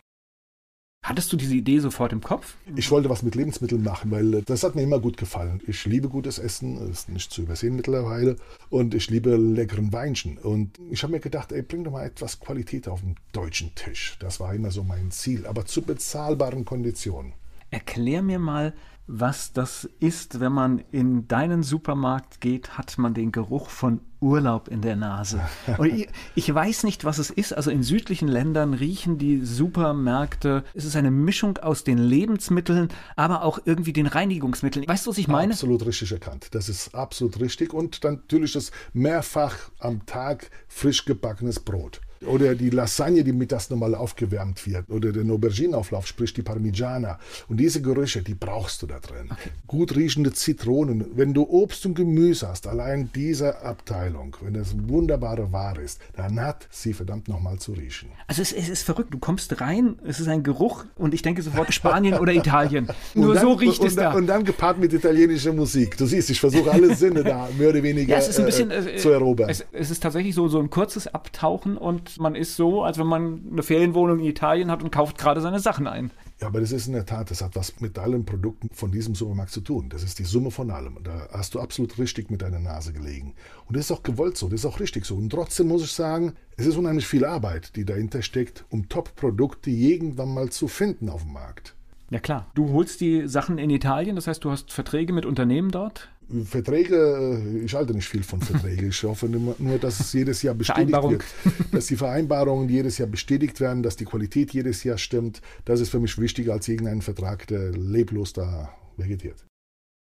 Hattest 1.03 1.33
du 1.33 1.37
diese 1.37 1.53
Idee 1.53 1.79
sofort 1.79 2.13
im 2.13 2.21
Kopf? 2.21 2.55
Ich 2.77 2.89
wollte 2.89 3.09
was 3.09 3.23
mit 3.23 3.35
Lebensmitteln 3.35 3.83
machen, 3.83 4.09
weil 4.09 4.41
das 4.43 4.63
hat 4.63 4.75
mir 4.75 4.83
immer 4.83 4.99
gut 4.99 5.17
gefallen. 5.17 5.61
Ich 5.67 5.85
liebe 5.85 6.07
gutes 6.07 6.39
Essen, 6.39 6.77
ist 6.89 7.09
nicht 7.09 7.29
zu 7.29 7.41
übersehen 7.41 7.75
mittlerweile. 7.75 8.37
Und 8.69 8.95
ich 8.95 9.09
liebe 9.09 9.35
leckeren 9.35 9.91
Weinchen. 9.91 10.37
Und 10.37 10.79
ich 10.89 11.03
habe 11.03 11.11
mir 11.11 11.19
gedacht, 11.19 11.51
ey, 11.51 11.61
bring 11.61 11.83
doch 11.83 11.91
mal 11.91 12.05
etwas 12.05 12.39
Qualität 12.39 12.87
auf 12.87 13.01
den 13.01 13.17
deutschen 13.33 13.75
Tisch. 13.75 14.15
Das 14.19 14.39
war 14.39 14.55
immer 14.55 14.71
so 14.71 14.81
mein 14.81 15.11
Ziel, 15.11 15.45
aber 15.45 15.65
zu 15.65 15.81
bezahlbaren 15.81 16.63
Konditionen. 16.63 17.33
Erklär 17.69 18.21
mir 18.21 18.39
mal, 18.39 18.73
was 19.05 19.51
das 19.51 19.89
ist, 19.99 20.39
wenn 20.39 20.53
man 20.53 20.79
in 20.91 21.27
deinen 21.27 21.61
Supermarkt 21.61 22.39
geht, 22.39 22.77
hat 22.77 22.97
man 22.97 23.13
den 23.13 23.31
Geruch 23.33 23.69
von 23.69 23.99
Urlaub 24.21 24.69
in 24.69 24.81
der 24.81 24.95
Nase. 24.95 25.41
Ich, 25.83 26.07
ich, 26.35 26.53
weiß 26.53 26.83
nicht, 26.83 27.03
was 27.03 27.17
es 27.17 27.29
ist. 27.29 27.51
Also 27.51 27.69
in 27.69 27.83
südlichen 27.83 28.27
Ländern 28.29 28.73
riechen 28.73 29.17
die 29.17 29.41
Supermärkte. 29.41 30.63
Es 30.73 30.85
ist 30.85 30.95
eine 30.95 31.11
Mischung 31.11 31.57
aus 31.57 31.83
den 31.83 31.97
Lebensmitteln, 31.97 32.87
aber 33.17 33.43
auch 33.43 33.59
irgendwie 33.65 33.91
den 33.91 34.07
Reinigungsmitteln. 34.07 34.87
Weißt 34.87 35.05
du, 35.05 35.11
was 35.11 35.17
ich 35.17 35.27
meine? 35.27 35.53
Absolut 35.53 35.85
richtig 35.85 36.11
erkannt. 36.13 36.49
Das 36.51 36.69
ist 36.69 36.95
absolut 36.95 37.39
richtig. 37.41 37.73
Und 37.73 38.05
dann 38.05 38.15
natürlich 38.15 38.53
das 38.53 38.71
mehrfach 38.93 39.55
am 39.79 40.05
Tag 40.05 40.49
frisch 40.69 41.03
gebackenes 41.03 41.59
Brot. 41.59 41.99
Oder 42.25 42.55
die 42.55 42.69
Lasagne, 42.69 43.23
die 43.23 43.33
mittags 43.33 43.69
nochmal 43.69 43.95
aufgewärmt 43.95 44.65
wird. 44.67 44.89
Oder 44.89 45.11
den 45.11 45.29
Auberginenauflauf, 45.31 46.07
sprich 46.07 46.33
die 46.33 46.41
Parmigiana. 46.41 47.19
Und 47.47 47.57
diese 47.57 47.81
Gerüche, 47.81 48.21
die 48.21 48.33
brauchst 48.33 48.81
du 48.81 48.87
da 48.87 48.99
drin. 48.99 49.29
Okay. 49.31 49.49
Gut 49.67 49.95
riechende 49.95 50.33
Zitronen. 50.33 51.05
Wenn 51.15 51.33
du 51.33 51.43
Obst 51.43 51.85
und 51.85 51.95
Gemüse 51.95 52.47
hast, 52.47 52.67
allein 52.67 53.09
diese 53.15 53.61
Abteilung, 53.61 54.35
wenn 54.41 54.53
das 54.53 54.75
wunderbare 54.87 55.51
Ware 55.51 55.81
ist, 55.81 55.99
dann 56.15 56.39
hat 56.39 56.67
sie 56.69 56.93
verdammt 56.93 57.27
nochmal 57.27 57.59
zu 57.59 57.73
riechen. 57.73 58.09
Also 58.27 58.41
es, 58.41 58.51
es, 58.51 58.69
ist 58.69 58.83
verrückt. 58.83 59.13
Du 59.13 59.19
kommst 59.19 59.59
rein, 59.61 59.95
es 60.05 60.19
ist 60.19 60.27
ein 60.27 60.43
Geruch 60.43 60.85
und 60.95 61.13
ich 61.13 61.21
denke 61.21 61.41
sofort 61.41 61.73
Spanien 61.73 62.15
oder 62.15 62.33
Italien. 62.43 62.87
Nur 63.13 63.33
dann, 63.33 63.43
so 63.43 63.53
riecht 63.53 63.81
und, 63.81 63.87
es 63.87 63.95
da. 63.95 64.13
Und 64.13 64.27
dann 64.27 64.43
gepaart 64.43 64.79
mit 64.79 64.93
italienischer 64.93 65.53
Musik. 65.53 65.97
Du 65.97 66.05
siehst, 66.05 66.29
ich 66.29 66.39
versuche 66.39 66.71
alle 66.71 66.95
Sinne 66.95 67.23
da 67.23 67.49
mehr 67.57 67.69
oder 67.69 67.83
weniger 67.83 68.13
ja, 68.13 68.17
es 68.17 68.27
ist 68.27 68.39
ein 68.39 68.45
bisschen, 68.45 68.71
äh, 68.71 68.97
zu 68.97 69.09
erobern. 69.09 69.49
Es, 69.49 69.65
es, 69.71 69.91
ist 69.91 70.03
tatsächlich 70.03 70.35
so, 70.35 70.47
so 70.47 70.59
ein 70.59 70.69
kurzes 70.69 71.07
Abtauchen 71.07 71.77
und 71.77 72.12
man 72.19 72.35
ist 72.35 72.55
so, 72.55 72.83
als 72.83 72.97
wenn 72.97 73.07
man 73.07 73.41
eine 73.51 73.63
Ferienwohnung 73.63 74.19
in 74.19 74.25
Italien 74.25 74.71
hat 74.71 74.83
und 74.83 74.91
kauft 74.91 75.17
gerade 75.17 75.41
seine 75.41 75.59
Sachen 75.59 75.87
ein. 75.87 76.11
Ja, 76.39 76.47
aber 76.47 76.59
das 76.59 76.71
ist 76.71 76.87
in 76.87 76.93
der 76.93 77.05
Tat, 77.05 77.31
das 77.31 77.41
hat 77.41 77.55
was 77.55 77.79
mit 77.79 77.97
allen 77.97 78.25
Produkten 78.25 78.69
von 78.73 78.91
diesem 78.91 79.15
Supermarkt 79.15 79.51
zu 79.51 79.61
tun. 79.61 79.89
Das 79.89 80.03
ist 80.03 80.19
die 80.19 80.25
Summe 80.25 80.51
von 80.51 80.71
allem. 80.71 80.97
Da 81.03 81.27
hast 81.31 81.55
du 81.55 81.59
absolut 81.59 81.97
richtig 81.97 82.29
mit 82.29 82.41
deiner 82.41 82.59
Nase 82.59 82.91
gelegen. 82.91 83.33
Und 83.65 83.77
das 83.77 83.85
ist 83.85 83.91
auch 83.91 84.03
gewollt 84.03 84.37
so, 84.37 84.49
das 84.49 84.61
ist 84.61 84.65
auch 84.65 84.79
richtig 84.79 85.05
so. 85.05 85.15
Und 85.15 85.29
trotzdem 85.29 85.67
muss 85.67 85.83
ich 85.83 85.91
sagen, 85.93 86.33
es 86.57 86.65
ist 86.65 86.75
unheimlich 86.75 87.07
viel 87.07 87.25
Arbeit, 87.25 87.75
die 87.75 87.85
dahinter 87.85 88.21
steckt, 88.21 88.65
um 88.69 88.89
Top-Produkte 88.89 89.69
irgendwann 89.69 90.33
mal 90.33 90.49
zu 90.49 90.67
finden 90.67 91.09
auf 91.09 91.23
dem 91.23 91.33
Markt. 91.33 91.75
Ja 92.13 92.19
klar. 92.19 92.45
Du 92.53 92.69
holst 92.69 93.01
die 93.01 93.27
Sachen 93.27 93.57
in 93.57 93.71
Italien, 93.71 94.15
das 94.15 94.27
heißt, 94.27 94.43
du 94.43 94.51
hast 94.51 94.71
Verträge 94.71 95.13
mit 95.13 95.25
Unternehmen 95.25 95.71
dort? 95.71 96.09
Verträge, 96.45 96.95
äh, 96.95 97.65
ich 97.65 97.73
halte 97.73 97.95
nicht 97.95 98.07
viel 98.07 98.21
von 98.21 98.39
Verträgen. 98.39 98.89
Ich 98.89 99.01
hoffe 99.01 99.27
nur, 99.27 99.55
dass 99.79 99.99
es 99.99 100.13
jedes 100.13 100.43
Jahr 100.43 100.53
bestätigt 100.53 100.93
wird, 100.93 101.23
dass 101.71 101.87
die 101.87 101.95
Vereinbarungen 101.95 102.69
jedes 102.69 102.99
Jahr 102.99 103.09
bestätigt 103.09 103.59
werden, 103.59 103.81
dass 103.81 103.95
die 103.95 104.05
Qualität 104.05 104.53
jedes 104.53 104.83
Jahr 104.83 104.99
stimmt. 104.99 105.41
Das 105.65 105.79
ist 105.79 105.89
für 105.89 105.99
mich 105.99 106.15
wichtiger 106.19 106.53
als 106.53 106.67
irgendein 106.67 107.01
Vertrag, 107.01 107.47
der 107.47 107.71
leblos 107.71 108.31
da 108.31 108.69
vegetiert. 108.95 109.43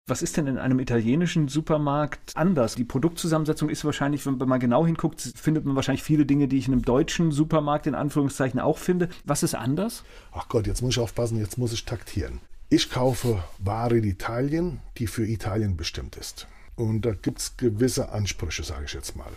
Was 0.07 0.21
ist 0.21 0.37
denn 0.37 0.45
in 0.45 0.59
einem 0.59 0.79
italienischen 0.79 1.47
Supermarkt 1.47 2.33
anders? 2.35 2.75
Die 2.75 2.83
Produktzusammensetzung 2.83 3.69
ist 3.69 3.85
wahrscheinlich, 3.85 4.23
wenn 4.27 4.37
man 4.37 4.59
genau 4.59 4.85
hinguckt, 4.85 5.19
findet 5.19 5.65
man 5.65 5.75
wahrscheinlich 5.75 6.03
viele 6.03 6.27
Dinge, 6.27 6.47
die 6.47 6.59
ich 6.59 6.67
in 6.67 6.73
einem 6.73 6.83
deutschen 6.83 7.31
Supermarkt 7.31 7.87
in 7.87 7.95
Anführungszeichen 7.95 8.59
auch 8.59 8.77
finde. 8.77 9.09
Was 9.23 9.41
ist 9.41 9.55
anders? 9.55 10.03
Ach 10.31 10.47
Gott, 10.47 10.67
jetzt 10.67 10.83
muss 10.83 10.91
ich 10.91 10.99
aufpassen, 10.99 11.39
jetzt 11.39 11.57
muss 11.57 11.73
ich 11.73 11.85
taktieren. 11.85 12.39
Ich 12.69 12.91
kaufe 12.91 13.43
Ware 13.57 13.97
in 13.97 14.03
Italien, 14.03 14.79
die 14.99 15.07
für 15.07 15.25
Italien 15.25 15.75
bestimmt 15.75 16.17
ist. 16.17 16.45
Und 16.75 17.01
da 17.01 17.15
gibt 17.15 17.39
es 17.39 17.57
gewisse 17.57 18.09
Ansprüche, 18.09 18.61
sage 18.61 18.85
ich 18.85 18.93
jetzt 18.93 19.15
mal. 19.15 19.31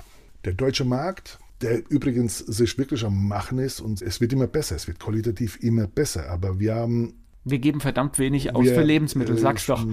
Der 0.44 0.52
deutsche 0.52 0.85
Markt, 0.85 1.38
der 1.62 1.90
übrigens 1.90 2.40
sich 2.40 2.76
wirklich 2.76 3.07
am 3.07 3.26
Machen 3.26 3.59
ist 3.59 3.81
und 3.81 4.02
es 4.02 4.20
wird 4.20 4.35
immer 4.35 4.46
besser, 4.46 4.76
es 4.76 4.87
wird 4.87 5.00
qualitativ 5.00 5.62
immer 5.62 5.87
besser, 5.87 6.28
aber 6.28 6.61
wir 6.61 6.74
haben 6.74 7.14
wir 7.51 7.59
geben 7.59 7.81
verdammt 7.81 8.19
wenig 8.19 8.55
aus 8.55 8.65
wir, 8.65 8.75
für 8.75 8.83
Lebensmittel, 8.83 9.39
sag's 9.39 9.67
doch. 9.67 9.85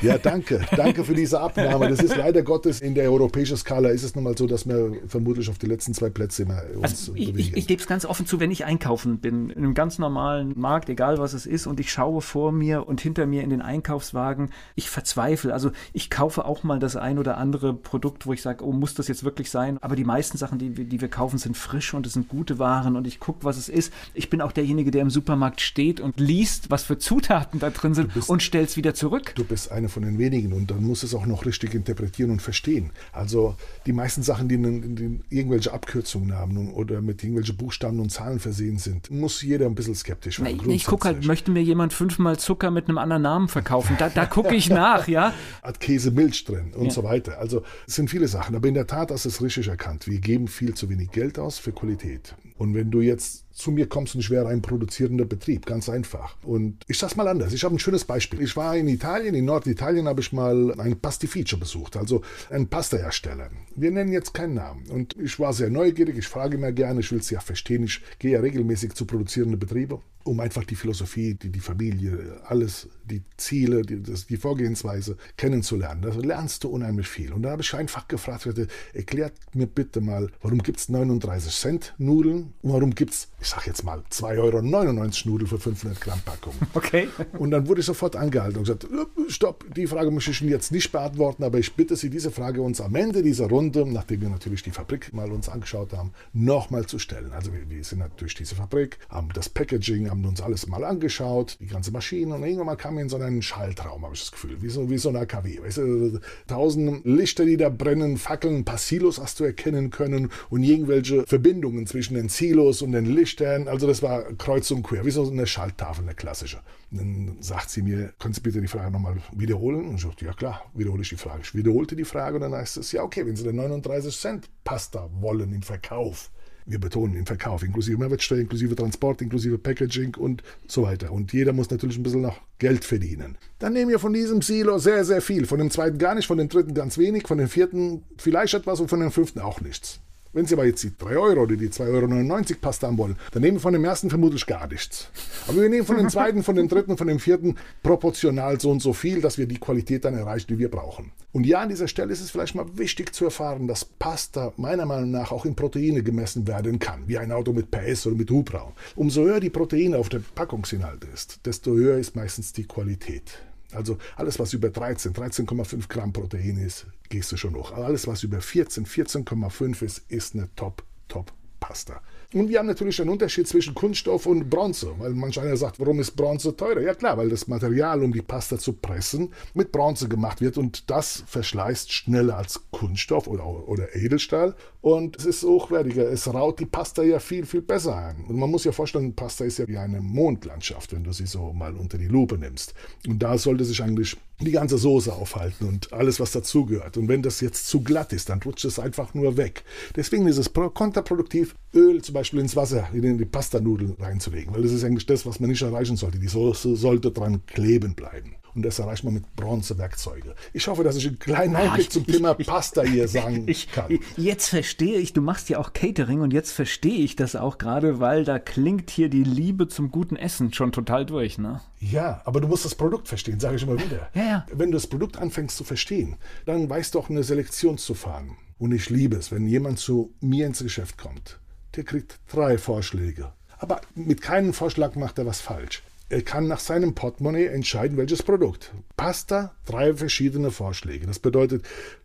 Ja, 0.00 0.18
danke. 0.18 0.60
Danke 0.76 1.04
für 1.04 1.14
diese 1.14 1.40
Abnahme. 1.40 1.88
Das 1.88 2.00
ist 2.00 2.16
leider 2.16 2.42
Gottes 2.42 2.80
in 2.80 2.94
der 2.94 3.10
europäischen 3.10 3.56
Skala 3.56 3.90
ist 3.90 4.02
es 4.02 4.14
nun 4.14 4.24
mal 4.24 4.36
so, 4.36 4.46
dass 4.46 4.66
wir 4.66 4.92
vermutlich 5.06 5.48
auf 5.48 5.58
die 5.58 5.66
letzten 5.66 5.94
zwei 5.94 6.10
Plätze 6.10 6.42
immer 6.42 6.62
uns 6.74 6.82
also 6.82 7.14
ich. 7.14 7.36
Ich, 7.36 7.56
ich 7.56 7.66
gebe 7.66 7.80
es 7.80 7.86
ganz 7.86 8.04
offen 8.04 8.26
zu, 8.26 8.40
wenn 8.40 8.50
ich 8.50 8.64
einkaufen 8.64 9.18
bin, 9.18 9.50
in 9.50 9.58
einem 9.58 9.74
ganz 9.74 9.98
normalen 9.98 10.58
Markt, 10.58 10.88
egal 10.88 11.18
was 11.18 11.32
es 11.32 11.46
ist, 11.46 11.66
und 11.66 11.80
ich 11.80 11.90
schaue 11.90 12.20
vor 12.20 12.52
mir 12.52 12.88
und 12.88 13.00
hinter 13.00 13.26
mir 13.26 13.42
in 13.42 13.50
den 13.50 13.62
Einkaufswagen, 13.62 14.50
ich 14.74 14.90
verzweifle. 14.90 15.52
Also 15.52 15.70
ich 15.92 16.10
kaufe 16.10 16.44
auch 16.44 16.62
mal 16.62 16.78
das 16.78 16.96
ein 16.96 17.18
oder 17.18 17.36
andere 17.36 17.74
Produkt, 17.74 18.26
wo 18.26 18.32
ich 18.32 18.42
sage, 18.42 18.64
oh, 18.64 18.72
muss 18.72 18.94
das 18.94 19.08
jetzt 19.08 19.24
wirklich 19.24 19.50
sein? 19.50 19.78
Aber 19.80 19.96
die 19.96 20.04
meisten 20.04 20.38
Sachen, 20.38 20.58
die, 20.58 20.70
die 20.70 21.00
wir 21.00 21.08
kaufen, 21.08 21.38
sind 21.38 21.56
frisch 21.56 21.94
und 21.94 22.06
es 22.06 22.14
sind 22.14 22.28
gute 22.28 22.58
Waren 22.58 22.96
und 22.96 23.06
ich 23.06 23.20
gucke, 23.20 23.44
was 23.44 23.56
es 23.56 23.68
ist. 23.68 23.92
Ich 24.14 24.30
bin 24.30 24.40
auch 24.40 24.52
derjenige, 24.52 24.90
der 24.90 25.02
im 25.02 25.10
Supermarkt 25.10 25.60
steht 25.60 26.00
und 26.00 26.20
liest, 26.20 26.70
was 26.70 26.87
für 26.88 26.98
Zutaten 26.98 27.60
da 27.60 27.68
drin 27.68 27.92
sind 27.92 28.14
bist, 28.14 28.30
und 28.30 28.42
stellst 28.42 28.78
wieder 28.78 28.94
zurück. 28.94 29.34
Du 29.34 29.44
bist 29.44 29.70
eine 29.70 29.90
von 29.90 30.02
den 30.02 30.18
wenigen 30.18 30.54
und 30.54 30.70
dann 30.70 30.82
musst 30.82 31.02
du 31.02 31.06
es 31.06 31.14
auch 31.14 31.26
noch 31.26 31.44
richtig 31.44 31.74
interpretieren 31.74 32.30
und 32.30 32.40
verstehen. 32.40 32.90
Also 33.12 33.56
die 33.84 33.92
meisten 33.92 34.22
Sachen, 34.22 34.48
die, 34.48 34.54
in, 34.54 34.96
die 34.96 35.20
irgendwelche 35.28 35.70
Abkürzungen 35.72 36.34
haben 36.34 36.72
oder 36.72 37.02
mit 37.02 37.22
irgendwelchen 37.22 37.58
Buchstaben 37.58 38.00
und 38.00 38.10
Zahlen 38.10 38.40
versehen 38.40 38.78
sind, 38.78 39.10
muss 39.10 39.42
jeder 39.42 39.66
ein 39.66 39.74
bisschen 39.74 39.94
skeptisch 39.94 40.40
werden. 40.40 40.58
Ich, 40.70 40.76
ich 40.76 40.86
gucke 40.86 41.08
halt, 41.08 41.26
möchte 41.26 41.50
mir 41.50 41.62
jemand 41.62 41.92
fünfmal 41.92 42.38
Zucker 42.38 42.70
mit 42.70 42.88
einem 42.88 42.96
anderen 42.96 43.22
Namen 43.22 43.48
verkaufen? 43.48 43.96
Da, 43.98 44.08
da 44.08 44.24
gucke 44.24 44.54
ich 44.54 44.70
nach, 44.70 45.06
ja. 45.08 45.34
Hat 45.62 45.80
Käse, 45.80 46.10
Milch 46.10 46.42
drin 46.46 46.72
und 46.74 46.86
ja. 46.86 46.90
so 46.90 47.04
weiter. 47.04 47.38
Also 47.38 47.64
es 47.86 47.96
sind 47.96 48.08
viele 48.08 48.28
Sachen. 48.28 48.56
Aber 48.56 48.66
in 48.66 48.74
der 48.74 48.86
Tat 48.86 49.10
hast 49.10 49.26
du 49.26 49.28
es 49.28 49.42
richtig 49.42 49.68
erkannt. 49.68 50.06
Wir 50.06 50.20
geben 50.20 50.48
viel 50.48 50.72
zu 50.72 50.88
wenig 50.88 51.10
Geld 51.10 51.38
aus 51.38 51.58
für 51.58 51.72
Qualität. 51.72 52.34
Und 52.56 52.74
wenn 52.74 52.90
du 52.90 53.02
jetzt 53.02 53.44
zu 53.58 53.72
mir 53.72 53.88
kommst 53.88 54.14
und 54.14 54.20
ich 54.20 54.30
wäre 54.30 54.48
ein 54.48 54.62
produzierender 54.62 55.24
Betrieb, 55.24 55.66
ganz 55.66 55.88
einfach. 55.88 56.36
Und 56.42 56.84
ich 56.86 56.98
sag's 56.98 57.16
mal 57.16 57.26
anders. 57.26 57.52
Ich 57.52 57.64
habe 57.64 57.74
ein 57.74 57.78
schönes 57.78 58.04
Beispiel. 58.04 58.40
Ich 58.40 58.56
war 58.56 58.76
in 58.76 58.86
Italien, 58.86 59.34
in 59.34 59.44
Norditalien 59.44 60.06
habe 60.06 60.20
ich 60.20 60.32
mal 60.32 60.78
ein 60.78 60.98
Pastificio 61.00 61.58
besucht, 61.58 61.96
also 61.96 62.22
einen 62.50 62.68
Pastahersteller. 62.68 63.50
Wir 63.74 63.90
nennen 63.90 64.12
jetzt 64.12 64.32
keinen 64.32 64.54
Namen. 64.54 64.86
Und 64.90 65.16
ich 65.18 65.40
war 65.40 65.52
sehr 65.52 65.70
neugierig, 65.70 66.16
ich 66.16 66.28
frage 66.28 66.56
immer 66.56 66.72
gerne, 66.72 67.00
ich 67.00 67.10
will 67.10 67.18
es 67.18 67.30
ja 67.30 67.40
verstehen. 67.40 67.82
Ich 67.82 68.00
gehe 68.18 68.32
ja 68.32 68.40
regelmäßig 68.40 68.94
zu 68.94 69.06
produzierenden 69.06 69.58
Betrieben, 69.58 69.98
um 70.22 70.38
einfach 70.40 70.64
die 70.64 70.76
Philosophie, 70.76 71.34
die, 71.34 71.50
die 71.50 71.60
Familie, 71.60 72.40
alles, 72.44 72.88
die 73.04 73.22
Ziele, 73.36 73.82
die, 73.82 74.02
das, 74.02 74.26
die 74.26 74.36
Vorgehensweise 74.36 75.16
kennenzulernen. 75.36 76.02
Da 76.02 76.10
lernst 76.10 76.64
du 76.64 76.68
unheimlich 76.68 77.08
viel. 77.08 77.32
Und 77.32 77.42
da 77.42 77.50
habe 77.50 77.62
ich 77.62 77.74
einfach 77.74 78.06
gefragt, 78.06 78.48
erklärt 78.92 79.34
mir 79.54 79.66
bitte 79.66 80.00
mal, 80.00 80.30
warum 80.42 80.62
gibt 80.62 80.78
es 80.78 80.88
39 80.88 81.52
Cent 81.52 81.94
Nudeln 81.98 82.54
und 82.62 82.72
warum 82.72 82.94
gibt 82.94 83.12
es 83.14 83.28
ich 83.40 83.48
sag 83.48 83.66
jetzt 83.66 83.84
mal, 83.84 84.02
2,99 84.10 84.38
Euro 84.38 85.30
Nudel 85.30 85.46
für 85.46 85.58
500 85.58 86.00
Gramm 86.00 86.20
Packung. 86.24 86.54
Okay. 86.74 87.08
Und 87.38 87.50
dann 87.50 87.66
wurde 87.66 87.80
ich 87.80 87.86
sofort 87.86 88.14
angehalten 88.14 88.58
und 88.58 88.64
gesagt, 88.64 88.86
stopp, 89.28 89.64
die 89.74 89.86
Frage 89.86 90.10
möchte 90.10 90.30
ich 90.30 90.40
Ihnen 90.40 90.50
jetzt 90.50 90.70
nicht 90.70 90.92
beantworten, 90.92 91.42
aber 91.42 91.58
ich 91.58 91.74
bitte 91.74 91.96
Sie, 91.96 92.08
diese 92.08 92.30
Frage 92.30 92.62
uns 92.62 92.80
am 92.80 92.94
Ende 92.94 93.22
dieser 93.22 93.48
Runde, 93.48 93.84
nachdem 93.86 94.20
wir 94.20 94.28
natürlich 94.28 94.62
die 94.62 94.70
Fabrik 94.70 95.12
mal 95.12 95.32
uns 95.32 95.48
angeschaut 95.48 95.92
haben, 95.92 96.12
nochmal 96.32 96.86
zu 96.86 96.98
stellen. 96.98 97.32
Also 97.32 97.52
wir, 97.52 97.68
wir 97.68 97.82
sind 97.82 97.98
natürlich 97.98 98.34
diese 98.34 98.54
Fabrik, 98.54 98.98
haben 99.08 99.28
das 99.34 99.48
Packaging, 99.48 100.08
haben 100.08 100.24
uns 100.24 100.40
alles 100.40 100.68
mal 100.68 100.84
angeschaut, 100.84 101.56
die 101.60 101.66
ganze 101.66 101.90
Maschine 101.90 102.34
und 102.34 102.44
irgendwann 102.44 102.66
mal 102.66 102.76
kam 102.76 102.98
in 102.98 103.08
so 103.08 103.16
einen 103.16 103.42
Schalltraum, 103.42 104.04
habe 104.04 104.14
ich 104.14 104.20
das 104.20 104.32
Gefühl, 104.32 104.62
wie 104.62 104.68
so, 104.68 104.88
wie 104.88 104.98
so 104.98 105.08
eine 105.08 105.20
AKW. 105.20 105.60
Weißt 105.62 105.78
du, 105.78 106.20
tausend 106.46 107.04
Lichter, 107.04 107.44
die 107.44 107.56
da 107.56 107.70
brennen, 107.70 108.18
Fackeln, 108.18 108.58
ein 108.58 108.64
paar 108.64 108.78
Silos 108.78 109.18
hast 109.18 109.40
du 109.40 109.44
erkennen 109.44 109.90
können 109.90 110.30
und 110.48 110.62
irgendwelche 110.62 111.26
Verbindungen 111.26 111.86
zwischen 111.86 112.14
den 112.14 112.28
Silos 112.28 112.82
und 112.82 112.92
den 112.92 113.06
Lichtern 113.06 113.27
Stern, 113.28 113.68
also 113.68 113.86
das 113.86 114.02
war 114.02 114.22
kreuz 114.34 114.70
und 114.70 114.82
quer, 114.82 115.04
wie 115.04 115.10
so 115.10 115.28
eine 115.28 115.46
Schalttafel, 115.46 116.04
eine 116.04 116.14
klassische. 116.14 116.60
Und 116.90 116.98
dann 116.98 117.36
sagt 117.40 117.70
sie 117.70 117.82
mir, 117.82 118.12
können 118.18 118.34
Sie 118.34 118.40
bitte 118.40 118.60
die 118.60 118.68
Frage 118.68 118.90
nochmal 118.90 119.16
wiederholen? 119.32 119.88
Und 119.88 119.94
ich 119.96 120.02
sagte, 120.02 120.24
ja 120.24 120.32
klar, 120.32 120.64
wiederhole 120.74 121.02
ich 121.02 121.10
die 121.10 121.16
Frage. 121.16 121.42
Ich 121.42 121.54
wiederholte 121.54 121.94
die 121.96 122.04
Frage 122.04 122.36
und 122.36 122.42
dann 122.42 122.54
heißt 122.54 122.78
es, 122.78 122.92
ja 122.92 123.02
okay, 123.02 123.24
wenn 123.26 123.36
Sie 123.36 123.44
den 123.44 123.56
39 123.56 124.18
Cent 124.18 124.48
Pasta 124.64 125.08
wollen 125.20 125.52
im 125.52 125.62
Verkauf, 125.62 126.30
wir 126.68 126.78
betonen 126.78 127.16
im 127.16 127.24
Verkauf, 127.24 127.62
inklusive 127.62 127.98
Mehrwertsteuer, 127.98 128.40
inklusive 128.40 128.76
Transport, 128.76 129.22
inklusive 129.22 129.56
Packaging 129.56 130.14
und 130.16 130.42
so 130.66 130.82
weiter. 130.82 131.12
Und 131.12 131.32
jeder 131.32 131.54
muss 131.54 131.70
natürlich 131.70 131.96
ein 131.96 132.02
bisschen 132.02 132.20
noch 132.20 132.40
Geld 132.58 132.84
verdienen. 132.84 133.38
Dann 133.58 133.72
nehmen 133.72 133.90
wir 133.90 133.98
von 133.98 134.12
diesem 134.12 134.42
Silo 134.42 134.78
sehr, 134.78 135.04
sehr 135.04 135.22
viel. 135.22 135.46
Von 135.46 135.58
dem 135.58 135.70
zweiten 135.70 135.96
gar 135.96 136.14
nicht, 136.14 136.26
von 136.26 136.36
dem 136.36 136.48
dritten 136.48 136.74
ganz 136.74 136.98
wenig, 136.98 137.26
von 137.26 137.38
dem 137.38 137.48
vierten 137.48 138.04
vielleicht 138.18 138.52
etwas 138.52 138.80
und 138.80 138.88
von 138.88 139.00
dem 139.00 139.10
fünften 139.10 139.40
auch 139.40 139.62
nichts. 139.62 140.00
Wenn 140.32 140.44
Sie 140.44 140.54
aber 140.54 140.66
jetzt 140.66 140.82
die 140.82 140.96
3 140.96 141.16
Euro 141.16 141.42
oder 141.42 141.56
die 141.56 141.68
2,99 141.68 142.50
Euro 142.50 142.58
Pasta 142.60 142.86
haben 142.86 142.98
wollen, 142.98 143.16
dann 143.32 143.42
nehmen 143.42 143.56
wir 143.56 143.60
von 143.60 143.72
dem 143.72 143.84
ersten 143.84 144.10
vermutlich 144.10 144.44
gar 144.46 144.66
nichts. 144.68 145.08
Aber 145.46 145.62
wir 145.62 145.68
nehmen 145.70 145.86
von 145.86 145.96
dem 145.96 146.10
zweiten, 146.10 146.42
von 146.42 146.54
dem 146.54 146.68
dritten, 146.68 146.98
von 146.98 147.06
dem 147.06 147.18
vierten 147.18 147.56
proportional 147.82 148.60
so 148.60 148.70
und 148.70 148.80
so 148.80 148.92
viel, 148.92 149.22
dass 149.22 149.38
wir 149.38 149.46
die 149.46 149.58
Qualität 149.58 150.04
dann 150.04 150.14
erreichen, 150.14 150.48
die 150.48 150.58
wir 150.58 150.70
brauchen. 150.70 151.12
Und 151.32 151.46
ja, 151.46 151.60
an 151.60 151.70
dieser 151.70 151.88
Stelle 151.88 152.12
ist 152.12 152.20
es 152.20 152.30
vielleicht 152.30 152.54
mal 152.54 152.66
wichtig 152.76 153.14
zu 153.14 153.24
erfahren, 153.24 153.68
dass 153.68 153.84
Pasta 153.84 154.52
meiner 154.56 154.84
Meinung 154.84 155.10
nach 155.10 155.32
auch 155.32 155.46
in 155.46 155.56
Proteine 155.56 156.02
gemessen 156.02 156.46
werden 156.46 156.78
kann, 156.78 157.04
wie 157.06 157.16
ein 157.16 157.32
Auto 157.32 157.52
mit 157.54 157.70
PS 157.70 158.06
oder 158.06 158.16
mit 158.16 158.30
Hubraum. 158.30 158.72
Umso 158.96 159.22
höher 159.22 159.40
die 159.40 159.50
Proteine 159.50 159.96
auf 159.96 160.10
der 160.10 160.20
Packungsinhalt 160.34 161.04
ist, 161.04 161.46
desto 161.46 161.72
höher 161.72 161.98
ist 161.98 162.16
meistens 162.16 162.52
die 162.52 162.64
Qualität. 162.64 163.40
Also 163.72 163.98
alles, 164.16 164.38
was 164.38 164.52
über 164.54 164.70
13, 164.70 165.12
13,5 165.12 165.88
Gramm 165.88 166.12
Protein 166.12 166.56
ist, 166.56 166.86
gehst 167.08 167.30
du 167.32 167.36
schon 167.36 167.54
hoch. 167.54 167.72
Alles, 167.72 168.06
was 168.06 168.22
über 168.22 168.40
14, 168.40 168.86
14,5 168.86 169.82
ist, 169.82 170.02
ist 170.08 170.34
eine 170.34 170.48
Top, 170.54 170.82
Top 171.08 171.32
Pasta. 171.60 172.00
Und 172.34 172.50
wir 172.50 172.58
haben 172.58 172.66
natürlich 172.66 173.00
einen 173.00 173.08
Unterschied 173.08 173.48
zwischen 173.48 173.74
Kunststoff 173.74 174.26
und 174.26 174.50
Bronze, 174.50 174.92
weil 174.98 175.14
manch 175.14 175.40
einer 175.40 175.56
sagt, 175.56 175.80
warum 175.80 175.98
ist 175.98 176.10
Bronze 176.10 176.54
teurer? 176.54 176.82
Ja 176.82 176.94
klar, 176.94 177.16
weil 177.16 177.30
das 177.30 177.48
Material, 177.48 178.02
um 178.02 178.12
die 178.12 178.20
Pasta 178.20 178.58
zu 178.58 178.74
pressen, 178.74 179.32
mit 179.54 179.72
Bronze 179.72 180.10
gemacht 180.10 180.42
wird 180.42 180.58
und 180.58 180.90
das 180.90 181.24
verschleißt 181.26 181.90
schneller 181.90 182.36
als 182.36 182.60
Kunststoff 182.70 183.28
oder, 183.28 183.46
oder 183.66 183.96
Edelstahl 183.96 184.54
und 184.82 185.16
es 185.16 185.24
ist 185.24 185.42
hochwertiger. 185.42 186.06
Es 186.10 186.28
raut 186.28 186.60
die 186.60 186.66
Pasta 186.66 187.02
ja 187.02 187.18
viel, 187.18 187.46
viel 187.46 187.62
besser 187.62 187.96
ein. 187.96 188.26
Und 188.26 188.38
man 188.38 188.50
muss 188.50 188.64
ja 188.64 188.72
vorstellen, 188.72 189.14
Pasta 189.14 189.44
ist 189.44 189.58
ja 189.58 189.66
wie 189.66 189.78
eine 189.78 190.02
Mondlandschaft, 190.02 190.92
wenn 190.92 191.04
du 191.04 191.12
sie 191.12 191.26
so 191.26 191.54
mal 191.54 191.76
unter 191.76 191.96
die 191.96 192.08
Lupe 192.08 192.36
nimmst. 192.36 192.74
Und 193.06 193.22
da 193.22 193.38
sollte 193.38 193.64
sich 193.64 193.82
eigentlich 193.82 194.18
die 194.40 194.52
ganze 194.52 194.78
Soße 194.78 195.12
aufhalten 195.12 195.66
und 195.66 195.92
alles, 195.92 196.20
was 196.20 196.32
dazugehört. 196.32 196.96
Und 196.96 197.08
wenn 197.08 197.22
das 197.22 197.40
jetzt 197.40 197.66
zu 197.66 197.82
glatt 197.82 198.12
ist, 198.12 198.28
dann 198.28 198.40
rutscht 198.42 198.64
es 198.64 198.78
einfach 198.78 199.14
nur 199.14 199.36
weg. 199.36 199.64
Deswegen 199.96 200.26
ist 200.26 200.38
es 200.38 200.52
kontraproduktiv, 200.52 201.54
Öl 201.74 202.02
zum 202.02 202.14
Beispiel 202.14 202.40
ins 202.40 202.56
Wasser, 202.56 202.88
in 202.92 203.18
die 203.18 203.24
Pastanudeln 203.24 203.96
reinzulegen, 203.98 204.54
weil 204.54 204.62
das 204.62 204.72
ist 204.72 204.84
eigentlich 204.84 205.06
das, 205.06 205.26
was 205.26 205.40
man 205.40 205.50
nicht 205.50 205.62
erreichen 205.62 205.96
sollte. 205.96 206.18
Die 206.18 206.28
Soße 206.28 206.76
sollte 206.76 207.10
dran 207.10 207.44
kleben 207.46 207.94
bleiben. 207.94 208.36
Und 208.58 208.64
das 208.64 208.80
erreicht 208.80 209.04
man 209.04 209.14
mit 209.14 209.36
Bronzewerkzeugen. 209.36 210.32
Ich 210.52 210.66
hoffe, 210.66 210.82
dass 210.82 210.96
ich 210.96 211.06
einen 211.06 211.20
kleinen 211.20 211.54
Einblick 211.54 211.92
zum 211.92 212.02
ich, 212.08 212.16
Thema 212.16 212.34
ich, 212.36 212.48
Pasta 212.48 212.82
hier 212.82 213.06
sagen 213.08 213.44
ich, 213.46 213.70
kann. 213.70 214.00
Jetzt 214.16 214.48
verstehe 214.48 214.98
ich, 214.98 215.12
du 215.12 215.22
machst 215.22 215.48
ja 215.48 215.58
auch 215.58 215.72
Catering 215.72 216.22
und 216.22 216.32
jetzt 216.32 216.50
verstehe 216.50 216.98
ich 216.98 217.14
das 217.14 217.36
auch 217.36 217.58
gerade, 217.58 218.00
weil 218.00 218.24
da 218.24 218.40
klingt 218.40 218.90
hier 218.90 219.08
die 219.08 219.22
Liebe 219.22 219.68
zum 219.68 219.92
guten 219.92 220.16
Essen 220.16 220.52
schon 220.52 220.72
total 220.72 221.06
durch, 221.06 221.38
ne? 221.38 221.60
Ja, 221.78 222.20
aber 222.24 222.40
du 222.40 222.48
musst 222.48 222.64
das 222.64 222.74
Produkt 222.74 223.06
verstehen, 223.06 223.38
sage 223.38 223.54
ich 223.54 223.62
immer 223.62 223.78
wieder. 223.78 224.10
Ja, 224.12 224.24
ja. 224.24 224.46
Wenn 224.52 224.72
du 224.72 224.76
das 224.76 224.88
Produkt 224.88 225.18
anfängst 225.18 225.56
zu 225.56 225.62
verstehen, 225.62 226.16
dann 226.44 226.68
weißt 226.68 226.96
du 226.96 226.98
auch 226.98 227.08
eine 227.08 227.22
Selektion 227.22 227.78
zu 227.78 227.94
fahren. 227.94 228.36
Und 228.58 228.72
ich 228.72 228.90
liebe 228.90 229.14
es, 229.14 229.30
wenn 229.30 229.46
jemand 229.46 229.78
zu 229.78 230.12
mir 230.20 230.48
ins 230.48 230.58
Geschäft 230.58 230.98
kommt 230.98 231.38
der 231.78 231.84
kriegt 231.84 232.18
drei 232.28 232.58
Vorschläge. 232.58 233.32
Aber 233.58 233.80
mit 233.94 234.20
keinem 234.20 234.52
Vorschlag 234.52 234.96
macht 234.96 235.18
er 235.18 235.26
was 235.26 235.40
falsch. 235.40 235.82
Er 236.10 236.22
kann 236.22 236.48
nach 236.48 236.60
seinem 236.60 236.94
Portemonnaie 236.94 237.46
entscheiden, 237.46 237.98
welches 237.98 238.22
Produkt. 238.22 238.72
Pasta, 238.96 239.54
drei 239.66 239.92
verschiedene 239.94 240.50
Vorschläge. 240.50 241.06
Das 241.06 241.18
bedeutet 241.18 241.64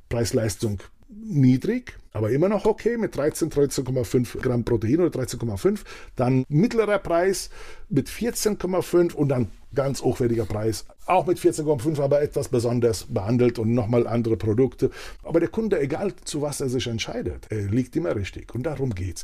Preis-Leistung 0.09 0.79
niedrig, 1.07 1.97
aber 2.11 2.31
immer 2.31 2.49
noch 2.49 2.65
okay 2.65 2.97
mit 2.97 3.15
13, 3.15 3.49
13,5 3.49 4.41
Gramm 4.41 4.65
Protein 4.65 4.99
oder 4.99 5.21
13,5. 5.21 5.79
Dann 6.15 6.43
mittlerer 6.49 6.99
Preis 6.99 7.49
mit 7.87 8.09
14,5 8.09 9.13
und 9.13 9.29
dann 9.29 9.51
ganz 9.73 10.01
hochwertiger 10.01 10.45
Preis, 10.45 10.85
auch 11.05 11.25
mit 11.25 11.39
14,5, 11.39 12.01
aber 12.01 12.21
etwas 12.21 12.49
besonders 12.49 13.05
behandelt 13.05 13.57
und 13.57 13.73
nochmal 13.73 14.05
andere 14.05 14.37
Produkte. 14.37 14.91
Aber 15.23 15.39
der 15.39 15.49
Kunde, 15.49 15.79
egal 15.79 16.13
zu 16.25 16.41
was 16.41 16.61
er 16.61 16.69
sich 16.69 16.87
entscheidet, 16.87 17.47
liegt 17.49 17.95
immer 17.95 18.15
richtig 18.15 18.53
und 18.53 18.63
darum 18.63 18.93
geht's. 18.93 19.23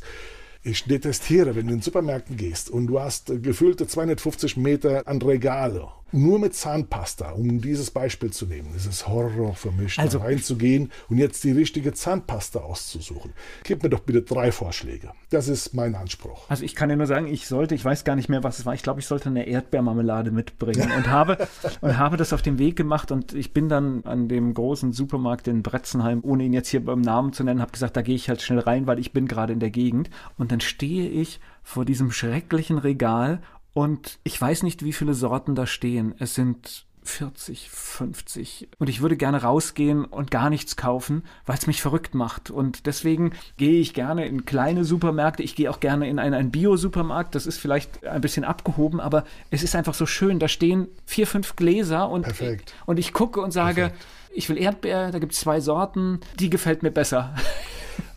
Ich 0.62 0.84
detestiere, 0.84 1.54
wenn 1.56 1.68
du 1.68 1.74
in 1.74 1.80
Supermärkten 1.80 2.36
gehst 2.36 2.68
und 2.68 2.86
du 2.86 3.00
hast 3.00 3.32
gefühlte 3.42 3.86
250 3.86 4.58
Meter 4.58 5.08
an 5.08 5.22
Regale 5.22 5.88
nur 6.12 6.38
mit 6.38 6.54
Zahnpasta, 6.54 7.30
um 7.32 7.60
dieses 7.60 7.90
Beispiel 7.90 8.30
zu 8.30 8.46
nehmen. 8.46 8.68
Es 8.76 8.86
ist 8.86 9.08
Horror 9.08 9.54
für 9.54 9.72
mich, 9.72 9.98
also, 9.98 10.18
da 10.18 10.24
reinzugehen 10.24 10.90
und 11.08 11.18
jetzt 11.18 11.44
die 11.44 11.52
richtige 11.52 11.92
Zahnpasta 11.92 12.60
auszusuchen. 12.60 13.32
Gib 13.64 13.82
mir 13.82 13.90
doch 13.90 14.00
bitte 14.00 14.22
drei 14.22 14.52
Vorschläge. 14.52 15.12
Das 15.30 15.48
ist 15.48 15.74
mein 15.74 15.94
Anspruch. 15.94 16.48
Also 16.48 16.64
ich 16.64 16.74
kann 16.74 16.88
dir 16.88 16.96
nur 16.96 17.06
sagen, 17.06 17.26
ich 17.26 17.46
sollte, 17.46 17.74
ich 17.74 17.84
weiß 17.84 18.04
gar 18.04 18.16
nicht 18.16 18.28
mehr, 18.28 18.42
was 18.42 18.58
es 18.58 18.66
war. 18.66 18.74
Ich 18.74 18.82
glaube, 18.82 19.00
ich 19.00 19.06
sollte 19.06 19.28
eine 19.28 19.46
Erdbeermarmelade 19.46 20.30
mitbringen 20.30 20.90
und 20.96 21.08
habe, 21.08 21.48
und 21.80 21.98
habe 21.98 22.16
das 22.16 22.32
auf 22.32 22.42
den 22.42 22.58
Weg 22.58 22.76
gemacht 22.76 23.12
und 23.12 23.34
ich 23.34 23.52
bin 23.52 23.68
dann 23.68 24.04
an 24.04 24.28
dem 24.28 24.54
großen 24.54 24.92
Supermarkt 24.92 25.48
in 25.48 25.62
Bretzenheim, 25.62 26.20
ohne 26.22 26.44
ihn 26.44 26.52
jetzt 26.52 26.68
hier 26.68 26.84
beim 26.84 27.00
Namen 27.00 27.32
zu 27.32 27.44
nennen, 27.44 27.60
habe 27.60 27.72
gesagt, 27.72 27.96
da 27.96 28.02
gehe 28.02 28.14
ich 28.14 28.28
halt 28.28 28.42
schnell 28.42 28.60
rein, 28.60 28.86
weil 28.86 28.98
ich 28.98 29.12
bin 29.12 29.26
gerade 29.26 29.52
in 29.52 29.60
der 29.60 29.70
Gegend. 29.70 30.10
Und 30.38 30.52
dann 30.52 30.60
stehe 30.60 31.08
ich 31.08 31.40
vor 31.62 31.84
diesem 31.84 32.10
schrecklichen 32.10 32.78
Regal 32.78 33.40
und 33.72 34.18
ich 34.24 34.40
weiß 34.40 34.62
nicht, 34.62 34.84
wie 34.84 34.92
viele 34.92 35.14
Sorten 35.14 35.54
da 35.54 35.66
stehen. 35.66 36.14
Es 36.18 36.34
sind 36.34 36.86
40, 37.02 37.70
50. 37.70 38.68
Und 38.78 38.88
ich 38.88 39.00
würde 39.00 39.16
gerne 39.16 39.42
rausgehen 39.42 40.04
und 40.04 40.30
gar 40.30 40.50
nichts 40.50 40.76
kaufen, 40.76 41.24
weil 41.46 41.56
es 41.56 41.66
mich 41.66 41.80
verrückt 41.80 42.14
macht. 42.14 42.50
Und 42.50 42.86
deswegen 42.86 43.32
gehe 43.56 43.80
ich 43.80 43.94
gerne 43.94 44.26
in 44.26 44.44
kleine 44.44 44.84
Supermärkte. 44.84 45.42
Ich 45.42 45.54
gehe 45.54 45.70
auch 45.70 45.80
gerne 45.80 46.08
in 46.08 46.18
einen, 46.18 46.34
einen 46.34 46.50
Bio-Supermarkt. 46.50 47.34
Das 47.34 47.46
ist 47.46 47.58
vielleicht 47.58 48.06
ein 48.06 48.20
bisschen 48.20 48.44
abgehoben, 48.44 49.00
aber 49.00 49.24
es 49.50 49.62
ist 49.62 49.74
einfach 49.74 49.94
so 49.94 50.06
schön. 50.06 50.38
Da 50.38 50.48
stehen 50.48 50.88
vier, 51.06 51.26
fünf 51.26 51.56
Gläser 51.56 52.08
und, 52.10 52.22
Perfekt. 52.22 52.74
und 52.86 52.98
ich 52.98 53.12
gucke 53.12 53.40
und 53.40 53.50
sage, 53.50 53.82
Perfekt. 53.82 54.06
ich 54.34 54.48
will 54.48 54.58
Erdbeer, 54.58 55.10
da 55.10 55.18
gibt 55.18 55.32
es 55.32 55.40
zwei 55.40 55.60
Sorten, 55.60 56.20
die 56.38 56.50
gefällt 56.50 56.82
mir 56.82 56.90
besser. 56.92 57.34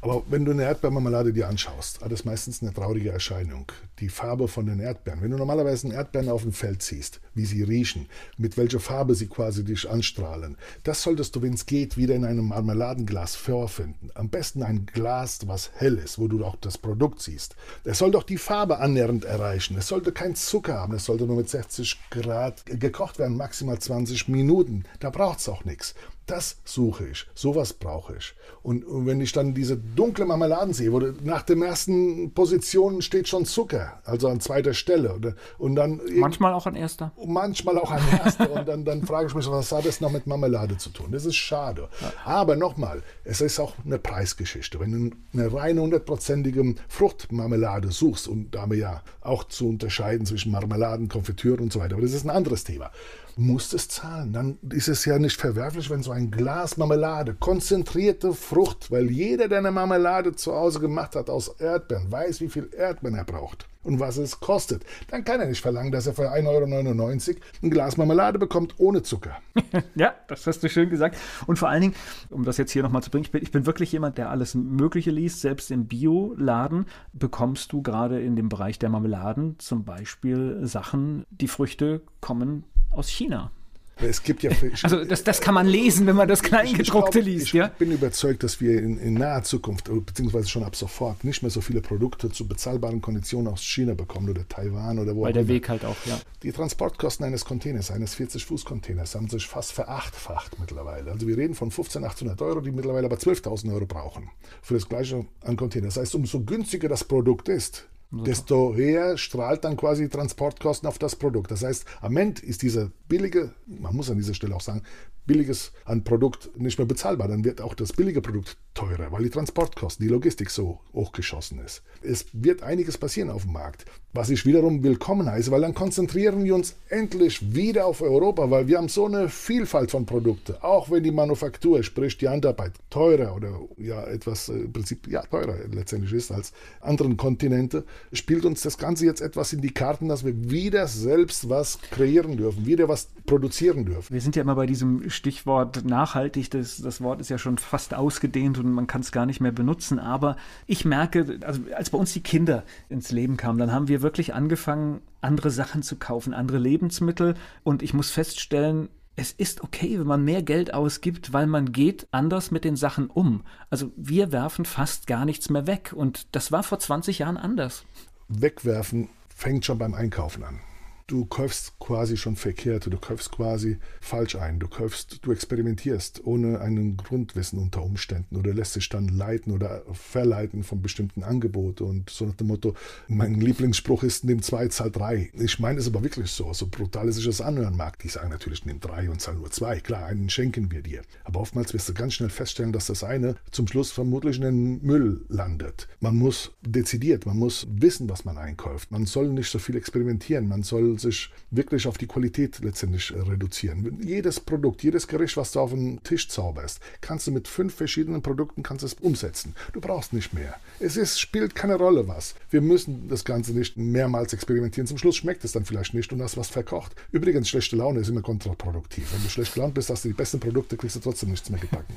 Aber 0.03 0.21
wenn 0.27 0.43
du 0.43 0.51
eine 0.51 0.63
Erdbeermarmelade 0.63 1.31
dir 1.31 1.47
anschaust, 1.47 2.01
hat 2.01 2.11
es 2.11 2.25
meistens 2.25 2.61
eine 2.61 2.73
traurige 2.73 3.09
Erscheinung. 3.09 3.71
Die 3.99 4.09
Farbe 4.09 4.49
von 4.49 4.65
den 4.65 4.81
Erdbeeren. 4.81 5.21
Wenn 5.21 5.31
du 5.31 5.37
normalerweise 5.37 5.87
einen 5.87 5.95
Erdbeeren 5.95 6.27
auf 6.27 6.41
dem 6.41 6.51
Feld 6.51 6.83
siehst, 6.83 7.21
wie 7.35 7.45
sie 7.45 7.63
riechen, 7.63 8.09
mit 8.37 8.57
welcher 8.57 8.81
Farbe 8.81 9.15
sie 9.15 9.27
quasi 9.27 9.63
dich 9.63 9.89
anstrahlen, 9.89 10.57
das 10.83 11.03
solltest 11.03 11.37
du, 11.37 11.41
wenn 11.41 11.53
es 11.53 11.65
geht, 11.67 11.95
wieder 11.95 12.15
in 12.15 12.25
einem 12.25 12.49
Marmeladenglas 12.49 13.35
vorfinden. 13.35 14.11
Am 14.13 14.27
besten 14.27 14.61
ein 14.61 14.85
Glas, 14.87 15.47
was 15.47 15.71
hell 15.75 15.97
ist, 15.97 16.19
wo 16.19 16.27
du 16.27 16.43
auch 16.43 16.57
das 16.57 16.77
Produkt 16.77 17.21
siehst. 17.21 17.55
Es 17.85 17.99
soll 17.99 18.11
doch 18.11 18.23
die 18.23 18.37
Farbe 18.37 18.79
annähernd 18.79 19.23
erreichen. 19.23 19.77
Es 19.77 19.87
sollte 19.87 20.11
kein 20.11 20.35
Zucker 20.35 20.73
haben. 20.73 20.95
Es 20.95 21.05
sollte 21.05 21.23
nur 21.23 21.37
mit 21.37 21.47
60 21.47 21.97
Grad 22.09 22.65
gekocht 22.65 23.19
werden, 23.19 23.37
maximal 23.37 23.79
20 23.79 24.27
Minuten. 24.27 24.83
Da 24.99 25.11
braucht 25.11 25.39
es 25.39 25.47
auch 25.47 25.63
nichts. 25.63 25.95
Das 26.25 26.57
suche 26.63 27.07
ich, 27.07 27.27
sowas 27.33 27.73
brauche 27.73 28.15
ich. 28.15 28.33
Und, 28.61 28.85
und, 28.85 29.05
wenn 29.05 29.19
ich 29.19 29.33
dann 29.33 29.53
diese 29.53 29.75
dunkle 29.75 30.23
Marmeladen 30.23 30.73
sehe, 30.73 30.93
wo 30.93 30.99
nach 30.99 31.41
den 31.41 31.61
ersten 31.61 32.33
Positionen 32.33 33.01
steht 33.01 33.27
schon 33.27 33.43
Zucker, 33.43 33.99
also 34.05 34.29
an 34.29 34.39
zweiter 34.39 34.73
Stelle. 34.73 35.13
Und, 35.13 35.35
und 35.57 35.75
dann 35.75 35.99
manchmal 36.15 36.53
auch 36.53 36.65
an 36.65 36.75
erster. 36.75 37.11
Manchmal 37.25 37.77
auch 37.77 37.91
an 37.91 38.01
erster. 38.23 38.49
und 38.51 38.67
dann, 38.67 38.85
dann 38.85 39.05
frage 39.05 39.27
ich 39.27 39.35
mich, 39.35 39.49
was 39.49 39.71
hat 39.73 39.85
das 39.85 39.99
noch 39.99 40.11
mit 40.11 40.25
Marmelade 40.25 40.77
zu 40.77 40.91
tun? 40.91 41.11
Das 41.11 41.25
ist 41.25 41.35
schade. 41.35 41.89
Ja. 41.99 42.13
Aber 42.23 42.55
nochmal, 42.55 43.03
es 43.25 43.41
ist 43.41 43.59
auch 43.59 43.73
eine 43.85 43.99
Preisgeschichte. 43.99 44.79
Wenn 44.79 45.09
du 45.09 45.15
eine 45.33 45.53
reine 45.53 45.81
hundertprozentige 45.81 46.75
Fruchtmarmelade 46.87 47.91
suchst, 47.91 48.29
und 48.29 48.55
da 48.55 48.61
haben 48.61 48.71
wir 48.71 48.77
ja 48.77 49.03
auch 49.19 49.43
zu 49.43 49.67
unterscheiden 49.67 50.25
zwischen 50.25 50.53
Marmeladen, 50.53 51.09
Konfitüren 51.09 51.59
und 51.59 51.73
so 51.73 51.81
weiter, 51.81 51.95
aber 51.95 52.03
das 52.03 52.13
ist 52.13 52.23
ein 52.23 52.29
anderes 52.29 52.63
Thema 52.63 52.91
musst 53.35 53.73
es 53.73 53.87
zahlen. 53.87 54.33
Dann 54.33 54.57
ist 54.69 54.87
es 54.87 55.05
ja 55.05 55.19
nicht 55.19 55.39
verwerflich, 55.39 55.89
wenn 55.89 56.03
so 56.03 56.11
ein 56.11 56.31
Glas 56.31 56.77
Marmelade, 56.77 57.35
konzentrierte 57.35 58.33
Frucht, 58.33 58.91
weil 58.91 59.09
jeder, 59.09 59.47
der 59.47 59.59
eine 59.59 59.71
Marmelade 59.71 60.35
zu 60.35 60.53
Hause 60.53 60.79
gemacht 60.79 61.15
hat 61.15 61.29
aus 61.29 61.47
Erdbeeren, 61.59 62.11
weiß, 62.11 62.41
wie 62.41 62.49
viel 62.49 62.69
Erdbeeren 62.75 63.17
er 63.17 63.25
braucht 63.25 63.67
und 63.83 63.99
was 63.99 64.17
es 64.17 64.39
kostet. 64.39 64.83
Dann 65.09 65.23
kann 65.23 65.39
er 65.39 65.47
nicht 65.47 65.61
verlangen, 65.61 65.91
dass 65.91 66.07
er 66.07 66.13
für 66.13 66.31
1,99 66.31 67.29
Euro 67.29 67.39
ein 67.61 67.69
Glas 67.69 67.97
Marmelade 67.97 68.39
bekommt 68.39 68.75
ohne 68.77 69.03
Zucker. 69.03 69.37
ja, 69.95 70.13
das 70.27 70.47
hast 70.47 70.63
du 70.63 70.69
schön 70.69 70.89
gesagt. 70.89 71.17
Und 71.47 71.59
vor 71.59 71.69
allen 71.69 71.81
Dingen, 71.81 71.95
um 72.29 72.43
das 72.43 72.57
jetzt 72.57 72.71
hier 72.71 72.83
nochmal 72.83 73.03
zu 73.03 73.11
bringen, 73.11 73.25
ich 73.25 73.31
bin, 73.31 73.41
ich 73.41 73.51
bin 73.51 73.65
wirklich 73.65 73.91
jemand, 73.91 74.17
der 74.17 74.29
alles 74.29 74.55
Mögliche 74.55 75.11
liest. 75.11 75.41
Selbst 75.41 75.71
im 75.71 75.87
Bioladen 75.87 76.85
bekommst 77.13 77.71
du 77.73 77.81
gerade 77.81 78.21
in 78.21 78.35
dem 78.35 78.49
Bereich 78.49 78.79
der 78.79 78.89
Marmeladen 78.89 79.59
zum 79.59 79.83
Beispiel 79.83 80.59
Sachen, 80.63 81.25
die 81.29 81.47
Früchte 81.47 82.01
kommen 82.21 82.65
aus 82.91 83.09
China. 83.09 83.51
Es 83.97 84.23
gibt 84.23 84.43
ja. 84.43 84.51
Also 84.83 85.05
das, 85.05 85.23
das 85.23 85.39
kann 85.39 85.53
man 85.53 85.67
lesen, 85.67 86.07
wenn 86.07 86.15
man 86.15 86.27
das 86.27 86.41
Kleingedruckte 86.41 87.19
ich, 87.19 87.27
ich 87.27 87.33
liest. 87.33 87.47
Ich 87.47 87.53
ja? 87.53 87.67
bin 87.67 87.91
überzeugt, 87.91 88.43
dass 88.43 88.59
wir 88.59 88.81
in, 88.81 88.97
in, 88.97 89.13
naher 89.13 89.43
Zukunft, 89.43 89.89
beziehungsweise 90.05 90.49
schon 90.49 90.63
ab 90.63 90.75
sofort, 90.75 91.23
nicht 91.23 91.41
mehr 91.41 91.51
so 91.51 91.61
viele 91.61 91.81
Produkte 91.81 92.29
zu 92.29 92.47
bezahlbaren 92.47 93.01
Konditionen 93.01 93.51
aus 93.51 93.63
China 93.63 93.93
bekommen 93.93 94.29
oder 94.29 94.47
Taiwan 94.47 94.99
oder 94.99 95.15
wo 95.15 95.23
Weil 95.23 95.33
der 95.33 95.47
Weg 95.47 95.69
halt 95.69 95.85
auch, 95.85 95.95
ja. 96.05 96.19
Die 96.41 96.51
Transportkosten 96.51 97.25
eines 97.25 97.45
Containers, 97.45 97.91
eines 97.91 98.17
40-Fuß-Containers, 98.17 99.15
haben 99.15 99.29
sich 99.29 99.47
fast 99.47 99.71
verachtfacht 99.71 100.59
mittlerweile. 100.59 101.11
Also 101.11 101.27
wir 101.27 101.37
reden 101.37 101.53
von 101.53 101.71
15.800 101.71 102.41
Euro, 102.41 102.61
die 102.61 102.71
mittlerweile 102.71 103.05
aber 103.05 103.17
12.000 103.17 103.73
Euro 103.73 103.85
brauchen 103.85 104.29
für 104.61 104.73
das 104.73 104.89
gleiche 104.89 105.25
an 105.41 105.55
Container. 105.55 105.87
Das 105.87 105.97
heißt, 105.97 106.15
umso 106.15 106.41
günstiger 106.41 106.89
das 106.89 107.03
Produkt 107.03 107.47
ist, 107.47 107.87
desto 108.21 108.75
höher 108.75 109.17
strahlt 109.17 109.63
dann 109.63 109.75
quasi 109.75 110.07
Transportkosten 110.07 110.87
auf 110.87 110.99
das 110.99 111.15
Produkt. 111.15 111.49
Das 111.51 111.63
heißt, 111.63 111.85
am 112.01 112.15
Ende 112.15 112.41
ist 112.43 112.61
dieser 112.61 112.91
billige, 113.07 113.53
man 113.65 113.95
muss 113.95 114.11
an 114.11 114.17
dieser 114.17 114.35
Stelle 114.35 114.55
auch 114.55 114.61
sagen, 114.61 114.83
billiges 115.25 115.71
an 115.85 116.03
Produkt 116.03 116.57
nicht 116.57 116.77
mehr 116.77 116.87
bezahlbar. 116.87 117.27
Dann 117.27 117.43
wird 117.43 117.61
auch 117.61 117.73
das 117.73 117.93
billige 117.93 118.21
Produkt 118.21 118.57
teurer, 118.73 119.11
weil 119.11 119.23
die 119.23 119.29
Transportkosten, 119.29 120.05
die 120.05 120.11
Logistik 120.11 120.49
so 120.49 120.79
hochgeschossen 120.93 121.59
ist. 121.59 121.83
Es 122.01 122.25
wird 122.33 122.63
einiges 122.63 122.97
passieren 122.97 123.29
auf 123.29 123.43
dem 123.43 123.53
Markt, 123.53 123.85
was 124.13 124.29
ich 124.29 124.45
wiederum 124.45 124.83
willkommen 124.83 125.29
heiße, 125.29 125.51
weil 125.51 125.61
dann 125.61 125.73
konzentrieren 125.73 126.43
wir 126.43 126.55
uns 126.55 126.75
endlich 126.89 127.53
wieder 127.55 127.85
auf 127.85 128.01
Europa, 128.01 128.49
weil 128.49 128.67
wir 128.67 128.77
haben 128.77 128.89
so 128.89 129.05
eine 129.05 129.29
Vielfalt 129.29 129.91
von 129.91 130.05
Produkten. 130.05 130.55
Auch 130.61 130.89
wenn 130.89 131.03
die 131.03 131.11
Manufaktur, 131.11 131.83
sprich 131.83 132.17
die 132.17 132.29
Handarbeit, 132.29 132.73
teurer 132.89 133.35
oder 133.35 133.59
ja 133.77 134.03
etwas 134.05 134.49
äh, 134.49 134.53
im 134.53 134.73
Prinzip 134.73 135.07
ja 135.07 135.21
teurer 135.21 135.55
letztendlich 135.71 136.13
ist 136.13 136.31
als 136.31 136.51
anderen 136.81 137.17
Kontinente, 137.17 137.85
spielt 138.11 138.45
uns 138.45 138.61
das 138.61 138.77
Ganze 138.77 139.05
jetzt 139.05 139.21
etwas 139.21 139.53
in 139.53 139.61
die 139.61 139.73
Karten, 139.73 140.07
dass 140.07 140.25
wir 140.25 140.49
wieder 140.49 140.87
selbst 140.87 141.49
was 141.49 141.79
kreieren 141.81 142.37
dürfen, 142.37 142.65
wieder 142.65 142.87
was 142.87 143.09
produzieren 143.25 143.85
dürfen. 143.85 144.13
Wir 144.13 144.21
sind 144.21 144.35
ja 144.35 144.41
immer 144.41 144.55
bei 144.55 144.65
diesem 144.65 145.09
Stichwort 145.09 145.85
nachhaltig. 145.85 146.51
Das, 146.51 146.77
das 146.77 147.01
Wort 147.01 147.21
ist 147.21 147.29
ja 147.29 147.37
schon 147.37 147.57
fast 147.57 147.93
ausgedehnt 147.93 148.57
und 148.57 148.71
man 148.71 148.87
kann 148.87 149.01
es 149.01 149.11
gar 149.11 149.25
nicht 149.25 149.39
mehr 149.39 149.51
benutzen. 149.51 149.99
Aber 149.99 150.35
ich 150.67 150.85
merke, 150.85 151.39
also 151.41 151.61
als 151.75 151.89
bei 151.89 151.97
uns 151.97 152.13
die 152.13 152.23
Kinder 152.23 152.63
ins 152.89 153.11
Leben 153.11 153.37
kamen, 153.37 153.59
dann 153.59 153.71
haben 153.71 153.87
wir 153.87 154.01
wirklich 154.01 154.33
angefangen, 154.33 155.01
andere 155.21 155.51
Sachen 155.51 155.83
zu 155.83 155.95
kaufen, 155.95 156.33
andere 156.33 156.57
Lebensmittel. 156.57 157.35
Und 157.63 157.81
ich 157.81 157.93
muss 157.93 158.11
feststellen, 158.11 158.89
es 159.15 159.31
ist 159.31 159.63
okay, 159.63 159.99
wenn 159.99 160.07
man 160.07 160.25
mehr 160.25 160.41
Geld 160.41 160.73
ausgibt, 160.73 161.33
weil 161.33 161.47
man 161.47 161.71
geht 161.71 162.07
anders 162.11 162.51
mit 162.51 162.63
den 162.65 162.75
Sachen 162.75 163.07
um. 163.07 163.43
Also 163.69 163.91
wir 163.95 164.31
werfen 164.31 164.65
fast 164.65 165.07
gar 165.07 165.25
nichts 165.25 165.49
mehr 165.49 165.67
weg 165.67 165.93
und 165.95 166.27
das 166.35 166.51
war 166.51 166.63
vor 166.63 166.79
20 166.79 167.19
Jahren 167.19 167.37
anders. 167.37 167.85
Wegwerfen 168.27 169.09
fängt 169.29 169.65
schon 169.65 169.77
beim 169.77 169.93
Einkaufen 169.93 170.43
an. 170.43 170.59
Du 171.07 171.25
kaufst 171.25 171.77
quasi 171.79 172.15
schon 172.15 172.35
verkehrt, 172.35 172.85
du 172.85 172.97
kaufst 172.97 173.31
quasi 173.31 173.77
falsch 173.99 174.35
ein, 174.35 174.59
du 174.59 174.67
kaufst, 174.67 175.19
du 175.21 175.31
experimentierst 175.31 176.21
ohne 176.25 176.61
einen 176.61 176.95
Grundwissen 176.95 177.59
unter 177.59 177.83
Umständen 177.83 178.37
oder 178.37 178.53
lässt 178.53 178.75
dich 178.75 178.87
dann 178.87 179.09
leiten 179.09 179.51
oder 179.51 179.83
verleiten 179.91 180.63
von 180.63 180.81
bestimmten 180.81 181.23
Angeboten 181.23 181.83
und 181.83 182.09
so 182.09 182.25
nach 182.25 182.35
dem 182.35 182.47
Motto, 182.47 182.73
mein 183.07 183.39
Lieblingsspruch 183.39 184.03
ist, 184.03 184.23
nimm 184.23 184.41
zwei, 184.41 184.67
zahl 184.69 184.91
drei. 184.91 185.29
Ich 185.33 185.59
meine 185.59 185.79
es 185.79 185.87
aber 185.87 186.03
wirklich 186.03 186.31
so, 186.31 186.53
so 186.53 186.67
brutal 186.67 187.09
es 187.09 187.15
sich 187.15 187.25
das 187.25 187.41
anhören 187.41 187.75
mag. 187.75 187.99
Die 187.99 188.07
sagen 188.07 188.29
natürlich, 188.29 188.65
nimm 188.65 188.79
drei 188.79 189.09
und 189.09 189.19
zahl 189.19 189.35
nur 189.35 189.51
zwei. 189.51 189.79
Klar, 189.81 190.05
einen 190.05 190.29
schenken 190.29 190.71
wir 190.71 190.81
dir. 190.81 191.01
Aber 191.25 191.41
oftmals 191.41 191.73
wirst 191.73 191.89
du 191.89 191.93
ganz 191.93 192.13
schnell 192.13 192.29
feststellen, 192.29 192.71
dass 192.71 192.87
das 192.87 193.03
eine 193.03 193.35
zum 193.51 193.67
Schluss 193.67 193.91
vermutlich 193.91 194.37
in 194.37 194.43
den 194.43 194.81
Müll 194.83 195.25
landet. 195.27 195.87
Man 195.99 196.15
muss 196.15 196.51
dezidiert, 196.61 197.25
man 197.25 197.37
muss 197.37 197.67
wissen, 197.69 198.09
was 198.09 198.25
man 198.25 198.37
einkauft. 198.37 198.91
Man 198.91 199.05
soll 199.05 199.29
nicht 199.29 199.49
so 199.49 199.59
viel 199.59 199.75
experimentieren, 199.75 200.47
man 200.47 200.63
soll 200.63 200.92
sich 200.97 201.29
wirklich 201.51 201.87
auf 201.87 201.97
die 201.97 202.07
Qualität 202.07 202.59
letztendlich 202.59 203.11
äh, 203.11 203.19
reduzieren. 203.19 203.99
Jedes 204.01 204.39
Produkt, 204.39 204.83
jedes 204.83 205.07
Gericht, 205.07 205.37
was 205.37 205.51
du 205.51 205.59
auf 205.59 205.71
den 205.71 206.01
Tisch 206.03 206.29
zauberst, 206.29 206.79
kannst 207.01 207.27
du 207.27 207.31
mit 207.31 207.47
fünf 207.47 207.75
verschiedenen 207.75 208.21
Produkten 208.21 208.63
kannst 208.63 208.83
es 208.83 208.93
umsetzen. 208.95 209.55
Du 209.73 209.81
brauchst 209.81 210.13
nicht 210.13 210.33
mehr. 210.33 210.55
Es 210.79 210.97
ist, 210.97 211.19
spielt 211.19 211.55
keine 211.55 211.75
Rolle 211.75 212.07
was. 212.07 212.35
Wir 212.49 212.61
müssen 212.61 213.07
das 213.09 213.25
Ganze 213.25 213.53
nicht 213.53 213.77
mehrmals 213.77 214.33
experimentieren. 214.33 214.87
Zum 214.87 214.97
Schluss 214.97 215.15
schmeckt 215.15 215.43
es 215.43 215.51
dann 215.51 215.65
vielleicht 215.65 215.93
nicht 215.93 216.11
und 216.13 216.21
hast 216.21 216.37
was 216.37 216.49
verkocht. 216.49 216.95
Übrigens, 217.11 217.49
schlechte 217.49 217.75
Laune 217.75 217.99
ist 217.99 218.09
immer 218.09 218.21
kontraproduktiv. 218.21 219.13
Wenn 219.13 219.23
du 219.23 219.29
schlecht 219.29 219.53
gelaunt 219.53 219.73
bist, 219.73 219.89
hast 219.89 220.03
du 220.05 220.09
die 220.09 220.13
besten 220.13 220.39
Produkte, 220.39 220.77
kriegst 220.77 220.95
du 220.95 220.99
trotzdem 220.99 221.29
nichts 221.29 221.49
mehr 221.49 221.59
gebacken. 221.59 221.95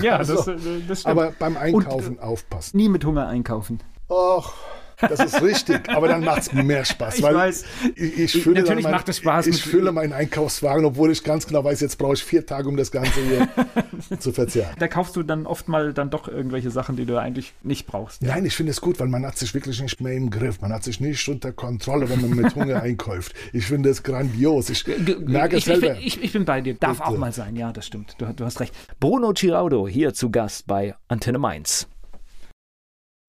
ja, 0.02 0.16
also, 0.16 0.36
das, 0.36 0.48
äh, 0.48 0.80
das 0.86 1.00
stimmt. 1.00 1.12
Aber 1.12 1.32
beim 1.38 1.56
Einkaufen 1.56 2.16
und, 2.16 2.20
aufpassen. 2.22 2.76
Nie 2.76 2.88
mit 2.88 3.04
Hunger 3.04 3.26
einkaufen. 3.26 3.80
Och, 4.08 4.54
das 5.00 5.20
ist 5.20 5.42
richtig, 5.42 5.88
aber 5.88 6.08
dann 6.08 6.24
macht 6.24 6.42
es 6.42 6.52
mehr 6.52 6.84
Spaß. 6.84 7.18
Ich 7.18 7.22
weiß. 7.22 7.64
Ich, 7.94 8.18
ich 8.18 8.42
fülle 8.42 8.60
Natürlich 8.60 8.84
mein, 8.84 8.92
macht 8.92 9.08
es 9.08 9.18
Spaß. 9.18 9.46
Ich 9.46 9.62
fülle 9.62 9.92
meinen 9.92 10.12
Einkaufswagen, 10.12 10.84
obwohl 10.84 11.10
ich 11.12 11.22
ganz 11.22 11.46
genau 11.46 11.64
weiß, 11.64 11.80
jetzt 11.80 11.98
brauche 11.98 12.14
ich 12.14 12.24
vier 12.24 12.44
Tage, 12.44 12.68
um 12.68 12.76
das 12.76 12.90
Ganze 12.90 13.20
hier 13.20 13.48
zu 14.18 14.32
verzehren. 14.32 14.74
Da 14.78 14.88
kaufst 14.88 15.16
du 15.16 15.22
dann 15.22 15.46
oft 15.46 15.68
mal 15.68 15.92
dann 15.92 16.10
doch 16.10 16.28
irgendwelche 16.28 16.70
Sachen, 16.70 16.96
die 16.96 17.06
du 17.06 17.16
eigentlich 17.16 17.54
nicht 17.62 17.86
brauchst. 17.86 18.22
Nein, 18.22 18.44
ich 18.44 18.56
finde 18.56 18.72
es 18.72 18.80
gut, 18.80 18.98
weil 19.00 19.08
man 19.08 19.24
hat 19.24 19.38
sich 19.38 19.54
wirklich 19.54 19.80
nicht 19.80 20.00
mehr 20.00 20.14
im 20.14 20.30
Griff. 20.30 20.60
Man 20.60 20.72
hat 20.72 20.84
sich 20.84 21.00
nicht 21.00 21.28
unter 21.28 21.52
Kontrolle, 21.52 22.08
wenn 22.08 22.20
man 22.20 22.30
mit 22.30 22.54
Hunger 22.54 22.82
einkauft. 22.82 23.34
Ich 23.52 23.66
finde 23.66 23.90
es 23.90 24.02
grandios. 24.02 24.70
Ich 24.70 24.84
merke 25.26 25.56
ich, 25.56 25.64
selber. 25.64 25.96
Ich, 25.98 26.06
ich, 26.18 26.24
ich, 26.24 26.32
bin 26.32 26.44
bei 26.44 26.60
dir. 26.60 26.74
Darf 26.74 26.98
Bitte. 26.98 27.08
auch 27.08 27.18
mal 27.18 27.32
sein. 27.32 27.56
Ja, 27.56 27.72
das 27.72 27.86
stimmt. 27.86 28.16
Du, 28.18 28.26
du 28.26 28.44
hast 28.44 28.60
recht. 28.60 28.74
Bruno 29.00 29.32
Giraudo 29.32 29.86
hier 29.86 30.14
zu 30.14 30.30
Gast 30.30 30.66
bei 30.66 30.94
Antenne 31.08 31.38
Mainz. 31.38 31.88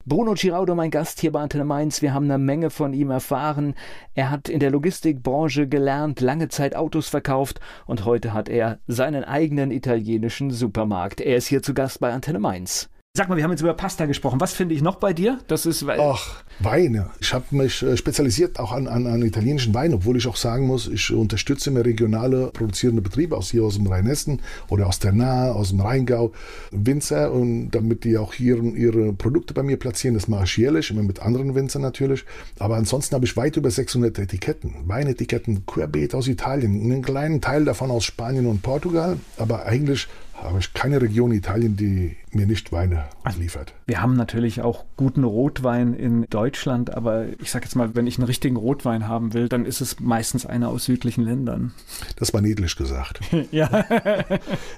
Bruno 0.10 0.34
Giraudo, 0.34 0.74
mein 0.74 0.90
Gast 0.90 1.22
hier 1.22 1.32
bei 1.32 1.40
Antenne 1.40 1.66
Mainz. 1.66 2.02
Wir 2.02 2.16
haben 2.16 2.26
eine 2.26 2.40
Menge 2.40 2.72
von 2.72 2.94
ihm 2.94 3.12
erfahren. 3.12 3.76
Er 4.16 4.32
hat 4.32 4.50
in 4.50 4.60
der 4.60 4.72
Logistikbranche 4.72 5.68
gelernt, 5.68 6.20
lange 6.20 6.48
Zeit 6.48 6.76
Autos 6.76 7.08
verkauft 7.08 7.60
und 7.86 8.06
heute 8.06 8.34
hat 8.34 8.50
er 8.50 8.80
seinen 8.88 9.24
eigenen 9.24 9.70
italienischen 9.70 10.50
Supermarkt. 10.50 11.22
Er 11.22 11.38
ist 11.38 11.46
hier 11.46 11.62
zu 11.62 11.76
Gast 11.76 12.00
bei 12.00 12.12
Antenne 12.12 12.40
Mainz. 12.40 12.90
Sag 13.18 13.28
mal, 13.28 13.38
wir 13.38 13.44
haben 13.44 13.52
jetzt 13.52 13.62
über 13.62 13.74
Pasta 13.74 14.06
gesprochen. 14.06 14.40
Was 14.40 14.54
finde 14.54 14.76
ich 14.76 14.84
noch 14.84 14.98
bei 14.98 15.14
dir? 15.14 15.40
Das 15.48 15.66
ist 15.66 15.84
Ach, 15.84 16.44
Weine. 16.60 17.10
Ich 17.20 17.34
habe 17.34 17.44
mich 17.50 17.82
äh, 17.82 17.98
spezialisiert 17.98 18.60
auch 18.60 18.72
an, 18.72 18.88
an, 18.88 19.08
an, 19.08 19.24
italienischen 19.24 19.74
Wein, 19.74 19.96
obwohl 19.96 20.16
ich 20.16 20.28
auch 20.28 20.36
sagen 20.36 20.68
muss, 20.68 20.88
ich 20.88 21.12
unterstütze 21.12 21.72
mehr 21.72 21.84
regionale 21.84 22.52
produzierende 22.52 23.02
Betriebe 23.02 23.36
aus 23.36 23.50
hier 23.50 23.64
aus 23.64 23.76
dem 23.76 23.88
Rheinhessen 23.88 24.44
oder 24.70 24.86
aus 24.86 25.00
der 25.00 25.12
Nahe, 25.12 25.56
aus 25.56 25.70
dem 25.70 25.80
Rheingau, 25.80 26.34
Winzer 26.70 27.32
und 27.32 27.72
damit 27.72 28.04
die 28.04 28.16
auch 28.16 28.32
hier 28.32 28.62
ihre 28.76 29.12
Produkte 29.12 29.56
bei 29.56 29.64
mir 29.64 29.78
platzieren. 29.78 30.14
Das 30.14 30.28
mache 30.28 30.44
ich 30.44 30.58
jährlich, 30.58 30.92
immer 30.92 31.02
mit 31.02 31.20
anderen 31.20 31.56
Winzern 31.56 31.82
natürlich. 31.82 32.26
Aber 32.60 32.76
ansonsten 32.76 33.16
habe 33.16 33.26
ich 33.26 33.36
weit 33.36 33.58
über 33.58 33.72
600 33.72 34.20
Etiketten, 34.20 34.76
Weinetiketten 34.86 35.66
querbeet 35.66 36.14
aus 36.14 36.28
Italien, 36.28 36.84
einen 36.84 37.02
kleinen 37.02 37.42
Teil 37.42 37.66
davon 37.66 37.90
aus 37.90 38.06
Spanien 38.06 38.46
und 38.46 38.62
Portugal, 38.62 39.18
aber 39.38 39.66
eigentlich 39.66 40.08
habe 40.42 40.60
ich 40.60 40.74
keine 40.74 41.02
Region 41.02 41.32
Italien, 41.32 41.76
die 41.76 42.16
mir 42.32 42.46
nicht 42.46 42.72
Weine 42.72 43.06
liefert. 43.38 43.74
Wir 43.86 44.02
haben 44.02 44.16
natürlich 44.16 44.62
auch 44.62 44.86
guten 44.98 45.24
Rotwein 45.24 45.94
in 45.94 46.26
Deutschland, 46.30 46.94
aber 46.94 47.26
ich 47.42 47.52
sage 47.52 47.66
jetzt 47.66 47.76
mal, 47.76 47.96
wenn 47.96 48.08
ich 48.08 48.18
einen 48.18 48.28
richtigen 48.28 48.56
Rotwein 48.56 49.08
haben 49.08 49.34
will, 49.34 49.50
dann 49.50 49.66
ist 49.66 49.82
es 49.82 50.00
meistens 50.00 50.46
einer 50.46 50.70
aus 50.70 50.86
südlichen 50.86 51.24
Ländern. 51.24 51.74
Das 52.16 52.34
war 52.34 52.42
niedlich 52.42 52.76
gesagt. 52.76 53.20
ja. 53.52 53.86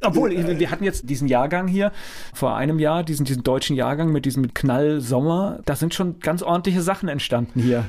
Obwohl, 0.01 0.32
wir 0.32 0.72
hatten 0.72 0.84
jetzt 0.84 1.09
diesen 1.09 1.28
Jahrgang 1.28 1.68
hier 1.68 1.91
vor 2.34 2.55
einem 2.55 2.80
Jahr, 2.80 3.03
diesen, 3.03 3.26
diesen 3.26 3.43
deutschen 3.43 3.76
Jahrgang 3.76 4.12
mit 4.12 4.26
diesem 4.26 4.53
Knall 4.53 5.01
Sommer. 5.01 5.59
Da 5.66 5.76
sind 5.76 5.93
schon 5.93 6.20
ganz 6.20 6.41
ordentliche 6.41 6.82
Sachen 6.82 7.09
entstanden 7.09 7.62
hier. 7.62 7.86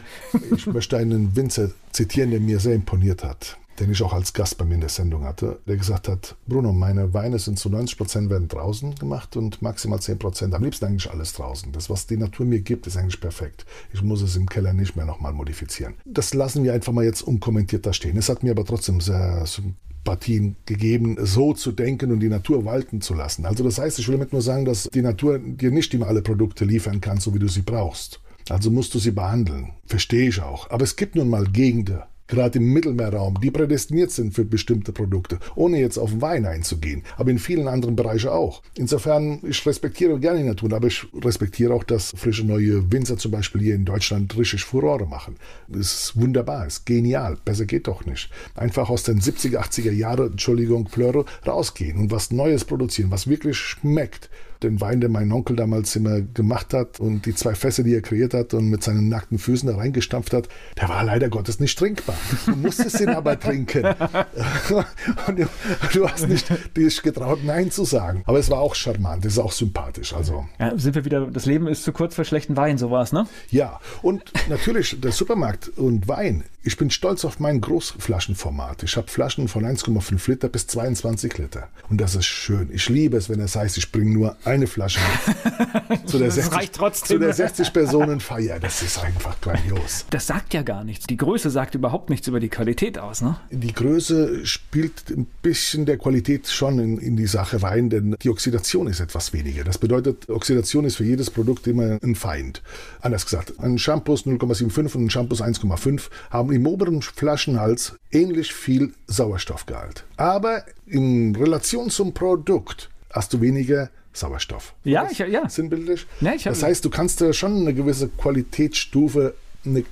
ich 0.54 0.66
möchte 0.66 0.96
einen 0.96 1.36
Winzer 1.36 1.70
zitieren, 1.92 2.30
der 2.30 2.40
mir 2.40 2.58
sehr 2.58 2.74
imponiert 2.74 3.24
hat 3.24 3.58
den 3.78 3.90
ich 3.90 4.02
auch 4.02 4.12
als 4.12 4.32
Gast 4.32 4.58
bei 4.58 4.64
mir 4.64 4.74
in 4.74 4.80
der 4.80 4.90
Sendung 4.90 5.24
hatte, 5.24 5.60
der 5.66 5.76
gesagt 5.76 6.08
hat, 6.08 6.36
Bruno, 6.46 6.72
meine 6.72 7.14
Weine 7.14 7.38
sind 7.38 7.58
zu 7.58 7.68
90 7.68 7.96
Prozent 7.96 8.30
werden 8.30 8.48
draußen 8.48 8.94
gemacht 8.94 9.36
und 9.36 9.62
maximal 9.62 10.00
10 10.00 10.18
Prozent, 10.18 10.54
am 10.54 10.62
liebsten 10.62 10.86
eigentlich 10.86 11.10
alles 11.10 11.32
draußen. 11.32 11.72
Das, 11.72 11.90
was 11.90 12.06
die 12.06 12.16
Natur 12.16 12.46
mir 12.46 12.60
gibt, 12.60 12.86
ist 12.86 12.96
eigentlich 12.96 13.20
perfekt. 13.20 13.64
Ich 13.92 14.02
muss 14.02 14.22
es 14.22 14.36
im 14.36 14.48
Keller 14.48 14.72
nicht 14.72 14.96
mehr 14.96 15.06
nochmal 15.06 15.32
modifizieren. 15.32 15.94
Das 16.04 16.34
lassen 16.34 16.64
wir 16.64 16.72
einfach 16.72 16.92
mal 16.92 17.04
jetzt 17.04 17.22
unkommentiert 17.22 17.86
da 17.86 17.92
stehen. 17.92 18.16
Es 18.16 18.28
hat 18.28 18.42
mir 18.42 18.52
aber 18.52 18.64
trotzdem 18.64 19.00
sehr 19.00 19.44
Sympathien 19.46 20.56
gegeben, 20.66 21.16
so 21.20 21.52
zu 21.52 21.72
denken 21.72 22.12
und 22.12 22.20
die 22.20 22.28
Natur 22.28 22.64
walten 22.64 23.00
zu 23.00 23.14
lassen. 23.14 23.46
Also 23.46 23.64
das 23.64 23.78
heißt, 23.78 23.98
ich 23.98 24.08
will 24.08 24.16
damit 24.16 24.32
nur 24.32 24.42
sagen, 24.42 24.64
dass 24.64 24.88
die 24.92 25.02
Natur 25.02 25.38
dir 25.38 25.70
nicht 25.70 25.94
immer 25.94 26.08
alle 26.08 26.22
Produkte 26.22 26.64
liefern 26.64 27.00
kann, 27.00 27.18
so 27.18 27.34
wie 27.34 27.38
du 27.38 27.48
sie 27.48 27.62
brauchst. 27.62 28.20
Also 28.48 28.70
musst 28.70 28.94
du 28.94 28.98
sie 28.98 29.12
behandeln. 29.12 29.70
Verstehe 29.86 30.28
ich 30.28 30.42
auch. 30.42 30.68
Aber 30.70 30.84
es 30.84 30.96
gibt 30.96 31.14
nun 31.14 31.30
mal 31.30 31.46
Gegenden, 31.46 32.02
gerade 32.32 32.58
im 32.58 32.72
Mittelmeerraum, 32.72 33.38
die 33.42 33.50
prädestiniert 33.50 34.10
sind 34.10 34.32
für 34.34 34.44
bestimmte 34.44 34.92
Produkte, 34.92 35.38
ohne 35.54 35.78
jetzt 35.78 35.98
auf 35.98 36.22
Wein 36.22 36.46
einzugehen, 36.46 37.02
aber 37.18 37.30
in 37.30 37.38
vielen 37.38 37.68
anderen 37.68 37.94
Bereichen 37.94 38.30
auch. 38.30 38.62
Insofern, 38.74 39.40
ich 39.42 39.64
respektiere 39.66 40.18
gerne 40.18 40.38
die 40.38 40.48
Natur, 40.48 40.72
aber 40.72 40.86
ich 40.86 41.06
respektiere 41.14 41.74
auch, 41.74 41.84
dass 41.84 42.12
frische 42.16 42.44
neue 42.44 42.90
Winzer 42.90 43.18
zum 43.18 43.32
Beispiel 43.32 43.60
hier 43.60 43.74
in 43.74 43.84
Deutschland 43.84 44.36
richtig 44.36 44.64
Furore 44.64 45.06
machen. 45.06 45.36
Das 45.68 45.92
ist 45.92 46.20
wunderbar, 46.20 46.66
ist 46.66 46.86
genial, 46.86 47.36
besser 47.44 47.66
geht 47.66 47.86
doch 47.86 48.06
nicht. 48.06 48.30
Einfach 48.54 48.88
aus 48.88 49.02
den 49.02 49.20
70er, 49.20 49.58
80er 49.58 49.92
Jahren, 49.92 50.32
Entschuldigung, 50.32 50.88
Flöre, 50.88 51.26
rausgehen 51.46 51.98
und 51.98 52.10
was 52.10 52.30
Neues 52.30 52.64
produzieren, 52.64 53.10
was 53.10 53.28
wirklich 53.28 53.58
schmeckt 53.58 54.30
den 54.62 54.80
Wein, 54.80 55.00
den 55.00 55.12
mein 55.12 55.32
Onkel 55.32 55.56
damals 55.56 55.94
immer 55.96 56.20
gemacht 56.20 56.74
hat 56.74 57.00
und 57.00 57.26
die 57.26 57.34
zwei 57.34 57.54
Fässer, 57.54 57.82
die 57.82 57.94
er 57.94 58.02
kreiert 58.02 58.34
hat 58.34 58.54
und 58.54 58.68
mit 58.68 58.82
seinen 58.82 59.08
nackten 59.08 59.38
Füßen 59.38 59.68
da 59.68 59.76
reingestampft 59.76 60.32
hat, 60.32 60.48
der 60.80 60.88
war 60.88 61.04
leider 61.04 61.28
Gottes 61.28 61.60
nicht 61.60 61.78
trinkbar. 61.78 62.16
Du 62.46 62.56
musstest 62.56 63.00
ihn 63.00 63.10
aber 63.10 63.38
trinken. 63.38 63.84
und 65.26 65.38
du, 65.38 65.48
du, 65.92 66.08
hast 66.08 66.28
nicht 66.28 66.46
dich 66.76 67.02
getraut, 67.02 67.40
Nein 67.44 67.70
zu 67.70 67.84
sagen. 67.84 68.22
Aber 68.26 68.38
es 68.38 68.50
war 68.50 68.60
auch 68.60 68.74
charmant, 68.74 69.24
es 69.24 69.34
ist 69.34 69.38
auch 69.38 69.52
sympathisch. 69.52 70.14
Also. 70.14 70.46
Ja, 70.58 70.76
sind 70.76 70.94
wir 70.94 71.04
wieder, 71.04 71.26
das 71.26 71.46
Leben 71.46 71.66
ist 71.66 71.84
zu 71.84 71.92
kurz 71.92 72.14
für 72.14 72.24
schlechten 72.24 72.56
Wein, 72.56 72.78
so 72.78 72.90
war 72.90 73.02
es, 73.02 73.12
ne? 73.12 73.26
Ja, 73.50 73.80
und 74.02 74.32
natürlich 74.48 75.00
der 75.00 75.12
Supermarkt 75.12 75.68
und 75.76 76.08
Wein 76.08 76.44
Ich 76.64 76.76
bin 76.76 76.90
stolz 76.90 77.24
auf 77.24 77.40
mein 77.40 77.60
Großflaschenformat. 77.60 78.84
Ich 78.84 78.96
habe 78.96 79.08
Flaschen 79.08 79.48
von 79.48 79.64
1,5 79.64 80.30
Liter 80.30 80.48
bis 80.48 80.68
22 80.68 81.36
Liter. 81.38 81.68
Und 81.90 82.00
das 82.00 82.14
ist 82.14 82.26
schön. 82.26 82.70
Ich 82.72 82.88
liebe 82.88 83.16
es, 83.16 83.28
wenn 83.28 83.40
es 83.40 83.56
heißt, 83.56 83.78
ich 83.78 83.90
bringe 83.90 84.12
nur 84.12 84.36
eine 84.44 84.68
Flasche 84.68 85.00
mit. 85.00 86.08
zu 86.08 86.18
der 86.18 86.28
Das 86.28 86.36
60, 86.36 86.54
reicht 86.56 86.74
trotzdem. 86.74 87.16
Zu 87.16 87.18
der 87.18 87.32
60 87.32 87.72
Personen 87.72 88.20
Feier. 88.20 88.60
Das 88.60 88.80
ist 88.80 89.02
einfach 89.02 89.40
grandios. 89.40 90.06
Das 90.10 90.28
sagt 90.28 90.54
ja 90.54 90.62
gar 90.62 90.84
nichts. 90.84 91.08
Die 91.08 91.16
Größe 91.16 91.50
sagt 91.50 91.74
überhaupt 91.74 92.10
nichts 92.10 92.28
über 92.28 92.38
die 92.38 92.48
Qualität 92.48 92.96
aus, 92.96 93.22
ne? 93.22 93.36
Die 93.50 93.72
Größe 93.72 94.46
spielt 94.46 95.10
ein 95.10 95.26
bisschen 95.42 95.84
der 95.84 95.98
Qualität 95.98 96.46
schon 96.46 96.78
in, 96.78 96.98
in 96.98 97.16
die 97.16 97.26
Sache 97.26 97.60
rein, 97.60 97.90
denn 97.90 98.14
die 98.22 98.30
Oxidation 98.30 98.86
ist 98.86 99.00
etwas 99.00 99.32
weniger. 99.32 99.64
Das 99.64 99.78
bedeutet, 99.78 100.28
Oxidation 100.28 100.84
ist 100.84 100.94
für 100.94 101.04
jedes 101.04 101.28
Produkt 101.28 101.66
immer 101.66 101.98
ein 102.00 102.14
Feind. 102.14 102.62
Anders 103.00 103.24
gesagt, 103.24 103.58
ein 103.58 103.78
Shampoo 103.78 104.14
0,75 104.14 104.94
und 104.94 105.06
ein 105.06 105.10
Shampoo 105.10 105.34
1,5 105.34 106.02
haben 106.30 106.51
im 106.52 106.66
oberen 106.66 107.02
Flaschenhals 107.02 107.94
ähnlich 108.10 108.52
viel 108.52 108.92
Sauerstoffgehalt. 109.06 110.04
Aber 110.16 110.64
in 110.86 111.34
Relation 111.36 111.90
zum 111.90 112.12
Produkt 112.14 112.90
hast 113.10 113.32
du 113.32 113.40
weniger 113.40 113.90
Sauerstoff. 114.12 114.74
Ja, 114.84 115.08
ich- 115.10 115.18
ja. 115.18 115.48
Sinnbildlich. 115.48 116.06
Hab- 116.46 116.52
das 116.52 116.62
heißt, 116.62 116.84
du 116.84 116.90
kannst 116.90 117.22
schon 117.34 117.60
eine 117.62 117.72
gewisse 117.74 118.08
Qualitätsstufe, 118.08 119.34
eine 119.64 119.84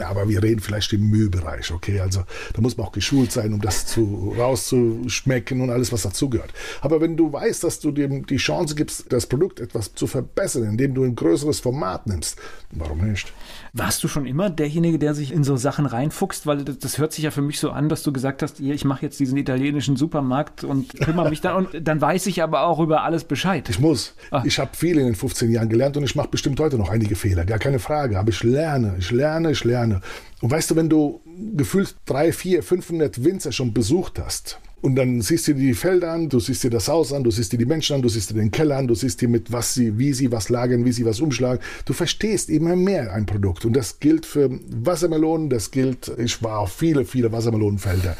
aber 0.00 0.28
wir 0.28 0.42
reden 0.42 0.60
vielleicht 0.60 0.92
im 0.92 1.10
Müllbereich, 1.10 1.70
okay? 1.72 2.00
Also 2.00 2.24
da 2.54 2.60
muss 2.60 2.76
man 2.76 2.86
auch 2.86 2.92
geschult 2.92 3.32
sein, 3.32 3.52
um 3.52 3.60
das 3.60 3.86
zu, 3.86 4.34
rauszuschmecken 4.36 5.60
und 5.60 5.70
alles, 5.70 5.92
was 5.92 6.02
dazugehört. 6.02 6.52
Aber 6.80 7.00
wenn 7.00 7.16
du 7.16 7.32
weißt, 7.32 7.64
dass 7.64 7.80
du 7.80 7.90
dem 7.90 8.26
die 8.26 8.36
Chance 8.36 8.74
gibst, 8.74 9.12
das 9.12 9.26
Produkt 9.26 9.60
etwas 9.60 9.94
zu 9.94 10.06
verbessern, 10.06 10.64
indem 10.64 10.94
du 10.94 11.04
ein 11.04 11.14
größeres 11.14 11.60
Format 11.60 12.06
nimmst, 12.06 12.38
warum 12.70 12.98
nicht? 12.98 13.32
Warst 13.72 14.02
du 14.02 14.08
schon 14.08 14.26
immer 14.26 14.50
derjenige, 14.50 14.98
der 14.98 15.14
sich 15.14 15.32
in 15.32 15.44
so 15.44 15.56
Sachen 15.56 15.86
reinfuchst? 15.86 16.46
Weil 16.46 16.64
das, 16.64 16.78
das 16.78 16.98
hört 16.98 17.12
sich 17.12 17.24
ja 17.24 17.30
für 17.30 17.42
mich 17.42 17.60
so 17.60 17.70
an, 17.70 17.88
dass 17.88 18.02
du 18.02 18.12
gesagt 18.12 18.42
hast, 18.42 18.60
ich 18.60 18.84
mache 18.84 19.02
jetzt 19.04 19.20
diesen 19.20 19.36
italienischen 19.36 19.96
Supermarkt 19.96 20.64
und 20.64 20.92
kümmere 21.00 21.30
mich 21.30 21.40
da 21.40 21.54
und 21.54 21.68
dann 21.80 22.00
weiß 22.00 22.26
ich 22.26 22.42
aber 22.42 22.62
auch 22.62 22.80
über 22.80 23.04
alles 23.04 23.24
Bescheid. 23.24 23.68
Ich 23.68 23.78
muss. 23.78 24.14
Ah. 24.30 24.42
Ich 24.44 24.58
habe 24.58 24.70
viel 24.74 24.98
in 24.98 25.06
den 25.06 25.14
15 25.14 25.50
Jahren 25.50 25.68
gelernt 25.68 25.96
und 25.96 26.04
ich 26.04 26.16
mache 26.16 26.28
bestimmt 26.28 26.58
heute 26.58 26.78
noch 26.78 26.90
einige 26.90 27.14
Fehler, 27.14 27.44
gar 27.44 27.58
keine 27.58 27.78
Frage. 27.78 28.18
Aber 28.18 28.30
ich 28.30 28.42
lerne, 28.42 28.96
ich 28.98 29.10
lerne, 29.10 29.49
ich 29.50 29.64
lerne. 29.64 30.00
Und 30.40 30.50
weißt 30.50 30.70
du, 30.70 30.76
wenn 30.76 30.88
du 30.88 31.20
gefühlt 31.56 31.94
3, 32.06 32.32
4, 32.32 32.62
500 32.62 33.24
Winzer 33.24 33.52
schon 33.52 33.72
besucht 33.72 34.18
hast, 34.18 34.58
und 34.82 34.96
dann 34.96 35.20
siehst 35.20 35.46
du 35.46 35.52
dir 35.52 35.60
die 35.60 35.74
Felder 35.74 36.12
an, 36.12 36.30
du 36.30 36.40
siehst 36.40 36.64
dir 36.64 36.70
das 36.70 36.88
Haus 36.88 37.12
an, 37.12 37.22
du 37.22 37.30
siehst 37.30 37.52
dir 37.52 37.58
die 37.58 37.66
Menschen 37.66 37.96
an, 37.96 38.02
du 38.02 38.08
siehst 38.08 38.30
dir 38.30 38.34
den 38.34 38.50
Keller 38.50 38.78
an, 38.78 38.88
du 38.88 38.94
siehst 38.94 39.20
dir 39.20 39.28
mit 39.28 39.52
was 39.52 39.74
sie, 39.74 39.98
wie 39.98 40.14
sie 40.14 40.32
was 40.32 40.48
lagern, 40.48 40.86
wie 40.86 40.92
sie 40.92 41.04
was 41.04 41.20
umschlagen. 41.20 41.62
Du 41.84 41.92
verstehst 41.92 42.48
immer 42.48 42.76
mehr 42.76 43.12
ein 43.12 43.26
Produkt. 43.26 43.66
Und 43.66 43.74
das 43.74 44.00
gilt 44.00 44.24
für 44.24 44.50
Wassermelonen, 44.70 45.50
das 45.50 45.70
gilt, 45.70 46.10
ich 46.16 46.42
war 46.42 46.60
auf 46.60 46.72
viele, 46.72 47.04
viele 47.04 47.30
Wassermelonenfelder. 47.30 48.16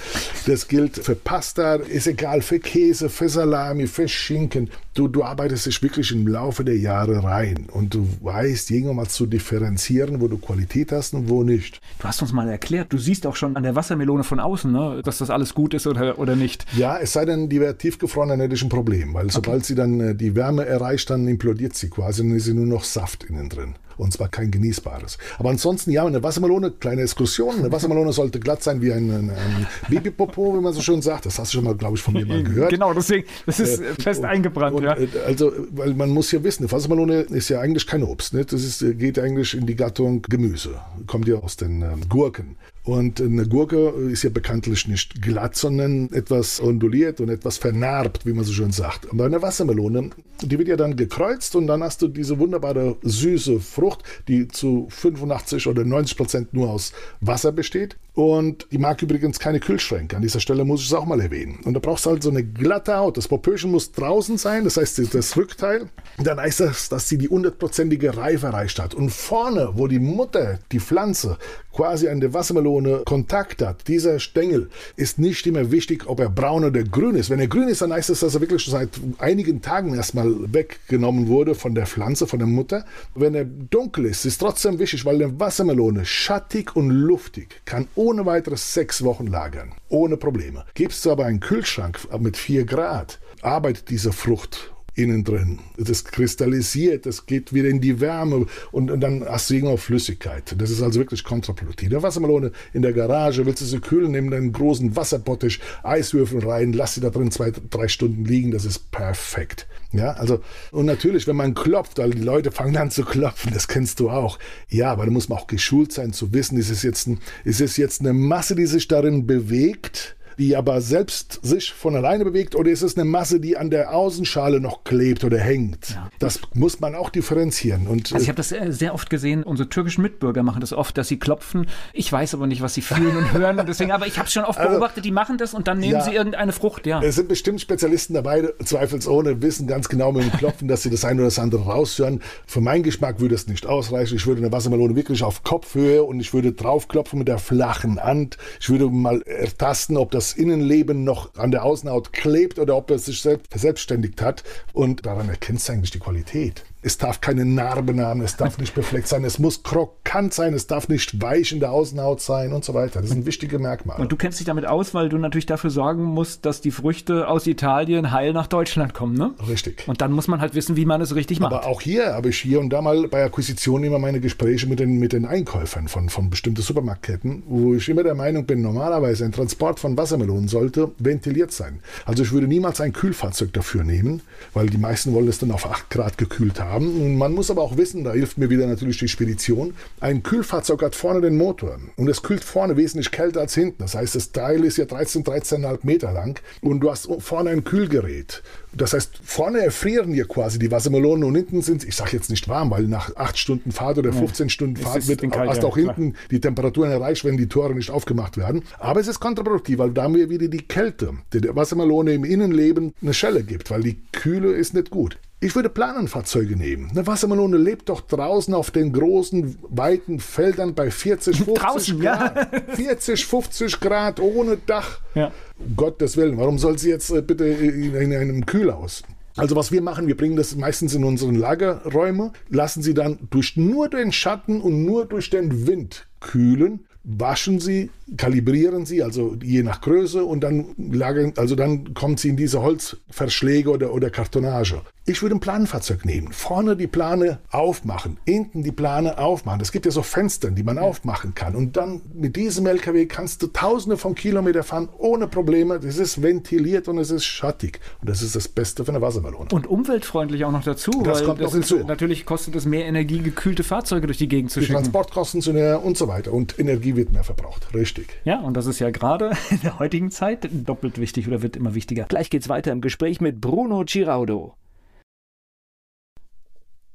Das 0.47 0.69
gilt 0.69 0.97
für 0.97 1.15
Pasta, 1.15 1.77
ist 1.77 2.07
egal, 2.07 2.43
für 2.43 2.59
Käse, 2.59 3.09
für 3.09 3.31
Salami, 3.31 3.87
für 3.87 4.07
Schinken. 4.07 4.69
Du, 4.93 5.07
du 5.07 5.23
arbeitest 5.23 5.67
dich 5.67 5.83
wirklich 5.83 6.11
im 6.11 6.27
Laufe 6.27 6.65
der 6.65 6.77
Jahre 6.77 7.23
rein. 7.23 7.69
Und 7.73 7.95
du 7.95 8.09
weißt 8.23 8.73
irgendwann 8.73 8.97
mal 8.97 9.09
zu 9.09 9.27
differenzieren, 9.27 10.21
wo 10.21 10.27
du 10.27 10.37
Qualität 10.37 10.91
hast 10.91 11.15
und 11.15 11.29
wo 11.29 11.45
nicht. 11.45 11.81
Du 12.01 12.09
hast 12.09 12.21
uns 12.23 12.33
mal 12.33 12.49
erklärt, 12.49 12.93
du 12.93 12.99
siehst 12.99 13.25
auch 13.27 13.37
schon 13.37 13.57
an 13.57 13.63
der 13.63 13.77
Wassermelone 13.77 14.25
von 14.25 14.41
außen, 14.41 14.73
ne, 14.73 15.01
dass 15.05 15.19
das 15.19 15.31
alles 15.31 15.55
gut 15.55 15.75
ist 15.75 15.87
oder, 15.87 16.19
oder 16.19 16.35
nicht. 16.35 16.67
Ja, 16.77 16.99
es 16.99 17.13
sei 17.13 17.25
denn, 17.25 17.49
die 17.49 17.61
wäre 17.61 17.79
tiefgefroren, 17.79 18.31
dann 18.31 18.41
hätte 18.41 18.57
ich 18.57 18.63
ein 18.63 18.69
Problem, 18.69 19.15
weil 19.15 19.31
sobald 19.31 19.65
sie 19.65 19.77
dann 19.77 20.01
äh, 20.01 20.15
die 20.17 20.35
Wärme 20.35 20.67
erreicht, 20.67 21.09
dann 21.09 21.29
implodiert 21.29 21.75
sie 21.75 21.89
quasi, 21.89 22.23
dann 22.23 22.37
ist 22.37 22.47
sie 22.47 22.55
nur 22.55 22.67
noch 22.67 22.83
Saft 22.83 23.23
innen 23.25 23.49
drin. 23.49 23.75
Und 24.01 24.13
zwar 24.15 24.29
kein 24.29 24.51
genießbares. 24.51 25.19
Aber 25.39 25.51
ansonsten, 25.51 25.91
ja, 25.91 26.07
eine 26.07 26.23
Wassermelone, 26.23 26.71
kleine 26.71 27.03
Exkursion. 27.03 27.57
Eine 27.59 27.71
Wassermelone 27.71 28.13
sollte 28.13 28.41
glatt 28.41 28.63
sein 28.63 28.81
wie 28.81 28.93
ein, 28.93 29.11
ein, 29.11 29.31
ein 29.31 29.67
Babypopo, 29.91 30.57
wie 30.57 30.61
man 30.63 30.73
so 30.73 30.81
schön 30.81 31.03
sagt. 31.03 31.27
Das 31.27 31.39
hast 31.39 31.53
du 31.53 31.59
schon 31.59 31.65
mal, 31.65 31.75
glaube 31.77 31.97
ich, 31.97 32.03
von 32.03 32.15
mir 32.15 32.25
mal 32.25 32.43
gehört. 32.43 32.71
Genau, 32.71 32.95
deswegen, 32.95 33.27
das 33.47 33.61
ist 33.61 33.81
Äh, 33.81 33.95
fest 34.01 34.21
und- 34.21 34.27
eingebrannt, 34.27 34.77
und, 34.77 34.85
ja. 34.85 34.97
äh, 34.97 35.07
Also, 35.27 35.53
weil 35.73 35.93
man 35.95 36.09
muss 36.11 36.33
ja 36.33 36.43
wissen, 36.43 36.63
eine 36.65 36.73
Wassermelone 36.73 37.21
ist 37.21 37.49
ja 37.51 37.61
eigentlich 37.61 37.87
kein 37.87 38.03
Obst. 38.03 38.33
Ne? 38.33 38.45
Das 38.45 38.63
ist, 38.65 38.81
äh, 38.83 38.95
geht 38.95 39.19
eigentlich 39.19 39.55
in 39.55 39.67
die 39.67 39.77
Gattung 39.77 40.23
Gemüse. 40.23 40.77
Kommt 41.07 41.29
ja 41.29 41.37
aus 41.37 41.57
den 41.57 41.83
ähm, 41.83 42.09
Gurken. 42.09 42.57
Und 42.83 43.21
eine 43.21 43.47
Gurke 43.47 43.91
ist 44.11 44.23
ja 44.23 44.31
bekanntlich 44.31 44.89
nicht 44.89 45.21
glatt, 45.21 45.55
sondern 45.55 46.11
etwas 46.13 46.63
onduliert 46.63 47.21
und 47.21 47.29
etwas 47.29 47.59
vernarbt, 47.59 48.25
wie 48.25 48.33
man 48.33 48.45
so 48.45 48.53
schön 48.53 48.73
sagt. 48.73 49.11
Aber 49.11 49.27
eine 49.27 49.43
Wassermelone, 49.43 50.11
die 50.41 50.59
wird 50.59 50.69
ja 50.69 50.77
dann 50.77 50.97
gekreuzt 50.97 51.57
und 51.57 51.67
dann 51.67 51.83
hast 51.83 52.01
du 52.01 52.09
diese 52.09 52.39
wunderbare 52.39 52.97
süße 53.03 53.61
Frucht, 53.61 54.03
die 54.29 54.49
zu 54.49 54.87
85 54.91 55.67
oder 55.67 55.85
90 55.85 56.17
Prozent 56.17 56.55
nur 56.55 56.71
aus 56.71 56.93
Wasser 57.21 57.53
besteht. 57.53 57.97
Und 58.15 58.67
die 58.73 58.79
mag 58.79 59.01
übrigens 59.03 59.39
keine 59.39 59.61
Kühlschränke. 59.61 60.17
An 60.17 60.23
dieser 60.23 60.41
Stelle 60.41 60.65
muss 60.65 60.81
ich 60.81 60.89
es 60.89 60.93
auch 60.93 61.07
mal 61.07 61.21
erwähnen. 61.21 61.61
Und 61.65 61.75
da 61.75 61.81
brauchst 61.81 62.07
du 62.07 62.11
halt 62.11 62.23
so 62.23 62.31
eine 62.31 62.45
glatte 62.45 62.97
Haut. 62.97 63.17
Das 63.17 63.29
Popöchen 63.29 63.71
muss 63.71 63.93
draußen 63.93 64.37
sein, 64.37 64.65
das 64.65 64.77
heißt 64.77 65.15
das 65.15 65.37
Rückteil. 65.37 65.89
Dann 66.19 66.39
heißt 66.39 66.61
das, 66.61 66.89
dass 66.89 67.09
sie 67.09 67.19
die 67.19 67.29
hundertprozentige 67.29 68.17
Reife 68.17 68.47
erreicht 68.47 68.79
hat. 68.81 68.95
Und 68.95 69.11
vorne, 69.11 69.71
wo 69.75 69.87
die 69.87 70.01
Mutter, 70.01 70.59
die 70.73 70.81
Pflanze, 70.81 71.39
quasi 71.73 72.09
an 72.09 72.21
der 72.21 72.35
Wassermelone 72.35 72.70
Kontakt 73.05 73.63
hat, 73.63 73.89
dieser 73.89 74.19
Stängel, 74.19 74.71
ist 74.97 75.19
nicht 75.19 75.47
immer 75.47 75.71
wichtig, 75.71 76.07
ob 76.07 76.21
er 76.21 76.29
braun 76.29 76.65
oder 76.65 76.83
grün 76.83 77.17
ist. 77.17 77.31
Wenn 77.31 77.41
er 77.41 77.49
grün 77.49 77.69
ist, 77.69 77.83
dann 77.83 77.93
heißt 77.93 78.11
es, 78.11 78.21
dass 78.21 78.35
er 78.35 78.41
wirklich 78.41 78.63
schon 78.63 78.73
seit 78.73 78.91
einigen 79.19 79.63
Tagen 79.63 79.95
erstmal 79.95 80.53
weggenommen 80.53 81.29
wurde 81.29 81.55
von 81.55 81.75
der 81.75 81.87
Pflanze, 81.87 82.27
von 82.27 82.39
der 82.39 82.49
Mutter. 82.49 82.85
Wenn 83.15 83.35
er 83.35 83.45
dunkel 83.45 84.07
ist, 84.07 84.25
ist 84.25 84.39
trotzdem 84.39 84.79
wichtig, 84.79 85.05
weil 85.05 85.17
eine 85.17 85.39
Wassermelone 85.41 86.05
schattig 86.05 86.77
und 86.77 86.91
luftig 86.91 87.61
kann 87.65 87.89
ohne 87.95 88.27
weiteres 88.27 88.75
sechs 88.75 89.03
Wochen 89.05 89.27
lagern. 89.27 89.73
Ohne 89.89 90.17
Probleme. 90.17 90.65
Gibst 90.75 91.05
du 91.05 91.11
aber 91.11 91.27
einen 91.27 91.41
Kühlschrank 91.41 91.99
mit 92.19 92.37
4 92.37 92.65
Grad, 92.65 93.19
arbeitet 93.43 93.91
diese 93.91 94.13
Frucht 94.13 94.73
innen 95.03 95.25
drin. 95.25 95.59
Das 95.77 96.05
kristallisiert, 96.05 97.07
das 97.07 97.27
geht 97.27 97.53
wieder 97.53 97.69
in 97.69 97.81
die 97.81 98.01
Wärme 98.01 98.47
und, 98.73 98.91
und 98.91 99.01
dann 99.01 99.25
hast 99.25 99.51
du 99.51 99.55
irgendwo 99.55 99.77
Flüssigkeit. 99.77 100.55
Das 100.59 100.71
ist 100.71 100.83
also 100.83 101.01
wirklich 101.01 101.25
kontraproduktiv. 101.25 101.91
Eine 101.91 102.03
Wassermelone 102.03 102.53
in 102.73 102.83
der 102.83 102.93
Garage, 102.93 103.45
willst 103.47 103.61
du 103.63 103.65
sie 103.65 103.81
kühlen, 103.81 104.13
nimm 104.13 104.33
einen 104.33 104.53
großen 104.53 104.95
Wasserbottich, 104.97 105.61
Eiswürfel 105.83 106.47
rein, 106.47 106.73
lass 106.73 106.95
sie 106.95 107.01
da 107.01 107.11
drin 107.11 107.31
zwei, 107.31 107.53
drei 107.71 107.89
Stunden 107.89 108.25
liegen, 108.25 108.51
das 108.51 108.65
ist 108.65 108.91
perfekt. 108.91 109.67
Ja, 109.93 110.13
also, 110.13 110.41
und 110.71 110.87
natürlich, 110.87 111.27
wenn 111.27 111.37
man 111.37 111.55
klopft, 111.55 111.99
weil 111.99 112.11
die 112.11 112.23
Leute 112.23 112.53
fangen 112.53 112.77
an 112.77 112.91
zu 112.91 113.05
klopfen, 113.05 113.53
das 113.53 113.67
kennst 113.67 113.99
du 113.99 114.09
auch. 114.11 114.39
Ja, 114.69 114.93
aber 114.93 115.05
da 115.05 115.11
muss 115.11 115.29
man 115.29 115.39
auch 115.39 115.49
geschult 115.49 115.93
sein, 115.93 116.13
zu 116.13 116.33
wissen, 116.33 116.57
ist 116.59 116.71
es 116.71 116.83
jetzt, 116.83 117.09
ein, 117.09 117.19
ist 117.45 117.61
es 117.61 117.77
jetzt 117.77 118.01
eine 118.01 118.13
Masse, 118.13 118.55
die 118.55 118.67
sich 118.67 118.87
darin 118.87 119.27
bewegt, 119.27 120.17
die 120.41 120.57
aber 120.57 120.81
selbst 120.81 121.39
sich 121.43 121.73
von 121.73 121.95
alleine 121.95 122.25
bewegt, 122.25 122.57
oder 122.57 122.71
ist 122.71 122.83
es 122.83 122.97
eine 122.97 123.05
Masse, 123.05 123.39
die 123.41 123.57
an 123.57 123.71
der 123.71 123.95
Außenschale 123.95 124.59
noch 124.61 124.85
klebt 124.85 125.23
oder 125.23 125.39
hängt? 125.39 125.99
Das 126.19 126.41
muss 126.55 126.81
man 126.81 126.95
auch 126.95 127.11
differenzieren. 127.11 127.87
Und 127.87 128.13
Also 128.13 128.23
ich 128.23 128.29
habe 128.29 128.37
das 128.37 128.51
äh, 128.51 128.73
sehr 128.73 128.95
oft 128.95 129.11
gesehen, 129.11 129.43
unsere 129.43 129.69
türkischen 129.69 130.03
Mitbürger 130.03 130.43
machen 130.43 130.61
das 130.61 130.73
oft, 130.73 130.97
dass 130.97 131.09
sie 131.09 131.19
klopfen. 131.19 131.67
Ich 131.93 132.11
weiß 132.11 132.35
aber 132.35 132.47
nicht, 132.47 132.63
was 132.63 132.75
sie 132.75 132.81
fühlen 132.81 133.17
und 133.17 133.33
hören 133.35 133.59
und 133.61 133.69
deswegen, 133.69 133.93
aber 133.93 134.07
ich 134.07 134.17
habe 134.19 134.27
es 134.27 134.33
schon 134.33 134.45
oft 134.45 134.59
beobachtet, 134.61 135.05
die 135.05 135.11
machen 135.11 135.37
das 135.39 135.53
und 135.55 135.69
dann 135.69 135.79
nehmen 135.79 135.93
Ja. 135.93 136.01
sie 136.01 136.13
irgendeine 136.15 136.53
Frucht, 136.53 136.87
ja. 136.87 137.03
Es 137.03 137.17
sind 137.17 137.29
bestimmt 137.29 137.61
Spezialisten 137.61 138.15
dabei, 138.15 138.49
zweifelsohne, 138.65 139.43
wissen 139.43 139.67
ganz 139.67 139.89
genau 139.89 140.11
mit 140.13 140.25
dem 140.25 140.33
Klopfen, 140.33 140.69
dass 140.69 140.83
sie 140.83 140.91
das 140.91 141.05
eine 141.05 141.21
oder 141.21 141.27
das 141.27 141.39
andere 141.39 141.65
raushören. 141.65 142.21
Für 142.47 142.61
meinen 142.63 142.83
Geschmack 142.83 143.21
würde 143.21 143.35
es 143.35 143.47
nicht 143.47 143.67
ausreichen. 143.67 144.17
Ich 144.17 144.27
würde 144.27 144.41
eine 144.41 144.53
Wassermelone 144.53 144.97
wirklich 144.97 145.23
auf 145.23 145.43
Kopfhöhe 145.43 146.03
und 146.03 146.19
ich 146.19 146.33
würde 146.33 146.53
draufklopfen 146.53 147.19
mit 147.19 147.29
der 147.29 147.39
flachen 147.39 148.03
Hand. 148.03 148.39
Ich 148.59 148.71
würde 148.71 148.89
mal 148.89 149.21
ertasten, 149.23 149.97
ob 149.99 150.11
das 150.11 150.30
Innenleben 150.33 151.05
noch 151.05 151.35
an 151.35 151.51
der 151.51 151.65
Außenhaut 151.65 152.13
klebt 152.13 152.59
oder 152.59 152.77
ob 152.77 152.91
es 152.91 153.07
sich 153.07 153.21
selbst 153.21 153.51
verselbstständigt 153.51 154.23
hat. 154.23 154.45
Und 154.73 155.07
daran 155.07 155.29
erkennst 155.29 155.69
du 155.69 155.73
eigentlich 155.73 155.91
die 155.91 155.99
Qualität. 155.99 156.65
Es 156.83 156.97
darf 156.97 157.21
keine 157.21 157.45
Narben 157.45 158.01
haben, 158.01 158.23
es 158.23 158.37
darf 158.37 158.59
nicht 158.59 158.75
befleckt 158.75 159.07
sein, 159.07 159.23
es 159.25 159.39
muss 159.39 159.63
krokant 159.63 160.33
sein, 160.33 160.55
es 160.55 160.67
darf 160.67 160.89
nicht 160.89 161.21
weich 161.21 161.53
in 161.53 161.61
der 161.61 161.73
Außenhaut 161.73 162.23
sein 162.23 162.55
und 162.55 162.65
so 162.65 162.73
weiter. 162.73 163.03
Das 163.03 163.11
sind 163.11 163.27
wichtige 163.27 163.59
Merkmale. 163.59 164.01
Und 164.01 164.11
du 164.11 164.17
kennst 164.17 164.41
dich 164.41 164.47
damit 164.47 164.65
aus, 164.65 164.95
weil 164.95 165.11
du 165.11 165.19
natürlich 165.19 165.45
dafür 165.45 165.69
sorgen 165.69 166.03
musst, 166.05 166.47
dass 166.47 166.63
die 166.63 166.71
Früchte 166.71 167.29
aus 167.29 167.47
Italien 167.47 168.13
heil 168.13 168.33
nach 168.33 168.47
Deutschland 168.47 168.95
kommen, 168.95 169.15
ne? 169.15 169.35
Richtig. 169.47 169.87
Und 169.89 170.01
dann 170.01 170.13
muss 170.13 170.27
man 170.27 170.41
halt 170.41 170.55
wissen, 170.55 170.77
wie 170.77 170.87
man 170.87 171.03
es 171.03 171.15
richtig 171.15 171.39
macht. 171.39 171.53
Aber 171.53 171.67
auch 171.67 171.83
hier 171.83 172.15
habe 172.15 172.31
ich 172.31 172.39
hier 172.39 172.61
und 172.61 172.71
da 172.71 172.81
mal 172.81 173.09
bei 173.09 173.25
Akquisitionen 173.25 173.85
immer 173.85 173.99
meine 173.99 174.21
Gespräche 174.21 174.67
mit 174.67 174.81
den, 174.81 174.99
mit 174.99 175.13
den 175.13 175.27
Einkäufern 175.27 175.87
von, 175.87 176.09
von 176.09 176.31
bestimmten 176.31 176.63
Supermarktketten, 176.63 177.43
wo 177.47 177.75
ich 177.75 177.89
immer 177.91 178.05
der 178.05 178.15
Meinung 178.15 178.47
bin, 178.47 178.63
normalerweise 178.63 179.27
ein 179.27 179.33
Transport 179.33 179.81
von 179.81 179.99
Wassermelonen 179.99 180.49
sollte 180.49 180.93
ventiliert 180.99 181.53
sein. 181.53 181.81
Also 182.07 182.23
ich 182.23 182.33
würde 182.33 182.47
niemals 182.47 182.81
ein 182.81 182.95
Kühlfahrzeug 182.95 183.53
dafür 183.53 183.85
nehmen, 183.85 184.23
weil 184.55 184.71
die 184.71 184.79
meisten 184.79 185.13
wollen 185.13 185.29
es 185.29 185.39
dann 185.39 185.51
auf 185.51 185.71
8 185.71 185.91
Grad 185.91 186.17
gekühlt 186.17 186.59
haben. 186.59 186.70
Haben. 186.71 186.87
Und 186.87 187.17
man 187.17 187.33
muss 187.33 187.51
aber 187.51 187.63
auch 187.63 187.77
wissen, 187.77 188.05
da 188.05 188.13
hilft 188.13 188.39
mir 188.39 188.51
wieder 188.51 188.67
natürlich 188.67 188.99
die 188.99 189.09
Spedition, 189.09 189.75
ein 190.01 190.23
Kühlfahrzeug 190.23 190.83
hat 190.83 190.95
vorne 190.95 191.21
den 191.21 191.37
Motor 191.37 191.79
und 191.97 192.09
es 192.09 192.23
kühlt 192.23 192.45
vorne 192.45 192.77
wesentlich 192.77 193.11
kälter 193.11 193.41
als 193.41 193.55
hinten. 193.55 193.79
Das 193.79 193.95
heißt, 193.95 194.15
das 194.15 194.33
Teil 194.33 194.65
ist 194.65 194.77
ja 194.77 194.85
13, 194.85 195.25
13,5 195.25 195.79
Meter 195.83 196.13
lang 196.13 196.41
und 196.61 196.81
du 196.81 196.91
hast 196.91 197.09
vorne 197.19 197.51
ein 197.51 197.65
Kühlgerät. 197.65 198.43
Das 198.73 198.93
heißt, 198.93 199.21
vorne 199.23 199.61
erfrieren 199.61 200.13
dir 200.13 200.27
quasi 200.27 200.59
die 200.59 200.71
Wassermelonen 200.71 201.25
und 201.25 201.35
hinten 201.35 201.61
sind, 201.63 201.85
ich 201.85 201.97
sage 201.97 202.13
jetzt 202.13 202.31
nicht 202.31 202.49
warm, 202.49 202.71
weil 202.71 202.85
nach 202.85 203.17
8 203.17 203.37
Stunden 203.37 203.73
Fahrt 203.73 203.99
oder 203.99 204.13
15 204.13 204.47
ja, 204.47 204.51
Stunden 204.51 204.77
Fahrt 204.77 205.09
wird, 205.09 205.23
hast 205.37 205.63
du 205.63 205.67
auch 205.67 205.77
hinten 205.77 206.13
klar. 206.13 206.25
die 206.31 206.41
Temperaturen 206.41 206.91
erreicht, 206.91 207.25
wenn 207.25 207.37
die 207.37 207.49
Tore 207.49 207.75
nicht 207.75 207.91
aufgemacht 207.91 208.37
werden. 208.37 208.63
Aber 208.79 209.01
es 209.01 209.09
ist 209.09 209.19
kontraproduktiv, 209.19 209.79
weil 209.79 209.91
da 209.91 210.09
mir 210.09 210.31
wieder 210.31 210.49
die 210.49 210.63
Kälte, 210.63 211.15
die 211.33 211.41
der 211.41 211.57
Wassermelone 211.57 212.13
im 212.13 212.25
Innenleben 212.25 212.95
eine 213.03 213.15
Schelle 213.15 213.43
gibt, 213.43 213.71
weil 213.71 213.83
die 213.83 214.01
Kühle 214.13 214.53
ist 214.53 214.75
nicht 214.75 214.91
gut. 214.91 215.19
Ich 215.43 215.55
würde 215.55 215.71
Planenfahrzeuge 215.71 216.55
nehmen. 216.55 216.91
Eine 216.91 217.07
Wassermelone 217.07 217.57
lebt 217.57 217.89
doch 217.89 218.03
draußen 218.03 218.53
auf 218.53 218.71
den 218.71 218.93
großen, 218.93 219.57
weiten 219.63 220.21
Feldern 220.21 220.75
bei 220.75 220.91
40, 220.91 221.39
50 221.39 221.55
draußen, 221.59 222.01
Grad. 222.01 222.53
Ja. 222.53 222.75
40, 222.75 223.25
50 223.25 223.81
Grad 223.81 224.21
ohne 224.21 224.59
Dach. 224.59 225.01
Ja. 225.15 225.33
Um 225.59 225.77
Gottes 225.77 226.19
Willen, 226.19 226.37
warum 226.37 226.59
soll 226.59 226.79
sie 226.79 226.91
jetzt 226.91 227.11
äh, 227.11 227.23
bitte 227.23 227.47
in, 227.47 227.95
in 227.95 228.13
einem 228.13 228.45
Kühlhaus? 228.45 229.03
Also 229.37 229.57
was 229.57 229.73
wir 229.73 229.81
machen, 229.81 230.07
wir 230.07 230.17
bringen 230.17 230.37
das 230.37 230.55
meistens 230.57 230.95
in 230.95 231.05
unseren 231.05 231.37
Lagerräume, 231.37 232.33
lassen 232.51 232.83
sie 232.83 232.93
dann 232.93 233.19
durch 233.31 233.57
nur 233.57 233.89
den 233.89 234.13
Schatten 234.13 234.61
und 234.61 234.85
nur 234.85 235.07
durch 235.07 235.31
den 235.31 235.67
Wind 235.67 236.07
kühlen, 236.21 236.85
waschen 237.05 237.61
sie 237.61 237.91
kalibrieren 238.17 238.87
sie, 238.87 239.03
also 239.03 239.37
je 239.43 239.63
nach 239.63 239.81
Größe, 239.81 240.25
und 240.25 240.41
dann 240.41 240.75
lagern, 240.77 241.33
also 241.37 241.55
dann 241.55 241.95
kommt 241.95 242.21
sie 242.21 242.29
in 242.29 242.37
diese 242.37 242.63
Holzverschläge 242.63 243.71
oder, 243.71 243.93
oder 243.93 244.11
Kartonage. 244.11 244.83
Ich 245.07 245.23
würde 245.23 245.35
ein 245.35 245.41
Planenfahrzeug 245.41 246.05
nehmen. 246.05 246.31
Vorne 246.33 246.77
die 246.77 246.87
Plane 246.87 247.41
aufmachen, 247.51 248.19
hinten 248.27 248.63
die 248.63 248.71
Plane 248.71 249.19
aufmachen. 249.19 249.61
Es 249.61 249.73
gibt 249.73 249.87
ja 249.87 249.91
so 249.91 250.03
Fenster, 250.03 250.51
die 250.51 250.63
man 250.63 250.77
ja. 250.77 250.83
aufmachen 250.83 251.35
kann. 251.35 251.57
Und 251.57 251.77
dann 251.77 252.03
mit 252.15 252.37
diesem 252.37 252.67
LKW 252.67 253.07
kannst 253.07 253.43
du 253.43 253.49
tausende 253.49 253.97
von 253.97 254.15
Kilometern 254.15 254.63
fahren 254.63 254.89
ohne 254.99 255.27
Probleme. 255.27 255.81
Das 255.81 255.97
ist 255.97 256.23
ventiliert 256.23 256.87
und 256.87 256.99
es 256.99 257.11
ist 257.11 257.25
schattig. 257.25 257.81
Und 258.01 258.09
das 258.11 258.23
ist 258.23 258.37
das 258.37 258.47
Beste 258.47 258.85
für 258.85 258.93
eine 258.93 259.01
Wassermelone. 259.01 259.49
Und 259.53 259.67
umweltfreundlich 259.67 260.45
auch 260.45 260.53
noch 260.53 260.63
dazu. 260.63 260.91
Das 261.03 261.25
kommt 261.25 261.41
das 261.41 261.47
noch 261.47 261.55
hinzu. 261.55 261.79
Natürlich 261.79 262.25
kostet 262.25 262.55
es 262.55 262.67
mehr 262.67 262.85
Energie, 262.85 263.19
gekühlte 263.19 263.65
Fahrzeuge 263.65 264.07
durch 264.07 264.19
die 264.19 264.29
Gegend 264.29 264.53
zu 264.53 264.61
die 264.61 264.67
schicken. 264.67 264.81
Transportkosten 264.81 265.41
sind 265.41 265.55
mehr 265.55 265.83
und 265.83 265.97
so 265.97 266.07
weiter. 266.07 266.33
Und 266.33 266.57
Energie 266.59 266.90
wird 266.97 267.13
mehr 267.13 267.25
verbraucht. 267.25 267.75
Richtig. 267.75 268.21
Ja, 268.25 268.41
und 268.41 268.57
das 268.57 268.67
ist 268.67 268.79
ja 268.79 268.91
gerade 268.91 269.33
in 269.51 269.61
der 269.61 269.79
heutigen 269.79 270.11
Zeit 270.11 270.49
doppelt 270.53 270.99
wichtig 270.99 271.29
oder 271.29 271.43
wird 271.43 271.57
immer 271.57 271.75
wichtiger. 271.75 272.05
Gleich 272.05 272.31
geht's 272.31 272.49
weiter 272.49 272.73
im 272.73 272.81
Gespräch 272.81 273.21
mit 273.21 273.41
Bruno 273.41 273.85
Giraudo. 273.87 274.55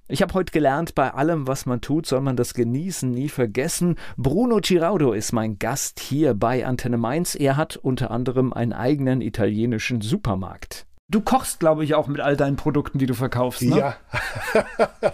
Ich 0.08 0.22
habe 0.22 0.36
heute 0.36 0.52
gelernt, 0.52 0.93
bei 0.93 1.12
allem, 1.12 1.48
was 1.48 1.66
man 1.66 1.82
tut, 1.82 2.06
soll 2.06 2.22
man 2.22 2.36
das 2.36 2.54
Genießen 2.54 3.10
nie 3.10 3.28
vergessen. 3.28 3.96
Bruno 4.18 4.60
Giraudo 4.62 5.14
ist 5.14 5.32
mein 5.32 5.58
Gast 5.58 6.00
hier 6.00 6.36
bei 6.36 6.64
Antenne 6.64 6.98
Mainz. 6.98 7.34
Er 7.34 7.58
hat 7.58 7.76
unter 7.76 8.12
anderem 8.12 8.54
einen 8.54 8.74
eigenen 8.74 9.22
italienischen 9.22 10.02
Supermarkt. 10.02 10.86
Du 11.08 11.22
kochst, 11.22 11.60
glaube 11.60 11.84
ich, 11.84 11.93
auch 11.93 12.08
mit 12.08 12.20
all 12.20 12.36
deinen 12.36 12.56
Produkten, 12.56 12.97
die 12.97 13.06
du 13.06 13.14
verkaufst. 13.14 13.62
Ne? 13.62 13.78
Ja, 13.78 13.95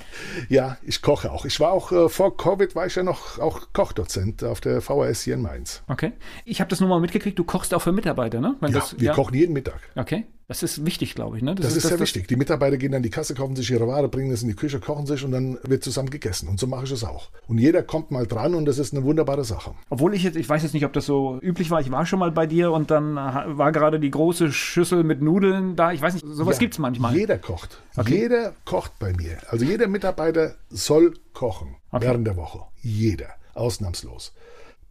ja, 0.49 0.77
ich 0.83 1.01
koche 1.01 1.29
auch. 1.29 1.43
Ich 1.43 1.59
war 1.59 1.73
auch 1.73 1.91
äh, 1.91 2.07
vor 2.07 2.37
Covid 2.37 2.75
war 2.75 2.85
ich 2.85 2.95
ja 2.95 3.03
noch 3.03 3.39
auch 3.39 3.73
Kochdozent 3.73 4.41
auf 4.45 4.61
der 4.61 4.79
VHS 4.79 5.23
hier 5.23 5.33
in 5.33 5.41
Mainz. 5.41 5.83
Okay. 5.89 6.13
Ich 6.45 6.61
habe 6.61 6.69
das 6.69 6.79
nur 6.79 6.87
mal 6.87 7.01
mitgekriegt. 7.01 7.37
Du 7.37 7.43
kochst 7.43 7.73
auch 7.73 7.81
für 7.81 7.91
Mitarbeiter, 7.91 8.39
ne? 8.39 8.55
Wenn 8.61 8.71
ja, 8.71 8.79
das, 8.79 8.97
wir 8.99 9.07
ja. 9.07 9.13
kochen 9.13 9.35
jeden 9.35 9.51
Mittag. 9.51 9.81
Okay. 9.95 10.25
Das 10.47 10.63
ist 10.63 10.85
wichtig, 10.85 11.15
glaube 11.15 11.37
ich. 11.37 11.43
Ne? 11.43 11.55
Das, 11.55 11.67
das, 11.67 11.75
ist, 11.77 11.83
sehr 11.83 11.91
das, 11.91 12.01
wichtig. 12.01 12.27
Die 12.27 12.35
Mitarbeiter 12.35 12.77
gehen 12.77 12.91
in 12.93 13.03
die 13.03 13.09
Kasse, 13.09 13.33
kaufen 13.35 13.55
sich 13.55 13.71
ihre 13.71 13.87
Ware, 13.87 14.09
bringen 14.09 14.31
es 14.31 14.41
in 14.41 14.49
die 14.49 14.55
Küche, 14.55 14.79
kochen 14.79 15.05
sich 15.05 15.23
und 15.23 15.31
dann 15.31 15.57
wird 15.63 15.83
zusammen 15.83 16.09
gegessen. 16.09 16.49
Und 16.49 16.59
so 16.59 16.67
mache 16.67 16.83
ich 16.85 16.91
es 16.91 17.03
auch. 17.03 17.29
Und 17.47 17.57
jeder 17.57 17.83
kommt 17.83 18.11
mal 18.11 18.27
dran 18.27 18.53
und 18.55 18.65
das 18.65 18.77
ist 18.77 18.93
eine 18.93 19.03
wunderbare 19.03 19.45
Sache. 19.45 19.73
Obwohl 19.89 20.13
ich 20.13 20.23
jetzt, 20.23 20.35
ich 20.35 20.49
weiß 20.49 20.63
jetzt 20.63 20.73
nicht, 20.73 20.85
ob 20.85 20.93
das 20.93 21.05
so 21.05 21.39
üblich 21.41 21.71
war. 21.71 21.79
Ich 21.79 21.91
war 21.91 22.05
schon 22.05 22.19
mal 22.19 22.31
bei 22.31 22.47
dir 22.47 22.71
und 22.71 22.91
dann 22.91 23.15
war 23.15 23.71
gerade 23.71 23.99
die 23.99 24.11
große 24.11 24.51
Schüssel 24.51 25.03
mit 25.03 25.21
Nudeln 25.21 25.75
da. 25.75 25.93
Ich 25.93 26.01
weiß 26.01 26.15
nicht, 26.15 26.25
sowas 26.27 26.57
ja, 26.57 26.59
gibt 26.59 26.73
es 26.73 26.79
manchmal. 26.79 27.15
Jeder 27.15 27.37
kocht. 27.37 27.81
Okay. 27.95 28.19
Jeder 28.21 28.53
kocht 28.65 28.97
bei 28.99 29.13
mir. 29.13 29.37
Also 29.47 29.65
jeder 29.65 29.87
Mitarbeiter 29.87 30.55
soll 30.69 31.13
kochen 31.33 31.75
okay. 31.91 32.05
während 32.05 32.27
der 32.27 32.35
Woche. 32.35 32.59
Jeder. 32.81 33.29
Ausnahmslos. 33.53 34.33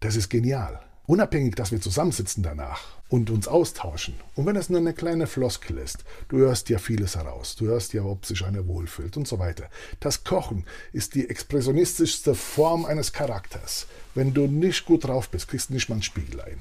Das 0.01 0.17
ist 0.17 0.29
genial. 0.29 0.81
Unabhängig, 1.07 1.55
dass 1.55 1.73
wir 1.73 1.81
zusammensitzen 1.81 2.43
danach 2.43 3.00
und 3.11 3.29
uns 3.29 3.49
austauschen. 3.49 4.15
Und 4.37 4.47
wenn 4.47 4.57
es 4.57 4.71
nur 4.71 4.79
eine 4.79 4.95
kleine 4.95 5.27
Floskel 5.27 5.77
ist, 5.79 6.05
du 6.29 6.39
hörst 6.39 6.71
ja 6.71 6.79
vieles 6.79 7.17
heraus. 7.17 7.57
Du 7.57 7.67
hörst 7.67 7.93
ja, 7.93 8.03
ob 8.03 8.25
sich 8.25 8.45
einer 8.45 8.67
wohlfühlt 8.67 9.17
und 9.17 9.27
so 9.29 9.39
weiter. 9.39 9.65
Das 9.99 10.25
Kochen 10.25 10.65
ist 10.93 11.17
die 11.17 11.29
expressionistischste 11.29 12.35
Form 12.35 12.87
eines 12.87 13.13
Charakters. 13.13 13.87
Wenn 14.15 14.33
du 14.33 14.47
nicht 14.47 14.87
gut 14.87 15.05
drauf 15.05 15.29
bist, 15.29 15.49
kriegst 15.49 15.71
du 15.71 15.75
nicht 15.75 15.89
mal 15.89 15.97
einen 15.97 16.03
Spiegel 16.03 16.41
ein. 16.41 16.59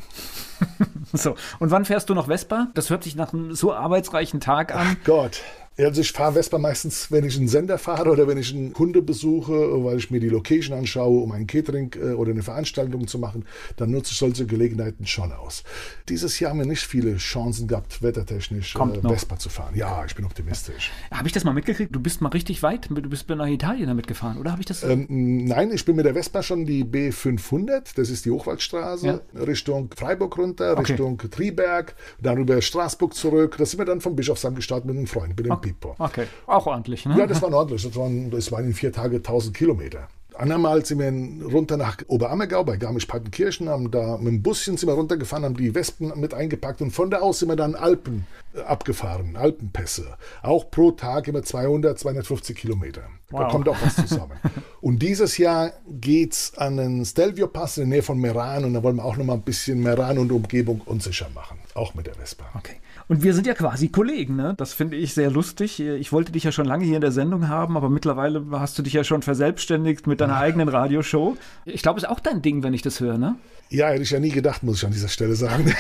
so, 1.13 1.35
und 1.59 1.71
wann 1.71 1.85
fährst 1.85 2.09
du 2.09 2.15
noch 2.15 2.27
Vespa? 2.27 2.67
Das 2.73 2.89
hört 2.89 3.03
sich 3.03 3.15
nach 3.15 3.31
einem 3.31 3.53
so 3.53 3.73
arbeitsreichen 3.73 4.39
Tag 4.39 4.73
an. 4.73 4.97
Ach 4.99 5.05
Gott, 5.05 5.41
also 5.85 6.01
ich 6.01 6.11
fahre 6.11 6.33
Vespa 6.33 6.57
meistens, 6.57 7.11
wenn 7.11 7.23
ich 7.23 7.37
einen 7.37 7.47
Sender 7.47 7.77
fahre 7.77 8.09
oder 8.11 8.27
wenn 8.27 8.37
ich 8.37 8.53
einen 8.53 8.73
Kunde 8.73 9.01
besuche, 9.01 9.53
weil 9.83 9.97
ich 9.97 10.11
mir 10.11 10.19
die 10.19 10.29
Location 10.29 10.77
anschaue, 10.77 11.21
um 11.21 11.31
ein 11.31 11.47
Catering 11.47 11.91
äh, 11.95 12.11
oder 12.11 12.31
eine 12.31 12.43
Veranstaltung 12.43 13.07
zu 13.07 13.19
machen, 13.19 13.45
dann 13.77 13.91
nutze 13.91 14.11
ich 14.11 14.17
solche 14.17 14.45
Gelegenheiten 14.45 15.05
schon 15.05 15.31
aus. 15.31 15.63
Dieses 16.07 16.39
Jahr 16.39 16.51
haben 16.51 16.59
wir 16.59 16.65
nicht 16.65 16.83
viele 16.83 17.17
Chancen 17.17 17.67
gehabt, 17.67 18.01
wettertechnisch 18.01 18.75
äh, 18.75 19.07
Vespa 19.07 19.37
zu 19.37 19.49
fahren. 19.49 19.75
Ja, 19.75 20.03
ich 20.05 20.15
bin 20.15 20.25
optimistisch. 20.25 20.91
Habe 21.11 21.27
ich 21.27 21.33
das 21.33 21.43
mal 21.43 21.53
mitgekriegt? 21.53 21.95
Du 21.95 21.99
bist 21.99 22.21
mal 22.21 22.29
richtig 22.29 22.61
weit, 22.63 22.89
du 22.89 23.09
bist 23.09 23.29
nach 23.29 23.47
Italien 23.47 23.87
damit 23.87 24.07
gefahren, 24.07 24.37
oder 24.37 24.51
habe 24.51 24.61
ich 24.61 24.65
das? 24.65 24.83
Ähm, 24.83 25.45
nein, 25.45 25.71
ich 25.71 25.85
bin 25.85 25.95
mit 25.95 26.05
der 26.05 26.13
Vespa 26.13 26.43
schon 26.43 26.65
die 26.65 26.83
B500, 26.83 27.95
das 27.95 28.09
ist 28.09 28.25
die 28.25 28.31
Hochwaldstraße, 28.31 29.07
ja. 29.07 29.21
Richtung 29.41 29.89
Freiburg 29.95 30.37
runter, 30.37 30.73
okay. 30.73 30.91
Richtung 30.91 31.17
Triberg, 31.17 31.95
dann 32.21 32.37
über 32.37 32.61
Straßburg 32.61 33.13
zurück. 33.13 33.55
Da 33.57 33.65
sind 33.65 33.79
wir 33.79 33.85
dann 33.85 34.01
vom 34.01 34.15
Bischofsheim 34.15 34.55
gestartet 34.55 34.85
mit 34.85 34.97
einem 34.97 35.07
Freund, 35.07 35.37
mit 35.37 35.45
dem 35.45 35.51
okay. 35.51 35.68
Pipo. 35.73 35.95
Okay, 35.99 36.25
auch 36.47 36.65
ordentlich, 36.65 37.05
ne? 37.05 37.17
Ja, 37.17 37.27
das 37.27 37.41
war 37.41 37.53
ordentlich. 37.53 37.83
Das 37.83 37.95
waren, 37.95 38.29
das 38.31 38.51
waren 38.51 38.65
in 38.65 38.73
vier 38.73 38.91
Tage 38.91 39.17
1000 39.17 39.55
Kilometer. 39.55 40.07
Andermal 40.39 40.85
sind 40.85 40.99
wir 40.99 41.51
runter 41.51 41.75
nach 41.75 41.97
Oberammergau 42.07 42.63
bei 42.63 42.77
Garmisch-Partenkirchen, 42.77 43.67
haben 43.67 43.91
da 43.91 44.17
mit 44.17 44.27
dem 44.27 44.41
Buschen 44.41 44.77
sind 44.77 44.87
wir 44.87 44.93
runtergefahren, 44.93 45.43
haben 45.43 45.57
die 45.57 45.75
Wespen 45.75 46.13
mit 46.15 46.33
eingepackt 46.33 46.81
und 46.81 46.91
von 46.91 47.11
da 47.11 47.19
aus 47.19 47.39
sind 47.39 47.49
wir 47.49 47.57
dann 47.57 47.75
Alpen 47.75 48.25
äh, 48.53 48.61
abgefahren, 48.61 49.35
Alpenpässe. 49.35 50.15
Auch 50.41 50.71
pro 50.71 50.91
Tag 50.91 51.27
immer 51.27 51.43
200, 51.43 51.99
250 51.99 52.55
Kilometer. 52.55 53.01
Wow. 53.31 53.41
Da 53.41 53.47
kommt 53.49 53.67
auch 53.67 53.75
was 53.81 53.97
zusammen. 53.97 54.39
und 54.81 54.99
dieses 54.99 55.37
Jahr 55.37 55.73
geht 55.89 56.31
es 56.31 56.57
an 56.57 56.77
den 56.77 57.03
Stelvio-Pass 57.03 57.77
in 57.77 57.89
der 57.89 57.97
Nähe 57.97 58.03
von 58.03 58.17
Meran 58.17 58.63
und 58.63 58.73
da 58.73 58.81
wollen 58.81 58.95
wir 58.95 59.03
auch 59.03 59.17
noch 59.17 59.25
mal 59.25 59.33
ein 59.33 59.41
bisschen 59.41 59.83
Meran 59.83 60.17
und 60.19 60.31
Umgebung 60.31 60.79
unsicher 60.85 61.27
machen. 61.35 61.59
Auch 61.73 61.95
mit 61.95 62.07
der 62.07 62.15
Vespa. 62.15 62.45
Okay. 62.55 62.77
Und 63.09 63.23
wir 63.23 63.33
sind 63.33 63.47
ja 63.47 63.55
quasi 63.55 63.89
Kollegen, 63.89 64.35
ne? 64.35 64.53
Das 64.55 64.73
finde 64.73 64.95
ich 64.95 65.15
sehr 65.15 65.31
lustig. 65.31 65.79
Ich 65.79 66.11
wollte 66.11 66.31
dich 66.31 66.43
ja 66.43 66.51
schon 66.51 66.67
lange 66.67 66.85
hier 66.85 66.93
in 66.93 67.01
der 67.01 67.11
Sendung 67.11 67.47
haben, 67.47 67.75
aber 67.75 67.89
mittlerweile 67.89 68.45
hast 68.51 68.77
du 68.77 68.83
dich 68.83 68.93
ja 68.93 69.03
schon 69.03 69.23
verselbstständigt 69.23 70.05
mit 70.05 70.21
deiner 70.21 70.37
eigenen 70.37 70.69
Radioshow. 70.69 71.35
Ich 71.65 71.81
glaube, 71.81 71.97
es 71.97 72.03
ist 72.03 72.09
auch 72.09 72.19
dein 72.19 72.43
Ding, 72.43 72.61
wenn 72.61 72.75
ich 72.75 72.83
das 72.83 72.99
höre, 72.99 73.17
ne? 73.17 73.35
Ja, 73.71 73.89
hätte 73.89 74.01
ich 74.01 74.09
ja 74.09 74.19
nie 74.19 74.31
gedacht, 74.31 74.63
muss 74.63 74.77
ich 74.77 74.85
an 74.85 74.91
dieser 74.91 75.09
Stelle 75.09 75.35
sagen. 75.35 75.71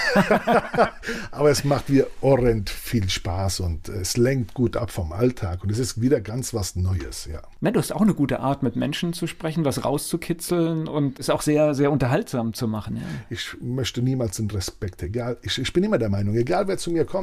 Aber 1.31 1.49
es 1.49 1.63
macht 1.63 1.89
mir 1.89 2.05
horrend 2.21 2.69
viel 2.69 3.09
Spaß 3.09 3.61
und 3.61 3.89
es 3.89 4.15
lenkt 4.15 4.53
gut 4.53 4.77
ab 4.77 4.91
vom 4.91 5.11
Alltag 5.11 5.63
und 5.63 5.71
es 5.71 5.79
ist 5.79 5.99
wieder 5.99 6.21
ganz 6.21 6.53
was 6.53 6.75
Neues, 6.75 7.27
ja. 7.31 7.41
ja 7.61 7.71
du 7.71 7.79
hast 7.79 7.91
auch 7.91 8.01
eine 8.01 8.13
gute 8.13 8.41
Art, 8.41 8.61
mit 8.61 8.75
Menschen 8.75 9.13
zu 9.13 9.25
sprechen, 9.25 9.65
was 9.65 9.85
rauszukitzeln 9.85 10.87
und 10.87 11.17
ist 11.17 11.31
auch 11.31 11.41
sehr, 11.41 11.73
sehr 11.73 11.91
unterhaltsam 11.91 12.53
zu 12.53 12.67
machen. 12.67 12.97
Ja. 12.97 13.01
Ich 13.31 13.57
möchte 13.59 14.03
niemals 14.03 14.37
den 14.37 14.51
Respekt, 14.51 15.01
egal, 15.01 15.37
ich, 15.41 15.57
ich 15.57 15.73
bin 15.73 15.83
immer 15.83 15.97
der 15.97 16.09
Meinung, 16.09 16.35
egal 16.35 16.67
wer 16.67 16.77
zu 16.77 16.91
mir 16.91 17.05
kommt, 17.05 17.18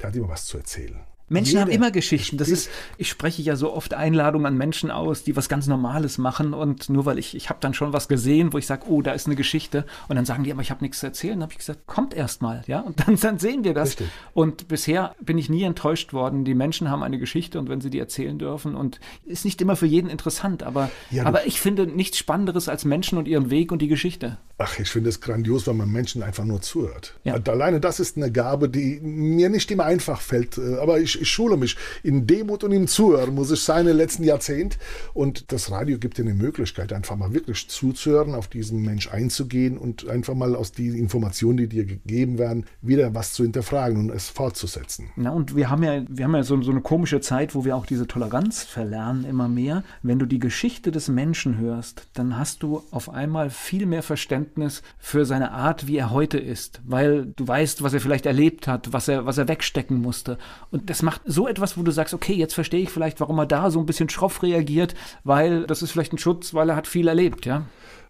der 0.00 0.08
hat 0.08 0.16
immer 0.16 0.28
was 0.28 0.46
zu 0.46 0.58
erzählen. 0.58 1.00
Menschen 1.28 1.54
Jede. 1.54 1.62
haben 1.62 1.70
immer 1.70 1.90
Geschichten. 1.90 2.36
Das 2.36 2.48
ist, 2.48 2.70
ich 2.98 3.08
spreche 3.08 3.42
ja 3.42 3.56
so 3.56 3.72
oft 3.72 3.94
Einladungen 3.94 4.46
an 4.46 4.56
Menschen 4.56 4.92
aus, 4.92 5.24
die 5.24 5.34
was 5.34 5.48
ganz 5.48 5.66
Normales 5.66 6.18
machen 6.18 6.54
und 6.54 6.88
nur 6.88 7.04
weil 7.04 7.18
ich, 7.18 7.34
ich 7.34 7.48
habe 7.48 7.58
dann 7.60 7.74
schon 7.74 7.92
was 7.92 8.06
gesehen, 8.06 8.52
wo 8.52 8.58
ich 8.58 8.66
sage, 8.66 8.84
oh, 8.88 9.02
da 9.02 9.12
ist 9.12 9.26
eine 9.26 9.34
Geschichte 9.34 9.86
und 10.08 10.14
dann 10.14 10.24
sagen 10.24 10.44
die, 10.44 10.52
aber 10.52 10.62
ich 10.62 10.70
habe 10.70 10.84
nichts 10.84 11.00
zu 11.00 11.06
erzählen. 11.06 11.34
Dann 11.34 11.42
habe 11.42 11.52
ich 11.52 11.58
gesagt, 11.58 11.86
kommt 11.86 12.14
erst 12.14 12.42
mal, 12.42 12.62
ja, 12.68 12.80
und 12.80 13.00
dann, 13.06 13.16
dann 13.16 13.38
sehen 13.38 13.64
wir 13.64 13.74
das. 13.74 13.90
Richtig. 13.90 14.08
Und 14.34 14.68
bisher 14.68 15.16
bin 15.20 15.36
ich 15.36 15.48
nie 15.48 15.64
enttäuscht 15.64 16.12
worden. 16.12 16.44
Die 16.44 16.54
Menschen 16.54 16.90
haben 16.90 17.02
eine 17.02 17.18
Geschichte 17.18 17.58
und 17.58 17.68
wenn 17.68 17.80
sie 17.80 17.90
die 17.90 17.98
erzählen 17.98 18.38
dürfen 18.38 18.76
und 18.76 19.00
ist 19.24 19.44
nicht 19.44 19.60
immer 19.60 19.74
für 19.74 19.86
jeden 19.86 20.08
interessant, 20.08 20.62
aber, 20.62 20.90
ja, 21.10 21.26
aber 21.26 21.46
ich 21.46 21.60
finde 21.60 21.88
nichts 21.88 22.18
Spannenderes 22.18 22.68
als 22.68 22.84
Menschen 22.84 23.18
und 23.18 23.26
ihren 23.26 23.50
Weg 23.50 23.72
und 23.72 23.82
die 23.82 23.88
Geschichte. 23.88 24.38
Ach, 24.58 24.78
ich 24.78 24.88
finde 24.88 25.10
es 25.10 25.20
grandios, 25.20 25.66
wenn 25.66 25.76
man 25.76 25.92
Menschen 25.92 26.22
einfach 26.22 26.44
nur 26.44 26.62
zuhört. 26.62 27.14
Ja. 27.24 27.34
Alleine 27.34 27.78
das 27.78 28.00
ist 28.00 28.16
eine 28.16 28.32
Gabe, 28.32 28.70
die 28.70 29.00
mir 29.02 29.50
nicht 29.50 29.70
immer 29.70 29.84
einfach 29.84 30.22
fällt. 30.22 30.56
Äh, 30.56 30.76
aber 30.76 30.98
ich, 30.98 31.20
ich 31.20 31.28
schule 31.28 31.58
mich 31.58 31.76
in 32.02 32.26
Demut 32.26 32.64
und 32.64 32.72
im 32.72 32.86
Zuhören, 32.86 33.34
muss 33.34 33.50
ich 33.50 33.60
sein, 33.60 33.86
im 33.86 33.94
letzten 33.98 34.24
Jahrzehnt. 34.24 34.78
Und 35.12 35.52
das 35.52 35.70
Radio 35.70 35.98
gibt 35.98 36.16
dir 36.16 36.22
eine 36.22 36.32
Möglichkeit, 36.32 36.94
einfach 36.94 37.16
mal 37.16 37.34
wirklich 37.34 37.68
zuzuhören, 37.68 38.34
auf 38.34 38.48
diesen 38.48 38.80
Mensch 38.80 39.12
einzugehen 39.12 39.76
und 39.76 40.08
einfach 40.08 40.34
mal 40.34 40.56
aus 40.56 40.72
den 40.72 40.94
Informationen, 40.94 41.58
die 41.58 41.68
dir 41.68 41.84
gegeben 41.84 42.38
werden, 42.38 42.64
wieder 42.80 43.14
was 43.14 43.34
zu 43.34 43.42
hinterfragen 43.42 43.98
und 43.98 44.10
es 44.10 44.30
fortzusetzen. 44.30 45.10
Na, 45.16 45.32
und 45.32 45.54
wir 45.54 45.68
haben 45.68 45.82
ja, 45.82 46.02
wir 46.08 46.24
haben 46.24 46.34
ja 46.34 46.42
so, 46.42 46.62
so 46.62 46.70
eine 46.70 46.80
komische 46.80 47.20
Zeit, 47.20 47.54
wo 47.54 47.66
wir 47.66 47.76
auch 47.76 47.84
diese 47.84 48.06
Toleranz 48.06 48.62
verlernen 48.62 49.26
immer 49.26 49.48
mehr. 49.48 49.84
Wenn 50.02 50.18
du 50.18 50.24
die 50.24 50.38
Geschichte 50.38 50.92
des 50.92 51.08
Menschen 51.08 51.58
hörst, 51.58 52.06
dann 52.14 52.38
hast 52.38 52.62
du 52.62 52.82
auf 52.90 53.10
einmal 53.10 53.50
viel 53.50 53.84
mehr 53.84 54.02
Verständnis 54.02 54.45
Verständnis 54.46 54.82
für 54.98 55.24
seine 55.24 55.52
Art, 55.52 55.86
wie 55.86 55.96
er 55.96 56.10
heute 56.10 56.38
ist, 56.38 56.80
weil 56.84 57.26
du 57.26 57.46
weißt, 57.46 57.82
was 57.82 57.94
er 57.94 58.00
vielleicht 58.00 58.26
erlebt 58.26 58.68
hat, 58.68 58.92
was 58.92 59.08
er, 59.08 59.26
was 59.26 59.38
er 59.38 59.48
wegstecken 59.48 60.00
musste. 60.00 60.38
Und 60.70 60.88
das 60.88 61.02
macht 61.02 61.22
so 61.24 61.48
etwas, 61.48 61.76
wo 61.76 61.82
du 61.82 61.90
sagst, 61.90 62.14
okay, 62.14 62.34
jetzt 62.34 62.54
verstehe 62.54 62.82
ich 62.82 62.90
vielleicht, 62.90 63.20
warum 63.20 63.38
er 63.38 63.46
da 63.46 63.70
so 63.70 63.80
ein 63.80 63.86
bisschen 63.86 64.08
schroff 64.08 64.42
reagiert, 64.42 64.94
weil 65.24 65.66
das 65.66 65.82
ist 65.82 65.92
vielleicht 65.92 66.12
ein 66.12 66.18
Schutz, 66.18 66.54
weil 66.54 66.70
er 66.70 66.76
hat 66.76 66.86
viel 66.86 67.08
erlebt, 67.08 67.46
ja. 67.46 67.66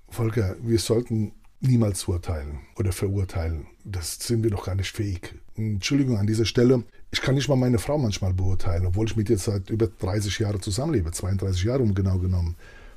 Volker, 0.09 0.57
wir 0.63 0.79
sollten 0.79 1.33
niemals 1.61 2.07
urteilen 2.07 2.61
oder 2.77 2.93
verurteilen. 2.93 3.67
Das 3.85 4.19
sind 4.19 4.43
wir 4.43 4.51
doch 4.51 4.67
gar 4.67 4.75
nicht 4.75 4.93
fähig. 4.93 5.35
Entschuldigung 5.57 6.19
an 6.19 6.27
dieser 6.27 6.45
Stelle. 6.45 6.85
Ich 7.11 7.23
kann 7.23 7.35
nicht 7.35 7.49
mal 7.49 7.57
meine 7.57 7.79
Frau 7.79 7.99
manchmal 7.99 8.35
beurteilen, 8.35 8.87
obwohl 8.87 9.07
ich 9.07 9.17
mit 9.17 9.31
ihr 9.31 9.39
seit 9.39 9.71
über 9.71 9.87
30 9.87 10.39
Jahren 10.39 10.61
zusammenlebe, 10.61 11.11
32 11.11 11.65
Jahre 11.65 11.83
um 11.83 11.95
genau 11.95 12.19
genommen. 12.19 12.57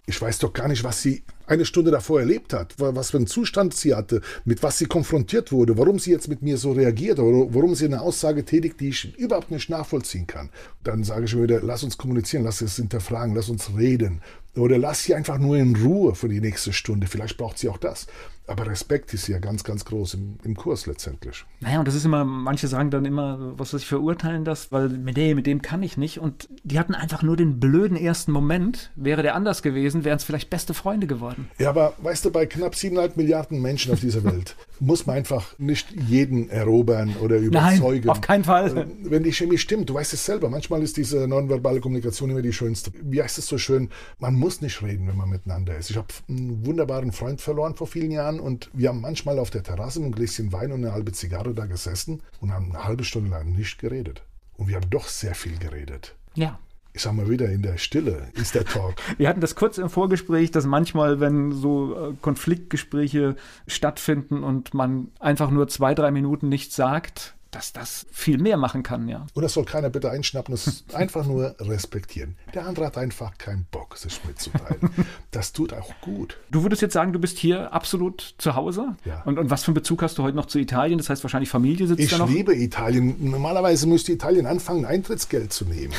Ich 0.10 0.20
weiß 0.20 0.40
doch 0.40 0.54
gar 0.54 0.68
nicht, 0.68 0.84
was 0.84 1.04
sie 1.04 1.22
eine 1.46 1.66
Stunde 1.66 1.92
davor 1.92 2.20
erlebt 2.20 2.52
hat, 2.52 2.74
was 2.80 3.12
für 3.12 3.18
einen 3.18 3.28
Zustand 3.28 3.76
sie 3.76 3.94
hatte, 3.94 4.22
mit 4.44 4.64
was 4.64 4.80
sie 4.80 4.88
konfrontiert 4.88 5.52
wurde, 5.52 5.78
warum 5.78 6.00
sie 6.00 6.10
jetzt 6.10 6.28
mit 6.28 6.42
mir 6.42 6.58
so 6.58 6.72
reagiert 6.72 7.20
oder 7.20 7.54
warum 7.54 7.76
sie 7.76 7.86
eine 7.86 8.02
Aussage 8.02 8.44
tätigt, 8.44 8.80
die 8.80 8.90
ich 8.90 9.16
überhaupt 9.20 9.52
nicht 9.52 9.70
nachvollziehen 9.70 10.26
kann. 10.26 10.50
Dann 10.84 11.04
sage 11.04 11.26
ich 11.26 11.36
mir 11.36 11.44
wieder, 11.44 11.62
lass 11.62 11.84
uns 11.84 12.00
kommunizieren, 12.00 12.44
lass 12.44 12.60
uns 12.64 12.78
hinterfragen, 12.78 13.36
lass 13.36 13.50
uns 13.50 13.70
reden. 13.78 14.22
Oder 14.60 14.78
lass 14.78 15.04
sie 15.04 15.16
einfach 15.16 15.38
nur 15.38 15.58
in 15.58 15.76
Ruhe 15.76 16.16
für 16.16 16.30
die 16.30 16.42
nächste 16.42 16.74
Stunde. 16.74 17.08
Vielleicht 17.08 17.38
braucht 17.38 17.58
sie 17.58 17.70
auch 17.70 17.78
das. 17.78 18.08
Aber 18.50 18.66
Respekt 18.66 19.14
ist 19.14 19.28
ja 19.28 19.38
ganz, 19.38 19.64
ganz 19.64 19.86
groß 19.86 20.16
im, 20.16 20.40
im 20.44 20.56
Kurs 20.56 20.88
letztendlich. 20.88 21.46
Naja, 21.60 21.78
und 21.78 21.88
das 21.88 21.94
ist 21.94 22.04
immer, 22.04 22.26
manche 22.26 22.68
sagen 22.68 22.90
dann 22.90 23.06
immer, 23.06 23.54
was 23.60 23.76
weiß 23.76 23.82
ich, 23.82 23.88
verurteilen 23.88 24.44
das, 24.44 24.72
weil 24.72 24.90
mit 24.90 25.18
dem, 25.18 25.36
mit 25.36 25.46
dem 25.46 25.62
kann 25.62 25.84
ich 25.84 25.98
nicht. 25.98 26.20
Und 26.20 26.50
die 26.64 26.80
hatten 26.80 26.96
einfach 26.96 27.22
nur 27.22 27.38
den 27.38 27.60
blöden 27.60 27.96
ersten 27.96 28.32
Moment. 28.32 28.90
Wäre 28.96 29.22
der 29.22 29.36
anders 29.36 29.62
gewesen, 29.62 30.04
wären 30.04 30.18
es 30.18 30.24
vielleicht 30.24 30.50
beste 30.50 30.74
Freunde 30.74 31.06
geworden. 31.06 31.48
Ja, 31.60 31.70
aber 31.70 31.94
weißt 32.00 32.26
du, 32.26 32.32
bei 32.32 32.48
knapp 32.48 32.74
siebeneinhalb 32.74 33.18
Milliarden 33.18 33.62
Menschen 33.62 33.94
auf 33.94 34.00
dieser 34.00 34.24
Welt 34.24 34.56
muss 34.80 35.06
man 35.06 35.18
einfach 35.18 35.54
nicht 35.60 35.92
jeden 35.92 36.50
erobern 36.50 37.18
oder 37.22 37.38
überzeugen. 37.38 38.08
Nein, 38.08 38.10
auf 38.10 38.22
keinen 38.22 38.46
Fall. 38.46 38.76
Äh, 38.76 38.86
wenn 39.04 39.22
die 39.22 39.32
Chemie 39.32 39.60
stimmt, 39.60 39.92
du 39.92 39.94
weißt 39.94 40.14
es 40.14 40.26
selber, 40.26 40.50
manchmal 40.50 40.82
ist 40.82 40.98
diese 40.98 41.28
nonverbale 41.28 41.82
Kommunikation 41.82 42.32
immer 42.32 42.42
die 42.42 42.54
schönste. 42.54 42.92
Wie 43.00 43.22
heißt 43.22 43.38
es 43.38 43.46
so 43.46 43.60
schön? 43.60 43.90
Man 44.18 44.34
muss 44.34 44.49
nicht 44.62 44.82
reden, 44.82 45.08
wenn 45.08 45.18
man 45.18 45.30
miteinander 45.30 45.78
ist. 45.78 45.90
Ich 45.90 45.98
habe 45.98 46.08
einen 46.28 46.66
wunderbaren 46.66 47.12
Freund 47.12 47.42
verloren 47.42 47.76
vor 47.76 47.88
vielen 47.88 48.12
Jahren 48.12 48.40
und 48.40 48.70
wir 48.74 48.90
haben 48.90 49.02
manchmal 49.02 49.40
auf 49.40 49.50
der 49.50 49.64
Terrasse 49.64 50.02
ein 50.02 50.12
Gläschen 50.12 50.52
Wein 50.52 50.72
und 50.72 50.84
eine 50.84 50.94
halbe 50.94 51.12
Zigarre 51.12 51.54
da 51.54 51.66
gesessen 51.66 52.22
und 52.42 52.52
haben 52.52 52.72
eine 52.72 52.84
halbe 52.86 53.04
Stunde 53.04 53.30
lang 53.30 53.52
nicht 53.52 53.80
geredet. 53.80 54.24
Und 54.58 54.68
wir 54.68 54.76
haben 54.76 54.90
doch 54.90 55.08
sehr 55.08 55.36
viel 55.36 55.58
geredet. 55.58 56.16
Ja 56.36 56.60
ich 56.94 57.04
sag 57.04 57.14
mal 57.14 57.30
wieder, 57.30 57.50
in 57.50 57.62
der 57.62 57.78
Stille 57.78 58.30
ist 58.34 58.56
der 58.56 58.66
Talk. 58.66 58.96
Wir 59.18 59.30
hatten 59.30 59.42
das 59.42 59.56
kurz 59.56 59.78
im 59.78 59.90
Vorgespräch, 59.90 60.52
dass 60.52 60.66
manchmal, 60.66 61.20
wenn 61.20 61.52
so 61.52 62.10
äh, 62.10 62.14
Konfliktgespräche 62.22 63.36
stattfinden 63.68 64.44
und 64.44 64.74
man 64.74 65.10
einfach 65.20 65.52
nur 65.52 65.68
zwei, 65.68 65.94
drei 65.94 66.12
Minuten 66.12 66.50
nichts 66.50 66.76
sagt, 66.76 67.36
dass 67.52 67.74
das 67.74 68.06
viel 68.12 68.38
mehr 68.38 68.58
machen 68.58 68.84
kann, 68.84 69.08
ja. 69.08 69.26
Und 69.34 69.42
das 69.44 69.54
soll 69.54 69.66
keiner 69.66 69.90
bitte 69.90 70.10
einschnappen, 70.12 70.54
das 70.54 70.84
einfach 70.94 71.26
nur 71.26 71.56
respektieren. 71.60 72.36
Der 72.54 72.66
andere 72.66 72.86
hat 72.86 72.98
einfach 72.98 73.38
keinen 73.38 73.66
Bock, 73.72 73.98
sich 73.98 74.24
mitzuteilen. 74.26 74.90
Das 75.32 75.54
tut 75.54 75.74
auch 75.74 75.94
gut. 76.02 76.38
Du 76.52 76.64
würdest 76.64 76.82
jetzt 76.82 76.94
sagen, 76.94 77.14
du 77.14 77.20
bist 77.20 77.38
hier 77.38 77.74
absolut 77.74 78.36
zu 78.38 78.56
Hause? 78.56 78.96
Ja. 79.06 79.22
Und, 79.24 79.40
und 79.40 79.50
was 79.50 79.64
für 79.64 79.70
einen 79.70 79.76
Bezug 79.76 80.02
hast 80.02 80.18
du 80.18 80.24
heute 80.24 80.36
noch 80.36 80.48
zu 80.48 80.60
Italien? 80.60 80.98
Das 80.98 81.10
heißt 81.10 81.24
wahrscheinlich 81.24 81.50
Familie 81.50 81.88
sitzt 81.88 82.00
ich 82.00 82.10
da 82.10 82.18
noch? 82.18 82.30
Ich 82.30 82.36
liebe 82.36 82.56
Italien. 82.56 83.30
Normalerweise 83.30 83.88
müsste 83.88 84.12
Italien 84.12 84.46
anfangen, 84.46 84.86
Eintrittsgeld 84.86 85.54
zu 85.54 85.66
nehmen. 85.66 85.94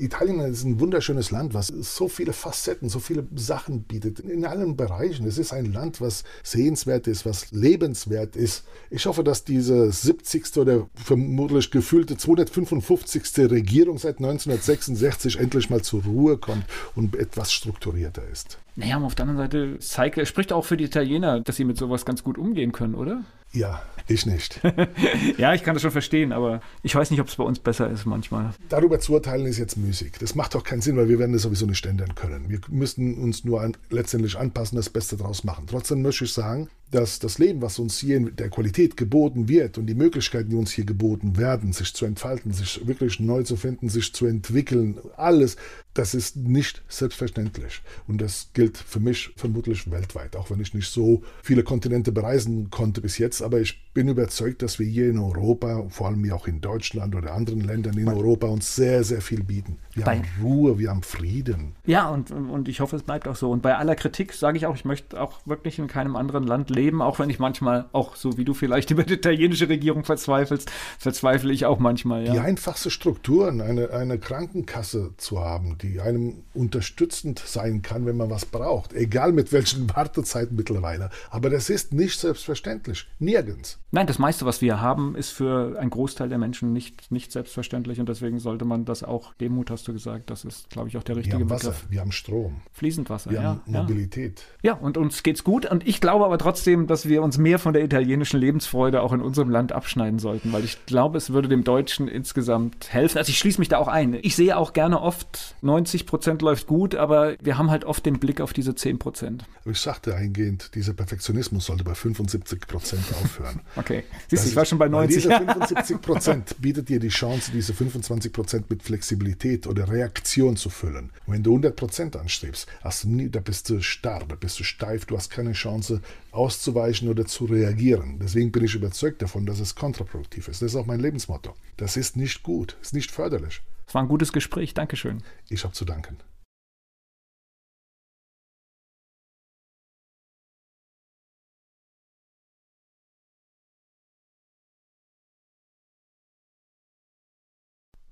Italien 0.00 0.40
ist 0.40 0.64
ein 0.64 0.80
wunderschönes 0.80 1.30
Land, 1.30 1.54
was 1.54 1.68
so 1.68 2.08
viele 2.08 2.32
Facetten, 2.32 2.88
so 2.88 2.98
viele 2.98 3.26
Sachen 3.34 3.82
bietet, 3.82 4.20
in 4.20 4.44
allen 4.44 4.76
Bereichen. 4.76 5.26
Es 5.26 5.38
ist 5.38 5.52
ein 5.52 5.72
Land, 5.72 6.00
was 6.00 6.24
sehenswert 6.42 7.06
ist, 7.06 7.26
was 7.26 7.50
lebenswert 7.52 8.36
ist. 8.36 8.64
Ich 8.90 9.06
hoffe, 9.06 9.24
dass 9.24 9.44
diese 9.44 9.90
70. 9.92 10.56
oder 10.56 10.88
vermutlich 10.94 11.70
gefühlte 11.70 12.16
255. 12.16 13.50
Regierung 13.50 13.98
seit 13.98 14.18
1966 14.18 15.38
endlich 15.38 15.70
mal 15.70 15.82
zur 15.82 16.02
Ruhe 16.04 16.38
kommt 16.38 16.64
und 16.94 17.16
etwas 17.16 17.52
strukturierter 17.52 18.26
ist. 18.26 18.58
Naja, 18.76 18.96
aber 18.96 19.06
auf 19.06 19.14
der 19.14 19.24
anderen 19.24 19.50
Seite 19.50 19.78
zeigt, 19.80 20.26
spricht 20.26 20.52
auch 20.52 20.64
für 20.64 20.76
die 20.76 20.84
Italiener, 20.84 21.40
dass 21.40 21.56
sie 21.56 21.64
mit 21.64 21.76
sowas 21.76 22.04
ganz 22.04 22.24
gut 22.24 22.38
umgehen 22.38 22.72
können, 22.72 22.94
oder? 22.94 23.24
Ja, 23.52 23.82
ich 24.06 24.26
nicht. 24.26 24.60
ja, 25.38 25.54
ich 25.54 25.64
kann 25.64 25.74
das 25.74 25.82
schon 25.82 25.90
verstehen, 25.90 26.32
aber 26.32 26.60
ich 26.82 26.94
weiß 26.94 27.10
nicht, 27.10 27.20
ob 27.20 27.26
es 27.26 27.34
bei 27.34 27.42
uns 27.42 27.58
besser 27.58 27.90
ist 27.90 28.06
manchmal. 28.06 28.50
Darüber 28.68 29.00
zu 29.00 29.12
urteilen 29.12 29.46
ist 29.46 29.58
jetzt 29.58 29.76
müßig. 29.90 30.12
Das 30.20 30.36
macht 30.36 30.54
doch 30.54 30.62
keinen 30.62 30.82
Sinn, 30.82 30.96
weil 30.96 31.08
wir 31.08 31.18
werden 31.18 31.32
das 31.32 31.42
sowieso 31.42 31.66
nicht 31.66 31.84
ändern 31.84 32.14
können. 32.14 32.48
Wir 32.48 32.60
müssen 32.68 33.18
uns 33.18 33.44
nur 33.44 33.60
an, 33.60 33.76
letztendlich 33.90 34.38
anpassen, 34.38 34.76
das 34.76 34.88
Beste 34.88 35.16
draus 35.16 35.42
machen. 35.42 35.66
Trotzdem 35.66 36.02
möchte 36.02 36.24
ich 36.24 36.32
sagen, 36.32 36.68
dass 36.92 37.18
das 37.18 37.38
Leben, 37.38 37.60
was 37.60 37.78
uns 37.78 37.98
hier 37.98 38.16
in 38.16 38.36
der 38.36 38.50
Qualität 38.50 38.96
geboten 38.96 39.48
wird 39.48 39.78
und 39.78 39.86
die 39.86 39.94
Möglichkeiten, 39.94 40.50
die 40.50 40.56
uns 40.56 40.70
hier 40.70 40.84
geboten 40.84 41.36
werden, 41.36 41.72
sich 41.72 41.92
zu 41.92 42.04
entfalten, 42.04 42.52
sich 42.52 42.86
wirklich 42.86 43.20
neu 43.20 43.42
zu 43.42 43.56
finden, 43.56 43.88
sich 43.88 44.12
zu 44.12 44.26
entwickeln, 44.26 44.98
alles, 45.16 45.56
das 45.94 46.14
ist 46.14 46.36
nicht 46.36 46.82
selbstverständlich. 46.88 47.82
Und 48.06 48.20
das 48.20 48.50
gilt 48.54 48.76
für 48.76 49.00
mich 49.00 49.32
vermutlich 49.36 49.90
weltweit, 49.90 50.36
auch 50.36 50.50
wenn 50.50 50.60
ich 50.60 50.74
nicht 50.74 50.90
so 50.90 51.22
viele 51.42 51.64
Kontinente 51.64 52.12
bereisen 52.12 52.70
konnte 52.70 53.00
bis 53.00 53.18
jetzt. 53.18 53.42
Aber 53.42 53.60
ich 53.60 53.89
bin 53.92 54.08
überzeugt, 54.08 54.62
dass 54.62 54.78
wir 54.78 54.86
hier 54.86 55.10
in 55.10 55.18
Europa, 55.18 55.86
vor 55.88 56.08
allem 56.08 56.30
auch 56.32 56.46
in 56.46 56.60
Deutschland 56.60 57.14
oder 57.14 57.32
anderen 57.32 57.60
Ländern 57.60 57.98
in 57.98 58.08
Europa, 58.08 58.46
uns 58.46 58.76
sehr, 58.76 59.02
sehr 59.02 59.20
viel 59.20 59.42
bieten. 59.42 59.78
Wir 60.00 60.06
bei 60.06 60.18
haben 60.18 60.28
Ruhe, 60.42 60.78
wir 60.78 60.90
haben 60.90 61.02
Frieden. 61.02 61.74
Ja, 61.86 62.08
und, 62.08 62.30
und 62.30 62.68
ich 62.68 62.80
hoffe, 62.80 62.96
es 62.96 63.02
bleibt 63.02 63.28
auch 63.28 63.36
so. 63.36 63.50
Und 63.50 63.62
bei 63.62 63.76
aller 63.76 63.96
Kritik 63.96 64.32
sage 64.32 64.56
ich 64.56 64.66
auch, 64.66 64.74
ich 64.74 64.84
möchte 64.84 65.20
auch 65.20 65.38
wirklich 65.46 65.78
in 65.78 65.86
keinem 65.86 66.16
anderen 66.16 66.46
Land 66.46 66.70
leben, 66.70 67.02
auch 67.02 67.18
wenn 67.18 67.30
ich 67.30 67.38
manchmal, 67.38 67.86
auch 67.92 68.16
so 68.16 68.36
wie 68.36 68.44
du 68.44 68.54
vielleicht 68.54 68.90
über 68.90 69.04
die 69.04 69.14
italienische 69.14 69.68
Regierung 69.68 70.04
verzweifelst, 70.04 70.70
verzweifle 70.98 71.52
ich 71.52 71.66
auch 71.66 71.78
manchmal. 71.78 72.26
Ja. 72.26 72.32
Die 72.32 72.40
einfachste 72.40 72.90
Strukturen, 72.90 73.60
eine, 73.60 73.90
eine 73.90 74.18
Krankenkasse 74.18 75.14
zu 75.16 75.40
haben, 75.40 75.78
die 75.78 76.00
einem 76.00 76.44
unterstützend 76.54 77.38
sein 77.38 77.82
kann, 77.82 78.06
wenn 78.06 78.16
man 78.16 78.30
was 78.30 78.46
braucht. 78.46 78.92
Egal 78.92 79.32
mit 79.32 79.52
welchen 79.52 79.94
Wartezeiten 79.94 80.56
mittlerweile. 80.56 81.10
Aber 81.30 81.50
das 81.50 81.70
ist 81.70 81.92
nicht 81.92 82.18
selbstverständlich. 82.18 83.06
Nirgends. 83.18 83.78
Nein, 83.92 84.06
das 84.06 84.18
meiste, 84.18 84.46
was 84.46 84.62
wir 84.62 84.80
haben, 84.80 85.16
ist 85.16 85.30
für 85.30 85.78
einen 85.78 85.90
Großteil 85.90 86.28
der 86.28 86.38
Menschen 86.38 86.72
nicht, 86.72 87.10
nicht 87.10 87.32
selbstverständlich. 87.32 87.98
Und 87.98 88.08
deswegen 88.08 88.38
sollte 88.38 88.64
man 88.64 88.84
das 88.84 89.02
auch, 89.02 89.34
Demut 89.34 89.70
hast 89.70 89.88
du 89.88 89.89
gesagt, 89.92 90.30
das 90.30 90.44
ist, 90.44 90.70
glaube 90.70 90.88
ich, 90.88 90.96
auch 90.96 91.02
der 91.02 91.16
richtige 91.16 91.38
wir 91.38 91.40
haben 91.40 91.48
Begriff. 91.48 91.66
Wasser, 91.66 91.90
wir 91.90 92.00
haben 92.00 92.12
Strom. 92.12 92.60
Fließend 92.72 93.10
Wasser, 93.10 93.30
wir 93.30 93.40
ja. 93.40 93.48
haben 93.48 93.60
Mobilität. 93.66 94.44
Ja. 94.62 94.72
ja, 94.72 94.78
und 94.78 94.96
uns 94.96 95.22
geht's 95.22 95.44
gut. 95.44 95.66
Und 95.66 95.86
ich 95.86 96.00
glaube 96.00 96.24
aber 96.24 96.38
trotzdem, 96.38 96.86
dass 96.86 97.08
wir 97.08 97.22
uns 97.22 97.38
mehr 97.38 97.58
von 97.58 97.72
der 97.72 97.84
italienischen 97.84 98.38
Lebensfreude 98.40 99.02
auch 99.02 99.12
in 99.12 99.20
unserem 99.20 99.50
Land 99.50 99.72
abschneiden 99.72 100.18
sollten, 100.18 100.52
weil 100.52 100.64
ich 100.64 100.84
glaube, 100.86 101.18
es 101.18 101.32
würde 101.32 101.48
dem 101.48 101.64
Deutschen 101.64 102.08
insgesamt 102.08 102.92
helfen. 102.92 103.18
Also 103.18 103.30
ich 103.30 103.38
schließe 103.38 103.60
mich 103.60 103.68
da 103.68 103.78
auch 103.78 103.88
ein. 103.88 104.18
Ich 104.22 104.36
sehe 104.36 104.56
auch 104.56 104.72
gerne 104.72 105.00
oft 105.00 105.56
90 105.62 106.06
Prozent 106.06 106.42
läuft 106.42 106.66
gut, 106.66 106.94
aber 106.94 107.34
wir 107.40 107.58
haben 107.58 107.70
halt 107.70 107.84
oft 107.84 108.04
den 108.06 108.18
Blick 108.18 108.40
auf 108.40 108.52
diese 108.52 108.74
10 108.74 108.98
Prozent. 108.98 109.44
Ich 109.64 109.80
sagte 109.80 110.14
eingehend, 110.14 110.74
dieser 110.74 110.94
Perfektionismus 110.94 111.66
sollte 111.66 111.84
bei 111.84 111.94
75 111.94 112.66
Prozent 112.66 113.04
aufhören. 113.22 113.60
okay. 113.76 114.04
Siehst 114.28 114.44
du, 114.44 114.48
ich 114.50 114.56
war 114.56 114.64
schon 114.64 114.78
bei 114.78 114.88
90. 114.88 115.22
Diese 115.22 115.36
75 115.36 116.00
Prozent 116.00 116.56
bietet 116.60 116.88
dir 116.88 117.00
die 117.00 117.08
Chance, 117.08 117.50
diese 117.52 117.74
25 117.74 118.32
Prozent 118.32 118.70
mit 118.70 118.82
Flexibilität 118.82 119.66
oder 119.70 119.88
Reaktion 119.88 120.56
zu 120.56 120.68
füllen. 120.68 121.10
Und 121.26 121.34
wenn 121.34 121.42
du 121.42 121.52
100 121.52 121.76
Prozent 121.76 122.16
anstrebst, 122.16 122.66
hast 122.82 123.04
du 123.04 123.08
nie, 123.08 123.30
da 123.30 123.40
bist 123.40 123.70
du 123.70 123.80
starr, 123.80 124.24
da 124.28 124.34
bist 124.34 124.58
du 124.58 124.64
steif, 124.64 125.06
du 125.06 125.16
hast 125.16 125.30
keine 125.30 125.52
Chance 125.52 126.02
auszuweichen 126.32 127.08
oder 127.08 127.24
zu 127.24 127.46
reagieren. 127.46 128.18
Deswegen 128.20 128.52
bin 128.52 128.64
ich 128.64 128.74
überzeugt 128.74 129.22
davon, 129.22 129.46
dass 129.46 129.60
es 129.60 129.74
kontraproduktiv 129.74 130.48
ist. 130.48 130.60
Das 130.60 130.72
ist 130.72 130.76
auch 130.76 130.86
mein 130.86 131.00
Lebensmotto. 131.00 131.54
Das 131.76 131.96
ist 131.96 132.16
nicht 132.16 132.42
gut, 132.42 132.76
ist 132.82 132.94
nicht 132.94 133.10
förderlich. 133.10 133.62
Es 133.86 133.94
war 133.94 134.02
ein 134.02 134.08
gutes 134.08 134.32
Gespräch. 134.32 134.74
Dankeschön. 134.74 135.22
Ich 135.48 135.64
habe 135.64 135.74
zu 135.74 135.84
danken. 135.84 136.18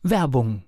Werbung. 0.03 0.68